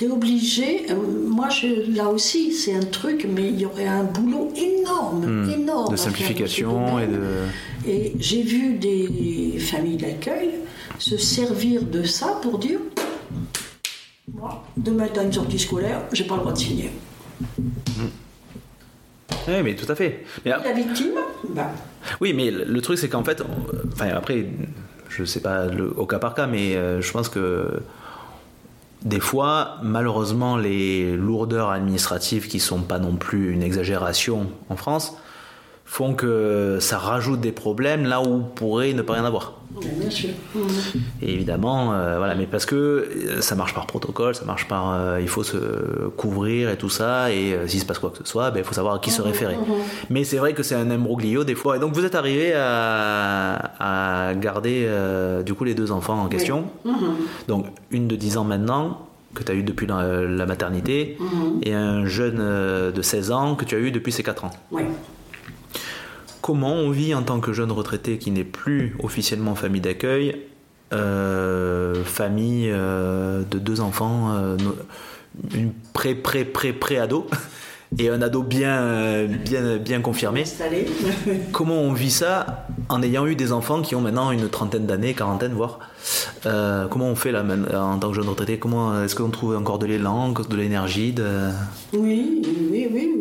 es 0.00 0.06
obligé, 0.08 0.86
euh, 0.90 0.94
moi 1.26 1.48
je, 1.48 1.92
là 1.96 2.08
aussi 2.08 2.52
c'est 2.52 2.74
un 2.74 2.84
truc, 2.84 3.26
mais 3.28 3.48
il 3.48 3.60
y 3.60 3.66
aurait 3.66 3.86
un 3.86 4.04
boulot 4.04 4.52
énorme, 4.56 5.26
hmm. 5.26 5.50
énorme. 5.50 5.90
De 5.90 5.96
simplification 5.96 7.00
et 7.00 7.06
de... 7.06 7.90
Et 7.90 8.12
j'ai 8.18 8.42
vu 8.42 8.74
des 8.74 9.58
familles 9.58 9.96
d'accueil 9.96 10.50
se 10.98 11.16
servir 11.16 11.82
de 11.82 12.04
ça 12.04 12.38
pour 12.42 12.58
dire 12.58 12.78
moi, 14.34 14.64
demain, 14.76 15.06
tu 15.12 15.20
une 15.20 15.32
sortie 15.32 15.58
scolaire, 15.58 16.02
j'ai 16.12 16.24
pas 16.24 16.34
le 16.34 16.40
droit 16.40 16.52
de 16.52 16.58
signer. 16.58 16.90
Oui, 19.48 19.62
mais 19.64 19.74
tout 19.74 19.90
à 19.90 19.94
fait. 19.94 20.24
la 20.44 20.72
victime 20.72 21.12
bah. 21.50 21.70
Oui, 22.20 22.34
mais 22.34 22.50
le 22.50 22.80
truc, 22.80 22.98
c'est 22.98 23.08
qu'en 23.08 23.24
fait, 23.24 23.42
enfin, 23.92 24.08
après, 24.08 24.46
je 25.08 25.24
sais 25.24 25.40
pas 25.40 25.66
au 25.96 26.06
cas 26.06 26.18
par 26.18 26.34
cas, 26.34 26.46
mais 26.46 26.76
euh, 26.76 27.00
je 27.00 27.12
pense 27.12 27.28
que 27.28 27.80
des 29.02 29.20
fois, 29.20 29.78
malheureusement, 29.82 30.56
les 30.56 31.16
lourdeurs 31.16 31.70
administratives 31.70 32.48
qui 32.48 32.60
sont 32.60 32.82
pas 32.82 32.98
non 32.98 33.16
plus 33.16 33.52
une 33.52 33.62
exagération 33.62 34.50
en 34.68 34.76
France 34.76 35.16
font 35.88 36.12
que 36.12 36.76
ça 36.80 36.98
rajoute 36.98 37.40
des 37.40 37.50
problèmes 37.50 38.04
là 38.04 38.20
où 38.20 38.40
pourrait 38.40 38.92
ne 38.92 39.00
pas 39.00 39.14
rien 39.14 39.24
avoir. 39.24 39.54
Bien 39.70 40.10
sûr. 40.10 40.30
Et 41.22 41.32
évidemment, 41.32 41.92
euh, 41.92 42.18
voilà, 42.18 42.34
mais 42.34 42.46
parce 42.46 42.66
que 42.66 42.74
euh, 42.74 43.40
ça 43.40 43.54
marche 43.54 43.74
par 43.74 43.86
protocole, 43.86 44.34
ça 44.34 44.44
marche 44.44 44.68
par, 44.68 44.92
euh, 44.92 45.18
il 45.20 45.28
faut 45.28 45.42
se 45.42 46.08
couvrir 46.16 46.68
et 46.68 46.76
tout 46.76 46.90
ça, 46.90 47.32
et 47.32 47.56
s'il 47.66 47.80
se 47.80 47.86
passe 47.86 47.98
quoi 47.98 48.10
que 48.10 48.18
ce 48.18 48.24
soit, 48.24 48.50
ben, 48.50 48.60
il 48.60 48.64
faut 48.64 48.74
savoir 48.74 48.96
à 48.96 48.98
qui 48.98 49.10
se 49.10 49.22
référer. 49.22 49.56
Mhm, 49.56 49.62
mhm. 49.62 49.82
Mais 50.10 50.24
c'est 50.24 50.36
vrai 50.36 50.52
que 50.52 50.62
c'est 50.62 50.74
un 50.74 50.90
imbroglio 50.90 51.44
des 51.44 51.54
fois. 51.54 51.76
Et 51.76 51.78
donc 51.80 51.94
vous 51.94 52.04
êtes 52.04 52.14
arrivé 52.14 52.52
à, 52.54 54.34
garder 54.36 54.88
du 55.44 55.54
coup 55.54 55.64
les 55.64 55.74
deux 55.74 55.90
enfants 55.90 56.22
en 56.22 56.28
question. 56.28 56.66
Mhm. 56.84 56.94
Donc 57.48 57.66
une 57.90 58.08
de 58.08 58.16
10 58.16 58.36
ans 58.36 58.44
maintenant, 58.44 59.06
que 59.34 59.42
tu 59.42 59.52
as 59.52 59.54
eu 59.54 59.62
depuis 59.62 59.86
la, 59.86 60.46
maternité, 60.46 61.16
et 61.62 61.72
un 61.72 62.04
jeune 62.06 62.92
de 62.92 63.02
16 63.02 63.30
ans 63.32 63.54
que 63.54 63.64
tu 63.64 63.74
as 63.74 63.78
eu 63.78 63.90
depuis 63.90 64.12
ses 64.12 64.22
4 64.22 64.44
ans. 64.44 64.50
Oui 64.70 64.82
comment 66.40 66.72
on 66.72 66.90
vit 66.90 67.14
en 67.14 67.22
tant 67.22 67.40
que 67.40 67.52
jeune 67.52 67.72
retraité 67.72 68.18
qui 68.18 68.30
n'est 68.30 68.44
plus 68.44 68.96
officiellement 69.02 69.54
famille 69.54 69.80
d'accueil, 69.80 70.36
euh, 70.92 72.02
famille 72.04 72.70
euh, 72.70 73.42
de 73.44 73.58
deux 73.58 73.80
enfants, 73.80 74.34
euh, 74.34 74.56
une 75.54 75.72
pré 75.92 76.14
pré 76.14 76.44
pré 76.44 76.72
pré 76.72 76.98
ado 76.98 77.26
et 77.96 78.10
un 78.10 78.20
ado 78.20 78.42
bien 78.42 79.24
bien 79.24 79.76
bien 79.78 80.00
confirmé. 80.00 80.44
comment 81.52 81.80
on 81.80 81.92
vit 81.92 82.10
ça 82.10 82.66
en 82.88 83.02
ayant 83.02 83.26
eu 83.26 83.36
des 83.36 83.52
enfants 83.52 83.82
qui 83.82 83.94
ont 83.94 84.00
maintenant 84.00 84.30
une 84.30 84.48
trentaine 84.48 84.86
d'années, 84.86 85.14
quarantaine 85.14 85.52
voire. 85.52 85.78
comment 86.42 87.06
on 87.06 87.14
fait 87.14 87.32
là 87.32 87.44
en 87.74 87.98
tant 87.98 88.10
que 88.10 88.14
jeune 88.16 88.28
retraité 88.28 88.58
Comment 88.58 89.02
est-ce 89.02 89.14
qu'on 89.14 89.30
trouve 89.30 89.56
encore 89.56 89.78
de 89.78 89.86
l'élan, 89.86 90.30
de 90.30 90.56
l'énergie 90.56 91.12
de... 91.12 91.50
Oui, 91.92 92.42
oui, 92.70 92.88
oui. 92.92 93.18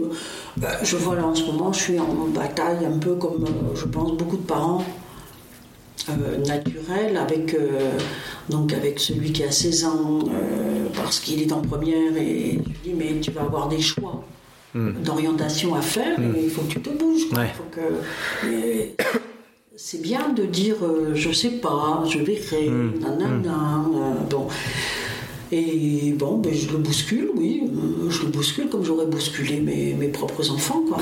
Ben, 0.58 0.70
je 0.82 0.98
vois 0.98 1.16
là 1.16 1.24
en 1.24 1.36
ce 1.36 1.44
moment, 1.46 1.72
je 1.72 1.80
suis 1.80 2.00
en 2.00 2.28
bataille 2.34 2.84
un 2.84 2.98
peu 2.98 3.14
comme 3.16 3.44
euh, 3.44 3.76
je 3.76 3.86
pense 3.86 4.14
beaucoup 4.14 4.38
de 4.38 4.42
parents 4.42 4.84
euh, 6.10 6.38
naturels 6.46 7.16
avec, 7.16 7.54
euh, 7.54 7.92
donc 8.50 8.74
avec 8.74 9.00
celui 9.00 9.32
qui 9.32 9.44
a 9.44 9.52
16 9.52 9.86
ans 9.86 10.20
parce 10.96 11.20
qu'il 11.20 11.44
est 11.44 11.52
en 11.52 11.62
première 11.62 12.18
et 12.18 12.60
je 12.66 12.90
dis 12.90 12.96
mais 12.98 13.20
tu 13.22 13.30
vas 13.30 13.42
avoir 13.42 13.68
des 13.68 13.82
choix 13.82 14.24
hmm. 14.76 15.04
d'orientation 15.04 15.76
à 15.76 15.82
faire 15.82 16.20
hmm. 16.20 16.36
et 16.36 16.44
il 16.46 16.50
faut 16.50 16.62
que 16.62 16.74
tu 16.74 16.82
te 16.82 16.90
bouges. 16.90 17.28
c'est 19.76 20.02
bien 20.02 20.30
de 20.30 20.44
dire 20.44 20.78
je 21.14 21.32
sais 21.32 21.52
pas, 21.52 22.04
je 22.08 22.20
verrai, 22.20 22.70
mmh. 22.70 23.00
nanana, 23.00 23.86
bon. 24.30 24.48
Et 25.50 26.14
bon, 26.18 26.40
ben, 26.40 26.54
je 26.54 26.70
le 26.72 26.78
bouscule, 26.78 27.30
oui, 27.36 27.64
je 28.10 28.24
le 28.24 28.28
bouscule 28.28 28.68
comme 28.68 28.84
j'aurais 28.84 29.06
bousculé 29.06 29.62
mes, 29.62 29.94
mes, 29.94 30.10
propres 30.10 30.52
enfants. 30.52 30.84
Quoi. 30.90 30.98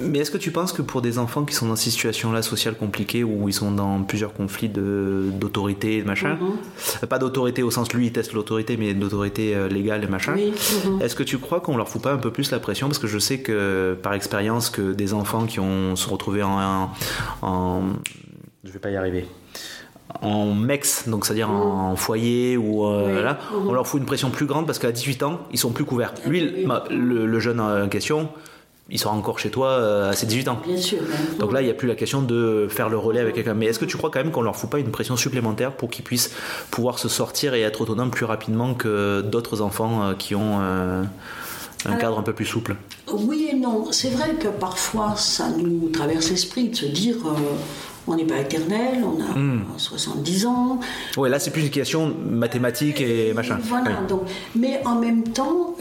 Mais 0.00 0.18
est-ce 0.20 0.30
que 0.30 0.38
tu 0.38 0.50
penses 0.50 0.72
que 0.72 0.82
pour 0.82 1.02
des 1.02 1.18
enfants 1.18 1.44
qui 1.44 1.54
sont 1.54 1.66
dans 1.66 1.76
cette 1.76 1.92
situation-là 1.92 2.42
sociale 2.42 2.74
compliquée, 2.74 3.24
où 3.24 3.48
ils 3.48 3.52
sont 3.52 3.70
dans 3.70 4.02
plusieurs 4.02 4.32
conflits 4.32 4.68
d'autorité, 4.68 6.02
machin, 6.02 6.38
mm-hmm. 6.40 7.06
pas 7.06 7.18
d'autorité 7.18 7.62
au 7.62 7.70
sens 7.70 7.92
lui 7.92 8.06
il 8.06 8.12
teste 8.12 8.32
l'autorité, 8.32 8.76
mais 8.76 8.94
d'autorité 8.94 9.54
euh, 9.54 9.68
légale 9.68 10.04
et 10.04 10.06
machin, 10.06 10.36
mm-hmm. 10.36 11.02
est-ce 11.02 11.14
que 11.16 11.22
tu 11.22 11.38
crois 11.38 11.60
qu'on 11.60 11.76
leur 11.76 11.88
fout 11.88 12.02
pas 12.02 12.12
un 12.12 12.18
peu 12.18 12.30
plus 12.30 12.50
la 12.50 12.60
pression? 12.60 12.86
Parce 12.88 12.98
que 12.98 13.06
je 13.06 13.18
sais 13.18 13.40
que 13.40 13.96
par 14.02 14.14
expérience 14.14 14.70
que 14.70 14.92
des 14.92 15.14
enfants 15.14 15.46
qui 15.46 15.60
ont 15.60 15.96
se 15.96 16.08
retrouvés 16.08 16.42
en, 16.42 16.60
en, 16.60 16.90
en 17.42 17.82
je 18.64 18.72
vais 18.72 18.78
pas 18.78 18.90
y 18.90 18.96
arriver 18.96 19.26
en 20.22 20.54
MEX, 20.54 21.08
donc 21.08 21.26
c'est-à-dire 21.26 21.50
en 21.50 21.94
foyer 21.94 22.56
ou 22.56 22.86
euh, 22.86 23.22
là, 23.22 23.38
on 23.66 23.72
leur 23.72 23.86
fout 23.86 24.00
une 24.00 24.06
pression 24.06 24.30
plus 24.30 24.46
grande 24.46 24.66
parce 24.66 24.78
qu'à 24.78 24.90
18 24.90 25.22
ans, 25.22 25.40
ils 25.52 25.58
sont 25.58 25.70
plus 25.70 25.84
couverts. 25.84 26.14
Lui, 26.26 26.64
le, 26.90 27.26
le 27.26 27.40
jeune 27.40 27.60
en 27.60 27.88
question, 27.88 28.30
il 28.90 28.98
sera 28.98 29.14
encore 29.14 29.38
chez 29.38 29.50
toi 29.50 29.68
euh, 29.68 30.10
à 30.10 30.14
ses 30.14 30.26
18 30.26 30.48
ans. 30.48 30.60
Bien 30.64 30.76
sûr. 30.78 31.00
Donc 31.38 31.52
là, 31.52 31.60
il 31.60 31.66
n'y 31.66 31.70
a 31.70 31.74
plus 31.74 31.88
la 31.88 31.94
question 31.94 32.22
de 32.22 32.68
faire 32.70 32.88
le 32.88 32.96
relais 32.96 33.20
avec 33.20 33.34
quelqu'un. 33.34 33.54
Mais 33.54 33.66
est-ce 33.66 33.78
que 33.78 33.84
tu 33.84 33.98
crois 33.98 34.10
quand 34.10 34.20
même 34.20 34.32
qu'on 34.32 34.42
leur 34.42 34.56
fout 34.56 34.70
pas 34.70 34.78
une 34.78 34.90
pression 34.90 35.16
supplémentaire 35.16 35.72
pour 35.72 35.90
qu'ils 35.90 36.04
puissent 36.04 36.30
pouvoir 36.70 36.98
se 36.98 37.08
sortir 37.08 37.52
et 37.54 37.60
être 37.60 37.82
autonomes 37.82 38.10
plus 38.10 38.24
rapidement 38.24 38.74
que 38.74 39.20
d'autres 39.20 39.60
enfants 39.60 40.02
euh, 40.02 40.14
qui 40.14 40.34
ont 40.34 40.60
euh, 40.60 41.02
un 41.84 41.96
cadre 41.96 42.18
un 42.18 42.22
peu 42.22 42.32
plus 42.32 42.46
souple? 42.46 42.76
Oui 43.12 43.50
et 43.52 43.56
non. 43.56 43.92
C'est 43.92 44.10
vrai 44.10 44.30
que 44.40 44.48
parfois, 44.48 45.16
ça 45.16 45.50
nous 45.50 45.90
traverse 45.90 46.30
l'esprit 46.30 46.70
de 46.70 46.76
se 46.76 46.86
dire. 46.86 47.16
on 48.06 48.16
n'est 48.16 48.24
pas 48.24 48.38
éternel, 48.38 49.04
on 49.04 49.20
a 49.20 49.78
70 49.78 50.44
hmm. 50.44 50.48
ans. 50.48 50.80
Oui, 51.18 51.28
là 51.28 51.38
c'est 51.38 51.50
plus 51.50 51.60
une 51.60 51.70
question 51.70 52.14
mathématique 52.26 53.02
et, 53.02 53.34
machin. 53.34 53.58
Voilà, 53.64 54.00
donc, 54.08 54.22
mais 54.56 54.80
en 54.86 54.94
même 54.94 55.24
temps, 55.24 55.76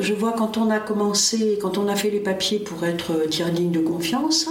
je 0.00 0.14
vois 0.14 0.32
quand 0.32 0.56
on 0.56 0.70
a 0.70 0.78
commencé, 0.78 1.58
quand 1.60 1.78
on 1.78 1.88
a 1.88 1.96
fait 1.96 2.10
les 2.10 2.20
papiers 2.20 2.58
pour 2.58 2.84
être 2.84 3.28
tiers 3.28 3.50
digne 3.50 3.70
de 3.70 3.80
confiance, 3.80 4.48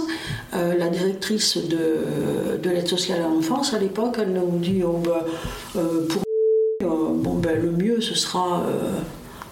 euh, 0.54 0.74
la 0.76 0.88
directrice 0.88 1.56
de, 1.56 2.58
de 2.62 2.70
l'aide 2.70 2.88
sociale 2.88 3.20
à 3.22 3.28
l'enfance 3.28 3.74
à 3.74 3.78
l'époque, 3.78 4.16
elle 4.18 4.32
nous 4.32 4.58
dit 4.58 4.82
oh, 4.84 5.00
ben, 5.02 5.24
euh, 5.76 6.06
pour 6.08 6.22
euh, 6.82 7.12
bon, 7.14 7.34
ben, 7.34 7.60
le 7.60 7.70
mieux 7.70 8.00
ce 8.00 8.14
sera 8.14 8.64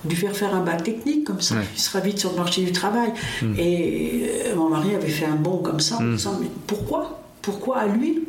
de 0.05 0.11
lui 0.11 0.17
faire 0.17 0.37
faire 0.37 0.55
un 0.55 0.63
bac 0.63 0.83
technique, 0.83 1.25
comme 1.25 1.41
ça 1.41 1.57
il 1.75 1.81
sera 1.81 2.01
vite 2.01 2.19
sur 2.19 2.31
le 2.31 2.37
marché 2.37 2.63
du 2.63 2.73
travail. 2.73 3.13
Hmm. 3.43 3.55
Et 3.59 4.31
mon 4.57 4.69
mari 4.69 4.95
avait 4.95 5.09
fait 5.09 5.27
un 5.27 5.37
bond 5.37 5.59
comme 5.59 5.81
ça 5.81 5.97
en 5.97 6.03
hmm. 6.03 6.17
disant 6.17 6.39
mais 6.41 6.49
pourquoi? 6.67 7.21
Pourquoi 7.43 7.79
à 7.79 7.87
lui? 7.87 8.25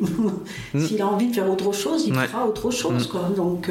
Hmm. 0.74 0.86
S'il 0.86 1.02
a 1.02 1.06
envie 1.06 1.28
de 1.28 1.34
faire 1.34 1.50
autre 1.50 1.70
chose, 1.72 2.04
il 2.06 2.14
fera 2.14 2.46
autre 2.46 2.70
chose. 2.70 3.06
Quoi. 3.06 3.28
Donc, 3.36 3.70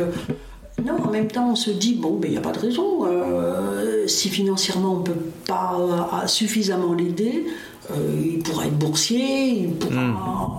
non, 0.86 0.96
en 1.04 1.12
même 1.12 1.28
temps, 1.28 1.52
on 1.52 1.56
se 1.56 1.72
dit, 1.72 1.96
bon, 1.96 2.16
il 2.16 2.22
ben, 2.22 2.32
n'y 2.32 2.38
a 2.38 2.42
pas 2.42 2.52
de 2.52 2.60
raison. 2.60 3.06
Euh, 3.06 4.08
si 4.08 4.30
financièrement 4.30 4.96
on 4.96 5.00
ne 5.00 5.04
peut 5.04 5.22
pas 5.48 5.78
euh, 5.80 6.28
suffisamment 6.28 6.94
l'aider, 6.94 7.46
euh, 7.92 7.96
il 8.22 8.40
pourra 8.40 8.66
être 8.66 8.78
boursier, 8.78 9.50
il 9.64 9.74
pourra... 9.74 9.96
Hmm. 9.96 10.16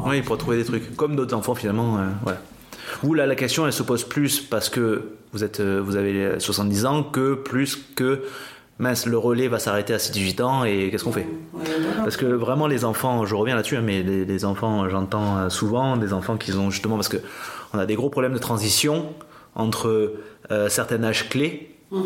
Oui, 0.06 0.16
il 0.18 0.22
pourra 0.22 0.38
trouver 0.38 0.56
des 0.58 0.64
trucs. 0.64 0.96
Comme 0.96 1.16
d'autres 1.16 1.36
enfants, 1.36 1.54
finalement. 1.54 1.98
voilà. 2.22 2.40
Vous, 3.02 3.14
là, 3.14 3.26
la 3.26 3.34
question, 3.34 3.66
elle 3.66 3.72
se 3.72 3.82
pose 3.82 4.04
plus 4.04 4.40
parce 4.40 4.68
que 4.68 5.02
vous, 5.32 5.44
êtes, 5.44 5.60
vous 5.60 5.96
avez 5.96 6.38
70 6.38 6.86
ans 6.86 7.02
que 7.02 7.34
plus 7.34 7.78
que 7.96 8.22
mince, 8.78 9.06
le 9.06 9.16
relais 9.16 9.48
va 9.48 9.58
s'arrêter 9.58 9.94
à 9.94 9.98
18 9.98 10.40
ans 10.40 10.64
et 10.64 10.90
qu'est-ce 10.90 11.04
qu'on 11.04 11.12
fait? 11.12 11.26
Parce 11.96 12.16
que 12.16 12.26
vraiment, 12.26 12.66
les 12.66 12.84
enfants, 12.84 13.24
je 13.24 13.34
reviens 13.34 13.54
là-dessus, 13.54 13.76
hein, 13.76 13.82
mais 13.82 14.02
les, 14.02 14.44
enfants, 14.44 14.88
j'entends 14.88 15.48
souvent 15.48 15.96
des 15.96 16.12
enfants 16.12 16.36
qui 16.36 16.52
ont 16.52 16.70
justement, 16.70 16.96
parce 16.96 17.08
que 17.08 17.18
on 17.72 17.78
a 17.78 17.86
des 17.86 17.94
gros 17.94 18.10
problèmes 18.10 18.34
de 18.34 18.38
transition 18.38 19.06
entre 19.54 20.14
euh, 20.50 20.68
certains 20.68 21.02
âges 21.04 21.28
clés, 21.28 21.74
mhm. 21.90 22.02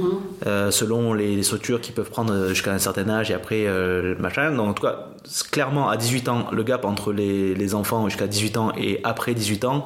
euh, 0.46 0.70
selon 0.70 1.14
les, 1.14 1.42
structures 1.42 1.80
qui 1.80 1.92
peuvent 1.92 2.10
prendre 2.10 2.48
jusqu'à 2.48 2.72
un 2.72 2.78
certain 2.78 3.08
âge 3.08 3.30
et 3.30 3.34
après 3.34 3.66
euh, 3.66 4.14
machin. 4.18 4.52
Donc, 4.52 4.68
en 4.68 4.74
tout 4.74 4.82
cas, 4.82 5.08
clairement, 5.50 5.88
à 5.88 5.96
18 5.96 6.28
ans, 6.28 6.46
le 6.52 6.62
gap 6.62 6.84
entre 6.84 7.12
les, 7.12 7.54
les 7.54 7.74
enfants 7.74 8.08
jusqu'à 8.08 8.26
18 8.26 8.56
ans 8.56 8.72
et 8.76 9.00
après 9.04 9.34
18 9.34 9.64
ans, 9.64 9.84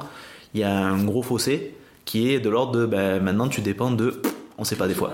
il 0.53 0.61
y 0.61 0.63
a 0.63 0.75
un 0.75 1.03
gros 1.03 1.21
fossé 1.21 1.75
qui 2.05 2.33
est 2.33 2.39
de 2.39 2.49
l'ordre 2.49 2.79
de 2.79 2.85
ben, 2.85 3.21
maintenant 3.21 3.47
tu 3.47 3.61
dépends 3.61 3.91
de 3.91 4.21
on 4.57 4.63
sait 4.63 4.75
pas 4.75 4.87
des 4.87 4.93
fois. 4.93 5.13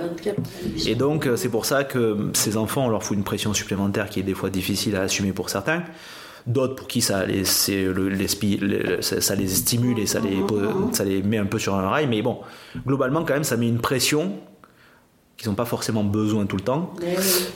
Et 0.87 0.95
donc 0.95 1.29
c'est 1.35 1.49
pour 1.49 1.65
ça 1.65 1.83
que 1.83 2.31
ces 2.33 2.57
enfants 2.57 2.85
on 2.85 2.89
leur 2.89 3.03
fout 3.03 3.15
une 3.15 3.23
pression 3.23 3.53
supplémentaire 3.53 4.09
qui 4.09 4.19
est 4.19 4.23
des 4.23 4.33
fois 4.33 4.49
difficile 4.49 4.95
à 4.95 5.01
assumer 5.01 5.31
pour 5.31 5.49
certains 5.49 5.83
d'autres 6.47 6.75
pour 6.75 6.87
qui 6.87 7.01
ça 7.01 7.25
les, 7.25 7.45
ça 7.45 7.73
les 7.75 8.27
stimule 9.47 9.99
et 9.99 10.05
ça 10.05 10.19
les, 10.19 10.37
ça 10.93 11.03
les 11.03 11.21
met 11.21 11.37
un 11.37 11.45
peu 11.45 11.59
sur 11.59 11.75
un 11.75 11.87
rail. 11.87 12.07
Mais 12.07 12.21
bon, 12.21 12.39
globalement, 12.85 13.23
quand 13.23 13.33
même, 13.33 13.43
ça 13.43 13.57
met 13.57 13.67
une 13.67 13.79
pression 13.79 14.33
qu'ils 15.37 15.49
n'ont 15.49 15.55
pas 15.55 15.65
forcément 15.65 16.03
besoin 16.03 16.47
tout 16.47 16.55
le 16.55 16.63
temps, 16.63 16.93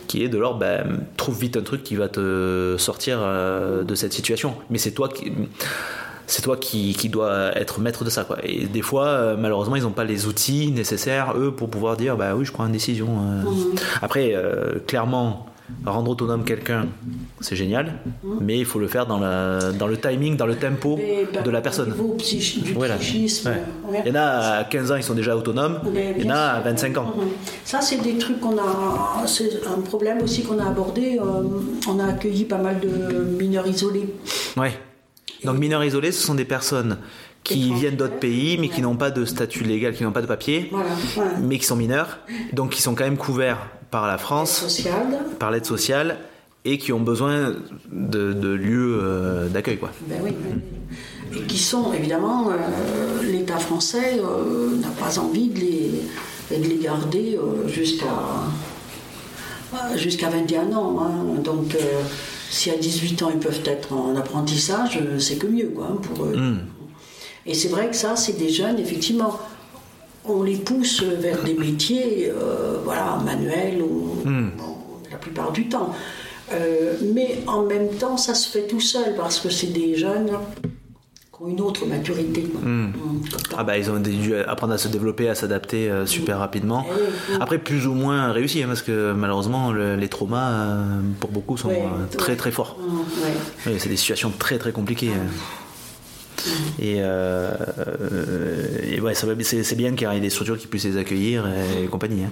qui 0.08 0.24
est 0.24 0.30
de 0.30 0.38
leur 0.38 0.56
ben, 0.58 1.00
trouve 1.18 1.40
vite 1.40 1.58
un 1.58 1.64
truc 1.64 1.84
qui 1.84 1.96
va 1.96 2.10
te 2.10 2.76
sortir 2.78 3.18
euh, 3.22 3.84
de 3.84 3.96
cette 3.96 4.14
situation. 4.14 4.56
Mais 4.70 4.78
c'est 4.78 4.92
toi 4.92 5.10
qui 5.10 5.32
c'est 6.28 6.44
toi 6.44 6.56
qui, 6.56 6.94
qui, 6.94 7.10
dois 7.10 7.58
être 7.58 7.82
maître 7.82 8.06
de 8.06 8.10
ça. 8.10 8.24
Quoi. 8.24 8.38
Et 8.44 8.66
des 8.66 8.82
fois, 8.82 9.08
euh, 9.08 9.36
malheureusement, 9.38 9.76
ils 9.76 9.84
n'ont 9.84 9.92
pas 9.92 10.06
les 10.06 10.28
outils 10.28 10.72
nécessaires, 10.72 11.34
eux, 11.36 11.52
pour 11.52 11.70
pouvoir 11.70 11.98
dire 11.98 12.16
bah 12.16 12.36
oui, 12.36 12.46
je 12.46 12.54
prends 12.54 12.66
une 12.66 12.72
décision. 12.72 13.08
Euh. 13.08 13.42
Mhm. 13.42 13.76
Après, 14.02 14.36
clairement, 14.88 15.48
Rendre 15.86 16.12
autonome 16.12 16.44
quelqu'un, 16.44 16.86
c'est 17.40 17.56
génial, 17.56 17.94
mais 18.40 18.60
il 18.60 18.66
faut 18.66 18.80
le 18.80 18.88
faire 18.88 19.08
dans, 19.08 19.20
la, 19.20 19.72
dans 19.72 19.88
le 19.88 19.98
timing, 19.98 20.38
dans 20.38 20.46
le 20.46 20.56
tempo 20.56 21.00
de 21.44 21.50
la 21.50 21.62
personne. 21.62 21.94
voilà. 22.76 22.96
Il 23.02 24.08
y 24.08 24.12
en 24.12 24.16
a 24.16 24.58
à 24.60 24.64
15 24.64 24.92
ans, 24.92 24.96
ils 24.96 25.04
sont 25.04 25.16
déjà 25.16 25.36
autonomes, 25.36 25.80
il 26.18 26.26
y 26.26 26.28
en 26.28 26.36
a 26.36 26.40
à 26.40 26.60
25 26.62 26.98
ans. 26.98 27.14
Mhm. 27.18 27.24
Ça, 27.66 27.82
c'est 27.82 27.98
des 28.02 28.18
trucs 28.18 28.40
qu'on 28.40 28.58
a. 28.58 29.26
C'est 29.26 29.66
un 29.66 29.82
problème 29.82 30.22
aussi 30.22 30.44
qu'on 30.44 30.60
a 30.60 30.68
abordé. 30.68 31.20
Euh, 31.20 31.44
on 31.88 32.00
a 32.00 32.06
accueilli 32.06 32.46
pas 32.46 32.58
mal 32.58 32.80
de 32.80 33.38
mineurs 33.40 33.68
isolés. 33.68 34.14
Oui. 34.58 34.68
Donc, 35.44 35.58
mineurs 35.58 35.84
isolés, 35.84 36.12
ce 36.12 36.22
sont 36.22 36.36
des 36.36 36.46
personnes 36.46 36.98
qui 37.44 37.74
viennent 37.74 37.96
d'autres 37.96 38.20
pays, 38.20 38.58
mais 38.60 38.70
qui 38.70 38.82
n'ont 38.82 38.96
pas 38.96 39.10
de 39.10 39.26
statut 39.26 39.64
légal, 39.64 39.94
qui 39.94 40.04
n'ont 40.04 40.12
pas 40.12 40.22
de 40.22 40.28
papier, 40.28 40.72
mais 41.42 41.58
qui 41.58 41.66
sont 41.66 41.76
mineurs, 41.76 42.20
donc 42.54 42.72
qui 42.72 42.82
sont 42.82 42.94
quand 42.94 43.04
même 43.04 43.18
couverts 43.18 43.68
par 43.92 44.08
la 44.08 44.18
France, 44.18 44.66
par 45.38 45.52
l'aide 45.52 45.66
sociale, 45.66 46.18
et 46.64 46.78
qui 46.78 46.94
ont 46.94 47.00
besoin 47.00 47.54
de, 47.92 48.48
lieux 48.54 49.00
euh, 49.02 49.48
d'accueil. 49.50 49.78
Quoi. 49.78 49.92
Ben 50.08 50.20
oui, 50.24 50.32
Et 51.36 51.42
qui 51.42 51.58
sont, 51.58 51.92
évidemment, 51.92 52.50
euh, 52.50 53.24
l'État 53.24 53.58
français 53.58 54.20
euh, 54.20 54.78
n'a 54.78 54.90
pas 54.90 55.20
envie 55.20 55.50
de 55.50 55.60
les, 55.60 56.58
de 56.58 56.68
les 56.68 56.78
garder 56.78 57.40
jusqu'à 57.68 58.06
jusqu'à 59.96 60.30
21 60.30 60.74
ans. 60.74 61.00
Hein. 61.02 61.42
Donc, 61.44 61.78
si 62.50 62.70
à 62.70 62.76
18 62.76 63.24
ans 63.24 63.32
ils 63.34 63.40
peuvent 63.40 63.62
être 63.66 63.94
en 63.94 64.16
apprentissage, 64.18 65.00
c'est 65.18 65.38
que 65.38 65.48
mieux 65.48 65.70
quoi, 65.70 65.88
hein, 65.92 65.96
pour 66.02 66.26
eux. 66.26 66.36
Hmm. 66.36 66.60
Et 67.46 67.54
c'est 67.54 67.70
vrai 67.70 67.90
que 67.90 67.96
ça, 67.96 68.16
c'est 68.16 68.38
des 68.38 68.50
jeunes, 68.50 68.78
effectivement, 68.78 69.40
on 70.26 70.44
les 70.44 70.58
pousse 70.58 71.04
vers 71.04 71.44
des 71.44 71.54
métiers, 71.54 72.30
euh, 72.30 72.78
voilà, 72.84 73.20
manuels, 73.24 73.82
ou, 73.82 74.22
hmm. 74.26 74.50
la 75.10 75.18
plupart 75.18 75.52
du 75.52 75.68
temps. 75.68 75.94
Euh, 76.54 76.96
mais 77.14 77.40
en 77.48 77.64
même 77.64 77.90
temps, 77.90 78.18
ça 78.18 78.36
se 78.36 78.50
fait 78.50 78.68
tout 78.68 78.82
seul 78.82 79.16
parce 79.16 79.40
que 79.40 79.50
c'est 79.50 79.68
des 79.68 79.96
jeunes 79.96 80.32
qui 80.62 81.42
ont 81.42 81.48
une 81.48 81.62
autre 81.62 81.86
maturité. 81.86 82.46
Hmm. 82.62 82.88
Hmm, 82.88 83.22
ah 83.58 83.64
bah 83.64 83.78
ils 83.78 83.90
ont 83.90 84.00
dû 84.00 84.36
apprendre 84.36 84.74
à 84.74 84.78
se 84.78 84.90
développer, 84.90 85.30
à 85.30 85.36
s'adapter 85.36 85.90
euh, 85.90 86.06
super 86.06 86.40
rapidement. 86.40 86.86
Eh 86.90 87.42
Après 87.42 87.58
plus 87.58 87.88
ou 87.88 87.94
moins 87.94 88.32
réussi 88.34 88.62
hein, 88.62 88.68
parce 88.68 88.82
que 88.82 89.14
malheureusement 89.14 89.72
les 89.72 90.10
traumas 90.10 90.78
pour 91.22 91.32
beaucoup 91.32 91.58
sont 91.58 91.72
très 92.18 92.36
très 92.36 92.52
forts. 92.52 92.78
c'est 93.64 93.90
des 93.90 93.98
situations 93.98 94.32
très 94.38 94.58
très 94.58 94.74
compliquées. 94.74 95.12
Et, 96.80 96.98
euh, 97.00 97.52
et 98.84 99.00
ouais, 99.00 99.14
c'est 99.14 99.76
bien 99.76 99.94
qu'il 99.94 100.12
y 100.12 100.16
ait 100.16 100.20
des 100.20 100.30
structures 100.30 100.58
qui 100.58 100.68
puissent 100.68 100.86
les 100.86 100.98
accueillir 100.98 101.46
et, 101.48 101.88
compagnie. 101.88 102.24
Hein. 102.24 102.32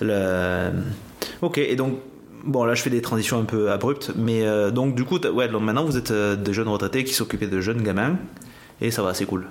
Le, 0.00 0.70
ok, 1.42 1.58
et 1.58 1.76
donc 1.76 1.98
Bon, 2.46 2.64
là, 2.64 2.74
je 2.74 2.82
fais 2.82 2.90
des 2.90 3.02
transitions 3.02 3.40
un 3.40 3.44
peu 3.44 3.72
abruptes, 3.72 4.12
mais 4.14 4.46
euh, 4.46 4.70
donc, 4.70 4.94
du 4.94 5.02
coup, 5.02 5.18
ouais, 5.18 5.48
donc 5.48 5.62
maintenant, 5.62 5.84
vous 5.84 5.96
êtes 5.96 6.12
euh, 6.12 6.36
des 6.36 6.52
jeunes 6.52 6.68
retraités 6.68 7.02
qui 7.02 7.12
s'occupaient 7.12 7.48
de 7.48 7.60
jeunes 7.60 7.82
gamins, 7.82 8.18
et 8.80 8.92
ça 8.92 9.02
va, 9.02 9.14
c'est 9.14 9.24
cool. 9.24 9.48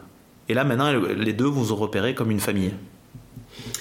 Et 0.47 0.53
là, 0.53 0.63
maintenant, 0.63 0.93
les 0.93 1.33
deux 1.33 1.45
vous 1.45 1.73
ont 1.73 1.75
repéré 1.75 2.15
comme 2.15 2.31
une 2.31 2.39
famille, 2.39 2.71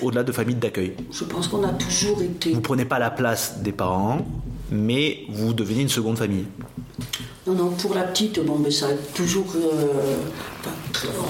au-delà 0.03 0.25
de 0.25 0.33
famille 0.33 0.57
d'accueil. 0.57 0.95
Je 1.13 1.23
pense 1.23 1.47
qu'on 1.47 1.63
a 1.63 1.73
toujours 1.75 2.21
été. 2.23 2.53
Vous 2.53 2.61
prenez 2.61 2.87
pas 2.87 2.99
la 2.99 3.11
place 3.11 3.59
des 3.63 3.71
parents, 3.71 4.27
mais 4.71 5.25
vous 5.29 5.53
devenez 5.53 5.83
une 5.83 5.89
seconde 5.89 6.19
famille. 6.19 6.47
Non, 7.47 7.55
non, 7.55 7.71
pour 7.71 7.95
la 7.95 8.05
petite, 8.05 8.45
bon, 8.45 8.59
mais 8.59 8.71
ça 8.71 8.87
a 8.87 8.95
toujours. 9.15 9.47
Euh, 9.57 10.17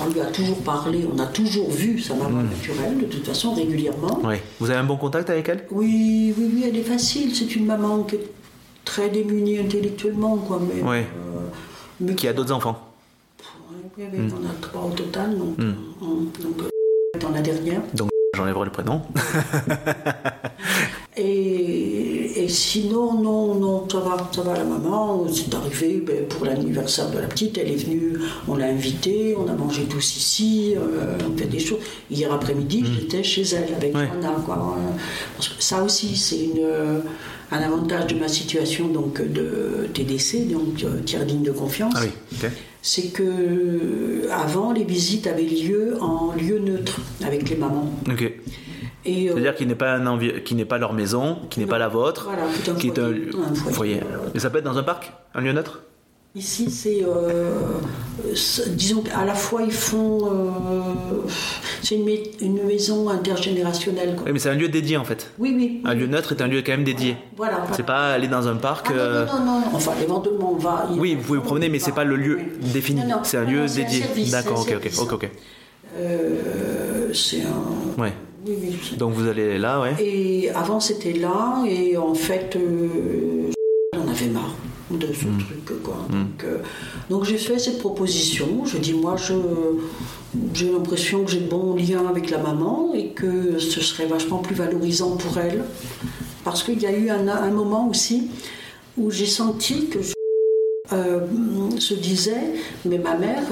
on 0.03 0.13
lui 0.13 0.21
a 0.21 0.27
toujours 0.27 0.59
parlé, 0.63 1.05
on 1.13 1.19
a 1.19 1.27
toujours 1.27 1.71
vu 1.71 1.99
sa 1.99 2.15
maman 2.15 2.43
hmm. 2.43 2.51
naturelle, 2.51 2.99
de 2.99 3.07
toute 3.07 3.27
façon, 3.27 3.55
régulièrement. 3.55 4.21
Oui. 4.23 4.37
Vous 4.61 4.71
avez 4.71 4.79
un 4.79 4.85
bon 4.85 4.97
contact 4.97 5.31
avec 5.31 5.49
elle? 5.49 5.67
Oui, 5.71 6.33
oui, 6.39 6.51
oui, 6.55 6.65
elle 6.67 6.77
est 6.77 6.83
facile. 6.83 7.35
C'est 7.35 7.57
une 7.57 7.67
maman 7.67 8.05
qui 8.05 8.17
est 8.17 8.31
très 8.85 9.11
démunie 9.11 9.59
intellectuellement, 9.59 10.37
quoi. 10.37 10.61
Mais, 10.61 10.83
oui. 10.83 11.05
Euh, 12.09 12.15
qui 12.15 12.29
a 12.29 12.33
d'autres 12.33 12.53
enfants? 12.53 12.79
Oui, 13.99 14.05
oui, 14.13 14.19
on 14.33 14.47
a 14.47 14.55
trois 14.61 14.83
au 14.83 14.91
total, 14.91 15.37
donc, 15.37 15.59
hmm. 15.59 15.75
donc 16.01 16.63
euh, 16.63 17.19
dans 17.21 17.31
la 17.31 17.41
dernière. 17.41 17.81
Donc 17.95 18.11
j'enlèverai 18.35 18.67
le 18.67 18.71
prénom. 18.71 19.03
Et, 21.17 22.47
sinon, 22.49 23.15
non, 23.15 23.55
non, 23.55 23.89
ça 23.89 24.01
va, 24.01 24.17
ça 24.35 24.43
va 24.43 24.55
la 24.55 24.65
maman. 24.65 25.27
C'est 25.33 25.55
arrivé 25.55 26.03
ben, 26.05 26.27
pour 26.27 26.45
l'anniversaire 26.45 27.09
de 27.11 27.19
la 27.19 27.27
petite, 27.27 27.57
elle 27.57 27.71
est 27.71 27.77
venue, 27.77 28.19
on 28.49 28.57
l'a 28.57 28.67
invitée, 28.67 29.35
on 29.39 29.49
a 29.49 29.55
mangé 29.55 29.85
tous 29.85 30.17
ici, 30.17 30.75
euh, 30.77 31.17
on 31.27 31.37
fait 31.39 31.47
des 31.47 31.61
choses. 31.61 31.79
Hier 32.11 32.33
après-midi, 32.33 32.83
mm. 32.83 32.87
j'étais 32.87 33.23
chez 33.23 33.43
elle 33.43 33.75
avec 33.75 33.95
ouais. 33.95 34.09
Quoi. 34.45 34.77
Parce 35.37 35.49
que 35.49 35.63
ça 35.63 35.83
aussi, 35.83 36.17
c'est 36.17 36.45
une, 36.45 36.67
un 37.53 37.63
avantage 37.63 38.09
de 38.09 38.19
ma 38.19 38.29
situation 38.29 38.89
donc, 38.89 39.23
de 39.23 39.89
TDC, 39.95 40.49
donc 40.51 40.83
euh, 40.83 41.01
tiers 41.05 41.25
digne 41.25 41.43
de 41.43 41.53
confiance. 41.53 41.95
Ah 41.97 42.03
oui, 42.03 42.49
c'est 42.87 43.09
que 43.09 44.29
avant 44.31 44.73
les 44.73 44.85
visites 44.85 45.27
avaient 45.27 45.43
lieu 45.43 45.97
en 46.03 46.33
lieu 46.35 46.59
neutre 46.59 47.01
avec 47.25 47.49
les 47.49 47.57
mamans. 47.57 47.91
Ok. 48.11 48.31
Et, 49.07 49.31
euh, 49.31 49.33
C'est-à-dire 49.33 49.55
qu'il 49.55 49.69
n'est 49.69 49.75
pas, 49.75 49.99
qui 50.45 50.55
n'est 50.55 50.67
pas 50.67 50.77
leur 50.77 50.93
maison, 50.93 51.39
qui 51.49 51.61
n'est 51.61 51.67
pas 51.67 51.79
la 51.79 51.89
vôtre, 51.89 52.25
Voilà, 52.29 52.43
qui 52.79 52.89
est 52.89 52.99
un 52.99 53.09
un, 53.09 53.55
foyer, 53.55 53.73
foyer. 53.73 54.01
Et 54.35 54.39
ça 54.39 54.51
peut 54.51 54.59
être 54.59 54.65
dans 54.65 54.77
un 54.77 54.83
parc 54.83 55.15
Un 55.35 55.41
lieu 55.41 55.53
neutre? 55.53 55.81
Ici, 56.37 56.69
c'est. 56.69 57.05
euh, 57.05 57.53
disons 58.71 59.03
qu'à 59.03 59.25
la 59.25 59.35
fois, 59.35 59.63
ils 59.63 59.71
font. 59.71 60.19
euh, 60.27 60.91
c'est 61.81 61.95
une, 61.95 62.05
mai- 62.05 62.33
une 62.41 62.65
maison 62.65 63.09
intergénérationnelle. 63.09 64.17
quoi. 64.17 64.25
Oui, 64.27 64.33
mais 64.33 64.41
c'est 64.41 64.49
un 64.49 64.55
lieu 64.55 64.69
dédié 64.69 64.97
en 64.97 65.05
fait. 65.05 65.31
Oui, 65.39 65.53
oui. 65.57 65.81
Un 65.85 65.95
lieu 65.95 66.07
neutre 66.09 66.33
est 66.33 66.43
un 66.43 66.49
lieu 66.49 66.61
quand 66.67 66.73
même 66.73 66.83
dédié. 66.83 67.17
Voilà. 67.37 67.59
voilà. 67.59 67.73
C'est 67.77 67.87
pas 67.87 68.13
aller 68.15 68.27
dans 68.27 68.49
un 68.49 68.57
parc. 68.57 68.87
Ah, 68.91 68.95
non, 68.95 68.99
euh, 69.01 69.27
non, 69.27 69.33
non, 69.45 69.61
non, 69.61 69.67
Enfin, 69.75 69.93
éventuellement, 70.03 70.53
on 70.55 70.57
va. 70.57 70.89
Oui, 70.97 71.15
vous 71.15 71.23
pouvez 71.23 71.39
vous 71.39 71.45
promener, 71.45 71.69
mais 71.69 71.79
c'est 71.79 71.93
pas 71.93 72.03
le 72.05 72.17
lieu 72.17 72.39
Oui. 72.63 72.69
défini. 72.73 73.03
C'est 73.23 73.37
un 73.37 73.45
Non, 73.45 73.51
lieu 73.51 73.67
dédié. 73.69 74.03
D'accord, 74.33 74.61
ok, 74.63 74.75
ok, 74.77 74.91
ok, 75.03 75.13
ok. 75.13 75.31
C'est 77.15 77.43
un. 77.43 78.03
Ouais. 78.03 78.13
Oui, 78.47 78.77
Donc 78.99 79.13
vous 79.15 79.29
allez 79.29 79.57
là, 79.57 79.81
ouais. 79.81 79.95
Et 80.01 80.51
avant, 80.51 80.81
c'était 80.81 81.13
là, 81.13 81.63
et 81.67 81.97
en 81.97 82.13
fait, 82.15 82.59
on 83.97 84.09
avait 84.11 84.27
marre 84.27 84.55
de 84.91 85.07
ce 85.13 85.27
Hmm. 85.27 85.39
truc. 85.39 85.83
Quoi. 85.83 86.07
Donc, 86.11 86.45
euh, 86.45 86.59
donc 87.11 87.25
j'ai 87.25 87.39
fait 87.39 87.59
cette 87.59 87.79
proposition. 87.79 88.65
Je 88.65 88.79
dis, 88.79 88.93
moi, 88.93 89.17
je, 89.17 89.33
j'ai 90.53 90.71
l'impression 90.71 91.25
que 91.25 91.31
j'ai 91.31 91.41
de 91.41 91.49
bons 91.49 91.75
liens 91.75 92.07
avec 92.09 92.31
la 92.31 92.39
maman 92.39 92.93
et 92.95 93.09
que 93.09 93.59
ce 93.59 93.81
serait 93.81 94.07
vachement 94.07 94.39
plus 94.39 94.55
valorisant 94.55 95.17
pour 95.17 95.39
elle. 95.39 95.65
Parce 96.45 96.63
qu'il 96.63 96.81
y 96.83 96.87
a 96.87 96.93
eu 96.93 97.09
un, 97.11 97.27
un 97.29 97.51
moment 97.51 97.89
aussi 97.89 98.29
où 98.99 99.11
j'ai 99.11 99.27
senti 99.27 99.87
que 99.89 100.03
je 100.03 100.13
euh, 100.93 101.21
se 101.79 101.95
disait, 101.95 102.55
mais 102.85 102.99
ma 102.99 103.17
mère 103.17 103.43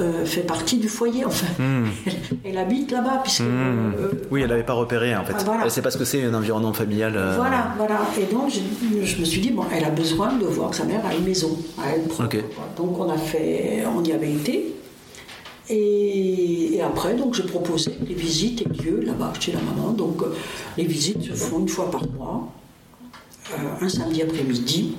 euh, 0.00 0.24
fait 0.24 0.40
partie 0.40 0.78
du 0.78 0.88
foyer, 0.88 1.24
enfin, 1.24 1.46
elle, 1.60 2.12
elle 2.44 2.58
habite 2.58 2.90
là-bas, 2.90 3.20
puisque... 3.22 3.42
Hmm. 3.42 3.92
euh, 3.98 4.12
Oui, 4.32 4.42
elle 4.42 4.48
n'avait 4.48 4.64
pas 4.64 4.72
repéré 4.72 5.14
en 5.14 5.24
fait. 5.24 5.34
Ah, 5.38 5.42
voilà. 5.44 5.64
Elle 5.64 5.70
sait 5.70 5.82
pas 5.82 5.92
ce 5.92 5.98
que 5.98 6.04
c'est 6.04 6.24
un 6.24 6.34
environnement 6.34 6.72
familial. 6.72 7.12
Voilà, 7.36 7.72
voilà. 7.76 8.00
Et 8.20 8.32
donc, 8.32 8.50
je, 8.50 9.04
je 9.06 9.20
me 9.20 9.24
suis 9.24 9.40
dit, 9.40 9.50
bon, 9.50 9.62
elle 9.72 9.84
a 9.84 9.90
besoin 9.90 10.32
de 10.32 10.44
voir 10.44 10.70
que 10.70 10.76
sa 10.76 10.84
mère 10.84 11.06
a 11.06 11.14
une 11.14 11.24
maison 11.24 11.56
à 11.78 11.90
elle 11.94 12.02
propre. 12.02 12.36
Donc, 12.76 12.98
on 12.98 13.08
a 13.10 13.18
fait, 13.18 13.84
on 13.86 14.02
y 14.02 14.12
avait 14.12 14.32
été. 14.32 14.74
Et, 15.70 16.74
et 16.74 16.82
après, 16.82 17.14
donc, 17.14 17.34
j'ai 17.34 17.44
proposé 17.44 17.96
les 18.06 18.14
visites 18.14 18.62
et 18.62 18.82
lieu 18.82 19.00
là-bas 19.02 19.32
chez 19.38 19.52
la 19.52 19.60
maman. 19.60 19.92
Donc, 19.92 20.22
les 20.76 20.84
visites 20.84 21.22
se 21.22 21.32
font 21.34 21.60
une 21.60 21.68
fois 21.68 21.88
par 21.92 22.02
mois, 22.10 22.48
un 23.80 23.88
samedi 23.88 24.22
après-midi. 24.22 24.96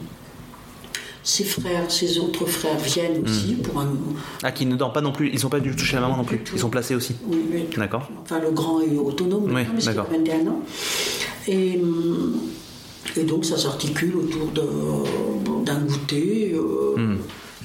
Ses 1.23 1.45
frères, 1.45 1.89
ses 1.89 2.19
autres 2.19 2.45
frères 2.45 2.77
viennent 2.77 3.23
aussi 3.23 3.53
pour 3.55 3.79
un. 3.79 3.87
Ah, 4.43 4.51
qui 4.51 4.65
ne 4.65 4.75
dorment 4.75 4.91
pas 4.93 5.01
non 5.01 5.11
plus. 5.13 5.29
Ils 5.31 5.39
sont 5.39 5.49
pas 5.49 5.59
du 5.61 5.73
tout 5.75 5.85
chez 5.85 5.95
la 5.95 6.01
maman 6.01 6.17
non 6.17 6.23
plus. 6.25 6.41
Ils 6.53 6.59
sont 6.59 6.69
placés 6.69 6.95
aussi. 6.95 7.15
oui, 7.27 7.37
oui, 7.51 7.65
D'accord. 7.77 8.09
Enfin, 8.21 8.39
le 8.39 8.51
grand 8.51 8.81
est 8.81 8.95
autonome, 8.97 9.45
Oui, 9.53 9.61
mais 9.73 9.81
d'accord. 9.83 10.07
21 10.11 10.47
ans. 10.47 10.61
Et, 11.47 11.79
hum, 11.81 12.35
et 13.15 13.23
donc, 13.23 13.45
ça 13.45 13.57
s'articule 13.57 14.15
autour 14.17 14.47
d'un 15.63 15.79
goûter, 15.79 16.53
euh, 16.55 16.95
Hmm. 16.97 17.17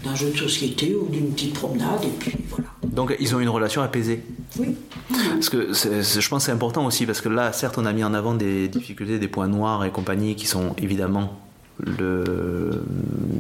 d'un 0.05 0.15
jeu 0.15 0.31
de 0.31 0.37
société 0.37 0.95
ou 0.95 1.09
d'une 1.09 1.31
petite 1.33 1.55
promenade, 1.55 2.05
et 2.05 2.09
puis 2.19 2.33
voilà. 2.51 2.67
Donc 2.85 3.15
ils 3.21 3.35
ont 3.35 3.41
une 3.41 3.49
relation 3.49 3.83
apaisée. 3.83 4.23
Oui. 4.59 4.69
Parce 5.35 5.49
que 5.51 5.73
je 5.73 6.29
pense 6.29 6.43
que 6.43 6.47
c'est 6.47 6.53
important 6.53 6.87
aussi, 6.87 7.05
parce 7.07 7.21
que 7.21 7.29
là, 7.29 7.53
certes, 7.53 7.77
on 7.79 7.85
a 7.85 7.93
mis 7.93 8.05
en 8.05 8.15
avant 8.15 8.35
des 8.35 8.69
difficultés, 8.69 9.19
des 9.19 9.29
points 9.29 9.49
noirs 9.49 9.85
et 9.85 9.91
compagnie 9.91 10.35
qui 10.37 10.47
sont 10.47 10.75
évidemment 10.79 11.39
le, 11.79 12.83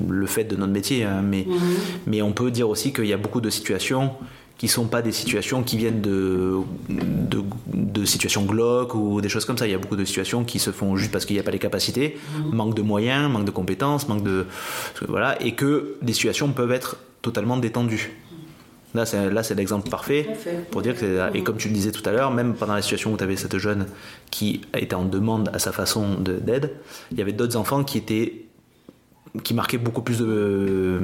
le 0.08 0.26
fait 0.26 0.44
de 0.44 0.56
notre 0.56 0.72
métier, 0.72 1.04
hein, 1.04 1.22
mais, 1.22 1.46
mais 2.06 2.22
on 2.22 2.32
peut 2.32 2.50
dire 2.50 2.68
aussi 2.68 2.92
qu'il 2.92 3.06
y 3.06 3.12
a 3.12 3.16
beaucoup 3.16 3.40
de 3.40 3.50
situations 3.50 4.12
qui 4.56 4.66
sont 4.66 4.86
pas 4.86 5.02
des 5.02 5.12
situations 5.12 5.62
qui 5.62 5.76
viennent 5.76 6.00
de, 6.00 6.56
de, 6.88 7.42
de 7.72 8.04
situations 8.04 8.44
glauques 8.44 8.94
ou 8.96 9.20
des 9.20 9.28
choses 9.28 9.44
comme 9.44 9.56
ça. 9.56 9.68
Il 9.68 9.70
y 9.70 9.74
a 9.74 9.78
beaucoup 9.78 9.94
de 9.94 10.04
situations 10.04 10.42
qui 10.42 10.58
se 10.58 10.72
font 10.72 10.96
juste 10.96 11.12
parce 11.12 11.26
qu'il 11.26 11.36
n'y 11.36 11.40
a 11.40 11.44
pas 11.44 11.52
les 11.52 11.60
capacités, 11.60 12.18
manque 12.52 12.74
de 12.74 12.82
moyens, 12.82 13.30
manque 13.30 13.44
de 13.44 13.52
compétences, 13.52 14.08
manque 14.08 14.24
de 14.24 14.46
voilà, 15.06 15.40
et 15.40 15.52
que 15.52 15.94
les 16.02 16.12
situations 16.12 16.48
peuvent 16.48 16.72
être 16.72 16.96
totalement 17.22 17.56
détendues. 17.56 18.10
Là, 18.94 19.04
c'est 19.04 19.30
là, 19.30 19.42
c'est 19.42 19.54
l'exemple 19.54 19.90
parfait 19.90 20.26
pour 20.70 20.80
dire 20.82 20.96
que 20.98 21.34
et 21.36 21.42
comme 21.42 21.56
tu 21.58 21.68
le 21.68 21.74
disais 21.74 21.92
tout 21.92 22.02
à 22.08 22.12
l'heure, 22.12 22.30
même 22.30 22.54
pendant 22.54 22.74
la 22.74 22.80
situation 22.82 23.12
où 23.12 23.16
tu 23.18 23.22
avais 23.24 23.36
cette 23.36 23.58
jeune 23.58 23.86
qui 24.30 24.62
était 24.74 24.94
en 24.94 25.04
demande 25.04 25.50
à 25.52 25.58
sa 25.58 25.72
façon 25.72 26.14
de- 26.18 26.38
d'aide, 26.38 26.72
il 27.12 27.18
y 27.18 27.20
avait 27.22 27.32
d'autres 27.32 27.56
enfants 27.56 27.84
qui 27.84 27.98
étaient 27.98 28.44
qui 29.44 29.52
marquaient 29.52 29.76
beaucoup 29.76 30.00
plus 30.00 30.18
de, 30.20 30.98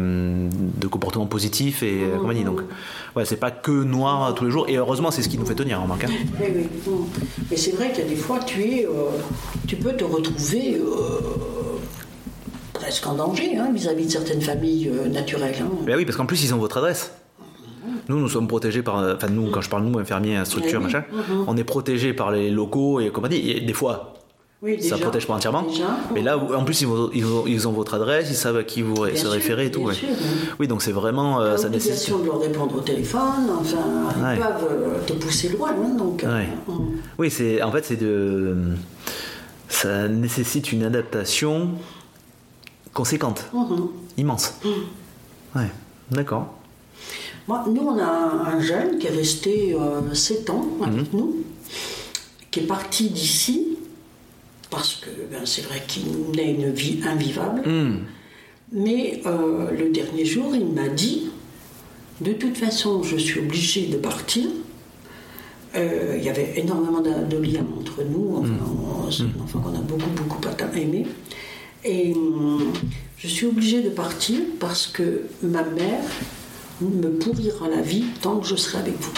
de 0.81 0.87
comportements 0.87 1.27
positifs 1.27 1.83
et 1.83 2.05
euh, 2.05 2.17
compagnie. 2.17 2.43
Donc, 2.43 2.63
ouais, 3.15 3.27
c'est 3.27 3.37
pas 3.37 3.51
que 3.51 3.71
noir 3.71 4.35
tous 4.35 4.47
les 4.47 4.51
jours. 4.51 4.67
Et 4.67 4.77
heureusement, 4.77 5.11
c'est 5.11 5.21
ce 5.23 5.29
qui 5.29 5.37
nous 5.37 5.45
fait 5.45 5.55
tenir, 5.55 5.81
remarque. 5.83 6.05
hein. 6.05 6.11
Oui, 6.41 6.47
oui. 6.57 6.95
Mais 7.51 7.57
c'est 7.59 7.73
vrai 7.73 7.93
qu'il 7.93 8.03
y 8.03 8.07
a 8.07 8.09
des 8.11 8.17
fois, 8.17 8.39
tu, 8.41 8.63
es, 8.63 8.87
euh, 8.87 8.91
tu 9.69 9.77
peux 9.77 9.93
te 9.93 10.05
retrouver 10.05 10.77
euh, 10.81 11.79
presque 12.73 13.07
en 13.07 13.15
danger 13.15 13.57
hein, 13.59 13.71
vis-à-vis 13.75 14.07
de 14.07 14.11
certaines 14.11 14.41
familles 14.41 14.89
euh, 14.89 15.07
naturelles. 15.09 15.57
hein. 15.61 15.69
Ben 15.87 15.97
oui, 15.97 16.05
parce 16.07 16.17
qu'en 16.17 16.27
plus, 16.27 16.43
ils 16.45 16.55
ont 16.55 16.59
votre 16.59 16.79
adresse. 16.79 17.13
Nous, 18.09 18.19
nous 18.19 18.29
sommes 18.29 18.49
protégés 18.49 18.83
par. 18.83 18.97
Enfin, 19.17 19.29
nous, 19.29 19.51
quand 19.51 19.61
je 19.61 19.71
parle 19.71 19.85
nous, 19.85 19.99
infirmiers, 19.99 20.45
structure, 20.45 20.79
oui. 20.81 20.85
machin, 20.87 21.05
on 21.47 21.57
est 21.57 21.65
protégés 21.65 22.13
par 22.13 22.31
les 22.31 22.51
locaux 22.51 23.01
et 23.01 23.11
compagnie. 23.11 23.51
Et 23.51 23.61
des 23.61 23.73
fois, 23.73 24.15
Oui, 24.63 24.77
ça 24.83 24.95
déjà. 24.97 24.99
protège 25.07 25.27
pas 25.27 25.35
entièrement. 25.35 25.63
Déjà. 25.63 25.85
Mais 26.15 26.23
là, 26.23 26.37
en 26.39 26.65
plus, 26.65 26.83
ils 26.83 26.87
ont, 26.87 27.11
ils 27.15 27.25
ont, 27.27 27.45
ils 27.47 27.67
ont 27.69 27.73
votre 27.73 27.95
adresse, 27.95 28.29
ils 28.31 28.35
savent 28.35 28.57
à 28.59 28.65
qui 28.65 28.83
vous 28.83 28.95
Bien 29.05 29.11
se 29.15 29.23
sûr, 29.23 29.31
référer 29.31 29.67
et 29.67 29.71
tout. 29.71 29.83
ouais. 29.83 29.95
sûr, 29.95 30.09
oui. 30.11 30.17
Oui, 30.61 30.69
donc 30.69 30.83
c'est 30.83 30.93
vraiment. 30.93 31.41
euh, 31.41 31.57
ça 31.57 31.69
nécessite. 31.69 32.15
De 32.19 32.25
leur 32.27 32.41
répondre 32.41 32.77
au 32.77 32.81
téléphone, 32.81 33.51
enfin, 33.59 33.77
Ouais. 34.23 34.37
ils 34.37 34.41
peuvent 34.41 34.69
euh, 34.71 34.99
te 35.07 35.13
pousser 35.15 35.49
loin. 35.51 35.71
hein, 35.71 35.97
donc, 35.97 36.25
euh, 36.25 36.35
Ouais. 36.39 36.49
Oui, 37.19 37.31
c'est 37.31 37.63
en 37.63 37.71
fait 37.73 37.85
c'est 37.85 37.97
de 37.97 38.55
ça 39.69 40.09
nécessite 40.09 40.73
une 40.73 40.85
adaptation 40.85 41.71
conséquente, 42.93 43.47
Mhm. 43.53 43.89
immense. 44.19 44.61
Ouais, 45.57 45.71
d'accord. 46.11 46.55
Moi, 47.49 47.65
nous, 47.69 47.83
on 47.83 47.99
a 47.99 48.05
un, 48.05 48.57
un 48.57 48.61
jeune 48.61 48.99
qui 48.99 49.07
est 49.07 49.11
resté 49.11 49.77
7 50.13 50.51
ans 50.51 50.67
avec 50.83 50.97
Mhm. 50.97 51.07
nous, 51.13 51.37
qui 52.51 52.61
est 52.61 52.67
parti 52.67 53.11
d'ici, 53.11 53.77
parce 54.71 54.95
que 54.95 55.11
ben, 55.31 55.43
c'est 55.45 55.63
vrai 55.63 55.83
qu'il 55.87 56.05
menait 56.07 56.53
une 56.53 56.71
vie 56.73 57.01
invivable. 57.07 57.63
Hmm. 57.69 57.99
Mais 58.73 59.21
euh, 59.27 59.71
le 59.73 59.91
dernier 59.91 60.25
jour, 60.25 60.55
il 60.55 60.67
m'a 60.67 60.89
dit 60.89 61.29
De 62.21 62.33
toute 62.33 62.57
façon, 62.57 63.03
je 63.03 63.17
suis 63.17 63.41
obligé 63.41 63.87
de 63.87 63.97
partir. 63.97 64.47
Euh, 65.77 66.15
il 66.17 66.25
y 66.25 66.29
avait 66.29 66.55
énormément 66.57 67.01
de, 67.01 67.11
de 67.29 67.37
liens 67.43 67.67
entre 67.79 68.03
nous. 68.05 68.37
Enfin, 68.37 69.11
C'est 69.11 69.25
un 69.25 69.43
enfant 69.43 69.59
qu'on 69.61 69.75
a 69.75 69.81
beaucoup, 69.83 70.09
beaucoup 70.17 70.39
aimé. 70.77 71.07
Et 71.85 72.15
hum, 72.15 72.73
je 73.19 73.29
suis 73.29 73.47
obligée 73.47 73.83
de 73.83 73.91
partir 73.91 74.41
parce 74.61 74.87
que 74.87 75.23
ma 75.43 75.63
mère 75.65 76.03
me 76.81 77.11
pourrira 77.11 77.69
la 77.69 77.81
vie 77.83 78.05
tant 78.21 78.39
que 78.39 78.47
je 78.47 78.57
serai 78.57 78.79
avec 78.79 78.95
vous. 79.01 79.13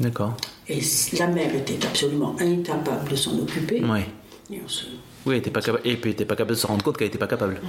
D'accord. 0.00 0.36
Et 0.68 0.80
la 1.18 1.26
mère 1.28 1.54
était 1.54 1.84
absolument 1.86 2.34
incapable 2.40 3.10
de 3.10 3.16
s'en 3.16 3.38
occuper. 3.38 3.82
Ouais. 3.84 4.06
Et 4.50 4.60
on 4.64 4.68
se- 4.68 4.84
Oui, 5.26 5.34
elle 5.34 5.38
était 5.40 5.50
pas 5.50 5.60
capable 5.62 5.86
et 5.86 5.96
puis 5.96 6.10
elle 6.10 6.14
était 6.14 6.24
pas 6.24 6.34
capable 6.36 6.50
de 6.50 6.60
se 6.60 6.66
rendre 6.66 6.82
compte 6.82 6.96
qu'elle 6.98 7.06
était 7.08 7.18
pas 7.18 7.26
capable. 7.26 7.60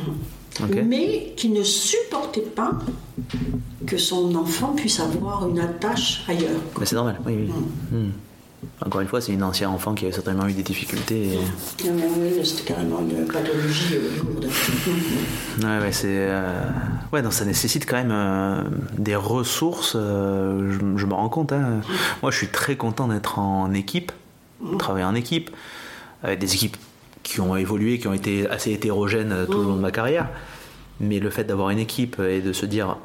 Ok. 0.61 0.75
mais 0.85 1.33
qui 1.37 1.49
ne 1.49 1.63
supportait 1.63 2.41
pas 2.41 2.71
que 3.85 3.97
son 3.97 4.33
enfant 4.35 4.73
puisse 4.75 4.99
avoir 4.99 5.47
une 5.49 5.59
attache 5.59 6.23
ailleurs. 6.27 6.59
Mais 6.79 6.85
c'est 6.85 6.95
normal. 6.95 7.19
Oui, 7.25 7.33
oui. 7.37 7.49
Hmm. 7.91 8.09
Encore 8.85 9.01
une 9.01 9.07
fois, 9.07 9.21
c'est 9.21 9.31
une 9.33 9.43
ancienne 9.43 9.69
enfant 9.69 9.93
qui 9.93 10.05
a 10.05 10.11
certainement 10.11 10.47
eu 10.47 10.53
des 10.53 10.63
difficultés. 10.63 11.33
et- 11.33 11.89
ouais, 11.89 12.43
C'était 12.43 12.73
carrément 12.73 12.99
une 12.99 13.25
pathologie 13.27 13.95
euh, 13.95 14.23
lourde. 14.23 14.47
Ouais, 15.63 15.79
ouais, 15.85 15.91
c'est. 15.91 16.07
euh, 16.29 16.61
Ouais, 17.13 17.21
ça 17.31 17.45
nécessite 17.45 17.85
quand 17.89 17.95
même 17.97 18.11
euh, 18.11 18.63
des 18.97 19.15
ressources. 19.15 19.93
euh, 19.95 20.71
je, 20.71 20.79
je 20.99 21.05
me 21.05 21.13
rends 21.13 21.29
compte. 21.29 21.53
hein. 21.53 21.81
Moi, 22.21 22.31
je 22.31 22.37
suis 22.37 22.47
très 22.47 22.75
content 22.75 23.07
d'être 23.07 23.39
en 23.39 23.73
équipe, 23.73 24.11
de 24.61 24.77
travailler 24.77 25.05
en 25.05 25.15
équipe, 25.15 25.49
avec 26.23 26.39
des 26.39 26.53
équipes 26.53 26.77
qui 27.23 27.39
ont 27.41 27.55
évolué, 27.55 27.97
qui 27.99 28.07
ont 28.07 28.13
été 28.13 28.47
assez 28.49 28.71
hétérogènes 28.71 29.31
euh, 29.31 29.45
tout 29.45 29.59
le 29.59 29.63
long 29.65 29.75
de 29.75 29.81
ma 29.81 29.91
carrière. 29.91 30.29
Mais 30.99 31.19
le 31.19 31.29
fait 31.29 31.43
d'avoir 31.43 31.69
une 31.71 31.79
équipe 31.79 32.19
et 32.19 32.41
de 32.41 32.53
se 32.53 32.65
dire, 32.65 32.97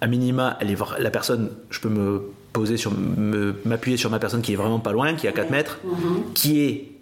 à 0.00 0.06
minima, 0.06 0.56
elle 0.60 0.70
est 0.70 0.76
la 0.98 1.10
personne, 1.10 1.50
je 1.70 1.80
peux 1.80 1.88
me 1.88 2.22
poser 2.52 2.76
sur, 2.76 2.92
m'appuyer 3.64 3.96
sur 3.96 4.10
ma 4.10 4.18
personne 4.18 4.42
qui 4.42 4.52
est 4.52 4.56
vraiment 4.56 4.78
pas 4.78 4.92
loin, 4.92 5.14
qui 5.14 5.26
est 5.26 5.30
à 5.30 5.32
4 5.32 5.50
mètres, 5.50 5.78
qui 6.34 6.60
est 6.60 6.92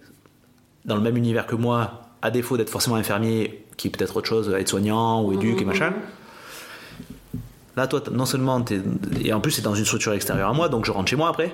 dans 0.85 0.95
le 0.95 1.01
même 1.01 1.17
univers 1.17 1.45
que 1.47 1.55
moi, 1.55 2.01
à 2.21 2.31
défaut 2.31 2.57
d'être 2.57 2.69
forcément 2.69 2.95
infirmier, 2.95 3.63
qui 3.77 3.87
est 3.87 3.91
peut-être 3.91 4.15
autre 4.17 4.27
chose, 4.27 4.49
aide-soignant 4.57 5.23
ou 5.23 5.33
éduque 5.33 5.61
et 5.61 5.65
machin. 5.65 5.93
Là, 7.77 7.87
toi, 7.87 8.01
non 8.11 8.25
seulement 8.25 8.59
t'es. 8.61 8.81
Et 9.23 9.31
en 9.31 9.39
plus, 9.39 9.51
c'est 9.51 9.61
dans 9.61 9.75
une 9.75 9.85
structure 9.85 10.11
extérieure 10.13 10.49
à 10.49 10.53
moi, 10.53 10.67
donc 10.67 10.85
je 10.85 10.91
rentre 10.91 11.09
chez 11.09 11.15
moi 11.15 11.29
après. 11.29 11.53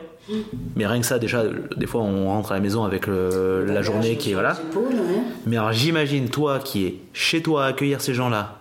Mais 0.75 0.87
rien 0.87 0.99
que 0.99 1.05
ça, 1.05 1.19
déjà, 1.19 1.43
des 1.77 1.85
fois, 1.85 2.01
on 2.01 2.25
rentre 2.27 2.51
à 2.51 2.55
la 2.55 2.59
maison 2.61 2.83
avec 2.83 3.05
le- 3.07 3.65
la 3.65 3.81
journée 3.83 4.17
qui 4.17 4.31
est. 4.31 4.33
Voilà. 4.33 4.53
Ouais. 4.75 4.81
Mais 5.45 5.57
alors, 5.57 5.71
j'imagine, 5.73 6.27
toi 6.29 6.59
qui 6.59 6.85
es 6.85 6.95
chez 7.13 7.41
toi 7.43 7.65
à 7.65 7.67
accueillir 7.67 8.01
ces 8.01 8.13
gens-là, 8.15 8.56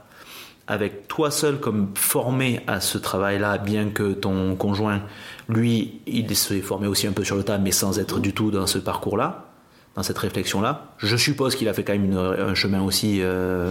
avec 0.68 1.06
toi 1.08 1.30
seul 1.30 1.58
comme 1.60 1.88
formé 1.94 2.60
à 2.66 2.80
ce 2.80 2.98
travail-là, 2.98 3.58
bien 3.58 3.88
que 3.90 4.12
ton 4.12 4.56
conjoint, 4.56 5.02
lui, 5.48 6.00
il 6.06 6.34
s'est 6.36 6.60
formé 6.60 6.86
aussi 6.88 7.06
un 7.06 7.12
peu 7.12 7.22
sur 7.24 7.36
le 7.36 7.42
tas, 7.44 7.58
mais 7.58 7.70
sans 7.72 7.98
être 7.98 8.18
du 8.20 8.32
tout 8.32 8.50
dans 8.50 8.66
ce 8.66 8.78
parcours-là, 8.78 9.44
dans 9.94 10.02
cette 10.02 10.18
réflexion-là. 10.18 10.92
Je 10.98 11.16
suppose 11.16 11.54
qu'il 11.54 11.68
a 11.68 11.72
fait 11.72 11.84
quand 11.84 11.92
même 11.92 12.06
une- 12.06 12.16
un 12.16 12.54
chemin 12.54 12.82
aussi 12.82 13.18
euh, 13.22 13.70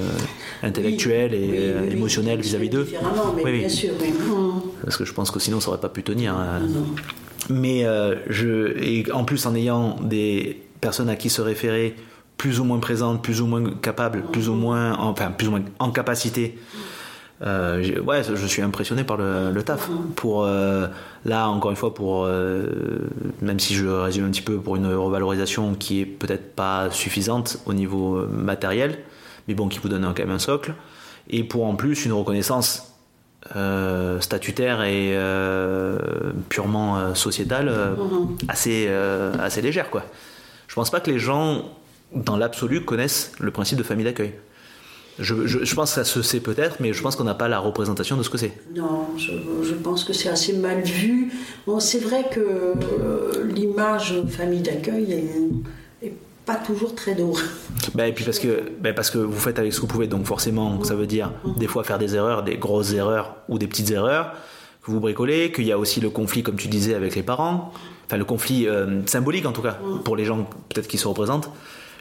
intellectuel 0.63 1.31
Oui, 1.33 1.37
et 1.37 1.49
oui, 1.51 1.57
euh, 1.59 1.81
oui, 1.87 1.93
émotionnel 1.93 2.39
vis-à-vis 2.39 2.69
d'eux. 2.69 2.87
Oui, 3.43 3.59
bien 3.59 3.69
sûr, 3.69 3.91
oui. 4.01 4.13
Parce 4.83 4.97
que 4.97 5.05
je 5.05 5.13
pense 5.13 5.31
que 5.31 5.39
sinon 5.39 5.59
ça 5.59 5.69
aurait 5.69 5.79
pas 5.81 5.89
pu 5.89 6.03
tenir. 6.03 6.35
euh. 6.37 6.59
non. 6.59 6.85
Mais 7.49 7.85
euh, 7.85 8.15
je, 8.27 8.75
et 8.81 9.05
en 9.11 9.23
plus 9.23 9.45
en 9.45 9.53
ayant 9.53 9.97
des 10.01 10.63
personnes 10.81 11.09
à 11.09 11.15
qui 11.15 11.29
se 11.29 11.41
référer 11.41 11.95
plus 12.45 12.59
ou 12.59 12.63
moins 12.63 12.77
présentes, 12.77 13.23
plus 13.23 13.41
ou 13.41 13.47
moins 13.47 13.63
capables, 13.81 14.21
plus 14.31 14.49
ou 14.49 14.53
moins, 14.53 14.93
enfin 14.99 15.31
plus 15.31 15.47
ou 15.47 15.51
moins 15.51 15.63
en 15.79 15.89
capacité. 15.89 16.59
euh, 17.41 17.99
ouais, 18.01 18.21
je 18.23 18.45
suis 18.45 18.61
impressionné 18.61 19.03
par 19.03 19.17
le, 19.17 19.49
le 19.51 19.63
taf. 19.63 19.89
Pour 20.15 20.43
euh, 20.43 20.85
là, 21.25 21.49
encore 21.49 21.71
une 21.71 21.75
fois, 21.75 21.95
pour 21.95 22.25
euh, 22.25 22.67
même 23.41 23.59
si 23.59 23.73
je 23.73 23.87
résume 23.87 24.27
un 24.27 24.29
petit 24.29 24.43
peu 24.43 24.57
pour 24.57 24.75
une 24.75 24.93
revalorisation 24.93 25.73
qui 25.73 26.01
est 26.01 26.05
peut-être 26.05 26.53
pas 26.53 26.91
suffisante 26.91 27.57
au 27.65 27.73
niveau 27.73 28.27
matériel, 28.27 28.99
mais 29.47 29.55
bon, 29.55 29.67
qui 29.67 29.79
vous 29.79 29.89
donne 29.89 30.03
quand 30.03 30.19
même 30.19 30.29
un 30.29 30.37
socle, 30.37 30.75
et 31.31 31.43
pour 31.43 31.65
en 31.65 31.75
plus 31.75 32.05
une 32.05 32.13
reconnaissance 32.13 32.93
statutaire 34.19 34.83
et 34.83 35.17
purement 36.49 37.15
sociétale 37.15 37.69
euh, 37.69 37.95
assez, 38.47 38.87
assez 39.39 39.63
légère. 39.63 39.89
Quoi. 39.89 40.03
Je 40.67 40.75
pense 40.75 40.91
pas 40.91 40.99
que 40.99 41.09
les 41.09 41.19
gens, 41.19 41.63
dans 42.15 42.37
l'absolu, 42.37 42.83
connaissent 42.85 43.31
le 43.39 43.51
principe 43.51 43.77
de 43.77 43.83
famille 43.83 44.05
d'accueil. 44.05 44.33
Je, 45.17 45.47
je- 45.47 45.63
je 45.63 45.75
pense 45.75 45.91
que 45.91 45.95
ça 45.95 46.03
se 46.03 46.21
sait 46.21 46.41
peut-être, 46.41 46.77
mais 46.81 46.91
je 46.91 47.01
pense 47.01 47.15
qu'on 47.15 47.23
n'a 47.23 47.33
pas 47.35 47.47
la 47.47 47.59
représentation 47.59 48.17
de 48.17 48.23
ce 48.23 48.29
que 48.29 48.37
c'est. 48.37 48.51
Non, 48.75 49.07
je, 49.17 49.31
je 49.63 49.73
pense 49.73 50.03
que 50.03 50.11
c'est 50.11 50.27
assez 50.29 50.53
mal 50.53 50.81
vu. 50.81 51.31
Bon, 51.65 51.79
c'est 51.79 51.99
vrai 51.99 52.25
que 52.29 52.39
euh, 52.41 53.45
l'image 53.53 54.13
famille 54.29 54.59
d'accueil 54.61 55.13
est, 56.01 56.05
est 56.07 56.13
pas 56.45 56.55
toujours 56.55 56.95
très 56.95 57.15
dorée. 57.15 57.41
Ben, 57.93 58.05
et 58.07 58.11
puis 58.11 58.25
parce 58.25 58.39
que, 58.39 58.63
ben, 58.81 58.93
parce 58.93 59.09
que 59.09 59.17
vous 59.17 59.39
faites 59.39 59.57
avec 59.57 59.71
ce 59.71 59.77
que 59.77 59.81
vous 59.83 59.87
pouvez, 59.87 60.07
donc 60.07 60.25
forcément, 60.25 60.83
ça 60.83 60.95
veut 60.95 61.07
dire 61.07 61.31
des 61.57 61.67
fois 61.67 61.85
faire 61.85 61.97
des 61.97 62.15
erreurs, 62.15 62.43
des 62.43 62.57
grosses 62.57 62.91
erreurs 62.91 63.35
ou 63.47 63.57
des 63.57 63.67
petites 63.67 63.91
erreurs 63.91 64.33
que 64.83 64.91
vous 64.91 64.99
bricolez, 64.99 65.51
qu'il 65.53 65.65
y 65.65 65.71
a 65.71 65.79
aussi 65.79 66.01
le 66.01 66.09
conflit, 66.09 66.43
comme 66.43 66.57
tu 66.57 66.67
disais, 66.67 66.93
avec 66.93 67.15
les 67.15 67.23
parents, 67.23 67.71
enfin 68.05 68.17
le 68.17 68.25
conflit 68.25 68.67
euh, 68.67 69.01
symbolique 69.07 69.45
en 69.45 69.53
tout 69.53 69.61
cas, 69.63 69.79
pour 70.03 70.17
les 70.17 70.25
gens 70.25 70.43
peut-être 70.69 70.87
qui 70.89 70.97
se 70.97 71.07
représentent. 71.07 71.49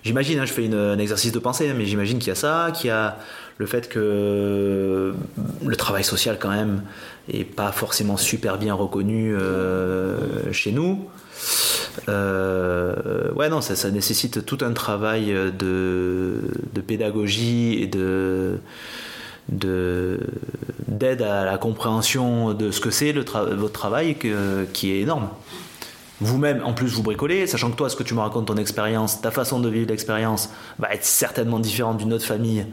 J'imagine, 0.05 0.39
hein, 0.39 0.45
je 0.45 0.53
fais 0.53 0.69
un 0.73 0.99
exercice 0.99 1.33
de 1.33 1.39
pensée, 1.39 1.71
hein, 1.71 1.75
mais 1.77 1.87
j'imagine 1.87 2.19
qu'il 2.19 2.29
y 2.29 2.33
a 2.33 2.35
ça, 2.35 2.71
qu'il 2.75 2.89
y 2.89 2.91
a 2.91 3.17
le 3.57 3.65
fait 3.65 3.89
que 3.89 5.15
le 5.65 5.77
travail 5.77 6.05
social 6.05 6.39
quand 6.39 6.51
même 6.51 6.83
est 7.33 7.45
pas 7.45 7.73
forcément 7.73 8.19
super 8.19 8.59
bien 8.59 8.75
reconnu 8.75 9.35
euh, 9.35 10.53
chez 10.53 10.73
nous. 10.73 11.09
Euh, 12.09 13.33
ouais, 13.33 13.49
non, 13.49 13.63
ça, 13.63 13.91
nécessite 13.91 14.45
tout 14.45 14.59
un 14.61 14.73
travail 14.73 15.35
de, 15.59 16.41
pédagogie 16.87 17.79
et 17.81 17.87
de 17.87 18.59
de- 19.51 20.21
d'aide 20.89 21.23
à 21.23 21.45
la 21.45 21.59
compréhension 21.59 22.55
de 22.55 22.71
ce 22.71 22.81
que 22.81 22.91
c'est 22.91 23.13
votre 23.13 23.73
travail 23.73 24.17
qui 24.73 24.91
est 24.91 25.01
énorme. 25.01 25.29
Vous-même, 26.21 26.63
en 26.65 26.73
plus, 26.73 26.89
vous 26.95 27.03
bricolez, 27.03 27.47
sachant 27.47 27.71
que 27.71 27.77
toi, 27.77 27.89
ce 27.91 27.97
que 27.97 28.03
tu 28.05 28.15
me 28.15 28.21
racontes, 28.21 28.47
ton 28.47 28.57
expérience, 28.57 29.21
ta 29.21 29.31
façon 29.31 29.59
de 29.61 29.69
vivre 29.69 29.89
l'expérience 29.89 30.51
va 30.79 30.93
être 30.95 31.05
certainement 31.05 31.59
différente 31.59 31.99
d'une 31.99 32.13
autre 32.13 32.25
famille 32.25 32.67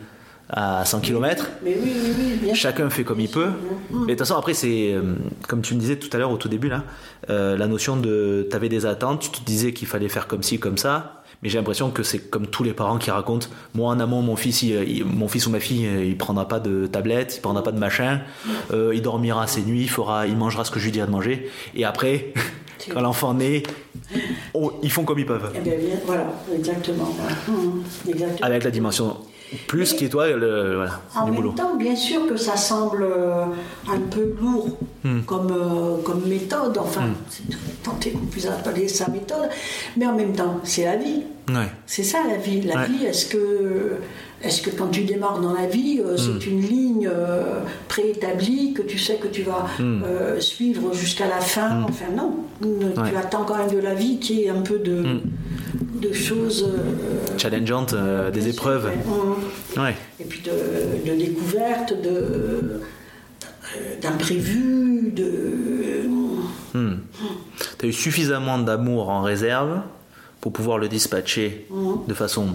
à 0.50 0.84
100 0.86 1.00
km. 1.00 1.50
Mais 1.64 1.76
oui, 1.82 1.92
oui, 1.96 2.12
oui, 2.20 2.40
bien. 2.44 2.54
Chacun 2.54 2.90
fait 2.90 3.04
comme 3.04 3.20
il 3.20 3.30
peut. 3.30 3.50
Mais 3.92 4.00
de 4.00 4.08
toute 4.10 4.20
façon, 4.20 4.36
après, 4.36 4.54
c'est 4.54 4.94
euh, 4.94 5.16
comme 5.48 5.62
tu 5.62 5.74
me 5.76 5.80
disais 5.80 5.96
tout 5.96 6.10
à 6.14 6.18
l'heure 6.20 6.32
au 6.32 6.38
tout 6.38 6.50
début, 6.50 6.68
là, 6.70 6.84
euh, 7.30 7.58
la 7.58 7.68
notion 7.68 7.96
de. 7.98 8.48
Tu 8.50 8.56
avais 8.56 8.68
des 8.70 8.86
attentes, 8.86 9.22
tu 9.22 9.30
te 9.32 9.46
disais 9.46 9.72
qu'il 9.74 9.88
fallait 9.88 10.10
faire 10.10 10.28
comme 10.28 10.44
ci, 10.44 10.60
comme 10.60 10.78
ça. 10.78 11.24
Mais 11.42 11.50
j'ai 11.50 11.58
l'impression 11.58 11.90
que 11.90 12.04
c'est 12.04 12.20
comme 12.20 12.46
tous 12.46 12.64
les 12.64 12.74
parents 12.74 13.00
qui 13.00 13.10
racontent 13.10 13.48
Moi, 13.74 13.90
en 13.90 14.00
amont, 14.00 14.22
mon 14.22 14.36
fils, 14.36 14.62
il- 14.62 14.88
il- 14.88 15.06
mon 15.06 15.28
fils 15.28 15.48
ou 15.48 15.50
ma 15.50 15.60
fille, 15.60 15.88
euh, 15.88 16.06
il 16.06 16.16
prendra 16.16 16.48
pas 16.48 16.60
de 16.60 16.86
tablette, 16.86 17.38
il 17.38 17.42
prendra 17.42 17.64
pas 17.64 17.72
de 17.72 17.80
machin, 17.80 18.22
euh, 18.72 18.92
il 18.94 19.02
dormira 19.02 19.48
ses 19.48 19.62
nuits, 19.64 19.82
il, 19.84 19.90
fera, 19.90 20.28
il 20.28 20.38
mangera 20.38 20.66
ce 20.66 20.70
que 20.72 20.80
je 20.80 20.86
lui 20.86 20.92
dirai 20.92 21.08
de 21.08 21.12
manger. 21.12 21.50
Et 21.74 21.84
après, 21.84 22.34
quand 22.90 23.02
l'enfant 23.02 23.34
naît, 23.34 23.64
ils 24.84 24.92
font 24.92 25.04
comme 25.04 25.20
ils 25.20 25.26
peuvent. 25.26 25.52
Eh 25.56 25.60
bien, 25.60 25.74
bien, 25.78 25.96
voilà, 26.06 26.28
exactement. 26.56 27.10
Hum, 27.48 27.84
exactement. 28.08 28.46
Avec 28.48 28.64
la 28.64 28.72
dimension 28.72 29.18
plus 29.68 29.92
qui 29.94 30.06
est 30.06 30.10
toi, 30.10 30.30
le, 30.30 30.76
voilà, 30.76 31.02
En 31.14 31.26
du 31.26 31.32
même 31.32 31.42
boulot. 31.42 31.52
temps, 31.54 31.76
bien 31.76 31.94
sûr 31.94 32.26
que 32.26 32.38
ça 32.38 32.56
semble 32.56 33.04
euh, 33.04 33.44
un 33.90 34.00
peu 34.10 34.34
lourd 34.40 34.78
comme, 35.26 35.52
euh, 35.52 36.02
comme 36.04 36.26
méthode, 36.26 36.78
enfin, 36.78 37.02
tenter 37.84 38.12
qu'on 38.12 38.26
puisse 38.28 38.46
appeler 38.48 38.88
ça 38.88 39.10
méthode, 39.10 39.50
mais 39.98 40.06
en 40.06 40.16
même 40.16 40.34
temps, 40.34 40.62
c'est 40.64 40.86
la 40.86 40.96
vie. 40.96 41.24
Ouais. 41.50 41.68
C'est 41.86 42.04
ça 42.04 42.20
la 42.30 42.38
vie. 42.38 42.62
La 42.62 42.76
Ouais. 42.84 42.88
vie, 42.88 43.06
est-ce 43.06 43.26
que, 43.26 43.98
est-ce 44.44 44.62
que 44.62 44.70
quand 44.72 44.88
tu 44.88 45.04
démarres 45.04 45.40
dans 45.40 45.54
la 45.54 45.68
vie, 45.68 46.02
euh, 46.04 46.14
Hmm. 46.16 46.18
c'est 46.18 46.48
une 46.48 46.62
ligne 46.62 47.08
euh, 47.12 47.60
préétablie 47.88 48.74
que 48.74 48.82
tu 48.82 48.98
sais 48.98 49.16
que 49.16 49.28
tu 49.28 49.44
vas 49.44 49.66
Hmm. 49.80 50.02
euh, 50.04 50.40
suivre 50.40 50.94
jusqu'à 50.94 51.28
la 51.28 51.40
fin? 51.40 51.84
Enfin, 51.84 52.06
non. 52.16 52.36
Tu 52.62 53.16
attends 53.16 53.44
quand 53.44 53.58
même 53.58 53.72
de 53.72 53.80
la 53.80 53.94
vie 53.94 54.18
qui 54.20 54.44
est 54.44 54.50
un 54.50 54.62
peu 54.62 54.80
de, 54.80 54.96
Hmm. 55.02 55.20
de 56.02 56.12
choses. 56.14 56.68
Challengeante, 57.38 57.94
euh, 57.94 58.32
des 58.32 58.48
épreuves. 58.50 58.86
ouais. 58.86 58.98
Hum 59.08 59.84
Ouais. 59.84 59.96
et 60.20 60.26
puis 60.26 60.42
de, 60.42 61.10
de 61.12 61.16
découverte, 61.18 61.94
de, 62.02 62.10
euh, 62.10 62.80
d'imprévus, 64.02 65.12
de... 65.16 66.08
Hmm. 66.74 66.96
Tu 67.80 67.86
as 67.86 67.90
eu 67.90 67.94
suffisamment 67.94 68.58
d'amour 68.58 69.10
en 69.10 69.22
réserve 69.22 69.82
pour 70.40 70.52
pouvoir 70.54 70.78
le 70.78 70.88
dispatcher 70.88 71.68
de 72.08 72.14
façon, 72.14 72.48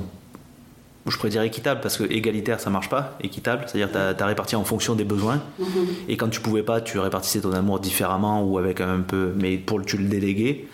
je 1.11 1.17
pourrais 1.17 1.31
dire 1.31 1.43
équitable, 1.43 1.81
parce 1.81 1.97
que 1.97 2.05
égalitaire 2.05 2.61
ça 2.61 2.71
marche 2.71 2.89
pas, 2.89 3.17
équitable, 3.23 3.65
c'est-à-dire 3.67 3.91
tu 3.93 4.23
as, 4.23 4.27
réparti 4.27 4.57
en 4.57 4.65
fonction 4.65 4.95
des 4.95 5.05
besoins, 5.05 5.41
et 6.09 6.17
quand 6.17 6.29
tu 6.29 6.41
pouvais 6.41 6.63
pas, 6.63 6.81
tu 6.81 6.99
répartissais 6.99 7.41
ton 7.41 7.53
amour 7.53 7.81
différemment 7.81 8.43
ou 8.45 8.59
avec 8.59 8.81
un 8.81 9.01
peu, 9.01 9.33
mais 9.37 9.57
pour 9.59 9.85
tu 9.85 9.97
le 9.99 10.09
déléguer, 10.09 10.69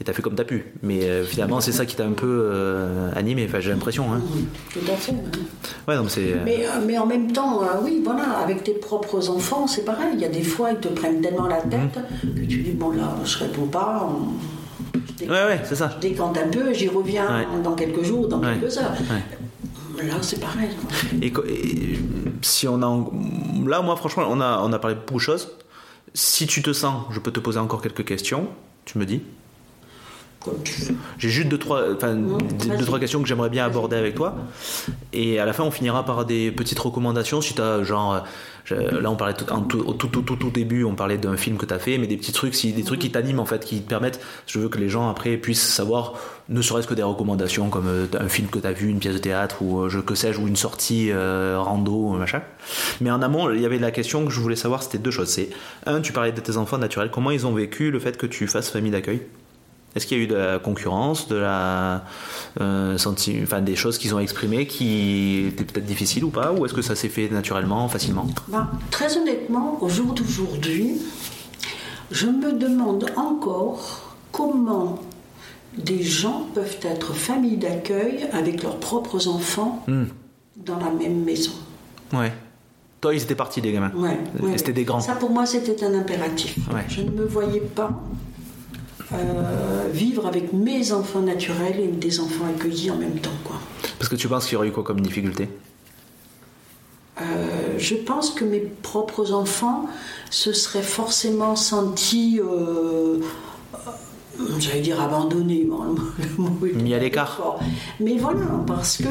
et 0.00 0.04
tu 0.04 0.10
as 0.10 0.14
fait 0.14 0.22
comme 0.22 0.34
tu 0.34 0.40
as 0.40 0.46
pu. 0.46 0.64
Mais 0.82 1.04
euh, 1.04 1.24
finalement, 1.26 1.60
c'est 1.60 1.72
ça 1.72 1.84
qui 1.84 1.94
t'a 1.94 2.04
un 2.06 2.12
peu 2.12 2.26
euh, 2.50 3.10
animé, 3.14 3.44
enfin, 3.46 3.60
j'ai 3.60 3.70
l'impression. 3.70 4.10
Hein. 4.12 4.22
Tout 4.72 4.80
à 4.90 4.96
fait. 4.96 5.12
Ouais, 5.12 5.94
mais 5.98 6.64
euh, 6.66 6.68
Mais, 6.86 6.96
en 6.98 7.04
même 7.04 7.30
temps, 7.32 7.60
oui, 7.84 8.00
voilà, 8.02 8.38
avec 8.42 8.64
tes 8.64 8.72
propres 8.72 9.28
enfants, 9.28 9.66
c'est 9.66 9.84
pareil. 9.84 10.08
Il 10.14 10.20
y 10.20 10.24
a 10.24 10.30
des 10.30 10.42
fois, 10.42 10.70
ils 10.72 10.78
te 10.78 10.88
prennent 10.88 11.20
tellement 11.20 11.46
la 11.48 11.58
tête 11.60 11.98
que 12.22 12.40
tu 12.40 12.62
dis, 12.62 12.70
bon 12.70 12.92
là, 12.92 13.14
je 13.26 13.38
réponds 13.40 13.66
pas. 13.66 14.08
on- 14.10 14.32
je 14.94 15.12
décante- 15.26 15.36
Ouais, 15.36 15.44
ouais, 15.44 15.60
c'est 15.64 15.74
ça. 15.76 15.90
je 15.96 16.00
décante 16.00 16.38
un 16.38 16.48
peu, 16.48 16.72
j'y 16.72 16.88
reviens 16.88 17.26
Ouais. 17.26 17.62
dans 17.62 17.74
quelques 17.74 18.02
jours, 18.02 18.26
dans 18.26 18.40
quelques 18.40 18.78
heures. 18.78 18.94
Là, 20.06 20.14
c'est 20.22 20.40
pareil. 20.40 20.70
Et, 21.22 21.32
si 22.42 22.68
on 22.68 22.82
a. 22.82 23.68
Là, 23.68 23.82
moi, 23.82 23.96
franchement, 23.96 24.24
on 24.28 24.40
a, 24.40 24.60
on 24.62 24.72
a 24.72 24.78
parlé 24.78 24.96
beaucoup 24.96 25.14
de 25.14 25.20
choses. 25.20 25.56
Si 26.14 26.46
tu 26.46 26.62
te 26.62 26.72
sens, 26.72 27.04
je 27.10 27.20
peux 27.20 27.30
te 27.30 27.40
poser 27.40 27.58
encore 27.58 27.82
quelques 27.82 28.04
questions. 28.04 28.48
Tu 28.84 28.98
me 28.98 29.06
dis. 29.06 29.22
J'ai 31.18 31.28
juste 31.28 31.48
deux 31.48 31.58
trois, 31.58 31.82
enfin, 31.94 32.14
deux, 32.14 32.84
trois 32.84 32.98
questions 32.98 33.20
que 33.20 33.28
j'aimerais 33.28 33.50
bien 33.50 33.64
aborder 33.66 33.96
avec 33.96 34.14
toi. 34.14 34.34
Et 35.12 35.38
à 35.38 35.44
la 35.44 35.52
fin, 35.52 35.64
on 35.64 35.70
finira 35.70 36.04
par 36.04 36.24
des 36.24 36.50
petites 36.50 36.78
recommandations. 36.78 37.40
Si 37.42 37.54
tu 37.54 37.60
as, 37.60 37.82
genre, 37.82 38.24
je- 38.64 38.74
là, 38.74 39.10
on 39.10 39.16
parlait 39.16 39.34
tout, 39.34 39.44
en 39.52 39.60
tout- 39.60 39.80
au 39.80 39.92
tout, 39.92 40.06
tout, 40.08 40.22
tout, 40.22 40.36
tout 40.36 40.50
début, 40.50 40.84
on 40.84 40.94
parlait 40.94 41.18
d'un 41.18 41.36
film 41.36 41.56
que 41.58 41.66
tu 41.66 41.74
as 41.74 41.78
fait, 41.78 41.98
mais 41.98 42.06
des 42.06 42.16
petits 42.16 42.32
trucs, 42.32 42.54
si, 42.54 42.72
des 42.72 42.84
trucs 42.84 43.00
qui 43.00 43.10
t'animent, 43.10 43.40
en 43.40 43.44
fait, 43.44 43.64
qui 43.64 43.82
te 43.82 43.88
permettent, 43.88 44.20
je 44.46 44.58
veux 44.58 44.68
que 44.68 44.78
les 44.78 44.88
gens 44.88 45.10
après 45.10 45.36
puissent 45.36 45.60
savoir, 45.74 46.14
ne 46.48 46.62
serait-ce 46.62 46.86
que 46.86 46.94
des 46.94 47.02
recommandations 47.02 47.68
comme 47.68 47.86
euh, 47.88 48.06
un 48.18 48.28
film 48.28 48.48
que 48.48 48.58
tu 48.58 48.66
as 48.66 48.72
vu, 48.72 48.88
une 48.88 48.98
pièce 48.98 49.14
de 49.14 49.18
théâtre, 49.18 49.56
ou 49.60 49.80
euh, 49.82 49.88
je, 49.90 49.98
que 50.00 50.14
sais-je, 50.14 50.40
ou 50.40 50.48
une 50.48 50.56
sortie 50.56 51.10
euh, 51.10 51.56
rando, 51.60 52.10
machin. 52.12 52.40
Mais 53.02 53.10
en 53.10 53.20
amont, 53.20 53.50
il 53.50 53.60
y 53.60 53.66
avait 53.66 53.78
la 53.78 53.90
question 53.90 54.24
que 54.24 54.30
je 54.30 54.40
voulais 54.40 54.56
savoir, 54.56 54.82
c'était 54.82 54.98
deux 54.98 55.10
choses. 55.10 55.28
C'est, 55.28 55.50
un, 55.86 56.00
tu 56.00 56.12
parlais 56.12 56.32
de 56.32 56.40
tes 56.40 56.56
enfants 56.56 56.78
naturels, 56.78 57.10
comment 57.12 57.30
ils 57.30 57.46
ont 57.46 57.52
vécu 57.52 57.90
le 57.90 57.98
fait 58.00 58.16
que 58.16 58.26
tu 58.26 58.46
fasses 58.46 58.70
famille 58.70 58.90
d'accueil? 58.92 59.20
Est-ce 59.94 60.06
qu'il 60.06 60.18
y 60.18 60.20
a 60.20 60.24
eu 60.24 60.26
de 60.26 60.34
la 60.34 60.58
concurrence, 60.58 61.28
de 61.28 61.36
la, 61.36 62.04
euh, 62.60 62.96
senti- 62.98 63.40
enfin, 63.42 63.60
des 63.60 63.76
choses 63.76 63.98
qu'ils 63.98 64.14
ont 64.14 64.20
exprimées 64.20 64.66
qui 64.66 65.46
étaient 65.48 65.64
peut-être 65.64 65.86
difficiles 65.86 66.24
ou 66.24 66.30
pas 66.30 66.52
Ou 66.52 66.64
est-ce 66.66 66.74
que 66.74 66.82
ça 66.82 66.94
s'est 66.94 67.08
fait 67.08 67.28
naturellement, 67.28 67.88
facilement? 67.88 68.26
Ben, 68.48 68.68
très 68.90 69.16
honnêtement, 69.16 69.78
au 69.82 69.88
jour 69.88 70.12
d'aujourd'hui, 70.14 70.98
je 72.10 72.26
me 72.26 72.52
demande 72.52 73.06
encore 73.16 74.16
comment 74.32 74.98
des 75.76 76.02
gens 76.02 76.46
peuvent 76.54 76.78
être 76.82 77.14
famille 77.14 77.56
d'accueil 77.56 78.26
avec 78.32 78.62
leurs 78.62 78.78
propres 78.78 79.28
enfants 79.28 79.84
Hmm. 79.86 80.04
dans 80.56 80.78
la 80.78 80.90
même 80.90 81.22
maison. 81.24 81.52
Ouais. 82.12 82.32
Toi, 83.00 83.14
ils 83.14 83.22
étaient 83.22 83.34
partis, 83.36 83.60
les 83.60 83.72
gamins. 83.72 83.92
Ouais, 83.94 84.18
ouais, 84.40 84.58
C'était 84.58 84.72
des 84.72 84.84
grands. 84.84 85.00
Ça, 85.00 85.14
pour 85.14 85.30
moi, 85.30 85.46
c'était 85.46 85.82
un 85.84 85.94
impératif. 85.94 86.56
Ouais. 86.72 86.84
Je 86.88 87.02
ne 87.02 87.10
me 87.10 87.24
voyais 87.24 87.60
pas 87.60 87.90
euh, 89.12 89.88
vivre 89.92 90.26
avec 90.26 90.52
mes 90.52 90.92
enfants 90.92 91.20
naturels 91.20 91.80
et 91.80 91.88
des 91.88 92.20
enfants 92.20 92.44
accueillis 92.46 92.90
en 92.90 92.96
même 92.96 93.18
temps. 93.18 93.30
Quoi. 93.44 93.56
Parce 93.98 94.08
que 94.08 94.16
tu 94.16 94.28
penses 94.28 94.44
qu'il 94.44 94.54
y 94.54 94.56
aurait 94.56 94.68
eu 94.68 94.72
quoi 94.72 94.84
comme 94.84 95.00
difficulté? 95.00 95.48
Euh, 97.20 97.74
je 97.76 97.96
pense 97.96 98.30
que 98.30 98.44
mes 98.44 98.60
propres 98.60 99.32
enfants 99.32 99.86
se 100.30 100.52
seraient 100.52 100.82
forcément 100.82 101.56
sentis, 101.56 102.40
euh, 102.40 103.18
j'allais 104.58 104.80
dire 104.80 105.00
abandonnés, 105.00 105.64
bon, 105.64 105.82
le 106.18 106.42
mot 106.42 106.66
est 106.66 106.72
Mis 106.72 106.94
à 106.94 106.98
l'écart. 106.98 107.58
Mais 107.98 108.16
voilà, 108.16 108.46
parce 108.66 108.98
que 108.98 109.08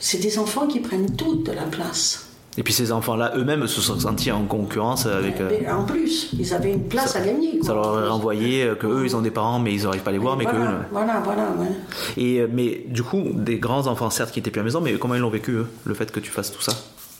c'est 0.00 0.18
des 0.18 0.38
enfants 0.38 0.66
qui 0.66 0.80
prennent 0.80 1.14
toute 1.16 1.48
la 1.48 1.64
place. 1.64 2.29
Et 2.58 2.62
puis 2.64 2.72
ces 2.72 2.90
enfants-là 2.90 3.32
eux-mêmes 3.36 3.66
se 3.68 3.80
sont 3.80 3.98
sentis 3.98 4.32
en 4.32 4.44
concurrence 4.44 5.06
avec. 5.06 5.40
euh, 5.40 5.50
en 5.72 5.84
plus, 5.84 6.30
ils 6.38 6.52
avaient 6.52 6.72
une 6.72 6.88
place 6.88 7.14
à 7.14 7.20
gagner. 7.20 7.58
quoi. 7.58 7.66
ça 7.68 7.74
leur 7.74 7.86
aurait 7.86 8.08
renvoyé 8.08 8.64
euh, 8.64 8.74
que 8.74 8.86
eux 8.88 9.04
ils 9.04 9.14
ont 9.14 9.22
des 9.22 9.30
parents 9.30 9.60
mais 9.60 9.72
ils 9.72 9.84
n'arrivent 9.84 10.02
pas 10.02 10.10
à 10.10 10.12
les 10.12 10.18
voir 10.18 10.36
mais 10.36 10.44
voilà, 10.44 10.58
eux. 10.58 10.74
voilà, 10.90 11.22
voilà, 11.24 11.42
ouais. 11.58 11.68
Et 12.16 12.40
euh, 12.40 12.48
mais 12.52 12.84
du 12.88 13.02
coup 13.04 13.22
des 13.34 13.58
grands 13.58 13.86
enfants 13.86 14.10
certes 14.10 14.32
qui 14.32 14.40
étaient 14.40 14.50
plus 14.50 14.58
à 14.60 14.62
la 14.62 14.66
maison 14.66 14.80
mais 14.80 14.94
comment 14.94 15.14
ils 15.14 15.20
l'ont 15.20 15.30
vécu 15.30 15.52
eux 15.52 15.66
le 15.84 15.94
fait 15.94 16.10
que 16.10 16.18
tu 16.20 16.30
fasses 16.30 16.50
tout 16.52 16.60
ça? 16.62 16.72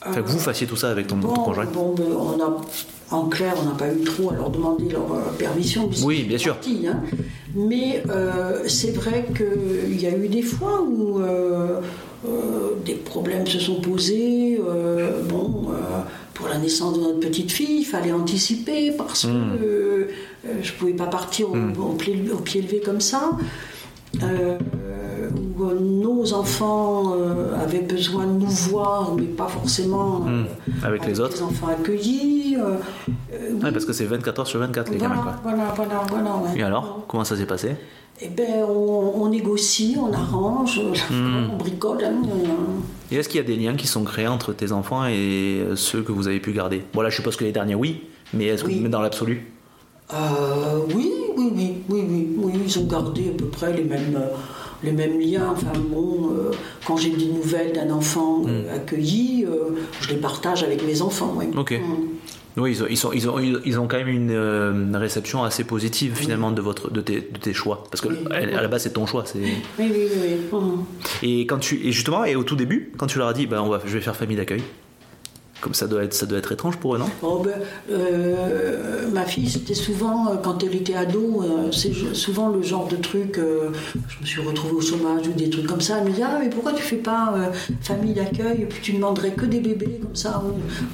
Enfin 0.05 0.21
que 0.21 0.27
vous 0.27 0.39
fassiez 0.39 0.65
tout 0.67 0.75
ça 0.75 0.89
avec 0.89 1.05
ton, 1.07 1.19
conjoint? 1.19 1.65
bon, 1.65 1.93
ben, 1.95 2.05
on 2.17 2.41
a, 2.41 3.15
en 3.15 3.25
clair, 3.27 3.53
on 3.61 3.65
n'a 3.65 3.75
pas 3.75 3.93
eu 3.93 4.03
trop 4.03 4.31
à 4.31 4.33
leur 4.35 4.49
demander 4.49 4.89
leur 4.89 5.13
euh, 5.13 5.31
permission. 5.37 5.89
Oui, 6.03 6.23
bien 6.23 6.39
sûr. 6.39 6.55
partis, 6.55 6.87
hein. 6.87 7.01
Mais 7.53 8.01
euh, 8.09 8.63
c'est 8.67 8.95
vrai 8.95 9.27
qu'il 9.35 10.01
y 10.01 10.07
a 10.07 10.15
eu 10.17 10.27
des 10.27 10.41
fois 10.41 10.81
où 10.81 11.19
euh, 11.19 11.25
euh, 11.77 11.81
des 12.85 12.93
problèmes 12.95 13.47
se 13.47 13.59
sont 13.59 13.81
posés. 13.81 14.59
euh, 14.59 15.21
bon, 15.23 15.65
euh, 15.69 16.01
pour 16.33 16.47
la 16.47 16.57
naissance 16.57 16.97
de 16.97 17.01
notre 17.03 17.19
petite 17.19 17.51
fille, 17.51 17.79
il 17.81 17.85
fallait 17.85 18.11
anticiper 18.13 18.91
parce 18.91 19.25
Hmm. 19.25 19.57
que 19.59 19.63
euh, 19.63 20.07
euh, 20.47 20.53
je 20.61 20.71
ne 20.71 20.77
pouvais 20.77 20.93
pas 20.93 21.07
partir 21.07 21.49
au, 21.51 21.55
au 21.55 21.93
pied, 21.93 22.15
au 22.33 22.37
pied 22.37 22.61
levé 22.61 22.79
comme 22.79 23.01
ça. 23.01 23.31
Où 25.57 25.63
euh, 25.63 25.79
nos 25.79 26.33
enfants 26.33 27.13
euh, 27.15 27.55
avaient 27.61 27.79
besoin 27.81 28.25
de 28.25 28.31
nous 28.39 28.47
voir, 28.49 29.13
mais 29.15 29.23
pas 29.23 29.47
forcément 29.47 30.25
euh, 30.27 30.43
Hmm. 30.43 30.45
Avec 30.83 31.05
les 31.05 31.19
autres. 31.19 31.41
enfants 31.43 31.67
accueillis. 31.67 32.57
Ouais, 32.57 33.71
parce 33.71 33.85
que 33.85 33.93
c'est 33.93 34.05
24 34.05 34.39
heures 34.39 34.47
sur 34.47 34.59
24 34.59 34.89
les 34.91 34.97
voilà, 34.97 35.13
gamins 35.15 35.23
quoi. 35.23 35.33
voilà, 35.43 35.73
voilà, 35.75 36.01
voilà, 36.09 36.35
ouais. 36.37 36.59
Et 36.59 36.63
alors 36.63 37.03
comment 37.07 37.23
ça 37.23 37.35
s'est 37.37 37.45
passé? 37.45 37.75
Eh 38.23 38.27
ben, 38.29 38.63
on, 38.69 39.13
on 39.15 39.29
négocie, 39.29 39.97
on 39.99 40.13
arrange, 40.13 40.79
Hmm. 41.09 41.49
on 41.53 41.57
bricole. 41.57 42.03
hein. 42.03 42.13
Et 43.11 43.15
est-ce 43.15 43.27
qu'il 43.29 43.41
y 43.41 43.43
a 43.43 43.47
des 43.47 43.55
liens 43.55 43.75
qui 43.75 43.87
sont 43.87 44.03
créés 44.03 44.27
entre 44.27 44.53
tes 44.53 44.71
enfants 44.71 45.05
et 45.05 45.63
ceux 45.75 46.01
que 46.01 46.11
vous 46.11 46.27
avez 46.27 46.39
pu 46.39 46.51
garder? 46.53 46.83
Bon 46.93 47.01
là 47.01 47.09
je 47.09 47.15
suppose 47.15 47.35
que 47.35 47.43
les 47.43 47.51
derniers 47.51 47.75
oui, 47.75 48.03
mais 48.33 48.45
est-ce 48.45 48.63
que 48.63 48.67
Oui. 48.69 48.87
dans 48.89 49.01
l'absolu? 49.01 49.51
Euh, 50.13 50.15
oui, 50.95 51.11
oui, 51.37 51.51
oui, 51.55 51.73
oui, 51.89 52.05
oui, 52.09 52.27
oui, 52.37 52.53
ils 52.65 52.79
ont 52.79 52.85
gardé 52.85 53.29
à 53.33 53.37
peu 53.37 53.45
près 53.45 53.71
les 53.73 53.83
mêmes, 53.83 54.15
euh, 54.17 54.27
les 54.83 54.91
mêmes 54.91 55.19
liens. 55.19 55.49
Enfin 55.51 55.71
bon, 55.89 56.29
euh, 56.31 56.51
quand 56.85 56.97
j'ai 56.97 57.11
des 57.11 57.25
nouvelles 57.25 57.73
d'un 57.73 57.89
enfant 57.91 58.43
euh, 58.47 58.75
accueilli, 58.75 59.45
euh, 59.45 59.75
je 60.01 60.09
les 60.09 60.17
partage 60.17 60.63
avec 60.63 60.85
mes 60.85 61.01
enfants. 61.01 61.33
oui. 61.37 61.47
Hmm. 61.47 61.59
Ok. 61.59 61.71
Mm. 61.73 62.07
Oui, 62.57 62.71
ils 62.73 62.83
ont, 62.83 62.87
ils, 62.89 62.97
sont- 62.97 63.11
ils 63.13 63.29
ont, 63.29 63.39
ils 63.39 63.79
ont 63.79 63.87
quand 63.87 63.95
même 63.95 64.09
une, 64.09 64.31
euh, 64.31 64.73
une 64.73 64.95
réception 64.97 65.41
assez 65.45 65.63
positive 65.63 66.15
finalement 66.15 66.51
de, 66.51 66.61
votre, 66.61 66.91
de, 66.91 66.99
tes, 66.99 67.21
de 67.21 67.37
tes 67.39 67.53
choix. 67.53 67.85
Parce 67.89 68.01
que 68.01 68.09
Oui. 68.09 68.17
à 68.29 68.57
à 68.57 68.61
la 68.61 68.67
base, 68.67 68.83
c'est 68.83 68.91
ton 68.91 69.05
choix. 69.05 69.23
c'est- 69.25 69.39
Oui, 69.39 69.53
oui, 69.79 69.87
oui. 69.89 70.09
oui. 70.51 70.59
Mm. 70.59 70.83
Et, 71.23 71.45
quand 71.47 71.59
tu, 71.59 71.75
et 71.87 71.93
justement, 71.93 72.25
et 72.25 72.35
au 72.35 72.43
tout 72.43 72.57
début, 72.57 72.91
quand 72.97 73.07
tu 73.07 73.19
leur 73.19 73.29
as 73.29 73.33
dit, 73.33 73.47
ben, 73.47 73.61
on 73.61 73.69
va, 73.69 73.79
je 73.85 73.93
vais 73.93 74.01
faire 74.01 74.17
famille 74.17 74.35
d'accueil, 74.35 74.61
comme 75.61 75.73
ça 75.75 75.87
doit, 75.87 76.03
être, 76.03 76.13
ça 76.13 76.25
doit 76.25 76.39
être 76.39 76.51
étrange 76.51 76.77
pour 76.77 76.95
eux, 76.95 76.97
non? 76.97 77.05
Oh, 77.21 77.41
ben, 77.45 77.53
euh, 77.91 79.07
ma 79.13 79.23
fille, 79.25 79.49
c'était 79.49 79.73
souvent, 79.75 80.27
euh, 80.27 80.35
quand 80.41 80.63
elle 80.63 80.75
était 80.75 80.95
ado, 80.95 81.43
euh, 81.43 81.71
c'est 81.71 81.93
souvent 82.15 82.49
le 82.49 82.61
genre 82.61 82.87
de 82.87 82.95
truc, 82.97 83.37
euh, 83.37 83.69
je 84.07 84.19
me 84.21 84.25
suis 84.25 84.41
retrouvée 84.41 84.73
au 84.73 84.81
chômage 84.81 85.27
ou 85.27 85.33
des 85.33 85.49
trucs 85.49 85.67
comme 85.67 85.81
ça. 85.81 85.99
Elle 85.99 86.09
me 86.09 86.13
dit 86.13 86.21
Ah, 86.23 86.37
mais 86.41 86.49
pourquoi 86.49 86.73
tu 86.73 86.81
fais 86.81 86.95
pas 86.97 87.33
famille 87.81 88.13
d'accueil 88.13 88.63
et 88.63 88.65
puis 88.65 88.79
tu 88.81 88.93
demanderais 88.93 89.31
que 89.31 89.45
des 89.45 89.59
bébés 89.59 89.99
comme 90.01 90.15
ça 90.15 90.41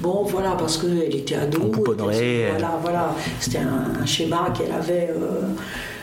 Bon, 0.00 0.22
voilà, 0.24 0.52
parce 0.52 0.76
qu'elle 0.78 1.14
était 1.14 1.34
ado. 1.36 1.58
On 1.64 1.70
pouponnerait. 1.70 2.50
Voilà, 2.50 2.78
voilà. 2.82 3.14
C'était 3.40 3.58
un, 3.58 4.02
un 4.02 4.06
schéma 4.06 4.52
qu'elle 4.56 4.72
avait. 4.72 5.12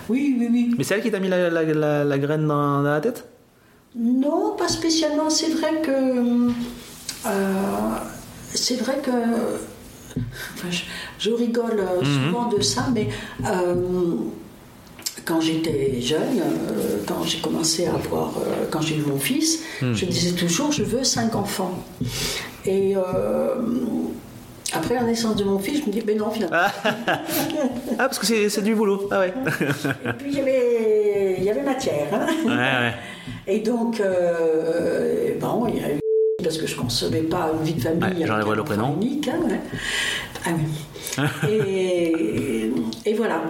Oui, 0.10 0.36
oui, 0.40 0.50
oui. 0.52 0.72
Mais 0.78 0.84
c'est 0.84 0.96
elle 0.96 1.02
qui 1.02 1.12
t'a 1.12 1.20
mis 1.20 1.30
la, 1.30 1.50
la, 1.50 1.64
la- 1.64 2.04
la 2.04 2.18
graine 2.18 2.48
dans, 2.48 2.82
dans 2.84 2.90
la 2.92 3.02
tête? 3.02 3.28
Non, 3.98 4.56
pas 4.58 4.68
spécialement. 4.68 5.30
C'est 5.30 5.50
vrai 5.52 5.82
que. 5.82 5.92
euh, 7.28 7.30
c'est 8.56 8.76
vrai 8.78 8.98
que. 9.04 9.12
enfin, 10.56 10.70
je, 10.72 10.82
je 11.20 11.32
rigole 11.32 11.80
euh, 11.80 12.04
souvent 12.04 12.48
de 12.50 12.62
ça, 12.62 12.88
mais. 12.94 13.10
euh, 13.46 13.76
quand 15.24 15.42
j'étais 15.42 16.00
jeune, 16.02 16.40
euh, 16.40 16.98
quand 17.08 17.24
j'ai 17.24 17.40
commencé 17.40 17.88
à 17.88 17.96
avoir, 17.96 18.34
euh, 18.38 18.66
quand 18.70 18.82
j'ai 18.82 18.96
eu 18.98 19.02
mon 19.02 19.18
fils, 19.18 19.64
je 19.82 20.06
disais 20.06 20.34
toujours 20.34 20.72
je 20.72 20.84
veux 20.84 21.04
cinq 21.04 21.34
enfants. 21.36 21.84
Et 22.68 22.94
après 24.72 24.94
la 24.94 25.02
naissance 25.04 25.36
de 25.38 25.44
mon 25.44 25.58
fils, 25.58 25.80
je 25.82 25.86
me 25.88 25.92
dis 25.92 26.02
ben 26.02 26.16
non 26.18 26.30
finalement. 26.30 26.58
Ah, 26.78 27.14
parce 27.98 28.20
que 28.20 28.28
c'est 28.50 28.62
du 28.62 28.76
boulot. 28.76 29.08
Ah 29.10 29.22
ouais. 29.22 29.34
Et 30.10 30.14
puis 30.14 30.28
il 30.32 30.36
y 30.38 30.40
avait, 30.42 31.36
il 31.40 31.44
y 31.44 31.50
avait 31.50 31.64
matière. 31.64 32.08
hein. 32.14 32.28
ouais, 32.46 32.52
ouais. 32.52 32.94
Et 33.48 33.60
donc, 33.62 34.00
bon, 35.40 35.66
il 35.70 35.76
y 35.82 35.84
a 35.84 35.90
eu. 35.96 36.00
Parce 36.46 36.58
que 36.60 36.68
je 36.68 36.76
ne 36.76 36.82
concevais 36.82 37.22
pas 37.24 37.50
une 37.60 37.66
vie 37.66 37.74
de 37.74 37.82
famille. 37.82 38.22
Ouais, 38.22 38.28
j'enlèverai 38.28 38.56
le 38.56 38.64
prénom. 38.64 38.94
Unique, 39.02 39.28
hein, 39.28 39.40
ouais. 39.50 39.60
Ah 40.46 40.50
oui. 40.56 41.50
et, 41.50 42.72
et 43.06 43.14
voilà. 43.16 43.42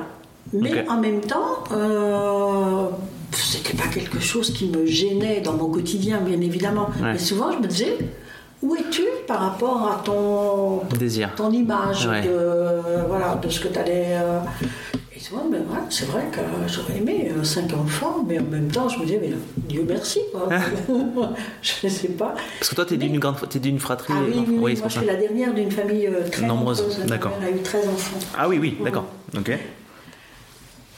Mais 0.53 0.88
en 0.88 0.97
même 1.01 1.19
temps, 1.22 1.63
euh, 1.73 2.88
c'était 3.34 3.76
pas 3.76 3.88
quelque 3.93 4.19
chose 4.22 4.51
qui 4.53 4.67
me 4.69 4.85
gênait 4.85 5.41
dans 5.41 5.53
mon 5.53 5.69
quotidien, 5.69 6.19
bien 6.22 6.39
évidemment. 6.39 6.88
Ouais. 7.01 7.13
Mais 7.13 7.17
souvent, 7.17 7.51
je 7.51 7.57
me 7.57 7.67
disais, 7.67 7.97
où 8.61 8.76
es-tu 8.76 9.03
par 9.27 9.39
rapport 9.41 9.91
à 9.91 10.01
ton, 10.05 10.81
Désir. 10.97 11.31
ton 11.35 11.51
image 11.51 12.07
Ouais. 12.07 12.22
de, 12.22 13.05
voilà, 13.09 13.35
de 13.35 13.49
ce 13.49 13.59
que 13.59 13.67
tu 13.67 13.77
allais. 13.80 14.15
euh, 14.22 14.39
Ben, 15.31 15.60
ouais, 15.60 15.80
c'est 15.89 16.06
vrai 16.06 16.26
que 16.31 16.39
j'aurais 16.68 16.97
aimé 16.97 17.31
euh, 17.35 17.43
cinq 17.43 17.73
enfants, 17.73 18.23
mais 18.27 18.38
en 18.39 18.43
même 18.43 18.68
temps, 18.68 18.88
je 18.88 18.99
me 18.99 19.06
disais, 19.06 19.19
mais 19.22 19.31
Dieu 19.57 19.84
merci, 19.88 20.19
quoi. 20.31 20.47
je 21.61 21.88
ne 21.88 21.91
sais 21.91 22.10
pas. 22.10 22.35
Parce 22.60 22.69
que 22.69 22.76
toi, 22.76 22.85
t'es 22.85 22.97
d'une 22.97 23.18
grande, 23.18 23.38
t'es 23.49 23.60
d'une 23.60 23.80
fratrie. 23.80 24.14
Ah 24.15 24.22
oui, 24.27 24.45
oui, 24.47 24.57
oui, 24.60 24.73
c'est 24.76 24.81
moi 24.81 24.89
je 24.89 24.97
suis 24.99 25.07
la 25.07 25.15
dernière 25.15 25.53
d'une 25.53 25.72
famille 25.72 26.06
euh, 26.07 26.27
très 26.31 26.45
Nombreuse, 26.45 26.84
d'accord. 27.07 27.31
mère 27.39 27.49
a 27.49 27.52
eu 27.52 27.61
13 27.61 27.88
enfants. 27.88 28.19
Ah 28.38 28.47
oui, 28.47 28.60
oui, 28.60 28.77
d'accord. 28.84 29.06
Ok. 29.35 29.52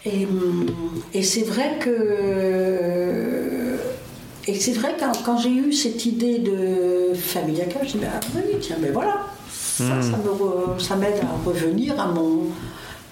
Et, 0.06 0.26
hum, 0.26 0.66
et 1.14 1.24
c'est 1.24 1.44
vrai 1.44 1.78
que. 1.80 3.78
Et 4.50 4.56
c'est 4.56 4.74
vrai 4.74 4.94
que 4.96 5.02
quand, 5.02 5.24
quand 5.26 5.38
j'ai 5.38 5.52
eu 5.52 5.72
cette 5.74 6.06
idée 6.06 6.40
de 6.40 7.14
famille 7.16 7.58
d'accueil, 7.58 7.88
je 7.88 7.98
me 7.98 8.02
dis, 8.02 8.08
ah 8.14 8.20
oui, 8.36 8.58
tiens, 8.62 8.78
mais 8.82 8.92
voilà, 8.92 9.26
ça, 9.52 9.84
Hmm. 9.84 10.80
ça 10.80 10.96
m'aide 10.96 11.20
à 11.22 11.48
revenir 11.48 12.00
à, 12.00 12.08
mon, 12.08 12.44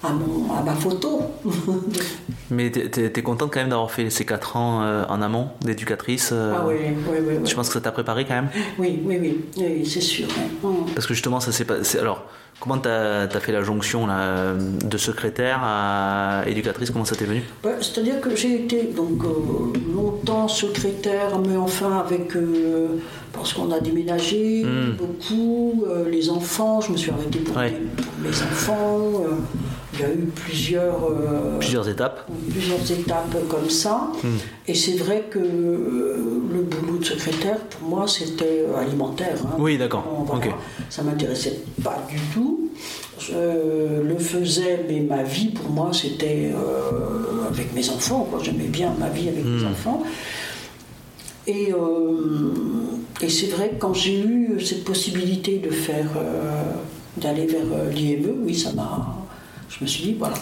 à, 0.02 0.10
mon, 0.12 0.52
à 0.54 0.62
ma 0.62 0.74
photo. 0.74 1.20
Mais 2.50 2.70
t'es 2.70 2.88
t'es 3.10 3.22
contente 3.22 3.50
quand 3.52 3.60
même 3.60 3.70
d'avoir 3.70 3.90
fait 3.90 4.08
ces 4.10 4.24
4 4.24 4.56
ans 4.56 4.82
euh, 4.82 5.04
en 5.08 5.20
amont 5.20 5.48
d'éducatrice 5.64 6.30
euh, 6.32 6.54
ah 6.56 6.64
oui, 6.66 6.74
oui, 6.80 7.16
oui. 7.20 7.34
Oui, 7.42 7.48
Je 7.48 7.54
pense 7.56 7.66
que 7.68 7.74
ça 7.74 7.80
t'a 7.80 7.90
préparé 7.92 8.24
quand 8.24 8.34
même 8.34 8.48
oui, 8.78 9.00
oui, 9.04 9.18
oui, 9.20 9.40
oui, 9.58 9.86
c'est 9.86 10.00
sûr. 10.00 10.28
Hum. 10.62 10.86
Parce 10.94 11.06
que 11.06 11.14
justement, 11.14 11.40
ça 11.40 11.50
s'est 11.50 11.64
passé. 11.64 11.98
Alors, 11.98 12.24
comment 12.60 12.78
t'as 12.78 13.22
as 13.24 13.40
fait 13.40 13.50
la 13.50 13.62
jonction 13.64 14.06
là, 14.06 14.18
euh, 14.20 14.54
de 14.84 14.96
secrétaire 14.96 15.58
à 15.64 16.42
éducatrice 16.46 16.90
Comment 16.92 17.04
ça 17.04 17.16
t'est 17.16 17.24
venu? 17.24 17.42
Ouais, 17.64 17.74
C'est-à-dire 17.80 18.20
que 18.20 18.36
j'ai 18.36 18.54
été 18.62 18.84
donc 18.84 19.24
euh, 19.24 19.78
longtemps 19.92 20.46
secrétaire, 20.46 21.40
mais 21.44 21.56
enfin 21.56 21.98
avec 21.98 22.36
euh, 22.36 22.88
parce 23.32 23.52
qu'on 23.54 23.72
a 23.72 23.80
déménagé 23.80 24.62
Mm. 24.64 24.92
beaucoup, 24.96 25.84
euh, 25.88 26.08
les 26.08 26.30
enfants, 26.30 26.80
je 26.80 26.92
me 26.92 26.96
suis 26.96 27.10
arrêtée 27.10 27.40
pour, 27.40 27.56
Ouais. 27.56 27.70
les- 27.70 28.02
pour 28.02 28.12
mes 28.22 28.30
enfants. 28.30 29.10
Il 29.98 30.02
y 30.02 30.04
a 30.04 30.12
eu 30.12 30.26
plusieurs 30.34 31.04
euh, 31.04 31.58
Plusieurs 31.58 31.88
étapes. 31.88 32.28
plusieurs 32.50 32.90
étapes 32.92 33.36
comme 33.48 33.70
ça. 33.70 34.10
Mm. 34.22 34.28
Et 34.68 34.74
c'est 34.74 34.96
vrai 34.96 35.24
que 35.30 35.38
euh, 35.38 36.16
le 36.52 36.62
boulot 36.62 36.98
de 36.98 37.04
secrétaire, 37.04 37.58
pour 37.58 37.88
moi, 37.88 38.06
c'était 38.06 38.64
euh, 38.68 38.76
alimentaire. 38.78 39.36
hein. 39.44 39.56
Oui, 39.58 39.78
d'accord. 39.78 40.04
Voilà. 40.26 40.46
Ça 40.90 41.02
m'intéressait 41.02 41.60
pas 41.82 41.98
du 42.08 42.18
tout. 42.34 42.68
Je 43.18 44.02
le 44.02 44.18
faisais, 44.18 44.84
mais 44.88 45.00
ma 45.00 45.22
vie, 45.22 45.46
pour 45.48 45.70
moi, 45.70 45.90
c'était 45.92 46.52
avec 47.48 47.72
mes 47.74 47.88
enfants. 47.88 48.28
J'aimais 48.42 48.64
bien 48.68 48.92
ma 48.98 49.08
vie 49.08 49.28
avec 49.28 49.44
mes 49.44 49.62
Hmm. 49.64 49.68
enfants. 49.72 50.02
Et, 51.46 51.72
et 53.22 53.28
c'est 53.30 53.46
vrai 53.46 53.70
que 53.70 53.76
quand 53.78 53.94
j'ai 53.94 54.18
eu 54.20 54.60
cette 54.60 54.84
possibilité 54.84 55.58
de 55.58 55.70
faire, 55.70 56.08
d'aller 57.16 57.46
vers 57.46 57.62
l'IME, 57.94 58.42
oui, 58.44 58.54
ça 58.54 58.72
m'a. 58.72 59.16
Je 59.68 59.82
me 59.84 59.86
suis 59.86 60.02
dit, 60.04 60.16
voilà. 60.18 60.34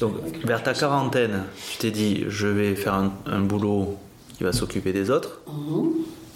Donc, 0.00 0.12
vers 0.44 0.62
ta 0.62 0.72
quarantaine, 0.74 1.42
tu 1.72 1.78
t'es 1.78 1.90
dit 1.90 2.24
je 2.28 2.46
vais 2.46 2.74
faire 2.74 2.94
un, 2.94 3.12
un 3.26 3.40
boulot 3.40 3.96
qui 4.36 4.44
va 4.44 4.52
s'occuper 4.52 4.92
des 4.92 5.10
autres. 5.10 5.40
Mhm. 5.48 5.90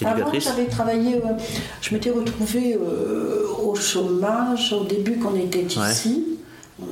Avant, 0.07 0.33
j'avais 0.39 0.67
travaillé, 0.67 1.15
euh, 1.17 1.29
je 1.81 1.95
m'étais 1.95 2.11
retrouvée 2.11 2.75
euh, 2.75 3.47
au 3.65 3.75
chômage 3.77 4.73
au 4.73 4.85
début 4.85 5.19
qu'on 5.19 5.35
était 5.37 5.61
Ouais. 5.79 5.91
ici. 5.91 6.25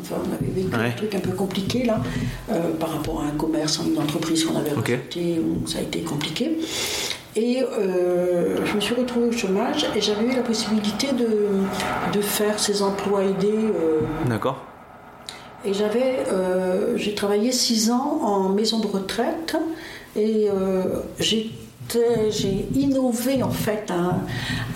Enfin, 0.01 0.15
on 0.25 0.33
avait 0.33 0.53
vécu 0.53 0.75
Ouais. 0.77 0.87
un 0.87 0.91
truc 0.93 1.15
un 1.17 1.19
peu 1.19 1.33
compliqué 1.33 1.83
là, 1.85 2.01
euh, 2.53 2.73
par 2.79 2.91
rapport 2.91 3.21
à 3.23 3.25
un 3.27 3.33
commerce, 3.33 3.81
une 3.85 3.99
entreprise 4.01 4.45
qu'on 4.45 4.57
avait 4.57 4.71
Ok. 4.71 4.77
recruté, 4.89 5.41
où 5.41 5.67
ça 5.67 5.81
a 5.81 5.83
été 5.83 6.01
compliqué. 6.03 6.59
Et 7.35 7.63
euh, 7.63 8.65
je 8.65 8.75
me 8.77 8.81
suis 8.81 8.95
retrouvée 8.95 9.27
au 9.27 9.33
chômage 9.33 9.85
et 9.97 10.01
j'avais 10.01 10.25
eu 10.27 10.37
la 10.37 10.43
possibilité 10.43 11.09
de, 11.13 11.27
de 12.17 12.21
faire 12.23 12.59
ces 12.61 12.83
emplois 12.83 13.25
aidés. 13.25 13.49
euh, 13.53 14.01
D'accord. 14.29 14.63
Et 15.65 15.75
j'avais, 15.75 16.25
euh, 16.29 16.97
j'ai 16.97 17.15
travaillé 17.15 17.53
six 17.53 17.91
ans 17.91 18.21
en 18.23 18.49
maison 18.49 18.81
de 18.81 18.87
retraite 18.87 19.57
et 20.17 20.49
euh, 20.51 20.85
j'étais, 21.19 22.31
j'ai 22.31 22.67
innové 22.75 23.43
en 23.43 23.51
fait 23.51 23.91
un, 23.91 24.21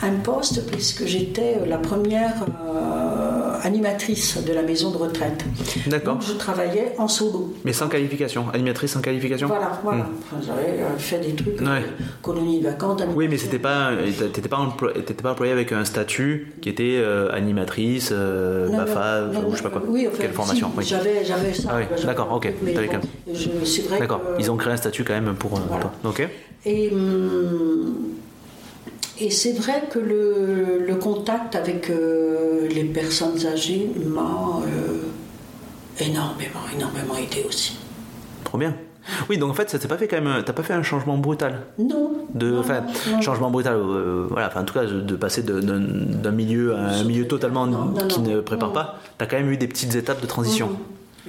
un 0.07 0.15
poste 0.23 0.67
puisque 0.71 1.07
j'étais 1.07 1.67
la 1.67 1.79
première 1.79 2.45
euh, 2.45 3.36
animatrice 3.67 4.39
de 4.45 4.53
la 4.53 4.63
maison 4.63 4.91
de 4.93 4.97
retraite. 4.97 5.45
D'accord. 5.89 6.15
Donc 6.15 6.23
je 6.23 6.33
travaillais 6.35 6.93
en 6.99 7.09
solo. 7.09 7.53
Mais 7.65 7.73
sans 7.73 7.89
qualification. 7.89 8.47
Animatrice 8.55 8.93
sans 8.93 9.01
qualification 9.01 9.49
Voilà, 9.49 9.79
voilà. 9.83 10.05
Hmm. 10.05 10.07
Enfin, 10.23 10.37
j'avais 10.47 10.83
euh, 10.83 10.97
fait 10.99 11.19
des 11.19 11.35
trucs, 11.35 11.61
Ouais. 11.61 11.83
colonies 12.23 12.61
de 12.61 12.65
vacances. 12.69 13.03
Oui, 13.15 13.27
mais 13.29 13.37
c'était 13.37 13.59
pas, 13.59 13.91
t'étais 14.33 14.49
pas, 14.49 14.59
pas 15.23 15.31
employé 15.33 15.53
avec 15.53 15.73
un 15.73 15.85
statut 15.85 16.53
qui 16.63 16.69
était 16.69 16.97
euh, 16.99 17.29
animatrice, 17.33 18.11
euh, 18.13 18.69
Non, 18.69 18.77
BAFA, 18.79 19.21
non, 19.33 19.43
non, 19.43 19.49
ou 19.49 19.53
je 19.53 19.57
sais 19.57 19.63
pas 19.65 19.71
quoi. 19.71 19.83
Oui, 19.89 20.07
enfin, 20.09 20.19
Quelle 20.21 20.33
formation 20.33 20.69
si, 20.71 20.79
oui. 20.79 20.85
J'avais, 20.85 21.25
j'avais 21.25 21.53
ça. 21.53 21.69
Ah 21.73 21.77
oui, 21.79 22.05
d'accord, 22.05 22.33
ok, 22.33 22.53
bon, 22.63 22.73
D'accord. 23.99 24.21
que- 24.21 24.41
Ils 24.41 24.51
ont 24.51 24.57
créé 24.57 24.73
un 24.73 24.77
statut 24.77 25.03
quand 25.05 25.15
même 25.15 25.35
pour. 25.35 25.51
Voilà. 25.59 25.83
toi. 25.83 25.93
Ok. 26.05 26.29
Et, 26.65 26.91
hum, 26.93 27.95
et 29.21 29.31
c'est 29.31 29.53
vrai 29.53 29.85
que 29.91 29.99
le, 29.99 30.85
le 30.87 30.95
contact 30.97 31.55
avec 31.57 31.91
euh, 31.91 32.69
les 32.69 32.85
personnes 32.85 33.47
âgées 33.47 33.91
m'a 34.05 34.61
euh, 34.67 35.03
énormément, 36.01 36.61
énormément 36.75 37.15
aidé 37.17 37.45
aussi. 37.49 37.77
Trop 38.45 38.59
bien. 38.59 38.75
Oui, 39.31 39.39
donc 39.39 39.51
en 39.51 39.55
fait, 39.55 39.71
ça 39.71 39.79
s'est 39.79 39.87
pas 39.87 39.97
fait 39.99 40.09
quand 40.09 40.21
même. 40.21 40.43
T'as 40.45 40.53
pas 40.53 40.65
fait 40.65 40.73
un 40.73 40.83
changement 40.83 41.17
brutal 41.17 41.61
Non. 41.79 42.11
de, 42.35 42.59
enfin, 42.59 42.83
changement 43.21 43.51
brutal. 43.51 43.75
euh, 43.77 44.27
voilà, 44.29 44.49
enfin, 44.49 44.63
en 44.63 44.65
tout 44.65 44.75
cas, 44.75 44.85
de 44.85 45.15
passer 45.17 45.43
d'un 45.43 46.31
milieu 46.33 46.75
à 46.75 46.89
un 46.97 47.05
milieu 47.05 47.27
totalement 47.29 47.67
Non, 47.67 47.85
non, 47.85 48.07
qui 48.09 48.21
non. 48.21 48.31
ne 48.33 48.41
prépare 48.41 48.73
pas. 48.73 48.99
T'as 49.17 49.27
quand 49.27 49.37
même 49.37 49.51
eu 49.51 49.57
des 49.57 49.69
petites 49.69 49.95
étapes 49.95 50.21
de 50.21 50.27
transition. 50.27 50.71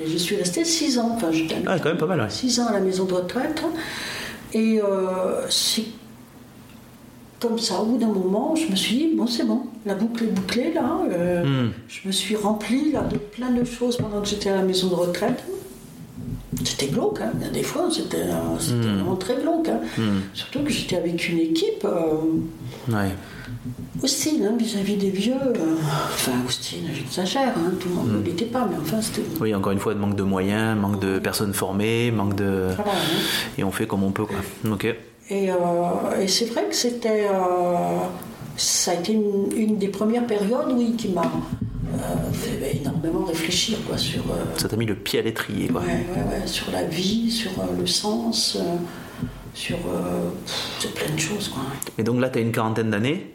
Et 0.02 0.08
je 0.10 0.18
suis 0.18 0.36
restée 0.36 0.66
six 0.66 0.98
ans. 0.98 1.12
Enfin, 1.16 1.32
j'étais 1.32 1.56
Ah, 1.68 1.78
quand 1.80 1.90
même 1.90 1.98
pas 2.00 2.08
mal, 2.08 2.20
ouais. 2.22 2.30
six 2.30 2.60
ans 2.60 2.66
à 2.68 2.74
la 2.74 2.80
maison 2.80 3.06
de 3.06 3.14
retraite. 3.14 3.62
Et 4.54 4.82
euh, 4.82 5.46
c'est 5.50 5.84
comme 7.40 7.60
ça, 7.60 7.80
au 7.82 7.86
bout 7.86 7.98
d'un 7.98 8.08
moment, 8.08 8.56
je 8.56 8.70
me 8.72 8.76
suis 8.76 8.96
dit, 8.96 9.10
bon, 9.16 9.28
c'est 9.28 9.46
bon, 9.46 9.64
la 9.86 9.94
boucle 9.96 10.24
est 10.24 10.28
bouclée, 10.28 10.74
là. 10.74 11.00
euh, 11.12 11.44
Hmm. 11.68 11.72
Je 11.88 12.08
me 12.08 12.12
suis 12.12 12.36
remplie 12.36 12.92
là, 12.92 13.02
de 13.02 13.18
plein 13.18 13.52
de 13.52 13.64
choses 13.64 13.98
pendant 13.98 14.22
que 14.22 14.28
j'étais 14.28 14.50
à 14.50 14.56
la 14.56 14.64
maison 14.64 14.88
de 14.88 14.96
retraite. 14.96 15.44
C'était 16.64 16.88
glauque, 16.88 17.20
hein. 17.22 17.32
des 17.54 17.62
fois, 17.62 17.88
c'était 17.92 18.18
euh, 18.18 18.58
Hmm. 18.74 18.96
vraiment 18.96 19.16
très 19.16 19.36
glauque. 19.36 19.70
hein. 19.70 19.80
Hmm. 19.98 20.20
Surtout 20.34 20.60
que 20.64 20.72
j'étais 20.72 20.96
avec 20.98 21.30
une 21.30 21.40
équipe 21.40 21.86
euh, 21.86 22.16
Ouais. 22.92 23.12
hostile 24.02 24.44
hein, 24.50 24.56
vis-à-vis 24.58 24.96
des 24.96 25.10
vieux. 25.12 25.34
euh, 25.36 25.76
enfin, 26.14 26.32
hostile, 26.48 26.86
j'exagère, 26.96 27.50
hein, 27.58 27.72
tout 27.80 27.90
le 27.90 27.96
monde 27.96 28.12
ne 28.20 28.24
l'était 28.26 28.46
pas, 28.46 28.68
mais 28.70 28.78
enfin, 28.82 29.00
c'était. 29.02 29.22
Oui, 29.40 29.54
encore 29.54 29.72
une 29.74 29.80
fois, 29.80 29.94
manque 29.94 30.16
de 30.16 30.24
moyens, 30.24 30.76
manque 30.80 31.00
de 31.00 31.20
personnes 31.20 31.54
formées, 31.54 32.10
manque 32.12 32.36
de. 32.36 32.70
Voilà, 32.76 32.92
hein. 32.92 33.20
Et 33.60 33.64
on 33.64 33.72
fait 33.72 33.86
comme 33.86 34.02
on 34.04 34.12
peut, 34.12 34.26
quoi. 34.26 34.38
Ok. 34.72 34.96
Et, 35.30 35.52
euh, 35.52 35.56
et 36.22 36.28
c'est 36.28 36.46
vrai 36.46 36.66
que 36.70 36.76
c'était. 36.76 37.28
euh, 37.30 37.98
ça 38.56 38.92
a 38.92 38.94
été 38.96 39.14
une, 39.14 39.50
une 39.56 39.78
des 39.78 39.90
premières 39.90 40.26
périodes, 40.26 40.72
oui, 40.74 40.96
qui 40.98 41.10
m'a 41.10 41.22
euh, 41.22 42.32
fait 42.32 42.78
énormément 42.78 43.26
réfléchir, 43.26 43.78
quoi, 43.88 43.98
sur. 43.98 44.24
Ça 44.58 44.68
t'a 44.70 44.78
mis 44.78 44.86
le 44.86 44.96
pied 44.96 45.20
à 45.20 45.22
l'étrier, 45.22 45.68
quoi. 45.68 45.82
Ouais, 45.82 45.88
ouais, 45.88 46.40
ouais, 46.42 46.48
sur 46.48 46.72
la 46.72 46.84
vie, 46.86 47.30
sur 47.30 47.52
le 47.78 47.86
sens, 47.86 48.58
sur 49.54 49.78
euh, 49.78 50.30
plein 50.96 51.14
de 51.14 51.20
choses. 51.20 51.50
Quoi. 51.50 51.62
Et 51.98 52.04
donc 52.04 52.20
là, 52.22 52.30
tu 52.30 52.40
as 52.40 52.42
une 52.42 52.52
quarantaine 52.52 52.92
d'années. 52.92 53.34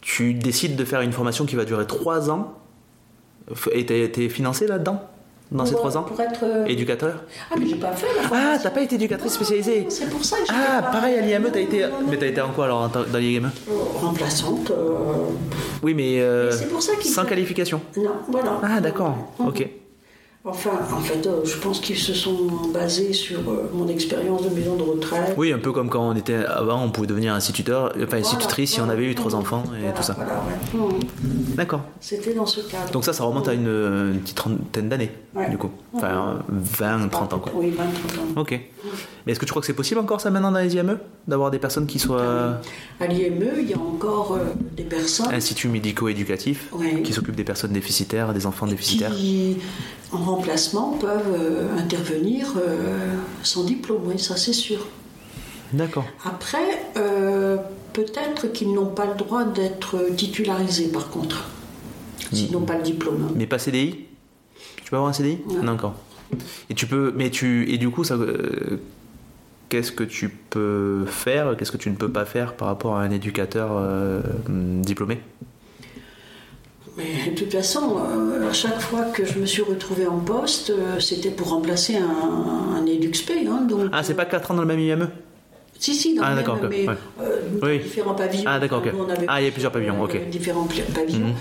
Tu 0.00 0.34
décides 0.34 0.76
de 0.76 0.84
faire 0.84 1.00
une 1.00 1.12
formation 1.12 1.46
qui 1.46 1.56
va 1.56 1.64
durer 1.64 1.86
3 1.86 2.30
ans. 2.30 2.54
Et 3.72 3.84
t'es 3.86 4.10
es 4.16 4.28
financé 4.28 4.66
là-dedans? 4.66 5.02
Dans 5.54 5.64
ces 5.64 5.70
Pour- 5.72 5.80
3 5.82 5.96
ans 5.96 6.02
Pour 6.02 6.20
être. 6.20 6.40
euh, 6.42 6.66
Éducateur 6.66 7.22
Ah, 7.50 7.54
mais 7.58 7.66
j'ai 7.66 7.76
pas 7.76 7.92
fait 7.92 8.08
la 8.20 8.28
Ah, 8.54 8.58
t'as 8.60 8.70
pas 8.70 8.80
été 8.82 8.96
éducatrice 8.96 9.32
spécialisée 9.34 9.86
C'est 9.88 10.10
pour 10.10 10.24
ça 10.24 10.38
que 10.38 10.46
j'ai 10.46 10.52
Ah, 10.52 10.82
pas- 10.82 10.90
pareil 10.90 11.16
à 11.16 11.20
l'IME, 11.20 11.48
t'as 11.52 11.60
été. 11.60 11.82
Non, 11.82 11.88
non, 12.00 12.06
Mais 12.10 12.16
t'as 12.18 12.26
été 12.26 12.40
en 12.40 12.50
quoi 12.50 12.64
alors 12.64 12.88
dans 12.90 13.18
l'IME 13.18 13.50
Euh, 13.70 13.72
Remplaçante. 14.00 14.70
euh, 14.72 14.74
Oui, 15.82 15.94
mais. 15.94 16.16
euh, 16.20 16.48
Mais 16.50 16.56
c'est 16.56 16.68
pour 16.68 16.82
ça 16.82 16.96
qu'il 16.96 17.10
sans 17.10 17.24
qualification. 17.24 17.80
Non, 17.96 18.10
voilà. 18.28 18.60
Ah, 18.64 18.80
d'accord. 18.80 19.16
Mhm. 19.38 19.46
Ok. 19.48 19.68
Enfin, 20.46 20.72
en 20.94 21.00
fait, 21.00 21.26
euh, 21.26 21.40
je 21.46 21.56
pense 21.56 21.80
qu'ils 21.80 21.96
se 21.96 22.12
sont 22.12 22.36
basés 22.74 23.14
sur 23.14 23.38
euh, 23.48 23.70
mon 23.72 23.88
expérience 23.88 24.42
de 24.42 24.50
maison 24.54 24.76
de 24.76 24.82
retraite. 24.82 25.32
Oui, 25.38 25.50
un 25.54 25.58
peu 25.58 25.72
comme 25.72 25.88
quand 25.88 26.06
on 26.06 26.14
était 26.14 26.34
avant, 26.44 26.82
on 26.84 26.90
pouvait 26.90 27.06
devenir 27.06 27.32
instituteur, 27.32 27.94
enfin 28.02 28.18
institutrice 28.18 28.74
si 28.74 28.80
on 28.82 28.90
avait 28.90 29.06
eu 29.10 29.14
trois 29.14 29.34
enfants 29.34 29.62
et 29.74 29.78
Voilà, 29.80 29.92
tout 29.94 30.02
ça. 30.02 30.12
voilà, 30.12 30.42
ouais. 30.44 30.78
Mhm. 30.78 31.54
D'accord. 31.56 31.80
C'était 31.98 32.34
dans 32.34 32.44
ce 32.44 32.60
cadre. 32.60 32.90
Donc 32.92 33.06
ça, 33.06 33.14
ça 33.14 33.24
remonte 33.24 33.48
à 33.48 33.54
une, 33.54 33.68
une 33.68 34.20
petite 34.20 34.36
trentaine 34.36 34.90
d'années, 34.90 35.12
Ouais. 35.34 35.48
du 35.48 35.56
coup. 35.56 35.70
Enfin, 35.94 36.40
20, 36.48 37.08
30 37.08 37.32
ans, 37.32 37.38
quoi. 37.38 37.52
Oui, 37.54 37.70
20, 37.70 37.84
30 37.84 38.36
ans. 38.36 38.40
Ok. 38.42 38.60
Mais 39.24 39.32
est-ce 39.32 39.40
que 39.40 39.46
tu 39.46 39.50
crois 39.52 39.60
que 39.62 39.66
c'est 39.66 39.72
possible 39.72 39.98
encore 40.00 40.20
ça 40.20 40.28
maintenant 40.30 40.52
dans 40.52 40.58
les 40.58 40.74
IME 40.74 40.98
D'avoir 41.26 41.50
des 41.50 41.58
personnes 41.58 41.86
qui 41.86 41.98
soient 41.98 42.58
À 43.00 43.06
l'IME, 43.06 43.52
il 43.60 43.70
y 43.70 43.72
a 43.72 43.78
encore 43.78 44.34
euh, 44.34 44.52
des 44.76 44.82
personnes 44.82 45.32
instituts 45.32 45.68
médico-éducatifs, 45.68 46.68
Ouais. 46.72 47.00
qui 47.02 47.14
s'occupent 47.14 47.34
des 47.36 47.44
personnes 47.44 47.72
déficitaires, 47.72 48.34
des 48.34 48.44
enfants 48.44 48.66
déficitaires 48.66 49.10
qui, 49.14 49.56
en 50.14 50.18
remplacement, 50.24 50.92
peuvent 51.00 51.34
euh, 51.38 51.76
intervenir 51.78 52.54
euh, 52.56 53.14
sans 53.42 53.64
diplôme, 53.64 54.02
oui, 54.06 54.18
ça 54.18 54.36
c'est 54.36 54.52
sûr. 54.52 54.86
D'accord. 55.72 56.04
Après, 56.24 56.86
euh, 56.96 57.56
peut-être 57.92 58.46
qu'ils 58.52 58.72
n'ont 58.72 58.86
pas 58.94 59.06
le 59.06 59.14
droit 59.14 59.44
d'être 59.44 59.96
titularisés, 60.16 60.88
par 60.88 61.10
contre, 61.10 61.48
s'ils 62.32 62.52
n'ont 62.52 62.60
pas 62.64 62.76
le 62.76 62.82
diplôme. 62.82 63.26
hein. 63.28 63.32
Mais 63.34 63.46
pas 63.46 63.58
CDI 63.58 64.06
Tu 64.82 64.90
peux 64.90 64.96
avoir 64.96 65.10
un 65.10 65.12
CDI 65.12 65.38
Non. 65.62 65.72
D'accord. 65.72 65.94
Et 66.70 66.74
tu 66.74 66.86
peux, 66.86 67.12
mais 67.16 67.30
tu, 67.30 67.70
et 67.72 67.78
du 67.78 67.90
coup, 67.90 68.04
ça, 68.04 68.14
euh, 68.14 68.80
qu'est-ce 69.68 69.92
que 69.92 70.04
tu 70.04 70.28
peux 70.28 71.04
faire 71.06 71.56
Qu'est-ce 71.56 71.72
que 71.72 71.76
tu 71.76 71.90
ne 71.90 71.96
peux 71.96 72.10
pas 72.10 72.24
faire 72.24 72.54
par 72.54 72.68
rapport 72.68 72.96
à 72.96 73.02
un 73.02 73.10
éducateur 73.10 73.70
euh, 73.72 74.20
diplômé? 74.48 75.20
Mais 76.96 77.30
de 77.30 77.34
toute 77.36 77.52
façon, 77.52 77.96
euh, 77.98 78.48
à 78.48 78.52
chaque 78.52 78.80
fois 78.80 79.02
que 79.06 79.24
je 79.24 79.38
me 79.38 79.46
suis 79.46 79.62
retrouvée 79.62 80.06
en 80.06 80.18
poste, 80.18 80.70
euh, 80.70 81.00
c'était 81.00 81.30
pour 81.30 81.48
remplacer 81.48 81.96
un, 81.96 82.76
un 82.76 82.86
EduxP. 82.86 83.32
Hein, 83.48 83.62
donc, 83.68 83.90
Ah, 83.92 84.02
c'est 84.04 84.14
pas 84.14 84.26
4 84.26 84.52
ans 84.52 84.54
dans 84.54 84.62
le 84.62 84.68
même 84.68 84.78
IME 84.78 85.08
Si, 85.78 85.92
si, 85.94 86.14
dans 86.14 86.22
Ah, 86.24 86.34
même, 86.36 86.44
mais 86.70 86.88
ouais. 86.88 86.94
euh, 87.20 87.40
Oui. 87.62 87.78
différents 87.80 88.14
pavillons. 88.14 88.44
Ah, 88.46 88.60
d'accord, 88.60 88.78
ok. 88.78 88.92
Nous, 88.92 89.04
on 89.04 89.08
avait 89.10 89.26
Ah, 89.28 89.40
il 89.40 89.46
y 89.46 89.48
a 89.48 89.50
plusieurs 89.50 89.72
pavillons, 89.72 90.00
ok. 90.02 90.14
euh, 90.14 90.30
Différents 90.30 90.68
pavillons. 90.94 91.18
Mhm. 91.26 91.34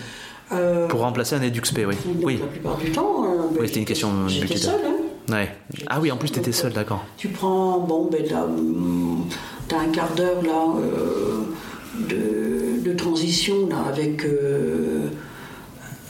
Euh, 0.54 0.88
Pour 0.88 1.02
remplacer 1.02 1.36
un 1.36 1.42
EduxP, 1.44 1.80
oui. 1.88 1.96
donc, 2.04 2.16
Oui. 2.26 2.40
La 2.40 2.48
plupart 2.48 2.78
du 2.78 2.92
temps. 2.92 3.24
euh, 3.26 3.38
ben, 3.52 3.58
Oui, 3.62 3.68
c'était 3.68 3.80
une 3.80 3.86
question 3.86 4.28
J'étais 4.28 4.58
seule. 4.58 4.74
Hein. 4.86 5.34
Ouais. 5.34 5.50
Ah 5.88 6.00
oui, 6.02 6.12
en 6.12 6.18
plus, 6.18 6.30
t'étais 6.32 6.52
seul, 6.52 6.74
d'accord. 6.74 7.04
Tu 7.18 7.28
prends, 7.30 7.78
bon, 7.80 8.10
ben 8.12 8.26
là, 8.30 8.44
hum, 8.44 9.26
t'as 9.68 9.80
un 9.82 9.88
quart 9.90 10.14
d'heure 10.16 10.42
là 10.44 10.66
euh, 10.80 11.42
de, 12.10 12.84
de 12.90 12.94
transition 12.98 13.68
là 13.70 13.78
avec 13.88 14.26
euh, 14.26 15.08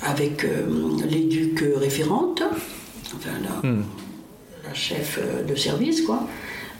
avec 0.06 0.44
euh, 0.46 0.66
l'éduc 1.10 1.64
référente, 1.78 2.44
enfin 3.16 3.30
la, 3.44 3.70
Hmm. 3.70 3.84
la 4.68 4.74
chef 4.74 5.20
euh, 5.22 5.44
de 5.44 5.56
service 5.56 6.02
quoi. 6.02 6.28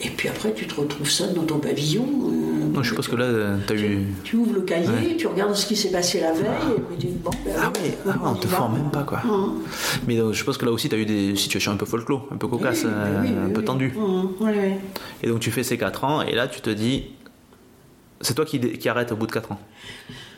Et 0.02 0.10
puis 0.10 0.28
après, 0.28 0.54
tu 0.54 0.66
te 0.68 0.74
retrouves 0.82 1.10
seul 1.10 1.34
dans 1.34 1.44
ton 1.44 1.60
pavillon. 1.60 2.04
euh, 2.04 2.74
Non, 2.74 2.82
je 2.84 2.90
suppose 2.90 3.08
que 3.08 3.16
là, 3.16 3.28
t'as 3.66 3.76
eu. 3.76 4.00
tu 4.24 4.36
ouvres 4.36 4.54
le 4.56 4.62
cahier, 4.62 5.16
tu 5.18 5.28
regardes 5.28 5.56
ce 5.56 5.66
qui 5.68 5.76
s'est 5.78 5.92
passé 5.92 6.20
la 6.20 6.34
veille, 6.34 6.48
et 6.76 6.82
puis 6.82 6.98
tu 7.00 7.06
dis, 7.08 7.14
bon, 7.24 7.30
ben, 7.46 7.54
Ah 7.58 7.68
ouais, 7.70 7.98
ah 8.06 8.10
ouais, 8.10 8.16
on 8.26 8.34
te 8.34 8.48
y 8.48 8.50
va. 8.50 8.58
forme 8.58 8.74
même 8.80 8.92
pas, 8.92 9.04
quoi. 9.04 9.22
Hum. 9.24 9.62
Mais 10.08 10.18
donc, 10.18 10.34
je 10.34 10.40
suppose 10.40 10.58
que 10.58 10.66
là 10.66 10.72
aussi, 10.72 10.90
t'as 10.90 10.98
eu 10.98 11.06
des 11.06 11.36
situations 11.38 11.72
un 11.72 11.78
peu 11.78 11.86
folklore, 11.86 12.28
un 12.32 12.38
peu 12.38 12.48
cocasses, 12.48 12.84
Oui, 12.84 12.90
oui, 13.22 13.30
oui, 13.30 13.46
un 13.46 13.50
peu 13.54 13.60
oui. 13.60 13.66
tendues. 13.66 13.94
Oui, 13.96 14.52
oui. 14.52 14.72
Et 15.22 15.28
donc, 15.28 15.40
tu 15.40 15.52
fais 15.52 15.64
ces 15.64 15.78
4 15.78 16.04
ans, 16.04 16.22
et 16.24 16.34
là, 16.34 16.48
tu 16.48 16.60
te 16.60 16.72
dis. 16.72 17.04
C'est 18.20 18.34
toi 18.34 18.46
qui, 18.46 18.60
qui 18.60 18.90
arrête 18.90 19.12
au 19.12 19.16
bout 19.16 19.28
de 19.28 19.32
4 19.32 19.52
ans. 19.52 19.60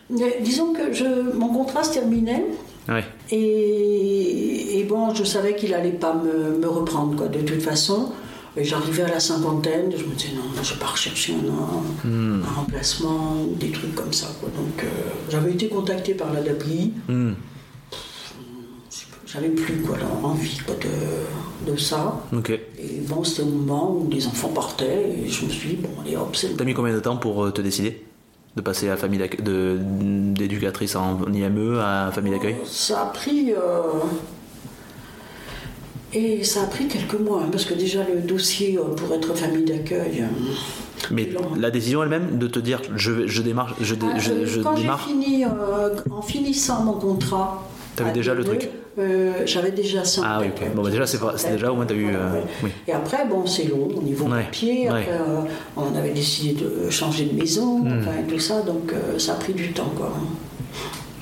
Mais 0.10 0.38
disons 0.41 0.74
que 0.74 0.91
je, 0.94 1.06
mon 1.36 1.48
contrat 1.48 1.84
se 1.84 1.94
terminait. 1.94 2.44
Ouais. 2.88 3.03
Et, 3.32 4.80
et 4.80 4.84
bon, 4.84 5.14
je 5.14 5.24
savais 5.24 5.56
qu'il 5.56 5.74
allait 5.74 5.91
pas 5.91 6.14
me, 6.14 6.57
me 6.57 6.68
reprendre, 6.68 7.16
quoi, 7.16 7.28
de 7.28 7.40
toute 7.41 7.62
façon. 7.62 8.12
J'arrivais 8.57 9.03
à 9.03 9.10
la 9.10 9.20
cinquantaine, 9.20 9.91
je 9.91 10.06
me 10.06 10.14
disais 10.16 10.30
non, 10.34 10.44
je 10.64 10.74
vais 10.74 10.80
pas 10.80 10.86
rechercher 10.86 11.34
un, 11.34 12.07
Hmm. 12.07 12.41
un 12.49 12.53
remplacement, 12.62 13.36
des 13.60 13.70
trucs 13.72 13.94
comme 13.95 14.14
ça, 14.14 14.28
quoi. 14.40 14.48
Donc, 14.56 14.82
euh, 14.84 14.88
j'avais 15.30 15.52
été 15.52 15.68
contactée 15.68 16.14
par 16.14 16.32
la 16.32 16.41
DAPRI, 16.41 16.94
Hmm. 17.10 17.34
j'avais 19.26 19.49
plus, 19.49 19.82
quoi, 19.82 19.98
envie, 20.24 20.57
quoi, 20.66 20.76
de, 20.76 21.70
de 21.74 21.78
ça. 21.78 22.22
Et 22.80 23.02
bon, 23.02 23.24
c'était 23.26 23.41
au 23.41 23.45
moment 23.52 23.91
où 23.91 24.10
les 24.10 24.26
enfants 24.28 24.49
partaient, 24.49 25.10
et 25.26 25.28
je 25.30 25.45
me 25.45 25.49
suis 25.49 25.70
dit, 25.72 25.76
bon, 25.76 25.90
allez 26.02 26.16
hop, 26.16 26.34
c'est 26.36 26.56
T'as 26.56 26.64
mis 26.64 26.74
combien 26.74 26.94
de 26.94 26.99
temps 27.02 27.18
pour 27.18 27.44
euh, 27.44 27.52
te 27.52 27.62
décider? 27.62 28.06
De 28.56 28.61
passer 28.61 28.90
à 28.90 28.95
famille 28.95 29.19
d'éducatrice 29.40 30.95
en 30.95 31.19
IME 31.34 31.77
à 31.80 32.10
famille 32.14 32.32
d'accueil? 32.32 32.56
Ça 32.65 33.02
a 33.02 33.06
pris. 33.07 33.52
euh, 33.52 33.82
Et 36.14 36.44
ça 36.45 36.61
a 36.64 36.68
pris 36.68 36.88
quelques 36.88 37.19
mois, 37.19 37.41
hein, 37.44 37.49
parce 37.52 37.65
que 37.65 37.73
déjà 37.73 37.99
le 38.07 38.22
dossier 38.22 38.77
euh, 38.77 38.95
pour 38.95 39.14
être 39.14 39.36
famille 39.36 39.65
d'accueil, 39.65 40.22
euh, 40.23 40.27
Mais 41.11 41.30
la 41.57 41.69
décision 41.69 42.02
elle-même 42.02 42.38
de 42.38 42.48
te 42.48 42.60
dire 42.60 42.82
je, 42.95 43.27
je 43.27 43.41
démarre, 43.41 43.76
je, 43.82 43.94
Ah, 44.02 44.18
je, 44.18 44.45
je 44.45 44.61
quand 44.61 44.76
j'ai 44.77 44.84
démarre, 44.84 45.06
fini, 45.06 45.44
euh, 45.44 45.90
en 46.10 46.22
finissant 46.22 46.86
mon 46.86 46.94
contrat. 46.94 47.61
T'avais 47.98 48.14
déjà 48.14 48.34
le 48.34 48.44
T2, 48.44 48.45
truc 48.45 48.69
euh, 49.00 49.34
J'avais 49.46 49.72
déjà 49.72 50.04
ça. 50.04 50.22
en 50.22 50.24
Ah 50.26 50.38
oui, 50.42 50.50
tête, 50.52 50.70
ok. 50.70 50.76
Bon, 50.76 50.84
bah, 50.84 50.90
déjà, 50.90 51.06
c'est 51.06 51.20
pas- 51.20 51.34
c'est 51.38 51.52
déjà, 51.52 51.72
au 51.72 51.76
moins, 51.76 51.86
t'as 51.86 51.96
eu, 51.96 52.08
euh, 52.14 52.42
oui. 52.64 52.72
Et 52.88 52.92
après, 52.94 53.26
bon, 53.28 53.46
c'est 53.46 53.66
long 53.66 53.90
au 53.96 54.02
niveau 54.02 54.26
Ouais, 54.26 54.44
papier. 54.44 54.90
ouais. 54.90 55.02
Après, 55.02 55.12
euh, 55.12 55.42
on 55.78 55.96
avait 55.96 56.12
décidé 56.12 56.54
de 56.64 56.90
changer 56.90 57.26
de 57.26 57.36
maison, 57.36 57.80
Hmm. 57.80 58.00
enfin, 58.00 58.12
tout 58.28 58.40
ça, 58.40 58.62
donc 58.62 58.94
ça 59.18 59.34
a 59.34 59.36
pris 59.36 59.54
du 59.54 59.72
temps, 59.74 59.92
quoi. 59.96 60.14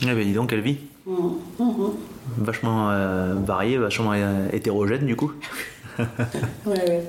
Eh 0.02 0.06
ben, 0.06 0.18
dis 0.24 0.34
donc 0.34 0.50
quelle 0.50 0.62
vie, 0.62 0.78
Mhm, 1.06 1.34
mhm. 1.60 1.92
vachement 2.40 2.90
variée, 3.46 3.78
vachement 3.78 4.12
hétérogène 4.52 5.06
du 5.06 5.16
coup. 5.16 5.32
Ouais, 6.66 6.74
ouais. 6.88 7.04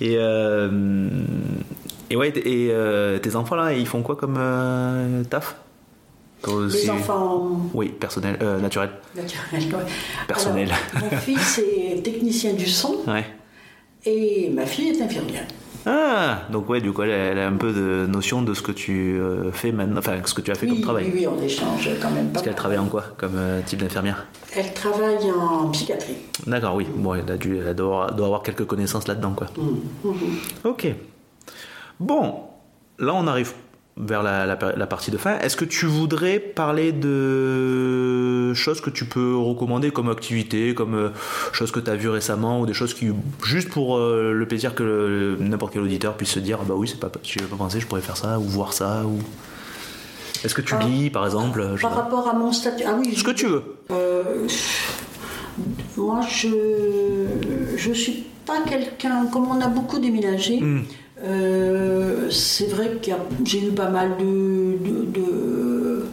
Et 0.00 0.14
et 2.10 2.16
ouais, 2.16 2.28
et 2.36 3.20
tes 3.20 3.36
enfants 3.36 3.56
là, 3.56 3.72
ils 3.72 3.86
font 3.86 4.02
quoi 4.02 4.16
comme 4.16 4.38
taf? 5.28 5.56
Les 6.46 6.90
enfants 6.90 7.60
Oui, 7.74 7.88
personnel, 7.88 8.36
euh, 8.42 8.58
naturel. 8.60 8.90
naturels. 9.16 9.74
ouais. 9.74 9.92
Personnel. 10.26 10.70
Alors, 10.96 11.10
mon 11.12 11.18
fils 11.18 11.58
est 11.58 12.02
technicien 12.02 12.52
du 12.54 12.66
son 12.66 12.96
Ouais. 13.06 13.24
et 14.04 14.50
ma 14.50 14.66
fille 14.66 14.88
est 14.88 15.00
infirmière. 15.02 15.44
Ah, 15.84 16.42
donc 16.52 16.68
ouais, 16.68 16.80
du 16.80 16.92
coup, 16.92 17.02
elle 17.02 17.10
a, 17.10 17.14
elle 17.16 17.38
a 17.40 17.48
un 17.48 17.56
peu 17.56 17.72
de 17.72 18.06
notion 18.06 18.42
de 18.42 18.54
ce 18.54 18.62
que 18.62 18.70
tu 18.70 19.18
euh, 19.20 19.50
fais 19.50 19.72
maintenant, 19.72 19.98
enfin, 19.98 20.16
ce 20.24 20.32
que 20.32 20.40
tu 20.40 20.52
as 20.52 20.54
fait 20.54 20.66
Oui, 20.66 20.74
comme 20.74 20.80
travail. 20.82 21.04
oui, 21.06 21.12
oui, 21.14 21.26
on 21.26 21.42
échange 21.42 21.88
quand 22.00 22.10
même 22.10 22.26
pas 22.28 22.34
Parce 22.34 22.44
qu'elle 22.44 22.54
travaille 22.54 22.78
en 22.78 22.86
quoi 22.86 23.02
comme 23.18 23.32
euh, 23.36 23.60
type 23.66 23.80
d'infirmière? 23.80 24.26
Elle 24.54 24.72
travaille 24.74 25.28
en 25.32 25.68
psychiatrie. 25.70 26.14
D'accord, 26.46 26.76
oui. 26.76 26.86
Bon, 26.94 27.14
elle, 27.14 27.28
a 27.30 27.36
dû, 27.36 27.58
elle 27.58 27.74
doit, 27.74 27.86
avoir, 27.86 28.14
doit 28.14 28.26
avoir 28.26 28.42
quelques 28.44 28.64
connaissances 28.64 29.08
là-dedans, 29.08 29.32
quoi. 29.32 29.48
Mhm, 29.58 29.80
mhm. 30.04 30.14
Ok. 30.64 30.86
Bon, 31.98 32.34
là 33.00 33.12
on 33.14 33.26
arrive 33.26 33.52
vers 33.98 34.22
la, 34.22 34.46
la- 34.46 34.58
la 34.76 34.86
partie 34.86 35.10
de 35.10 35.18
fin. 35.18 35.38
Est-ce 35.40 35.56
que 35.56 35.64
tu 35.66 35.86
voudrais 35.86 36.38
parler 36.38 36.92
de 36.92 38.54
choses 38.54 38.80
que 38.80 38.90
tu 38.90 39.04
peux 39.04 39.36
recommander 39.36 39.90
comme 39.90 40.08
activité, 40.08 40.74
comme 40.74 40.94
euh, 40.94 41.08
choses 41.52 41.70
que 41.72 41.80
tu 41.80 41.90
as 41.90 41.96
vues 41.96 42.08
récemment 42.08 42.60
ou 42.60 42.66
des 42.66 42.72
choses 42.74 42.94
qui, 42.94 43.08
juste 43.44 43.68
pour 43.70 43.96
euh, 43.98 44.32
le 44.32 44.46
plaisir 44.46 44.74
que 44.74 45.36
n'importe 45.40 45.74
quel 45.74 45.82
auditeur 45.82 46.14
puisse 46.16 46.30
se 46.30 46.40
dire, 46.40 46.58
ah 46.62 46.64
bah 46.66 46.74
oui, 46.76 46.88
c'est 46.88 46.98
pas, 47.00 47.08
avais 47.08 47.46
pas 47.48 47.56
pensé, 47.56 47.80
je 47.80 47.86
pourrais 47.86 48.00
faire 48.00 48.16
ça 48.16 48.38
ou 48.38 48.42
voir 48.44 48.72
ça 48.72 49.02
ou. 49.04 49.18
Est-ce 50.44 50.54
que 50.54 50.62
tu 50.62 50.74
Ah. 50.76 50.82
lis 50.84 51.08
par 51.10 51.24
exemple 51.24 51.62
je 51.72 51.76
sais 51.76 51.82
Par 51.82 51.94
rapport 51.94 52.26
à 52.28 52.32
mon 52.32 52.50
statut. 52.52 52.84
Ah 52.86 52.96
oui, 52.98 53.14
Ce 53.14 53.22
que 53.22 53.30
tu 53.30 53.46
veux. 53.46 53.62
Euh, 53.92 54.48
moi, 55.96 56.20
je 56.28 56.48
je 57.76 57.92
suis 57.92 58.24
pas 58.46 58.60
quelqu'un. 58.68 59.26
Comme 59.32 59.46
on 59.48 59.60
a 59.60 59.68
beaucoup 59.68 59.98
déménagé, 60.00 60.58
Hmm. 60.60 60.80
Euh, 61.24 62.28
c'est 62.30 62.66
vrai 62.70 62.90
que 63.02 63.10
j'ai 63.44 63.66
eu 63.66 63.70
pas 63.70 63.88
mal 63.90 64.16
de. 64.18 64.24
de, 64.24 65.20
de- 65.20 66.06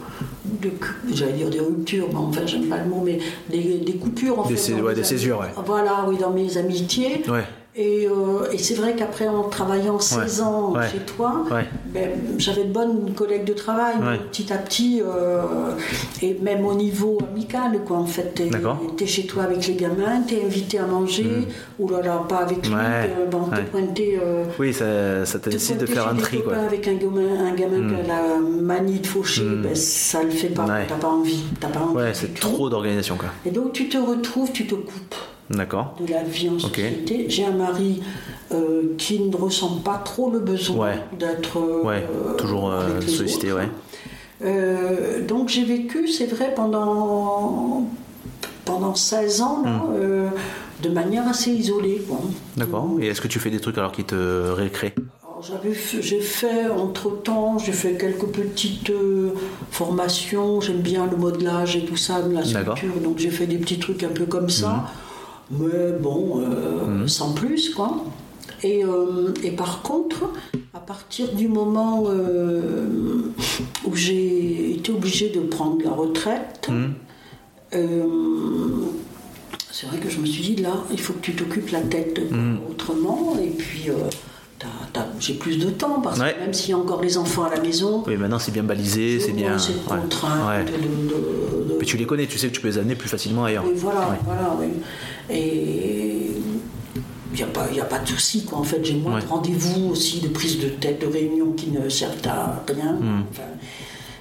de- 0.62 0.70
j'allais 1.14 1.32
dire 1.32 1.48
des 1.50 1.60
ruptures, 1.60 2.06
mais 2.10 2.18
enfin 2.18 2.42
j'aime 2.44 2.66
pas 2.66 2.78
le 2.78 2.90
mot, 2.90 3.02
mais 3.04 3.18
des, 3.48 3.78
des 3.78 3.94
coupures 3.94 4.40
en 4.40 4.46
Des 4.48 4.56
fait. 4.56 4.74
ouais, 4.74 4.94
des 4.94 5.04
césures, 5.04 5.38
ouais. 5.40 5.46
Voilà, 5.64 6.04
oui, 6.06 6.16
dans 6.18 6.30
mes 6.30 6.56
amitiés. 6.58 7.22
Ouais. 7.28 7.44
Et, 7.76 8.08
euh, 8.08 8.50
et 8.52 8.58
c'est 8.58 8.74
vrai 8.74 8.96
qu'après, 8.96 9.28
en 9.28 9.44
travaillant 9.44 10.00
16 10.00 10.40
ans 10.42 10.72
ouais. 10.74 10.88
chez 10.90 10.98
toi, 10.98 11.44
Ouais. 11.52 11.64
ben, 11.94 12.10
j'avais 12.36 12.64
de 12.64 12.72
bonnes 12.72 13.14
collègues 13.14 13.44
de 13.44 13.52
travail, 13.52 13.94
petit 14.32 14.52
à 14.52 14.56
petit, 14.56 15.00
euh, 15.00 15.42
et 16.20 16.36
même 16.42 16.66
au 16.66 16.74
niveau 16.74 17.18
amical, 17.30 17.78
quoi, 17.86 17.98
en 17.98 18.06
fait. 18.06 18.34
T'es, 18.96 19.06
chez 19.06 19.24
toi 19.26 19.44
avec 19.44 19.64
les 19.68 19.74
gamins, 19.74 20.20
t'es 20.26 20.42
invité 20.44 20.78
à 20.80 20.86
manger, 20.86 21.46
ou 21.78 21.88
là 21.88 22.02
là, 22.02 22.24
pas 22.28 22.38
avec 22.38 22.66
lui, 22.66 22.74
Hmm. 22.74 22.78
T'es, 23.02 23.30
bon, 23.30 23.42
t'es 23.54 23.62
pointé. 23.62 24.18
euh, 24.20 24.44
Oui, 24.58 24.74
ça, 24.74 25.24
ça 25.24 25.38
te 25.38 25.48
décide 25.48 25.78
de 25.78 25.86
faire 25.86 26.08
un 26.08 26.16
tri, 26.16 26.42
quoi. 26.42 26.56
Avec 26.56 26.88
un 26.88 26.94
gamin, 26.94 27.46
un 27.46 27.54
gamin 27.54 27.78
Mm. 27.78 27.94
qui 27.94 28.00
a 28.00 28.06
la 28.08 28.22
manie 28.40 28.98
de 28.98 29.06
faucher, 29.06 29.44
Mm. 29.44 29.62
ben, 29.62 29.74
ça 29.76 30.24
le 30.24 30.30
fait 30.30 30.48
pas, 30.48 30.66
t'as 30.88 30.96
pas 30.96 31.08
envie. 31.08 31.44
T'as 31.60 31.68
pas 31.68 31.80
envie 31.80 31.94
Ouais, 31.94 32.10
c'est 32.14 32.34
trop 32.34 32.68
d'organisation, 32.68 33.16
quoi. 33.16 33.28
Et 33.46 33.52
donc 33.52 33.72
tu 33.74 33.88
te 33.88 33.96
retrouves, 33.96 34.50
tu 34.50 34.66
te 34.66 34.74
coupes 34.74 35.14
D'accord. 35.50 35.96
de 36.00 36.10
la 36.12 36.22
vie 36.22 36.48
en 36.48 36.58
société. 36.58 37.26
J'ai 37.28 37.44
un 37.44 37.50
mari 37.52 38.00
euh, 38.52 38.94
qui 38.98 39.18
ne 39.20 39.36
ressent 39.36 39.76
pas 39.84 39.98
trop 40.04 40.30
le 40.30 40.38
besoin 40.38 40.86
Ouais. 40.90 40.98
d'être 41.18 41.58
euh, 41.58 41.82
Ouais, 41.84 42.06
toujours 42.38 42.70
euh, 42.70 43.00
sollicité, 43.00 43.52
ouais. 43.52 43.68
Euh, 44.42 45.26
donc 45.26 45.48
j'ai 45.48 45.64
vécu, 45.64 46.08
c'est 46.08 46.26
vrai, 46.26 46.52
pendant, 46.54 47.84
pendant 48.64 48.94
16 48.94 49.42
ans, 49.42 49.62
là, 49.64 49.70
Hmm. 49.70 50.30
de 50.82 50.88
manière 50.88 51.28
assez 51.28 51.50
isolée. 51.50 52.00
D'accord. 52.56 52.88
Et 53.00 53.08
est-ce 53.08 53.20
que 53.20 53.28
tu 53.28 53.38
fais 53.38 53.50
des 53.50 53.60
trucs 53.60 53.76
alors 53.76 53.92
qui 53.92 54.04
te 54.04 54.50
récréent? 54.52 54.92
fait- 55.72 56.00
J'ai 56.02 56.20
fait, 56.20 56.70
entre-temps, 56.70 57.58
j'ai 57.58 57.72
fait 57.72 57.96
quelques 57.98 58.26
petites 58.26 58.90
euh, 58.90 59.30
formations. 59.70 60.60
J'aime 60.60 60.80
bien 60.80 61.06
le 61.10 61.16
modelage 61.16 61.76
et 61.76 61.84
tout 61.84 61.96
ça, 61.96 62.20
la 62.30 62.44
sculpture. 62.44 62.94
Donc 63.02 63.18
j'ai 63.18 63.30
fait 63.30 63.46
des 63.46 63.58
petits 63.58 63.78
trucs 63.78 64.02
un 64.04 64.08
peu 64.08 64.24
comme 64.26 64.48
ça. 64.48 64.86
Mais 65.50 65.92
bon, 66.00 66.40
euh, 66.40 67.06
sans 67.06 67.32
plus, 67.32 67.74
quoi. 67.74 68.04
Et, 68.62 68.84
euh, 68.84 69.32
et 69.42 69.50
par 69.52 69.82
contre, 69.82 70.30
à 70.74 70.80
partir 70.80 71.32
du 71.32 71.48
moment 71.48 72.04
euh, 72.08 73.32
où 73.86 73.94
j'ai 73.96 74.72
été 74.72 74.92
obligée 74.92 75.30
de 75.30 75.40
prendre 75.40 75.82
la 75.82 75.90
retraite, 75.92 76.68
euh, 77.74 78.06
c'est 79.72 79.86
vrai 79.86 79.98
que 79.98 80.10
je 80.10 80.18
me 80.20 80.26
suis 80.26 80.42
dit, 80.54 80.62
là, 80.62 80.74
il 80.92 81.00
faut 81.00 81.14
que 81.14 81.20
tu 81.20 81.32
t'occupes 81.34 81.70
la 81.70 81.80
tête 81.80 82.20
Mm. 82.30 82.56
autrement. 82.70 83.36
Et 83.42 83.48
puis, 83.50 83.88
j'ai 85.18 85.34
plus 85.34 85.56
de 85.58 85.70
temps, 85.70 86.00
parce 86.02 86.18
Ouais. 86.18 86.34
que 86.34 86.40
même 86.40 86.52
s'il 86.54 86.70
y 86.70 86.72
a 86.72 86.78
encore 86.78 87.00
les 87.02 87.16
enfants 87.16 87.44
à 87.44 87.50
la 87.54 87.60
maison, 87.60 88.02
Oui, 88.06 88.16
maintenant 88.16 88.38
c'est 88.38 88.52
bien 88.52 88.62
balisé, 88.62 89.18
c'est 89.20 89.32
bien. 89.32 89.58
c'est 89.58 89.72
ouais. 89.72 90.64
de- 90.64 91.76
Mais 91.78 91.84
tu 91.86 91.96
les 91.96 92.04
connais, 92.06 92.26
tu 92.26 92.38
sais 92.38 92.48
que 92.48 92.52
tu 92.54 92.60
peux 92.60 92.68
les 92.68 92.78
amener 92.78 92.94
plus 92.94 93.08
facilement 93.08 93.44
ailleurs. 93.44 93.64
et 93.64 93.74
voilà, 93.74 94.18
voilà, 94.24 94.54
oui. 94.60 94.66
Et 95.30 96.26
il 97.32 97.36
n'y 97.36 97.42
a, 97.42 97.46
pas- 97.46 97.70
y 97.72 97.80
a 97.80 97.84
pas 97.84 97.98
de 98.00 98.08
souci, 98.08 98.44
quoi. 98.44 98.58
En 98.58 98.64
fait, 98.64 98.84
j'ai 98.84 98.94
moins 98.96 99.18
de 99.20 99.26
rendez-vous 99.26 99.90
aussi, 99.90 100.20
de 100.20 100.28
prise 100.28 100.58
de 100.58 100.68
tête, 100.68 101.00
de 101.00 101.06
réunions 101.06 101.52
qui 101.52 101.70
ne 101.70 101.88
servent 101.88 102.26
à 102.26 102.62
rien. 102.68 102.92
Hmm. 102.94 103.22
Enfin, 103.30 103.42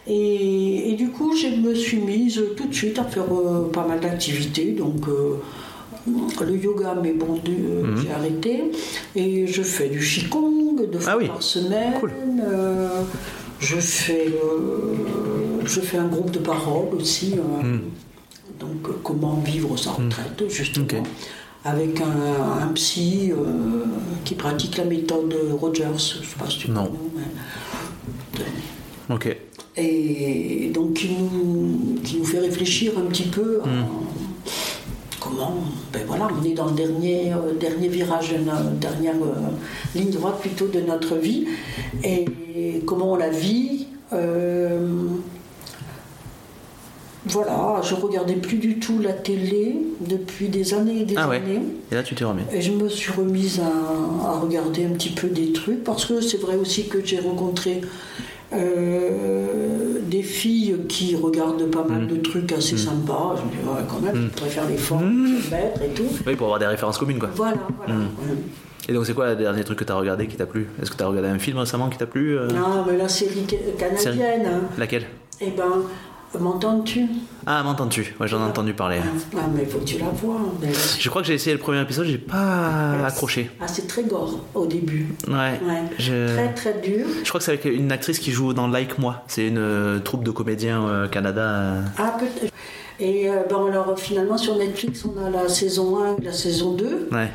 et, 0.07 0.91
et 0.91 0.95
du 0.95 1.10
coup, 1.10 1.36
je 1.36 1.48
me 1.48 1.76
suis 1.76 1.98
mise 1.98 2.41
tout 2.56 2.68
de 2.68 2.74
suite 2.74 2.98
à 2.99 3.03
faire 3.03 3.26
euh, 3.32 3.70
pas 3.72 3.86
mal 3.86 3.99
d'activités. 3.99 4.72
Donc, 4.72 5.07
euh, 5.07 5.36
le 6.45 6.56
yoga, 6.57 6.95
mais 7.02 7.14
bon, 7.14 7.36
de- 7.44 7.52
euh, 7.52 7.98
j'ai 8.02 8.11
arrêté. 8.11 8.64
Et 9.15 9.48
je 9.48 9.61
fais 9.61 9.90
du 9.90 9.99
qigong 9.99 10.76
deux 10.91 10.99
fois. 10.99 11.14
Ah 11.14 11.18
oui. 11.18 11.27
par 11.27 11.41
semaine. 11.44 11.94
Cool. 11.99 12.11
Euh, 12.41 12.88
je 13.60 13.76
fais, 13.76 14.27
euh, 14.27 14.95
je 15.65 15.80
fais 15.81 15.98
un 15.98 16.07
groupe 16.07 16.31
de 16.31 16.40
parole 16.40 16.95
aussi. 16.95 17.36
Hmm. 17.36 17.80
donc, 18.60 19.02
comment 19.03 19.41
vivre 19.45 19.77
sa 19.77 19.91
retraite, 19.91 20.44
justement. 20.49 20.86
Avec 21.65 21.99
un, 22.02 22.64
un 22.64 22.68
psy 22.69 23.31
euh, 23.31 23.84
qui 24.23 24.36
pratique 24.36 24.77
la 24.77 24.86
méthode 24.86 25.34
Rogers, 25.60 25.84
je 25.98 26.19
ne 26.19 26.23
sais 26.23 26.38
pas 26.40 26.49
si 26.49 26.60
tu 26.60 26.72
Non. 26.72 26.86
connais, 26.86 27.26
mais- 29.10 29.15
Ok. 29.15 29.38
Et 29.76 30.72
donc 30.73 30.94
qui 30.94 31.10
nous, 31.10 31.95
qui 32.03 32.18
nous 32.18 32.26
fait 32.26 32.40
réfléchir 32.40 32.94
un 32.98 33.06
petit 33.10 33.23
peu 33.23 33.60
à. 33.64 33.68
Ben 35.94 36.02
voilà, 36.07 36.28
on 36.40 36.44
est 36.44 36.53
dans 36.53 36.66
le 36.68 36.74
dernier, 36.74 37.34
euh, 37.34 37.53
dernier 37.60 37.88
virage, 37.88 38.32
de 38.34 38.38
no- 38.38 38.72
dernière 38.80 39.16
euh, 39.16 39.98
ligne 39.99 40.11
droite 40.11 40.40
plutôt 40.41 40.68
de 40.68 40.80
notre 40.82 41.16
vie, 41.16 41.45
et 42.03 42.26
comment 42.86 43.14
on 43.14 43.16
la 43.16 43.30
vit. 43.30 43.88
euh, 44.14 44.80
voilà, 47.26 47.82
je 47.84 47.94
regardais 47.95 48.34
plus 48.36 48.57
du 48.57 48.80
tout 48.80 48.98
la 48.99 49.11
télé 49.14 49.76
depuis 49.99 50.48
des 50.48 50.74
années 50.74 51.02
et 51.02 51.06
des 51.06 51.16
Ah 51.18 51.28
ouais. 51.28 51.36
années. 51.36 51.60
Et 51.91 51.95
là 51.95 52.02
tu 52.02 52.16
t'es 52.16 52.24
remis. 52.24 52.41
Et 52.53 52.61
je 52.61 52.72
me 52.72 52.88
suis 52.90 53.11
remise 53.11 53.60
à, 53.60 54.28
à 54.30 54.40
regarder 54.40 54.86
un 54.86 54.91
petit 54.91 55.10
peu 55.11 55.28
des 55.28 55.52
trucs 55.52 55.84
parce 55.84 56.06
que 56.06 56.22
c'est 56.22 56.38
vrai 56.40 56.56
aussi 56.56 56.88
que 56.88 57.03
j'ai 57.06 57.20
rencontré 57.20 57.82
euh, 58.53 59.89
des 60.10 60.23
filles 60.23 60.76
qui 60.90 61.15
regardent 61.15 61.69
pas 61.72 61.84
Mm. 61.84 61.91
mal 61.91 62.07
de 62.07 62.15
trucs 62.18 62.52
assez 62.52 62.77
sympas. 62.77 63.36
Je 63.38 63.44
me 63.44 63.49
dis, 63.52 63.68
ouais, 63.68 63.86
quand 63.88 64.02
même, 64.02 64.15
je 64.34 64.38
pourrais 64.38 64.49
faire 64.49 64.68
l'effort, 64.68 64.99
se 64.99 65.52
mettre 65.52 65.81
et 65.81 65.90
tout. 65.95 66.03
Oui, 66.27 66.36
pour 66.36 66.48
avoir 66.48 66.60
des 66.60 66.65
références 66.68 66.98
communes 66.98 67.19
quoi. 67.19 67.30
Voilà, 67.36 67.57
voilà. 67.77 67.94
Mm. 67.94 68.07
Et 68.90 68.94
donc 68.94 69.06
c'est 69.06 69.14
quoi 69.14 69.30
le 69.30 69.36
dernier 69.36 69.64
truc 69.64 69.77
que 69.80 69.84
t'as 69.84 69.94
regardé 69.94 70.26
qui 70.27 70.36
t'a 70.36 70.48
plu? 70.48 70.68
Est-ce 70.81 70.90
que 70.90 70.95
t'as 70.98 71.06
regardé 71.06 71.30
un 71.30 71.38
film 71.40 71.57
récemment 71.60 71.90
qui 71.90 71.98
t'a 71.99 72.07
plu 72.07 72.38
euh? 72.38 72.48
Non, 72.48 72.84
mais 72.88 72.98
la 72.98 73.07
série 73.07 73.45
ca- 73.48 73.57
canadienne, 73.77 74.45
hein, 74.48 74.61
Laquelle? 74.77 75.06
Eh 75.41 75.52
ben, 75.52 75.84
m'entends-tu? 76.38 77.06
Ah, 77.47 77.64
m'entends-tu? 77.64 78.14
Ouais, 78.19 78.27
j'en 78.27 78.39
ai 78.39 78.43
entendu 78.49 78.73
parler. 78.73 78.97
Ah, 79.35 79.39
mais 79.56 79.64
il 79.64 79.68
faut 79.69 79.80
que 79.80 79.85
tu 79.85 79.97
la 79.97 80.10
vois. 80.10 80.39
Mais- 80.61 80.68
Je 80.99 81.10
crois 81.10 81.22
que 81.22 81.27
j'ai 81.27 81.34
essayé 81.34 81.53
le 81.56 81.60
premier 81.61 81.81
épisode, 81.81 82.06
j'ai 82.06 82.18
pas 82.18 83.06
accroché. 83.06 83.49
Ah, 83.60 83.68
c'est 83.68 83.88
très 83.88 84.03
gore 84.03 84.39
au 84.53 84.68
début. 84.68 85.07
Ouais. 85.27 85.34
Ouais. 85.34 85.81
Je... 85.97 86.35
Très, 86.35 86.53
très 86.53 86.73
dur. 86.81 87.06
je 87.23 87.27
crois 87.30 87.39
que 87.39 87.45
c'est 87.45 87.53
avec 87.53 87.65
une 87.65 87.91
actrice 87.91 88.19
qui 88.19 88.31
joue 88.31 88.53
dans 88.53 88.68
Like 88.68 88.99
Moi. 88.99 89.23
C'est 89.27 89.47
une 89.47 89.57
euh, 89.57 89.99
troupe 89.99 90.23
de 90.23 90.31
comédiens 90.31 90.85
euh, 90.88 91.07
Canada. 91.07 91.41
euh. 91.41 91.81
Ah, 91.97 92.15
peut-être. 92.19 92.53
Et 92.99 93.30
euh, 93.30 93.43
bon, 93.49 93.68
alors 93.68 93.97
finalement, 93.97 94.38
sur 94.38 94.56
Netflix, 94.57 95.06
on 95.06 95.26
a 95.26 95.30
la 95.30 95.47
saison 95.47 96.03
1 96.03 96.18
et 96.22 96.26
la 96.26 96.34
saison 96.34 96.73
2. 96.73 97.07
Ouais. 97.11 97.30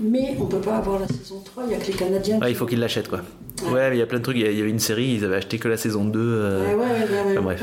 Mais 0.00 0.36
on 0.40 0.46
peut 0.46 0.60
pas 0.60 0.76
avoir 0.76 0.98
la 1.00 1.06
saison 1.08 1.42
3, 1.44 1.64
il 1.64 1.68
n'y 1.70 1.74
a 1.74 1.78
que 1.78 1.88
les 1.88 1.92
Canadiens. 1.92 2.38
Ouais, 2.38 2.50
il 2.50 2.54
faut 2.56 2.64
qu'ils 2.64 2.78
l'achètent 2.78 3.08
quoi. 3.08 3.20
Ouais, 3.70 3.90
mais 3.90 3.96
il 3.96 3.98
y 3.98 4.02
a 4.02 4.06
plein 4.06 4.18
de 4.18 4.22
trucs. 4.22 4.36
Il 4.36 4.42
y 4.42 4.60
avait 4.60 4.70
une 4.70 4.78
série, 4.78 5.08
ils 5.16 5.24
avaient 5.24 5.36
acheté 5.36 5.58
que 5.58 5.68
la 5.68 5.76
saison 5.76 6.04
2. 6.04 6.18
euh, 6.18 6.64
Ouais, 6.68 6.74
ouais, 6.74 6.80
ouais, 6.84 6.86
ouais. 6.86 7.32
enfin, 7.32 7.40
bref. 7.42 7.62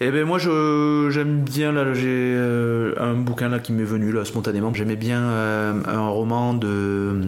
Eh 0.00 0.10
ben 0.10 0.24
moi 0.24 0.38
je 0.38 1.08
j'aime 1.10 1.40
bien 1.42 1.72
là 1.72 1.94
j'ai 1.94 2.04
euh, 2.36 2.94
un 2.98 3.14
bouquin 3.14 3.48
là 3.48 3.58
qui 3.58 3.72
m'est 3.72 3.84
venu 3.84 4.12
là 4.12 4.24
spontanément. 4.24 4.72
J'aimais 4.74 4.96
bien 4.96 5.20
euh, 5.22 5.72
un 5.86 6.08
roman 6.08 6.52
de 6.54 7.20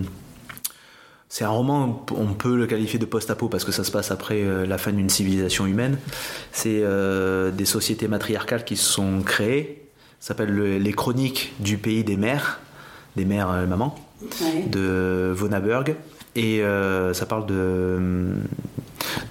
c'est 1.29 1.45
un 1.45 1.49
roman 1.49 2.05
on 2.17 2.27
peut 2.35 2.57
le 2.57 2.67
qualifier 2.67 2.99
de 2.99 3.07
post-apo 3.07 3.49
parce 3.49 3.65
que 3.65 3.73
ça 3.73 3.83
se 3.83 3.91
passe 3.91 4.11
après 4.11 4.43
euh, 4.43 4.67
la 4.67 4.79
fin 4.79 4.93
d'une 4.93 5.09
civilisation 5.09 5.67
humaine. 5.67 5.99
C'est 6.53 6.83
des 7.53 7.65
sociétés 7.65 8.09
matriarcales 8.09 8.65
qui 8.65 8.77
se 8.77 8.85
sont 8.93 9.23
créées. 9.23 9.89
Ça 10.21 10.29
s'appelle 10.29 10.51
le- 10.55 10.79
les 10.79 10.93
chroniques 10.93 11.53
du 11.61 11.77
pays 11.77 12.05
des 12.05 12.17
mères, 12.17 12.61
des 13.17 13.25
mères 13.25 13.49
Ouais. 14.41 14.65
de 14.71 15.33
Vonaberg 15.35 15.97
et 16.37 16.63
ça 17.13 17.27
parle 17.27 17.47
de 17.47 17.99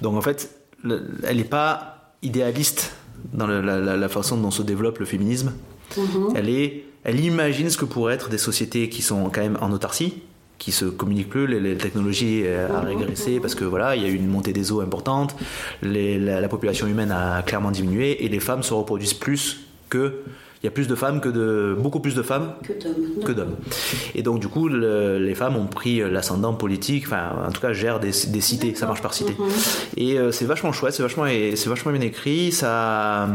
donc 0.02 0.16
en 0.16 0.20
fait 0.20 0.50
le- 0.84 1.02
elle 1.24 1.38
n'est 1.38 1.44
pas 1.44 2.12
idéaliste 2.22 2.92
dans 3.32 3.46
la, 3.46 3.60
la- 3.62 3.96
la 3.96 4.08
façon 4.08 4.36
dont 4.36 4.50
se 4.50 4.62
développe 4.62 4.98
le 4.98 5.06
féminisme 5.06 5.52
Mhm. 5.96 6.32
elle 6.34 6.48
est 6.48 6.84
elle 7.04 7.20
imagine 7.20 7.68
ce 7.70 7.76
que 7.76 7.84
pourraient 7.84 8.14
être 8.14 8.30
des 8.30 8.38
sociétés 8.38 8.88
qui 8.88 9.02
sont 9.02 9.24
quand 9.30 9.42
même 9.42 9.58
en 9.60 9.70
autarcie 9.72 10.22
qui 10.58 10.72
se 10.72 10.86
communiquent 10.86 11.28
plus, 11.28 11.46
les, 11.46 11.60
les 11.60 11.76
technologies 11.76 12.42
euh, 12.44 12.68
a 12.74 12.80
régressé 12.80 13.40
parce 13.40 13.54
que 13.54 13.64
voilà, 13.64 13.96
il 13.96 14.02
y 14.02 14.06
a 14.06 14.08
eu 14.08 14.14
une 14.14 14.28
montée 14.28 14.52
des 14.54 14.72
eaux 14.72 14.80
importante, 14.80 15.36
les- 15.82 16.18
la, 16.18 16.40
la 16.40 16.48
population 16.48 16.86
humaine 16.86 17.10
a 17.10 17.42
clairement 17.42 17.70
diminué 17.72 18.24
et 18.24 18.28
les 18.28 18.40
femmes 18.40 18.62
se 18.62 18.72
reproduisent 18.72 19.12
plus 19.14 19.66
que 19.90 20.14
il 20.64 20.66
y 20.66 20.68
a 20.68 20.70
plus 20.70 20.88
de 20.88 20.94
femmes 20.94 21.20
que 21.20 21.28
de 21.28 21.76
beaucoup 21.78 22.00
plus 22.00 22.14
de 22.14 22.22
femmes 22.22 22.54
Que 23.22 23.32
d'hommes. 23.32 23.54
que. 23.60 24.18
Et 24.18 24.22
donc 24.22 24.40
du 24.40 24.48
coup, 24.48 24.66
le- 24.68 25.18
les 25.18 25.34
femmes 25.34 25.56
ont 25.56 25.66
pris 25.66 26.00
l'ascendant 26.10 26.54
politique, 26.54 27.04
enfin 27.06 27.32
en 27.46 27.52
tout 27.52 27.60
cas 27.60 27.74
gèrent 27.74 28.00
des, 28.00 28.12
des 28.28 28.40
cités, 28.40 28.74
ça 28.74 28.86
marche 28.86 29.02
par 29.02 29.12
cité. 29.12 29.36
Et 29.98 30.18
euh, 30.18 30.32
c'est 30.32 30.46
vachement 30.46 30.72
chouette, 30.72 30.94
c'est 30.94 31.02
vachement, 31.02 31.26
c'est 31.26 31.68
vachement 31.68 31.92
bien 31.92 32.00
écrit, 32.00 32.50
ça, 32.50 33.28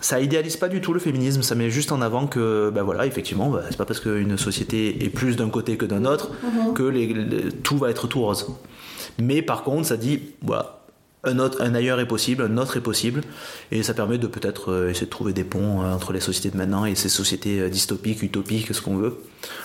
ça 0.00 0.20
idéalise 0.20 0.56
pas 0.56 0.68
du 0.68 0.80
tout 0.80 0.92
le 0.92 1.00
féminisme, 1.00 1.42
ça 1.42 1.56
met 1.56 1.68
juste 1.68 1.90
en 1.90 2.00
avant 2.00 2.28
que, 2.28 2.70
ben 2.72 2.84
voilà, 2.84 3.06
effectivement, 3.06 3.50
bah, 3.50 3.62
c'est 3.68 3.76
pas 3.76 3.84
parce 3.84 3.98
qu'une 3.98 4.38
société 4.38 5.04
est 5.04 5.08
plus 5.10 5.34
d'un 5.34 5.50
côté 5.50 5.76
que 5.76 5.84
d'un 5.84 6.04
autre 6.04 6.30
que 6.76 6.84
les- 6.84 7.08
les- 7.12 7.50
tout 7.64 7.76
va 7.76 7.90
être 7.90 8.06
tout 8.06 8.20
rose. 8.20 8.46
Mais 9.18 9.42
par 9.42 9.64
contre, 9.64 9.88
ça 9.88 9.96
dit, 9.96 10.20
voilà, 10.42 10.78
un, 11.24 11.38
autre, 11.38 11.62
un 11.62 11.74
ailleurs 11.74 12.00
est 12.00 12.06
possible, 12.08 12.42
un 12.42 12.56
autre 12.58 12.76
est 12.76 12.80
possible, 12.80 13.20
et 13.70 13.82
ça 13.82 13.94
permet 13.94 14.18
de 14.18 14.26
peut-être 14.26 14.72
euh, 14.72 14.90
essayer 14.90 15.06
de 15.06 15.10
trouver 15.10 15.32
des 15.32 15.44
ponts 15.44 15.82
euh, 15.82 15.92
entre 15.94 16.12
les 16.12 16.20
sociétés 16.20 16.50
de 16.50 16.56
maintenant 16.56 16.84
et 16.84 16.94
ces 16.94 17.08
sociétés 17.08 17.60
euh, 17.60 17.68
dystopiques, 17.68 18.22
utopiques, 18.22 18.74
ce 18.74 18.80
qu'on 18.80 18.96
veut. 18.96 19.18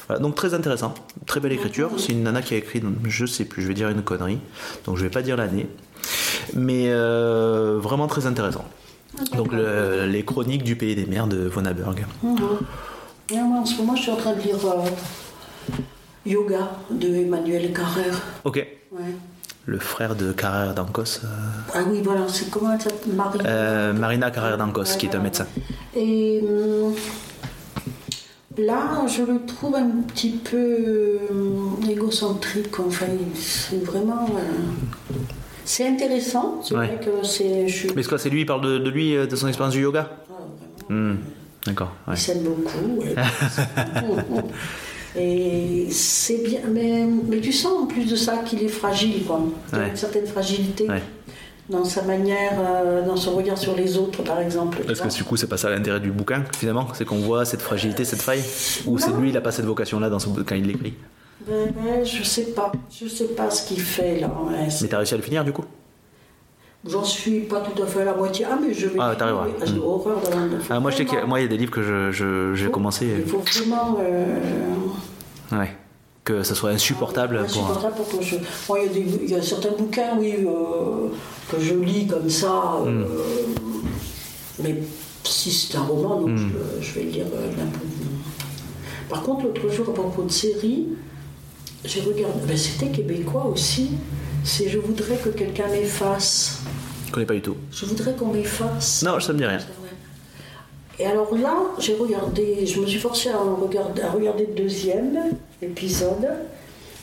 Voilà, 0.07 0.21
donc 0.21 0.35
très 0.35 0.53
intéressant, 0.53 0.93
très 1.25 1.39
belle 1.39 1.53
écriture. 1.53 1.91
C'est 1.97 2.11
une 2.13 2.23
nana 2.23 2.41
qui 2.41 2.53
a 2.53 2.57
écrit, 2.57 2.81
je 3.07 3.25
sais 3.25 3.45
plus, 3.45 3.63
je 3.63 3.67
vais 3.67 3.73
dire 3.73 3.89
une 3.89 4.01
connerie, 4.03 4.39
donc 4.85 4.97
je 4.97 5.03
vais 5.03 5.09
pas 5.09 5.21
dire 5.21 5.35
l'année, 5.37 5.67
mais 6.53 6.85
euh, 6.89 7.77
vraiment 7.81 8.07
très 8.07 8.25
intéressant. 8.27 8.65
Donc 9.35 9.51
le- 9.51 10.05
les 10.05 10.23
chroniques 10.23 10.63
du 10.63 10.75
pays 10.75 10.95
des 10.95 11.05
mers 11.07 11.27
de 11.27 11.37
Vonaberg. 11.47 12.05
Mhm. 12.23 12.37
Et 13.31 13.35
moi, 13.41 13.59
en 13.61 13.65
ce 13.65 13.77
moment, 13.77 13.95
je 13.95 14.03
suis 14.03 14.11
en 14.11 14.15
train 14.15 14.33
de 14.33 14.41
lire 14.41 14.55
euh, 14.65 14.85
Yoga 16.25 16.71
de 16.91 17.07
Emmanuel 17.07 17.73
Carrère. 17.73 18.21
Ok. 18.43 18.65
Ouais. 18.91 18.99
Le 19.69 19.79
frère 19.79 20.15
de 20.15 20.31
Carrère 20.31 20.73
d'Ancos, 20.73 21.19
euh, 21.25 21.27
Ah 21.73 21.79
oui, 21.91 21.99
voilà, 22.01 22.21
c'est 22.29 22.49
comment 22.49 22.71
elle 22.71 22.81
s'appelle 22.81 23.13
Marie. 23.13 23.39
euh, 23.45 23.91
Marina 23.91 24.31
Carrère 24.31 24.57
d'Ancos, 24.57 24.95
qui 24.97 25.07
est 25.07 25.13
un 25.15 25.19
médecin. 25.19 25.45
Et 25.93 26.41
hum, 26.41 26.93
là, 28.57 29.05
je 29.07 29.23
le 29.23 29.45
trouve 29.45 29.75
un 29.75 29.89
petit 30.07 30.29
peu 30.29 31.19
hum, 31.29 31.77
égocentrique. 31.89 32.79
Enfin, 32.79 33.07
c'est 33.35 33.83
vraiment. 33.83 34.25
euh, 34.37 35.15
c'est 35.65 35.85
intéressant. 35.85 36.61
C'est 36.63 36.73
Ouais. 36.75 36.87
vrai 36.87 36.99
que 37.03 37.27
c'est. 37.27 37.67
Je. 37.67 37.87
Mais 37.93 38.03
c'est 38.03 38.09
quoi, 38.09 38.17
c'est 38.19 38.29
lui, 38.29 38.41
il 38.41 38.45
parle 38.45 38.61
de, 38.61 38.77
de 38.77 38.89
lui, 38.89 39.17
euh, 39.17 39.27
de 39.27 39.35
son 39.35 39.49
expérience 39.49 39.73
du 39.73 39.81
yoga? 39.81 40.09
Ah. 40.29 40.93
Hmm, 40.93 41.15
D'accord. 41.65 41.91
ouais. 42.07 42.13
Il 42.15 42.19
s'aime 42.19 42.43
beaucoup. 42.43 43.03
Et 45.15 45.87
c'est 45.89 46.43
bien, 46.43 46.59
mais, 46.71 47.05
mais 47.27 47.39
tu 47.39 47.51
sens 47.53 47.83
en 47.83 47.85
plus 47.85 48.05
de 48.09 48.15
ça 48.15 48.37
qu'il 48.39 48.61
est 48.63 48.67
fragile, 48.67 49.23
quoi. 49.25 49.41
Il 49.73 49.79
y 49.79 49.81
a 49.81 49.87
une 49.87 49.95
certaine 49.95 50.27
fragilité 50.27 50.87
Ouais. 50.89 51.01
dans 51.69 51.83
sa 51.85 52.01
manière, 52.03 52.53
euh, 52.59 53.05
dans 53.05 53.15
son 53.15 53.35
regard 53.35 53.57
sur 53.57 53.75
les 53.75 53.97
autres, 53.97 54.21
par 54.23 54.39
exemple. 54.39 54.77
vois. 54.83 55.07
que 55.07 55.13
du 55.15 55.23
coup, 55.23 55.37
c'est 55.37 55.47
pas 55.47 55.57
ça 55.57 55.69
l'intérêt 55.69 55.99
du 55.99 56.11
bouquin, 56.11 56.43
finalement 56.57 56.87
C'est 56.93 57.05
qu'on 57.05 57.17
voit 57.17 57.45
cette 57.45 57.61
fragilité, 57.61 58.05
cette 58.05 58.21
faille? 58.21 58.43
Ou 58.85 58.97
c'est 58.97 59.11
lui, 59.11 59.29
il 59.29 59.37
a 59.37 59.41
pas 59.41 59.51
cette 59.51 59.65
vocation-là 59.65 60.09
dans 60.09 60.19
son, 60.19 60.33
quand 60.45 60.55
il 60.55 60.65
l'écrit? 60.67 60.93
Ben, 61.47 61.71
ben, 61.71 62.03
je 62.05 62.23
sais 62.23 62.47
pas, 62.47 62.71
je 62.91 63.07
sais 63.07 63.25
pas 63.27 63.49
ce 63.49 63.67
qu'il 63.67 63.79
fait 63.79 64.19
là. 64.19 64.27
ouais, 64.27 64.67
Mais 64.81 64.87
t'as 64.87 64.97
réussi 64.97 65.13
à 65.13 65.17
le 65.17 65.23
finir, 65.23 65.45
du 65.45 65.53
coup? 65.53 65.63
J'en 66.85 67.03
suis 67.03 67.41
pas 67.41 67.59
tout 67.61 67.81
à 67.81 67.85
fait 67.85 68.01
à 68.01 68.05
la 68.05 68.13
moitié. 68.13 68.45
Ah, 68.49 68.57
mais 68.61 68.73
je 68.73 68.87
vais. 68.87 68.99
Ah, 68.99 69.09
ouais. 69.11 69.15
Ah, 69.61 69.65
J'ai 69.65 69.73
Mm. 69.73 69.81
horreur 69.81 70.21
de 70.21 70.29
la. 70.29 70.37
ah, 70.69 70.79
Moi, 70.79 70.91
je 70.91 70.97
sais 70.97 71.05
qu'il 71.05 71.17
y 71.17 71.21
a- 71.21 71.25
moi, 71.25 71.39
il 71.39 71.43
y 71.43 71.45
a 71.45 71.49
des 71.49 71.57
livres 71.57 71.71
que 71.71 71.81
je, 71.83 72.11
je- 72.11 72.53
j'ai 72.55 72.65
Faut- 72.65 72.71
commencé. 72.71 73.07
Il 73.19 73.25
faut 73.29 73.39
vraiment. 73.39 73.97
euh, 73.99 75.57
Ouais. 75.57 75.75
Que 76.23 76.43
ça 76.43 76.55
soit 76.55 76.69
insupportable 76.71 77.35
pour. 77.37 77.45
insupportable 77.45 77.95
pour 77.95 78.19
que 78.19 78.23
je. 78.23 78.35
Moi, 78.69 78.79
il 78.79 78.85
y, 78.85 78.89
a 78.89 78.93
des- 78.93 79.23
il 79.23 79.29
y 79.31 79.35
a 79.35 79.41
certains 79.41 79.71
bouquins, 79.77 80.17
oui, 80.19 80.35
euh, 80.45 81.07
que 81.51 81.59
je 81.61 81.73
lis 81.73 82.05
comme 82.07 82.29
ça. 82.29 82.75
euh, 82.85 83.03
Mm. 83.03 83.05
Mais 84.63 84.75
si 85.23 85.51
c'est 85.51 85.77
un 85.77 85.81
roman, 85.83 86.21
donc 86.21 86.29
Mm. 86.31 86.37
je, 86.81 86.85
je 86.87 86.93
vais 86.93 87.03
le 87.05 87.09
lire 87.11 87.25
euh. 87.33 87.49
Par 89.09 89.23
contre, 89.23 89.45
l'autre 89.45 89.69
jour, 89.69 89.87
à 89.89 89.93
propos 89.93 90.23
de 90.23 90.31
série, 90.31 90.85
j'ai 91.85 92.01
regardé. 92.01 92.39
ben, 92.47 92.57
C'était 92.57 92.87
québécois 92.91 93.45
aussi. 93.45 93.91
C'est 94.43 94.69
Je 94.69 94.79
voudrais 94.79 95.17
que 95.17 95.29
quelqu'un 95.29 95.67
m'efface. 95.67 96.56
Je 97.07 97.11
connais 97.11 97.25
pas 97.25 97.33
du 97.33 97.41
tout. 97.41 97.55
Je 97.71 97.85
voudrais 97.85 98.13
qu'on 98.13 98.27
m'efface. 98.27 99.03
Non, 99.03 99.19
ça 99.19 99.33
me 99.33 99.37
dit 99.39 99.45
rien. 99.45 99.59
Et 100.99 101.05
alors 101.05 101.35
là, 101.37 101.55
j'ai 101.79 101.95
regardé, 101.95 102.65
je 102.65 102.79
me 102.79 102.87
suis 102.87 102.99
forcée 102.99 103.29
à, 103.29 103.37
regarder, 103.37 104.01
à 104.01 104.11
regarder 104.11 104.47
le 104.47 104.55
deuxième 104.55 105.15
épisode. 105.61 106.27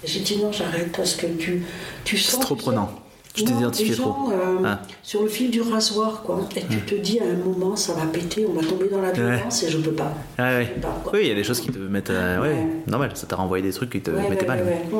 J'ai 0.04 0.20
dit 0.20 0.36
non, 0.38 0.50
j'arrête 0.52 0.90
parce 0.96 1.14
que 1.14 1.26
tu, 1.26 1.64
tu 2.04 2.18
sens. 2.18 2.34
C'est 2.34 2.40
trop 2.40 2.56
tu 2.56 2.62
prenant. 2.62 2.90
les 3.36 3.86
gens, 3.94 4.02
trop. 4.02 4.32
euh, 4.32 4.58
Ah. 4.64 4.80
Sur 5.04 5.22
le 5.22 5.28
fil 5.28 5.50
du 5.50 5.62
rasoir, 5.62 6.22
quoi. 6.22 6.40
Et 6.56 6.62
tu 6.68 6.78
te 6.80 6.94
dis 6.96 7.20
à 7.20 7.22
un 7.24 7.36
moment, 7.36 7.76
ça 7.76 7.94
va 7.94 8.04
péter, 8.06 8.46
on 8.48 8.52
va 8.52 8.66
tomber 8.66 8.88
dans 8.88 9.00
la 9.00 9.12
violence 9.12 9.62
et 9.62 9.70
je 9.70 9.78
peux 9.78 9.92
pas. 9.92 10.12
Ouais, 10.40 10.44
ouais. 10.44 10.72
Peux 10.74 10.80
pas. 10.80 11.02
Oui, 11.12 11.20
il 11.22 11.28
y 11.28 11.32
a 11.32 11.34
des 11.36 11.44
choses 11.44 11.60
qui 11.60 11.68
te 11.70 11.78
mettent. 11.78 12.10
euh, 12.10 12.40
ouais, 12.42 12.48
Ouais. 12.48 12.66
normal, 12.88 13.12
ça 13.14 13.26
t'a 13.28 13.36
renvoyé 13.36 13.62
des 13.62 13.72
trucs 13.72 13.90
qui 13.90 14.00
te 14.00 14.10
mettaient 14.10 14.44
mal. 14.46 14.58
Mmh. 14.64 14.92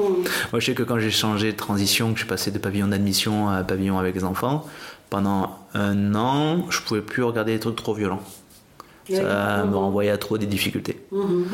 Moi, 0.52 0.60
je 0.60 0.66
sais 0.66 0.74
que 0.74 0.84
quand 0.84 1.00
j'ai 1.00 1.10
changé 1.10 1.50
de 1.52 1.56
transition, 1.56 2.08
que 2.12 2.14
je 2.14 2.20
suis 2.20 2.28
passé 2.28 2.50
de 2.52 2.58
pavillon 2.58 2.86
d'admission 2.86 3.48
à 3.50 3.62
pavillon 3.64 3.98
avec 3.98 4.14
les 4.14 4.24
enfants, 4.24 4.64
pendant 5.14 5.48
un 5.74 6.16
an, 6.16 6.68
je 6.70 6.80
pouvais 6.80 7.00
plus 7.00 7.22
regarder 7.22 7.52
des 7.52 7.60
trucs 7.60 7.76
trop 7.76 7.94
violents. 7.94 8.20
Ça 9.08 9.64
me 9.64 9.70
Mmh. 9.70 9.74
renvoyait 9.76 10.10
à 10.10 10.18
trop 10.18 10.38
des 10.38 10.46
difficultés. 10.46 10.98
Mmh, 11.12 11.18
mmh. 11.18 11.46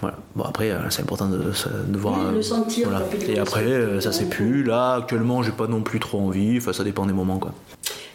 Voilà. 0.00 0.16
Bon, 0.36 0.44
après, 0.44 0.70
euh, 0.70 0.88
c'est 0.90 1.02
important 1.02 1.26
de, 1.28 1.38
de 1.38 1.98
voir. 1.98 2.18
Oui, 2.20 2.26
euh, 2.26 2.32
le 2.34 2.42
sentir, 2.42 2.88
voilà. 2.88 3.04
rapidement, 3.04 3.34
Et 3.34 3.38
après, 3.40 3.64
euh, 3.64 4.00
ça 4.00 4.12
sentir. 4.12 4.28
c'est 4.28 4.36
plus. 4.36 4.62
Là, 4.62 4.94
actuellement, 4.94 5.42
j'ai 5.42 5.50
pas 5.50 5.66
non 5.66 5.82
plus 5.82 5.98
trop 5.98 6.20
envie. 6.20 6.58
Enfin, 6.58 6.72
ça 6.72 6.84
dépend 6.84 7.04
des 7.04 7.12
moments, 7.12 7.38
quoi. 7.40 7.52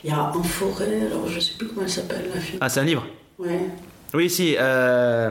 Il 0.06 0.11
y 0.11 0.14
a 0.14 0.31
En 0.34 0.41
forêt, 0.44 1.07
alors 1.11 1.27
je 1.27 1.41
sais 1.41 1.56
plus 1.57 1.68
comment 1.68 1.81
elle 1.81 1.90
s'appelle 1.90 2.23
la 2.34 2.40
fille. 2.40 2.57
Ah, 2.61 2.69
c'est 2.69 2.80
un 2.80 2.85
livre 2.85 3.06
Ouais. 3.38 3.68
Oui, 4.14 4.30
si. 4.30 4.56
Euh... 4.57 5.30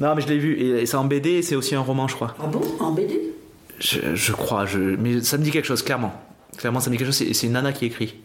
Non, 0.00 0.14
mais 0.14 0.20
je 0.20 0.28
l'ai 0.28 0.38
vu. 0.38 0.60
Et, 0.60 0.84
c'est 0.84 0.98
en 0.98 1.04
BD, 1.04 1.40
c'est 1.40 1.56
aussi 1.56 1.74
un 1.74 1.80
roman, 1.80 2.08
je 2.08 2.14
crois. 2.14 2.34
Ah 2.42 2.46
bon? 2.46 2.60
En 2.80 2.90
BD 2.92 3.32
Je, 3.78 4.00
je 4.14 4.32
crois. 4.32 4.66
Je... 4.66 4.78
Mais 4.78 5.22
ça 5.22 5.38
me 5.38 5.44
dit 5.44 5.50
quelque 5.50 5.64
chose, 5.64 5.80
clairement. 5.82 6.12
Clairement, 6.58 6.80
ça 6.80 6.90
me 6.90 6.94
dit 6.94 6.98
quelque 6.98 7.12
chose. 7.12 7.26
C'est 7.32 7.46
une 7.46 7.52
nana 7.54 7.72
qui 7.72 7.86
écrit. 7.86 8.16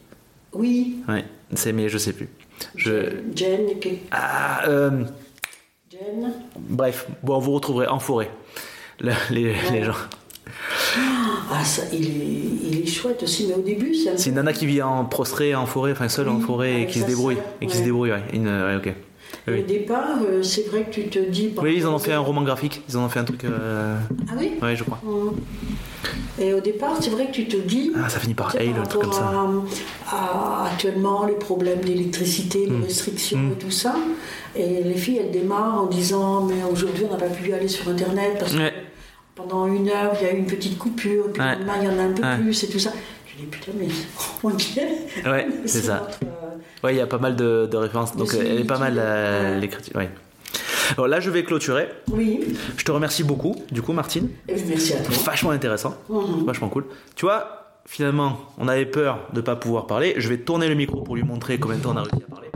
Oui. 0.54 0.98
Ouais. 1.08 1.24
C'est, 1.54 1.72
mais 1.74 1.90
je 1.90 1.98
sais 1.98 2.14
plus. 2.14 2.30
Je. 2.76 2.92
Jen, 3.36 3.62
Ah, 4.12 4.68
euh, 4.68 5.04
Jen. 5.92 6.34
bref, 6.60 7.08
bon, 7.24 7.40
vous 7.40 7.52
retrouverez 7.54 7.88
en 7.88 8.00
forêt 8.00 8.30
le- 9.00 9.12
les, 9.32 9.54
les 9.72 9.84
gens. 9.84 9.96
Ah, 11.52 11.64
ça, 11.64 11.84
il 11.92 12.06
est, 12.06 12.70
il 12.72 12.82
est 12.84 12.86
chouette 12.86 13.24
aussi, 13.24 13.48
mais 13.48 13.56
au 13.56 13.62
début, 13.62 13.94
c'est 13.96 14.10
un 14.12 14.18
C'est 14.18 14.30
une 14.30 14.36
nana 14.36 14.54
qui 14.54 14.66
vit 14.66 14.82
en 14.82 15.06
prostrée, 15.06 15.56
en 15.56 15.66
forêt, 15.66 15.92
enfin 15.92 16.08
seule 16.10 16.30
en 16.30 16.36
Oui, 16.36 16.42
forêt 16.44 16.72
et 16.72 16.76
avec 16.76 16.90
qui 16.90 17.00
se 17.00 17.06
débrouille. 17.06 17.38
Et 17.62 17.68
qui 17.68 17.78
se 17.78 17.84
débrouille, 17.84 18.12
ouais. 18.12 18.24
Une, 18.34 18.48
ouais, 18.48 18.76
ok. 18.76 18.94
Au 19.48 19.52
Oui. 19.52 19.64
départ, 19.64 20.20
euh, 20.30 20.44
c'est 20.44 20.68
vrai 20.70 20.84
que 20.84 20.92
tu 20.92 21.08
te 21.08 21.18
dis. 21.20 21.52
Oui, 21.62 21.74
ils 21.78 21.88
en 21.88 21.96
ont 21.96 22.00
fait 22.00 22.14
un 22.14 22.20
roman 22.20 22.44
graphique. 22.44 22.82
Ils 22.90 22.98
en 22.98 23.06
ont 23.06 23.10
fait 23.10 23.20
un 23.20 23.24
truc. 23.24 23.44
euh, 23.44 23.98
Ah 24.30 24.34
oui 24.38 24.52
Ouais, 24.62 24.76
je 24.76 24.84
crois. 24.84 25.00
Hum. 25.06 25.34
Et 26.40 26.54
au 26.54 26.60
départ, 26.60 26.98
c'est 27.00 27.10
vrai 27.10 27.28
que 27.28 27.32
tu 27.32 27.48
te 27.48 27.58
dis. 27.58 27.92
Ah, 27.96 28.08
ça 28.10 28.20
finit 28.20 28.34
par 28.34 28.56
Hale, 28.56 28.70
un 28.80 28.84
truc 28.86 29.02
comme 29.02 29.12
ça. 29.14 29.32
À, 30.10 30.16
à 30.16 30.68
actuellement, 30.72 31.26
les 31.26 31.34
problèmes 31.34 31.82
d'électricité, 31.82 32.68
Hmm. 32.68 32.80
les 32.82 32.86
restrictions 32.88 33.52
et 33.52 33.58
tout 33.64 33.72
ça. 33.72 33.96
Et 34.56 34.84
les 34.84 34.96
filles, 34.96 35.20
elles 35.24 35.32
démarrent 35.32 35.82
en 35.84 35.86
disant 35.88 36.46
Mais 36.46 36.64
aujourd'hui, 36.72 37.06
on 37.10 37.12
n'a 37.14 37.18
pas 37.20 37.28
pu 37.30 37.52
aller 37.54 37.68
sur 37.68 37.88
Internet 37.90 38.38
parce 38.40 38.54
que 38.54 38.60
pendant 39.36 39.66
une 39.66 39.90
heure, 39.90 40.14
il 40.22 40.28
y 40.28 40.30
a 40.30 40.34
eu 40.34 40.38
une 40.38 40.46
petite 40.46 40.78
coupure, 40.78 41.26
et 41.28 41.32
puis 41.32 41.42
Ouais. 41.42 41.54
le 41.54 41.66
lendemain, 41.66 41.74
il 41.82 41.86
y 41.86 41.88
en 41.88 42.00
a 42.00 42.04
un 42.04 42.12
peu 42.12 42.22
Ouais. 42.22 42.38
plus 42.38 42.64
et 42.64 42.68
tout 42.68 42.80
ça. 42.80 42.92
Dis 43.42 43.48
Putain, 43.48 43.72
mais. 43.78 43.88
Ouais, 45.30 45.48
c'est 45.66 45.82
ça. 45.82 46.00
notre, 46.00 46.20
euh, 46.24 46.58
Ouais, 46.84 46.96
il 46.96 46.98
y 46.98 47.02
a 47.02 47.08
pas 47.08 47.18
mal 47.20 47.36
de, 47.36 47.68
de 47.72 47.78
références. 47.78 48.16
Donc, 48.16 48.32
Des 48.32 48.40
elle 48.40 48.60
est 48.62 48.64
pas 48.64 48.80
mal 48.80 48.96
euh, 48.98 49.60
l'écriture. 49.60 49.96
Ouais. 49.96 50.10
Alors 50.94 51.08
là, 51.08 51.20
je 51.20 51.30
vais 51.30 51.44
clôturer. 51.44 51.88
Oui. 52.12 52.56
Je 52.78 52.84
te 52.84 52.92
remercie 52.92 53.24
beaucoup, 53.24 53.56
du 53.72 53.82
coup, 53.82 53.94
Martine. 53.94 54.30
Et 54.50 54.56
merci 54.68 54.94
à 54.94 54.98
toi. 55.02 55.16
Vachement 55.26 55.52
intéressant. 55.52 55.96
Vachement 56.46 56.70
cool. 56.70 56.86
Tu 57.16 57.26
vois, 57.26 57.76
finalement, 57.86 58.40
on 58.58 58.68
avait 58.68 58.86
peur 58.86 59.20
de 59.32 59.38
ne 59.38 59.42
pas 59.42 59.56
pouvoir 59.56 59.88
parler. 59.88 60.16
Je 60.18 60.28
vais 60.28 60.38
tourner 60.38 60.68
le 60.68 60.76
micro 60.76 61.02
pour 61.02 61.16
lui 61.16 61.24
montrer 61.24 61.60
combien 61.60 61.78
de 61.78 61.84
temps 61.84 61.92
on 61.94 61.98
a 61.98 62.04
réussi 62.04 62.24
à 62.28 62.30
parler. 62.32 62.50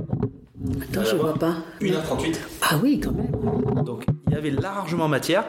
Attends, 0.92 1.04
je 1.10 1.16
vois 1.16 1.36
pas. 1.36 1.56
1h38. 1.82 2.36
Ah 2.64 2.80
oui, 2.82 3.00
quand 3.00 3.12
même. 3.12 3.84
Donc, 3.84 4.06
il 4.28 4.34
y 4.34 4.36
avait 4.36 4.50
largement 4.52 5.08
matière. 5.08 5.46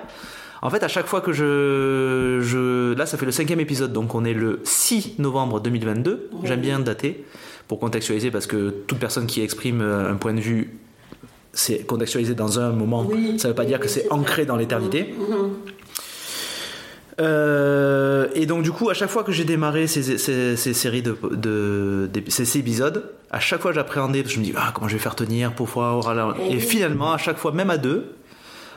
En 0.62 0.70
fait, 0.70 0.82
à 0.82 0.88
chaque 0.88 1.06
fois 1.06 1.20
que 1.20 1.32
je, 1.32 2.40
je... 2.42 2.94
Là, 2.94 3.06
ça 3.06 3.18
fait 3.18 3.26
le 3.26 3.32
cinquième 3.32 3.60
épisode, 3.60 3.92
donc 3.92 4.14
on 4.14 4.24
est 4.24 4.32
le 4.34 4.60
6 4.64 5.16
novembre 5.18 5.60
2022. 5.60 6.30
J'aime 6.44 6.60
bien 6.60 6.78
dater 6.80 7.24
pour 7.68 7.78
contextualiser 7.78 8.30
parce 8.30 8.46
que 8.46 8.70
toute 8.86 8.98
personne 8.98 9.26
qui 9.26 9.42
exprime 9.42 9.80
euh, 9.82 10.10
un 10.10 10.14
point 10.14 10.32
de 10.34 10.40
vue, 10.40 10.78
c'est 11.52 11.86
contextualisé 11.86 12.34
dans 12.34 12.58
un 12.60 12.70
moment. 12.70 13.04
Oui, 13.06 13.38
ça 13.38 13.48
ne 13.48 13.52
veut 13.52 13.56
pas 13.56 13.64
dire 13.64 13.80
que 13.80 13.88
c'est 13.88 14.10
ancré 14.10 14.46
dans 14.46 14.56
l'éternité. 14.56 15.14
Euh, 17.18 18.28
et 18.34 18.44
donc 18.46 18.62
du 18.62 18.70
coup, 18.72 18.90
à 18.90 18.94
chaque 18.94 19.08
fois 19.08 19.24
que 19.24 19.32
j'ai 19.32 19.44
démarré 19.44 19.86
ces, 19.86 20.18
ces- 20.18 20.56
ces 20.56 20.74
séries 20.74 21.00
de, 21.02 21.16
de- 21.32 22.08
ces, 22.28 22.44
ces 22.44 22.58
épisodes, 22.58 23.10
à 23.30 23.40
chaque 23.40 23.62
fois 23.62 23.72
j'appréhendais, 23.72 24.22
parce 24.22 24.34
que 24.34 24.40
je 24.40 24.40
me 24.40 24.44
dis 24.44 24.54
ah, 24.56 24.70
comment 24.74 24.86
je 24.88 24.94
vais 24.96 25.02
faire 25.02 25.14
tenir 25.16 25.52
pour 25.54 25.66
pouvoir. 25.66 26.00
voilà. 26.00 26.34
Et 26.50 26.58
finalement, 26.58 27.12
à 27.12 27.18
chaque 27.18 27.38
fois, 27.38 27.52
même 27.52 27.70
à 27.70 27.78
deux, 27.78 28.12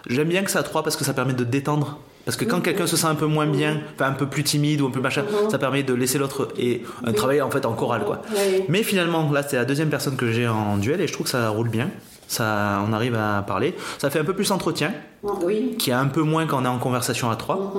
j'aime 0.07 0.27
bien 0.29 0.43
que 0.43 0.51
ça 0.51 0.59
à 0.59 0.63
trois 0.63 0.83
parce 0.83 0.95
que 0.95 1.03
ça 1.03 1.13
permet 1.13 1.33
de 1.33 1.43
détendre. 1.43 1.99
Parce 2.25 2.37
que 2.37 2.45
quand 2.45 2.61
quelqu'un 2.61 2.85
se 2.85 2.95
sent 2.95 3.07
un 3.07 3.15
peu 3.15 3.25
moins 3.25 3.47
bien, 3.47 3.79
enfin 3.95 4.09
un 4.09 4.13
peu 4.13 4.27
plus 4.27 4.43
timide 4.43 4.81
ou 4.81 4.87
un 4.87 4.91
peu 4.91 4.99
machin, 4.99 5.23
ça 5.49 5.57
permet 5.57 5.81
de 5.83 5.93
laisser 5.93 6.17
l'autre 6.19 6.49
et 6.59 6.83
un 7.03 7.13
travail 7.13 7.41
en 7.41 7.49
fait 7.49 7.65
en 7.65 7.73
chorale 7.73 8.03
quoi. 8.05 8.21
Mais 8.67 8.83
finalement, 8.83 9.31
là 9.31 9.41
c'est 9.41 9.55
la 9.55 9.65
deuxième 9.65 9.89
personne 9.89 10.15
que 10.15 10.31
j'ai 10.31 10.47
en 10.47 10.77
duel 10.77 11.01
et 11.01 11.07
je 11.07 11.13
trouve 11.13 11.25
que 11.25 11.31
ça 11.31 11.49
roule 11.49 11.69
bien. 11.69 11.89
Ça, 12.27 12.83
on 12.87 12.93
arrive 12.93 13.15
à 13.15 13.41
parler. 13.41 13.73
Ça 13.97 14.11
fait 14.11 14.19
un 14.19 14.23
peu 14.23 14.35
plus 14.35 14.51
entretien 14.51 14.93
Oui. 15.23 15.73
qui 15.79 15.89
est 15.89 15.93
un 15.93 16.05
peu 16.05 16.21
moins 16.21 16.45
quand 16.45 16.61
on 16.61 16.65
est 16.65 16.67
en 16.67 16.77
conversation 16.77 17.31
à 17.31 17.35
trois. 17.35 17.73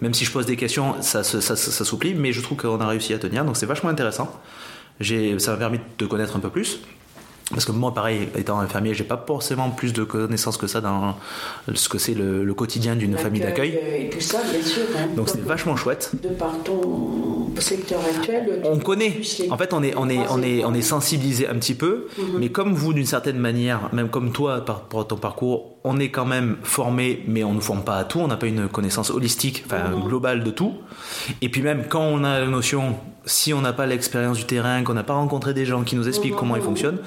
Même 0.00 0.14
si 0.14 0.24
je 0.24 0.30
pose 0.30 0.46
des 0.46 0.54
questions, 0.54 0.94
ça, 1.00 1.24
ça, 1.24 1.40
ça, 1.40 1.84
s'oublie, 1.84 2.14
mais 2.14 2.32
je 2.32 2.40
trouve 2.40 2.56
qu'on 2.56 2.80
a 2.80 2.86
réussi 2.86 3.12
à 3.14 3.18
tenir, 3.18 3.44
donc 3.44 3.56
c'est 3.56 3.66
vachement 3.66 3.90
intéressant. 3.90 4.30
Ça 5.00 5.50
m'a 5.50 5.56
permis 5.56 5.78
de 5.78 5.82
te 5.98 6.04
connaître 6.04 6.36
un 6.36 6.38
peu 6.38 6.50
plus. 6.50 6.78
Parce 7.50 7.64
que 7.64 7.70
moi, 7.70 7.94
pareil, 7.94 8.28
étant 8.36 8.58
infirmier, 8.58 8.92
j'ai 8.92 9.04
pas 9.04 9.22
forcément 9.24 9.70
plus 9.70 9.92
de 9.92 10.02
connaissances 10.02 10.56
que 10.56 10.66
ça 10.66 10.80
dans 10.80 11.14
ce 11.72 11.88
que 11.88 11.96
c'est 11.96 12.14
le, 12.14 12.44
le 12.44 12.54
quotidien 12.54 12.96
d'une 12.96 13.16
famille 13.16 13.40
d'accueil. 13.40 13.78
Et 13.98 14.10
tout 14.10 14.20
ça, 14.20 14.38
bien 14.50 14.60
sûr. 14.60 14.82
hein. 14.98 15.06
Donc 15.14 15.28
c'est 15.28 15.40
vachement 15.42 15.76
chouette. 15.76 16.10
De 16.20 16.30
par 16.30 16.50
ton 16.64 17.46
secteur 17.60 18.00
actuel. 18.00 18.60
tu 18.64 18.68
On 18.68 18.78
connaît. 18.80 19.20
En 19.50 19.56
fait, 19.56 19.72
on 19.72 19.82
est, 19.84 19.94
on 19.96 20.08
est, 20.08 20.18
on 20.28 20.42
est, 20.42 20.64
on 20.64 20.74
est 20.74 20.82
sensibilisé 20.82 21.46
un 21.46 21.54
petit 21.54 21.74
peu, 21.76 22.08
mais 22.36 22.48
comme 22.48 22.74
vous, 22.74 22.92
d'une 22.92 23.06
certaine 23.06 23.38
manière, 23.38 23.90
même 23.92 24.08
comme 24.08 24.32
toi, 24.32 24.64
par 24.64 24.88
ton 25.06 25.16
parcours, 25.16 25.76
on 25.84 26.00
est 26.00 26.10
quand 26.10 26.26
même 26.26 26.56
formé, 26.64 27.22
mais 27.28 27.44
on 27.44 27.54
ne 27.54 27.60
forme 27.60 27.84
pas 27.84 27.96
à 27.98 28.04
tout. 28.04 28.18
On 28.18 28.26
n'a 28.26 28.36
pas 28.36 28.48
une 28.48 28.66
connaissance 28.66 29.10
holistique, 29.10 29.62
enfin 29.66 29.92
globale 30.04 30.42
de 30.42 30.50
tout. 30.50 30.72
Et 31.42 31.48
puis 31.48 31.62
même 31.62 31.84
quand 31.88 32.02
on 32.02 32.24
a 32.24 32.40
la 32.40 32.46
notion, 32.46 32.96
si 33.24 33.54
on 33.54 33.60
n'a 33.60 33.72
pas 33.72 33.86
l'expérience 33.86 34.36
du 34.36 34.46
terrain, 34.46 34.82
qu'on 34.82 34.94
n'a 34.94 35.04
pas 35.04 35.14
rencontré 35.14 35.54
des 35.54 35.64
gens 35.64 35.84
qui 35.84 35.94
nous 35.94 36.08
expliquent 36.08 36.34
comment 36.34 36.56
ils 36.56 36.62
fonctionnent, 36.62 36.98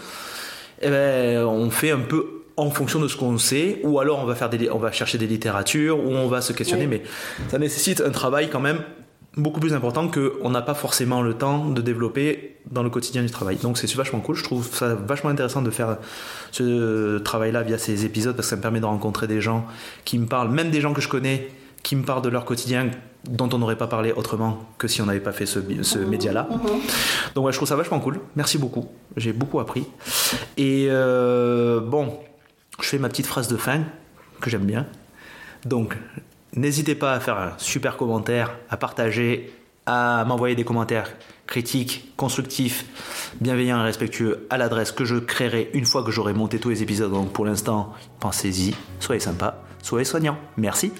eh 0.81 0.89
ben, 0.89 1.45
on 1.45 1.69
fait 1.69 1.91
un 1.91 1.99
peu 1.99 2.43
en 2.57 2.69
fonction 2.71 2.99
de 2.99 3.07
ce 3.07 3.15
qu'on 3.15 3.37
sait, 3.37 3.79
ou 3.83 3.99
alors 3.99 4.19
on 4.19 4.25
va 4.25 4.35
faire 4.35 4.49
des, 4.49 4.69
on 4.69 4.79
va 4.79 4.91
chercher 4.91 5.17
des 5.17 5.27
littératures, 5.27 5.97
ou 5.99 6.09
on 6.09 6.27
va 6.27 6.41
se 6.41 6.51
questionner, 6.53 6.87
Oui. 6.87 7.01
mais 7.01 7.03
ça 7.49 7.57
nécessite 7.57 8.01
un 8.01 8.11
travail 8.11 8.49
quand 8.49 8.59
même 8.59 8.81
beaucoup 9.37 9.59
plus 9.59 9.73
important 9.73 10.07
que 10.09 10.33
on 10.41 10.49
n'a 10.49 10.61
pas 10.61 10.73
forcément 10.73 11.21
le 11.21 11.35
temps 11.35 11.69
de 11.69 11.81
développer 11.81 12.57
dans 12.69 12.83
le 12.83 12.89
quotidien 12.89 13.21
du 13.21 13.29
travail. 13.29 13.55
Donc 13.57 13.77
c'est 13.77 13.93
vachement 13.95 14.19
cool, 14.19 14.35
je 14.35 14.43
trouve 14.43 14.67
ça 14.73 14.95
vachement 14.95 15.29
intéressant 15.29 15.61
de 15.61 15.69
faire 15.69 15.97
ce 16.51 17.17
travail-là 17.19 17.61
via 17.63 17.77
ces 17.77 18.05
épisodes 18.05 18.35
parce 18.35 18.47
que 18.47 18.49
ça 18.51 18.55
me 18.57 18.61
permet 18.61 18.79
de 18.79 18.85
rencontrer 18.85 19.27
des 19.27 19.39
gens 19.39 19.65
qui 20.03 20.17
me 20.19 20.25
parlent, 20.25 20.49
même 20.49 20.71
des 20.71 20.81
gens 20.81 20.93
que 20.93 21.01
je 21.01 21.07
connais, 21.07 21.49
qui 21.83 21.95
me 21.95 22.03
parlent 22.03 22.21
de 22.23 22.29
leur 22.29 22.43
quotidien 22.43 22.89
dont 23.25 23.49
on 23.53 23.57
n'aurait 23.57 23.77
pas 23.77 23.87
parlé 23.87 24.11
autrement 24.11 24.59
que 24.77 24.87
si 24.87 25.01
on 25.01 25.05
n'avait 25.05 25.19
pas 25.19 25.31
fait 25.31 25.45
ce, 25.45 25.59
ce 25.83 25.99
média-là. 25.99 26.47
Donc 27.35 27.45
ouais, 27.45 27.51
je 27.51 27.57
trouve 27.57 27.67
ça 27.67 27.75
vachement 27.75 27.99
cool. 27.99 28.19
Merci 28.35 28.57
beaucoup. 28.57 28.87
J'ai 29.17 29.33
beaucoup 29.33 29.59
appris. 29.59 29.85
Et 30.57 30.87
euh, 30.89 31.79
bon, 31.81 32.17
je 32.81 32.87
fais 32.87 32.97
ma 32.97 33.09
petite 33.09 33.27
phrase 33.27 33.47
de 33.47 33.57
fin 33.57 33.83
que 34.39 34.49
j'aime 34.49 34.65
bien. 34.65 34.85
Donc, 35.65 35.97
n'hésitez 36.55 36.95
pas 36.95 37.13
à 37.13 37.19
faire 37.19 37.37
un 37.37 37.53
super 37.57 37.97
commentaire, 37.97 38.55
à 38.69 38.77
partager, 38.77 39.53
à 39.85 40.23
m'envoyer 40.25 40.55
des 40.55 40.63
commentaires 40.63 41.11
critiques, 41.47 42.13
constructifs, 42.15 42.85
bienveillants 43.41 43.79
et 43.81 43.83
respectueux 43.83 44.47
à 44.49 44.57
l'adresse 44.57 44.91
que 44.91 45.03
je 45.03 45.15
créerai 45.15 45.71
une 45.73 45.85
fois 45.85 46.03
que 46.03 46.11
j'aurai 46.11 46.33
monté 46.33 46.59
tous 46.59 46.69
les 46.69 46.83
épisodes. 46.83 47.11
Donc 47.11 47.33
pour 47.33 47.45
l'instant, 47.45 47.93
pensez-y, 48.19 48.75
soyez 48.99 49.19
sympa, 49.19 49.63
soyez 49.81 50.05
soignants. 50.05 50.37
Merci. 50.57 50.93